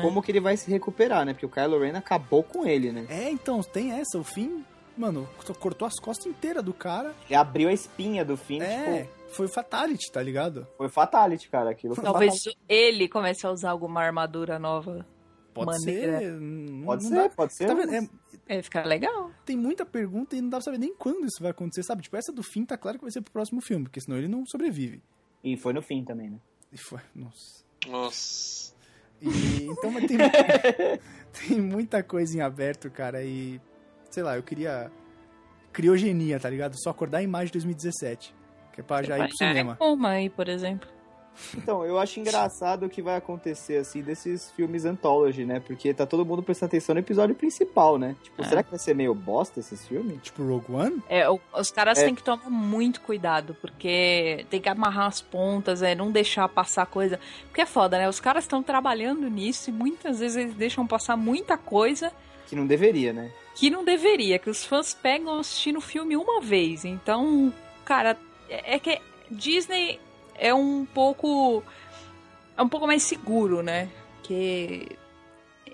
como 0.00 0.22
que 0.22 0.32
ele 0.32 0.40
vai 0.40 0.56
se 0.56 0.70
recuperar, 0.70 1.26
né? 1.26 1.34
Porque 1.34 1.44
o 1.44 1.50
Kylo 1.50 1.78
Ren 1.78 1.92
acabou 1.94 2.42
com 2.42 2.64
ele, 2.66 2.90
né? 2.90 3.06
É, 3.10 3.30
então, 3.30 3.62
tem 3.62 3.92
essa. 3.92 4.18
O 4.18 4.24
fim, 4.24 4.64
mano, 4.96 5.28
cortou 5.60 5.86
as 5.86 6.00
costas 6.00 6.24
inteiras 6.24 6.64
do 6.64 6.72
cara. 6.72 7.14
Ele 7.26 7.34
abriu 7.34 7.68
a 7.68 7.72
espinha 7.74 8.24
do 8.24 8.38
fim, 8.38 8.62
é, 8.62 9.02
tipo, 9.02 9.34
foi 9.34 9.46
fatality, 9.46 10.10
tá 10.10 10.22
ligado? 10.22 10.66
foi 10.78 10.88
fatality, 10.88 11.50
cara. 11.50 11.68
Aquilo 11.68 11.94
Talvez 11.96 12.32
fatality. 12.38 12.58
ele 12.66 13.08
comece 13.10 13.46
a 13.46 13.50
usar 13.50 13.72
alguma 13.72 14.00
armadura 14.00 14.58
nova. 14.58 15.04
Pode 15.52 15.66
Maneira. 15.82 16.18
ser. 16.20 16.30
não- 16.32 16.84
Pode 16.86 17.02
não 17.04 17.10
ser, 17.10 17.28
dá- 17.28 17.34
pode 17.36 17.52
ser. 17.54 17.66
Tá 17.66 17.74
vendo? 17.74 17.92
É, 17.94 18.08
É, 18.48 18.62
fica 18.62 18.82
legal. 18.82 19.30
tem 19.44 19.56
muita 19.56 19.84
pergunta 19.84 20.34
e 20.34 20.40
não 20.40 20.48
dá 20.48 20.56
pra 20.56 20.64
saber 20.64 20.78
nem 20.78 20.94
quando 20.94 21.26
isso 21.26 21.40
vai 21.40 21.50
acontecer, 21.50 21.82
sabe? 21.82 22.02
Tipo, 22.02 22.16
essa 22.16 22.32
do 22.32 22.42
fim 22.42 22.64
tá 22.64 22.78
claro 22.78 22.98
que 22.98 23.04
vai 23.04 23.12
ser 23.12 23.20
pro 23.20 23.32
próximo 23.32 23.60
filme, 23.60 23.84
porque 23.84 24.00
senão 24.00 24.16
ele 24.16 24.28
não 24.28 24.46
sobrevive. 24.46 25.02
E 25.44 25.56
foi 25.56 25.72
no 25.72 25.82
fim 25.82 26.02
também, 26.04 26.30
né? 26.30 26.38
E 26.72 26.78
foi, 26.78 27.00
nossa. 27.14 27.64
Nossa. 27.86 28.74
E, 29.20 29.66
então, 29.66 29.90
mas 29.90 30.06
tem, 30.06 30.16
tem 31.48 31.60
muita 31.60 32.02
coisa 32.02 32.36
em 32.36 32.40
aberto, 32.40 32.90
cara, 32.90 33.22
e 33.22 33.60
sei 34.10 34.22
lá, 34.22 34.36
eu 34.36 34.42
queria 34.42 34.90
criogenia, 35.72 36.40
tá 36.40 36.48
ligado? 36.48 36.74
Só 36.82 36.90
acordar 36.90 37.22
em 37.22 37.26
maio 37.26 37.46
de 37.46 37.52
2017, 37.52 38.34
que 38.72 38.80
é 38.80 38.84
pra 38.84 39.02
já 39.02 39.18
ir 39.18 39.28
pro 39.28 39.36
cinema. 39.36 39.76
Uma 39.80 40.10
aí, 40.10 40.30
por 40.30 40.48
exemplo. 40.48 40.88
Então, 41.56 41.84
eu 41.84 41.98
acho 41.98 42.18
engraçado 42.20 42.86
o 42.86 42.88
que 42.88 43.00
vai 43.00 43.16
acontecer, 43.16 43.76
assim, 43.78 44.02
desses 44.02 44.50
filmes 44.52 44.84
anthology, 44.84 45.44
né? 45.44 45.60
Porque 45.60 45.94
tá 45.94 46.04
todo 46.06 46.24
mundo 46.24 46.42
prestando 46.42 46.68
atenção 46.70 46.94
no 46.94 47.00
episódio 47.00 47.34
principal, 47.34 47.96
né? 47.98 48.16
Tipo, 48.22 48.42
É. 48.42 48.44
será 48.48 48.62
que 48.62 48.70
vai 48.70 48.78
ser 48.78 48.94
meio 48.94 49.14
bosta 49.14 49.60
esses 49.60 49.86
filmes? 49.86 50.18
Tipo 50.22 50.42
Rogue 50.46 50.72
One? 50.72 51.02
É, 51.08 51.28
o- 51.28 51.40
os 51.54 51.70
caras 51.70 51.98
É. 51.98 52.04
têm 52.04 52.14
que 52.14 52.22
tomar 52.22 52.50
muito 52.50 53.00
cuidado, 53.00 53.56
porque 53.60 54.44
tem 54.50 54.60
que 54.60 54.68
amarrar 54.68 55.06
as 55.06 55.20
pontas, 55.20 55.82
é, 55.82 55.94
não 55.94 56.10
deixar 56.10 56.48
passar 56.48 56.86
coisa. 56.86 57.18
Porque 57.46 57.60
é 57.60 57.66
foda, 57.66 57.98
né? 57.98 58.08
Os 58.08 58.20
caras 58.20 58.44
estão 58.44 58.62
trabalhando 58.62 59.28
nisso 59.28 59.70
e 59.70 59.72
muitas 59.72 60.18
vezes 60.20 60.36
eles 60.36 60.54
deixam 60.54 60.86
passar 60.86 61.16
muita 61.16 61.56
coisa 61.56 62.12
Que 62.48 62.56
não 62.56 62.66
deveria, 62.66 63.12
né? 63.12 63.30
que 63.54 63.70
não 63.70 63.84
deveria, 63.84 64.38
que 64.38 64.48
os 64.50 64.64
fãs 64.64 64.94
pegam 64.94 65.38
assistindo 65.38 65.78
o 65.78 65.80
filme 65.80 66.16
uma 66.16 66.40
vez. 66.40 66.84
Então, 66.84 67.52
cara, 67.84 68.16
é 68.48 68.74
é 68.76 68.78
que 68.78 69.00
Disney 69.30 70.00
é 70.38 70.54
um 70.54 70.84
pouco. 70.86 71.62
É 72.56 72.62
um 72.62 72.68
pouco 72.68 72.86
mais 72.86 73.02
seguro, 73.02 73.62
né? 73.62 73.88
Que 74.22 74.88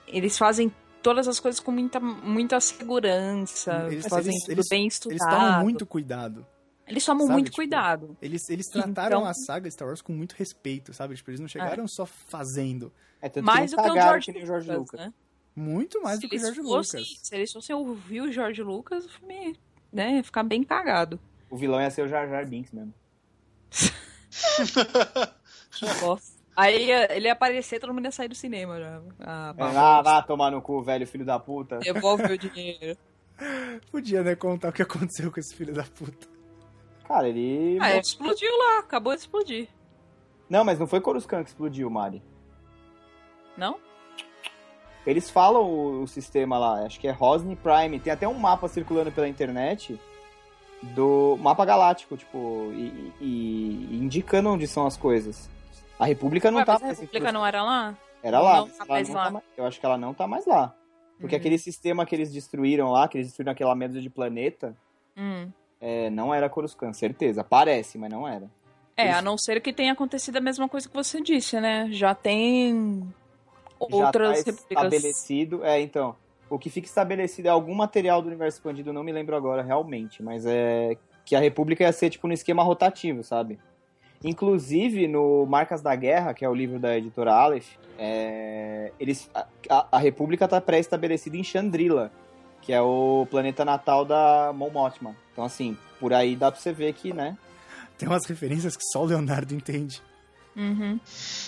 eles 0.07 0.37
fazem 0.37 0.73
todas 1.03 1.27
as 1.29 1.39
coisas 1.41 1.61
com 1.61 1.71
muita, 1.71 1.99
muita 2.01 2.61
segurança, 2.61 3.87
Eles- 3.91 4.07
fazem 4.07 4.33
eles- 4.33 4.43
tudo 4.45 4.53
eles- 4.53 4.69
bem 4.69 4.83
Eles 4.83 4.95
estudado. 4.95 5.31
tomam 5.31 5.63
muito 5.63 5.87
cuidado. 5.87 6.47
Eles 6.87 7.05
tomam 7.05 7.23
sabe, 7.27 7.33
muito 7.33 7.47
tipo, 7.47 7.57
cuidado. 7.57 8.17
Eles, 8.21 8.49
eles 8.51 8.67
trataram 8.67 9.21
Então- 9.21 9.25
a 9.27 9.33
saga 9.35 9.71
Star 9.71 9.89
Wars 9.89 10.03
com 10.03 10.13
muito 10.13 10.33
respeito, 10.33 10.93
sabe? 10.93 11.15
Tipo, 11.17 11.31
eles 11.31 11.41
não 11.41 11.49
chegaram 11.49 11.89
só 11.89 12.05
fazendo. 12.05 12.93
É 13.23 13.29
tanto 13.31 13.47
Mais 13.47 13.71
que 13.71 13.77
do 13.77 13.83
que 13.83 13.89
o 13.91 13.95
George, 13.95 14.33
que 14.35 14.43
o 14.43 14.47
George 14.47 14.69
Lucas, 14.71 14.79
Lucas. 14.79 15.01
né? 15.01 15.15
Muito 15.57 16.03
mais 16.03 16.17
se 16.17 16.27
do 16.27 16.29
que 16.29 16.35
o 16.35 16.37
eles 16.37 16.43
George 16.55 16.63
fossem, 16.63 17.01
Lucas. 17.01 17.19
Se 17.23 17.35
eles 17.35 17.53
fossem 17.53 17.75
ouvir 17.75 18.21
o 18.21 18.31
George 18.33 18.63
Lucas, 18.63 19.07
o 19.07 19.09
filme 19.09 19.59
né, 19.91 20.17
ia 20.17 20.25
ficar 20.25 20.43
bem 20.43 20.63
cagado. 20.63 21.19
O 21.49 21.57
vilão 21.57 21.81
ia 21.81 21.89
ser 21.91 22.03
o 22.03 22.09
Jar 22.09 22.29
Jar 22.29 22.47
Binks 22.47 22.73
mesmo. 22.73 22.93
Aí 26.57 26.87
ia- 26.87 27.17
ele 27.17 27.27
ia 27.27 27.33
aparecer, 27.33 27.81
todo 27.81 27.93
mundo 27.93 28.05
ia 28.05 28.13
sair 28.13 28.29
do 28.29 28.35
cinema 28.35 28.79
já. 28.79 29.01
Ah, 29.21 29.55
É, 29.59 29.63
ah, 29.77 30.03
vá 30.03 30.23
tomar 30.23 30.51
no 30.53 30.63
cu, 30.63 30.83
velho 30.83 31.07
filho 31.07 31.25
da 31.25 31.39
puta. 31.39 31.79
Devolve 31.79 32.25
o 32.33 32.39
dinheiro. 32.39 32.97
Podia, 33.91 34.23
né, 34.23 34.37
contar 34.37 34.69
o 34.69 34.73
que 34.73 34.83
aconteceu 34.83 35.33
com 35.33 35.41
esse 35.41 35.55
filho 35.57 35.75
da 35.75 35.83
puta. 35.83 36.29
Cara, 37.09 37.29
ele... 37.29 37.77
Ah, 37.81 37.91
ele 37.91 38.01
explodiu 38.01 38.51
lá, 38.57 38.79
acabou 38.79 39.13
de 39.15 39.21
explodir. 39.21 39.69
Não, 40.49 40.65
mas 40.65 40.79
não 40.79 40.87
foi 40.87 41.01
Coruscant 41.01 41.43
que 41.43 41.51
explodiu, 41.51 41.91
Mari. 41.91 42.23
Não? 43.57 43.79
Eles 45.07 45.29
falam 45.29 45.63
o, 45.65 46.03
o 46.03 46.07
sistema 46.09 46.57
lá, 46.59 46.87
acho 46.87 46.99
que 47.01 47.09
é 47.09 47.11
Rosny 47.11 47.57
Prime. 47.57 47.99
Tem 48.01 48.13
até 48.13 48.27
um 48.29 48.35
mapa 48.35 48.69
circulando 48.69 49.11
pela 49.13 49.29
internet 49.29 50.01
do 50.95 51.37
mapa 51.41 51.65
galáctico, 51.65 52.17
tipo, 52.17 52.71
e, 52.75 53.13
e- 53.21 53.89
e 53.91 53.97
indicando 54.03 54.51
onde 54.51 54.67
são 54.67 54.87
as 54.87 54.97
coisas. 54.97 55.49
A 55.99 56.05
República 56.05 56.51
não 56.51 56.59
Ué, 56.59 56.65
tá 56.65 56.73
mas 56.75 56.83
a 56.83 57.01
República 57.01 57.33
não 57.33 57.47
era 57.47 57.63
lá? 57.63 57.97
Era 58.23 58.41
lá. 58.41 58.57
Não 58.61 58.69
tá 58.69 58.85
mais 58.87 59.09
não 59.09 59.17
lá. 59.17 59.25
tá 59.25 59.31
mais- 59.31 59.45
eu 59.57 59.65
acho 59.67 59.81
que 59.81 59.87
ela 59.87 59.99
não 59.99 60.13
tá 60.15 60.27
mais 60.27 60.47
lá. 60.47 60.75
Porque 61.21 61.35
Hum. 61.37 61.39
aquele 61.39 61.59
sistema 61.59 62.05
que 62.05 62.15
eles 62.15 62.33
destruíram 62.33 62.91
lá, 62.91 63.07
que 63.07 63.17
eles 63.19 63.29
destruíram 63.29 63.53
aquela 63.53 63.75
média 63.75 64.01
de 64.01 64.11
planeta, 64.11 64.77
Hum. 65.17 65.49
é, 65.81 66.11
não 66.11 66.35
era 66.35 66.49
Coruscant, 66.49 66.93
certeza. 66.95 67.45
Parece, 67.45 67.97
mas 67.99 68.11
não 68.11 68.27
era. 68.27 68.51
É, 68.97 69.05
Eles- 69.05 69.17
a 69.17 69.23
não 69.23 69.37
ser 69.39 69.61
que 69.61 69.73
tenha 69.73 69.93
acontecido 69.93 70.37
a 70.37 70.41
mesma 70.41 70.69
coisa 70.69 70.89
que 70.89 70.95
você 70.95 71.21
disse, 71.21 71.61
né? 71.61 71.89
Já 71.91 72.15
tem 72.15 73.01
Já 73.91 73.97
outras 74.07 74.43
tá 74.45 74.51
repúblicas. 74.51 74.67
estabelecido. 74.71 75.65
É, 75.65 75.81
então. 75.81 76.17
O 76.51 76.59
que 76.59 76.69
fica 76.71 76.87
estabelecido 76.87 77.49
é 77.49 77.51
algum 77.51 77.75
material 77.75 78.21
do 78.23 78.29
universo 78.29 78.59
expandido, 78.59 78.93
não 78.93 79.03
me 79.03 79.13
lembro 79.13 79.35
agora 79.35 79.63
realmente, 79.63 80.23
mas 80.23 80.45
é 80.47 80.97
que 81.25 81.35
a 81.35 81.41
República 81.41 81.83
ia 81.85 81.93
ser 81.93 82.11
tipo 82.11 82.27
no 82.29 82.35
esquema 82.35 82.63
rotativo, 82.63 83.23
sabe? 83.25 83.59
Inclusive 84.23 85.07
no 85.09 85.45
Marcas 85.47 85.83
da 85.83 85.95
Guerra, 85.95 86.33
que 86.35 86.45
é 86.45 86.49
o 86.49 86.55
livro 86.55 86.79
da 86.79 86.97
editora 86.97 87.33
Aleph, 87.35 87.73
é, 87.99 88.91
eles, 88.99 89.31
a, 89.69 89.87
a- 89.93 89.99
República 89.99 90.45
está 90.47 90.61
pré-estabelecida 90.61 91.37
em 91.37 91.45
Chandrila, 91.45 92.11
que 92.63 92.73
é 92.73 92.81
o 92.81 93.27
planeta 93.31 93.65
natal 93.65 94.05
da 94.05 94.53
Mon. 94.55 94.71
Então 95.33 95.45
assim, 95.45 95.77
por 96.01 96.13
aí 96.13 96.37
dá 96.37 96.51
pra 96.51 96.61
você 96.61 96.73
ver 96.73 96.93
que, 96.95 97.13
né? 97.13 97.37
Tem 97.99 98.09
umas 98.09 98.25
referências 98.27 98.77
que 98.77 98.85
só 98.93 99.03
o 99.03 99.07
Leonardo 99.07 99.55
entende. 99.55 100.03
Uhum. 100.57 101.01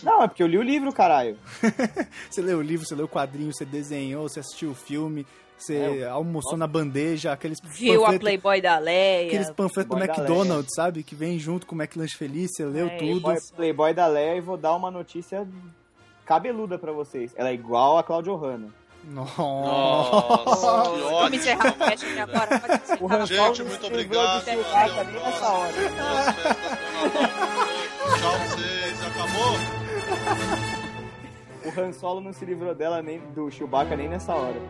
Não, 0.02 0.22
é 0.22 0.28
porque 0.28 0.42
eu 0.42 0.46
li 0.46 0.58
o 0.58 0.62
livro, 0.62 0.92
caralho. 0.92 1.38
Você 2.30 2.42
leu 2.42 2.58
o 2.58 2.62
livro, 2.62 2.84
você 2.86 2.94
leu 2.94 3.04
o 3.06 3.08
quadrinho, 3.08 3.52
você 3.52 3.64
desenhou, 3.64 4.28
você 4.28 4.40
assistiu 4.40 4.70
o 4.70 4.74
filme, 4.74 5.24
você 5.56 5.76
É, 6.00 6.04
almoçou 6.08 6.56
na 6.56 6.66
bandeja, 6.66 7.32
aqueles 7.32 7.58
Viu 7.62 8.04
a 8.04 8.18
Playboy 8.18 8.60
da 8.60 8.78
Leia. 8.78 9.28
Aqueles 9.28 9.50
panfletos 9.50 9.96
do 9.96 10.02
McDonald's, 10.04 10.74
sabe? 10.74 11.02
Que 11.04 11.14
vem 11.14 11.38
junto 11.38 11.66
com 11.66 11.74
o 11.76 11.78
McLanche 11.80 12.16
Feliz, 12.16 12.50
você 12.52 12.64
leu 12.64 12.88
É, 12.88 12.96
tudo. 12.98 13.20
Playboy, 13.22 13.36
Playboy 13.54 13.94
da 13.94 14.06
Leia 14.08 14.36
e 14.36 14.40
vou 14.40 14.56
dar 14.56 14.74
uma 14.74 14.90
notícia 14.90 15.46
cabeluda 16.24 16.76
pra 16.78 16.90
vocês. 16.92 17.32
Ela 17.36 17.50
é 17.50 17.54
igual 17.54 17.98
a 17.98 18.02
Claudio 18.02 18.34
Hanna. 18.36 18.68
Nossa. 19.04 19.40
Nossa, 19.40 20.66
que 20.66 20.66
ódio. 20.66 21.10
Vamos 21.10 21.32
encerrar 21.34 21.68
o 21.68 21.72
cast 21.74 22.06
aqui 22.06 22.18
agora. 22.18 22.48
O 23.00 23.12
Han 23.12 23.26
Gente, 23.26 23.62
muito 23.62 23.86
obrigado. 23.86 24.44
Tchau 24.44 24.54
vocês. 28.50 28.75
O 31.64 31.80
Han 31.80 31.92
Solo 31.92 32.20
não 32.20 32.32
se 32.32 32.44
livrou 32.44 32.74
dela 32.74 33.02
nem 33.02 33.18
do 33.34 33.50
Chewbacca 33.50 33.96
nem 33.96 34.08
nessa 34.08 34.34
hora. 34.34 34.60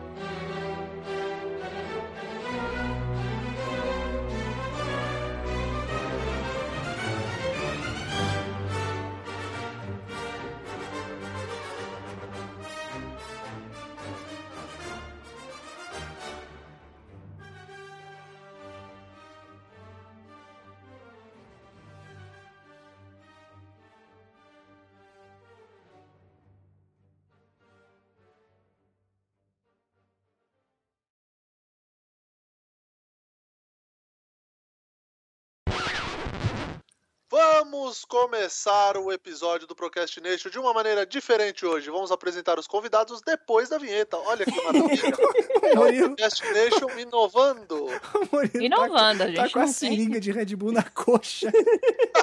Vamos 37.69 38.05
começar 38.05 38.95
o 38.95 39.11
episódio 39.11 39.67
do 39.67 39.75
Procrastination 39.75 40.49
de 40.49 40.57
uma 40.57 40.73
maneira 40.73 41.05
diferente 41.05 41.65
hoje. 41.65 41.89
Vamos 41.89 42.13
apresentar 42.13 42.57
os 42.57 42.65
convidados 42.65 43.19
depois 43.19 43.67
da 43.67 43.77
vinheta. 43.77 44.15
Olha 44.19 44.45
que 44.45 44.55
maravilha. 44.63 45.11
É 45.67 45.77
o 45.77 46.07
Procrastination 46.07 46.97
inovando. 46.97 47.87
Murilo 48.31 48.63
Inovando, 48.63 49.23
a 49.23 49.25
tá, 49.25 49.27
gente 49.27 49.35
tá 49.35 49.49
com 49.49 49.59
a 49.59 49.67
seringa 49.67 50.17
de 50.17 50.31
Red 50.31 50.55
Bull 50.55 50.71
na 50.71 50.81
coxa. 50.81 51.51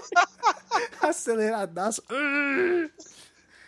Aceleradaço. 1.03 2.03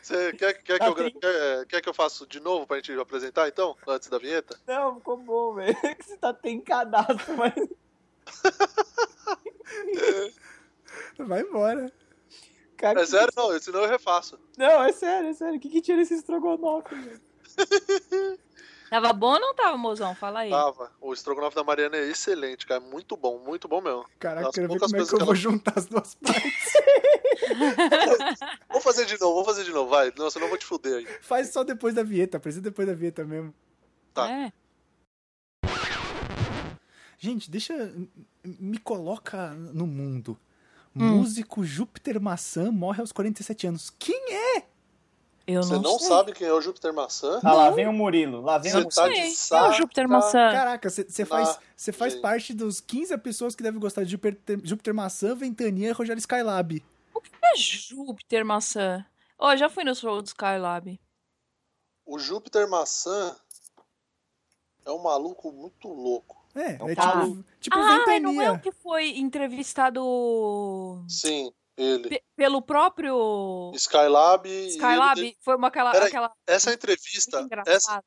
Você 0.00 0.32
quer, 0.32 0.54
quer, 0.54 0.78
que 0.78 0.82
Ah, 0.82 0.86
eu, 0.86 0.94
quer, 0.94 1.66
quer 1.66 1.82
que 1.82 1.88
eu 1.90 1.94
faça 1.94 2.26
de 2.26 2.40
novo 2.40 2.66
pra 2.66 2.78
gente 2.78 2.98
apresentar 2.98 3.48
então? 3.48 3.76
Antes 3.86 4.08
da 4.08 4.16
vinheta? 4.16 4.58
Não, 4.66 4.96
ficou 4.96 5.18
bom, 5.18 5.52
velho. 5.52 5.76
Você 6.02 6.16
tá 6.16 6.32
tem 6.32 6.58
cadastro, 6.58 7.36
mas. 7.36 7.52
Vai 11.18 11.40
embora. 11.42 11.92
Cara, 12.76 13.00
É 13.02 13.06
sério? 13.06 13.32
Não, 13.36 13.58
senão 13.58 13.80
eu 13.82 13.88
refaço. 13.88 14.38
Não, 14.58 14.82
é 14.84 14.92
sério, 14.92 15.30
é 15.30 15.32
sério. 15.32 15.56
O 15.56 15.60
que, 15.60 15.68
que 15.70 15.80
tira 15.80 16.02
esse 16.02 16.14
estrogonofe, 16.14 16.94
velho? 16.94 17.20
Tava 18.88 19.12
bom 19.12 19.32
ou 19.32 19.40
não 19.40 19.52
tava, 19.52 19.76
mozão? 19.76 20.14
Fala 20.14 20.40
aí. 20.40 20.50
Tava. 20.50 20.92
O 21.00 21.12
estrogonofe 21.12 21.56
da 21.56 21.64
Mariana 21.64 21.96
é 21.96 22.04
excelente, 22.08 22.64
cara. 22.64 22.78
Muito 22.80 23.16
bom, 23.16 23.36
muito 23.40 23.66
bom 23.66 23.80
mesmo. 23.80 24.04
Caraca, 24.16 24.48
quero 24.52 24.68
ver 24.72 24.78
como 24.78 24.94
é 24.96 24.98
que 24.98 25.02
eu 25.02 25.06
que 25.06 25.24
vou 25.24 25.24
ela- 25.24 25.34
juntar 25.34 25.72
as 25.76 25.86
duas 25.86 26.14
partes. 26.22 26.72
Vou 28.70 28.80
fazer 28.80 29.06
de 29.06 29.18
novo, 29.20 29.34
vou 29.34 29.44
fazer 29.44 29.64
de 29.64 29.72
novo, 29.72 29.90
vai. 29.90 30.12
Não, 30.16 30.30
senão 30.30 30.46
eu 30.46 30.50
vou 30.50 30.58
te 30.58 30.64
fuder 30.66 30.98
aí. 30.98 31.06
Faz 31.20 31.48
só 31.52 31.64
depois 31.64 31.94
da 31.94 32.04
vinheta, 32.04 32.36
apresenta 32.36 32.70
depois 32.70 32.86
da 32.86 32.94
vinheta 32.94 33.24
mesmo. 33.24 33.52
Tá. 34.14 34.30
É. 34.30 34.52
Gente, 37.18 37.50
deixa. 37.50 37.92
Me 38.44 38.78
coloca 38.78 39.50
no 39.54 39.86
mundo. 39.86 40.38
Hum. 40.98 41.16
Músico 41.18 41.62
Júpiter 41.64 42.20
Maçã 42.20 42.70
morre 42.72 43.00
aos 43.00 43.12
47 43.12 43.66
anos. 43.66 43.90
Quem 43.98 44.32
é? 44.32 44.64
Eu 45.46 45.62
Você 45.62 45.74
não, 45.74 45.82
não 45.82 45.98
sei. 45.98 46.08
sabe 46.08 46.32
quem 46.32 46.46
é 46.48 46.52
o 46.52 46.60
Júpiter 46.60 46.92
Maçã? 46.92 47.38
Ah, 47.44 47.52
lá 47.52 47.70
vem 47.70 47.86
o 47.86 47.92
Murilo. 47.92 48.40
Lá 48.40 48.58
vem 48.58 48.72
o 48.72 48.74
Você 48.74 48.80
Murilo. 48.82 48.94
tá 48.94 49.08
de. 49.08 49.54
É 49.54 49.68
o 49.68 49.72
Júpiter 49.74 50.08
Maçã. 50.08 50.50
Caraca, 50.50 50.90
você 50.90 51.24
faz, 51.24 51.58
cê 51.76 51.92
faz 51.92 52.14
gente. 52.14 52.22
parte 52.22 52.52
dos 52.54 52.80
15 52.80 53.16
pessoas 53.18 53.54
que 53.54 53.62
devem 53.62 53.78
gostar 53.78 54.02
de 54.04 54.10
Júpiter, 54.10 54.58
Júpiter 54.64 54.92
Maçã, 54.94 55.34
Ventania 55.36 55.90
e 55.90 55.92
Rogério 55.92 56.18
Skylab. 56.18 56.82
É 57.42 57.56
Júpiter 57.56 58.44
Maçã. 58.44 59.04
Ó, 59.38 59.54
já 59.54 59.68
fui 59.68 59.84
no 59.84 59.94
show 59.94 60.20
do 60.20 60.26
Skylab. 60.26 60.98
O 62.04 62.18
Júpiter 62.18 62.68
Maçã 62.68 63.36
é 64.84 64.90
um 64.90 65.02
maluco 65.02 65.52
muito 65.52 65.88
louco. 65.88 66.44
É, 66.56 66.72
é 66.92 66.94
Tá. 66.94 67.20
tipo, 67.20 67.44
tipo 67.60 67.76
ah, 67.78 67.98
Ventania. 67.98 68.20
não 68.20 68.40
é 68.42 68.50
o 68.50 68.58
que 68.58 68.72
foi 68.72 69.10
entrevistado 69.18 71.04
Sim, 71.08 71.52
ele. 71.76 72.08
pe- 72.08 72.24
pelo 72.34 72.62
próprio 72.62 73.70
Skylab. 73.74 74.46
Skylab? 74.68 75.18
ele- 75.20 75.36
Foi 75.42 75.56
uma 75.56 75.68
aquela, 75.68 75.92
Peraí, 75.92 76.08
aquela 76.08 76.32
Essa 76.46 76.72
entrevista, 76.72 77.46
essa, 77.66 78.02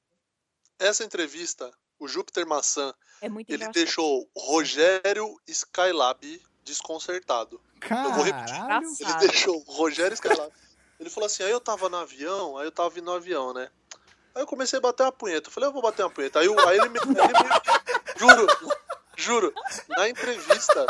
essa 0.79 1.03
entrevista, 1.03 1.71
o 1.99 2.07
Júpiter 2.07 2.47
Maçã, 2.47 2.93
É 3.21 3.29
muito 3.29 3.49
ele 3.49 3.57
engraçado. 3.57 3.73
deixou 3.73 4.29
Rogério 4.35 5.35
Skylab 5.47 6.41
desconcertado. 6.63 7.61
Eu 7.89 8.11
vou 8.13 8.23
repetir. 8.23 8.55
Caralho. 8.55 8.85
Ele 8.87 8.93
Engraçado. 8.95 9.19
deixou 9.19 9.59
Rogério 9.67 10.13
Skylab. 10.13 10.51
Ele 10.99 11.09
falou 11.09 11.27
assim: 11.27 11.43
aí 11.43 11.51
eu 11.51 11.61
tava 11.61 11.87
no 11.87 11.97
avião, 11.97 12.57
aí 12.57 12.65
eu 12.65 12.71
tava 12.71 12.89
vindo 12.89 13.05
no 13.05 13.13
avião, 13.13 13.53
né? 13.53 13.69
Aí 14.35 14.41
eu 14.43 14.47
comecei 14.47 14.77
a 14.77 14.81
bater 14.81 15.03
uma 15.03 15.11
punheta. 15.11 15.47
Eu 15.49 15.51
falei, 15.51 15.69
eu 15.69 15.73
vou 15.73 15.81
bater 15.81 16.03
uma 16.03 16.09
punheta. 16.11 16.39
Aí, 16.39 16.45
eu- 16.45 16.67
aí 16.67 16.77
ele, 16.77 16.89
me, 16.89 16.99
ele 16.99 17.09
me- 17.13 17.98
Juro, 18.19 18.47
juro. 19.15 19.53
Na 19.87 20.09
entrevista, 20.09 20.85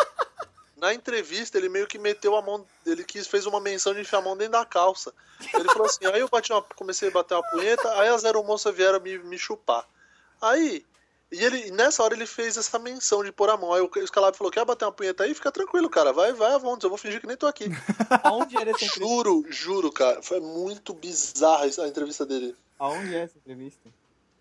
na 0.76 0.94
entrevista, 0.94 1.58
ele 1.58 1.70
meio 1.70 1.86
que 1.86 2.00
meteu 2.00 2.36
a 2.36 2.42
mão. 2.42 2.66
Ele 2.86 3.04
quis, 3.04 3.28
fez 3.28 3.46
uma 3.46 3.60
menção 3.60 3.94
de 3.94 4.02
enfiar 4.02 4.20
a 4.20 4.22
mão 4.22 4.36
dentro 4.36 4.54
da 4.54 4.66
calça. 4.66 5.14
Ele 5.54 5.70
falou 5.70 5.86
assim: 5.86 6.06
aí 6.08 6.22
eu 6.22 6.28
bati 6.28 6.52
uma, 6.52 6.62
comecei 6.62 7.10
a 7.10 7.12
bater 7.12 7.36
uma 7.36 7.50
punheta, 7.52 8.00
aí 8.00 8.10
as 8.10 8.26
aeromoças 8.26 8.76
vieram 8.76 9.00
me, 9.00 9.20
me 9.20 9.38
chupar. 9.38 9.86
Aí. 10.42 10.86
E 11.32 11.44
ele, 11.44 11.70
nessa 11.70 12.02
hora 12.02 12.16
ele 12.16 12.26
fez 12.26 12.58
essa 12.58 12.80
menção 12.80 13.24
de 13.24 13.32
pôr 13.32 13.52
a 13.52 13.58
mão. 13.58 13.72
Aí 13.72 13.82
o 13.82 13.92
Skylab 13.98 14.36
falou: 14.36 14.52
quer 14.52 14.66
bater 14.66 14.86
uma 14.86 14.92
punheta 14.92 15.24
aí? 15.24 15.36
Fica 15.36 15.52
tranquilo, 15.52 15.88
cara. 15.88 16.12
Vai, 16.12 16.34
vai 16.34 16.54
à 16.54 16.58
vontade. 16.58 16.86
Eu 16.86 16.90
vou 16.90 16.98
fingir 16.98 17.22
que 17.22 17.28
nem 17.28 17.38
tô 17.38 17.46
aqui. 17.46 17.66
Aonde 18.24 18.58
era 18.58 18.72
essa 18.72 18.84
entrevista? 18.84 19.00
Juro, 19.00 19.46
juro, 19.48 19.92
cara. 19.92 20.24
Foi 20.24 20.40
muito 20.40 20.92
bizarra 20.92 21.66
a 21.66 21.88
entrevista 21.88 22.26
dele. 22.26 22.56
Aonde 22.80 23.14
é 23.14 23.20
essa 23.20 23.38
entrevista? 23.38 23.90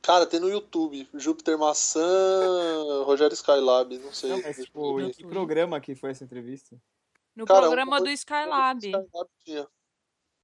Cara, 0.03 0.27
tem 0.27 0.41
no 0.41 0.49
YouTube. 0.49 1.09
Júpiter 1.15 1.59
Maçã, 1.59 2.01
Rogério 3.05 3.35
Skylab, 3.35 3.99
não 3.99 4.13
sei. 4.13 4.31
Não, 4.31 4.43
mas 4.43 4.57
tipo, 4.57 5.11
que 5.13 5.27
programa 5.27 5.81
que 5.81 5.95
foi 5.95 6.11
essa 6.11 6.25
entrevista? 6.25 6.77
No 7.35 7.45
Cara, 7.45 7.61
programa 7.63 7.99
um- 8.01 8.05
do 8.05 8.11
Skylab. 8.11 8.79
Skylab 8.87 9.31
tinha. 9.45 9.69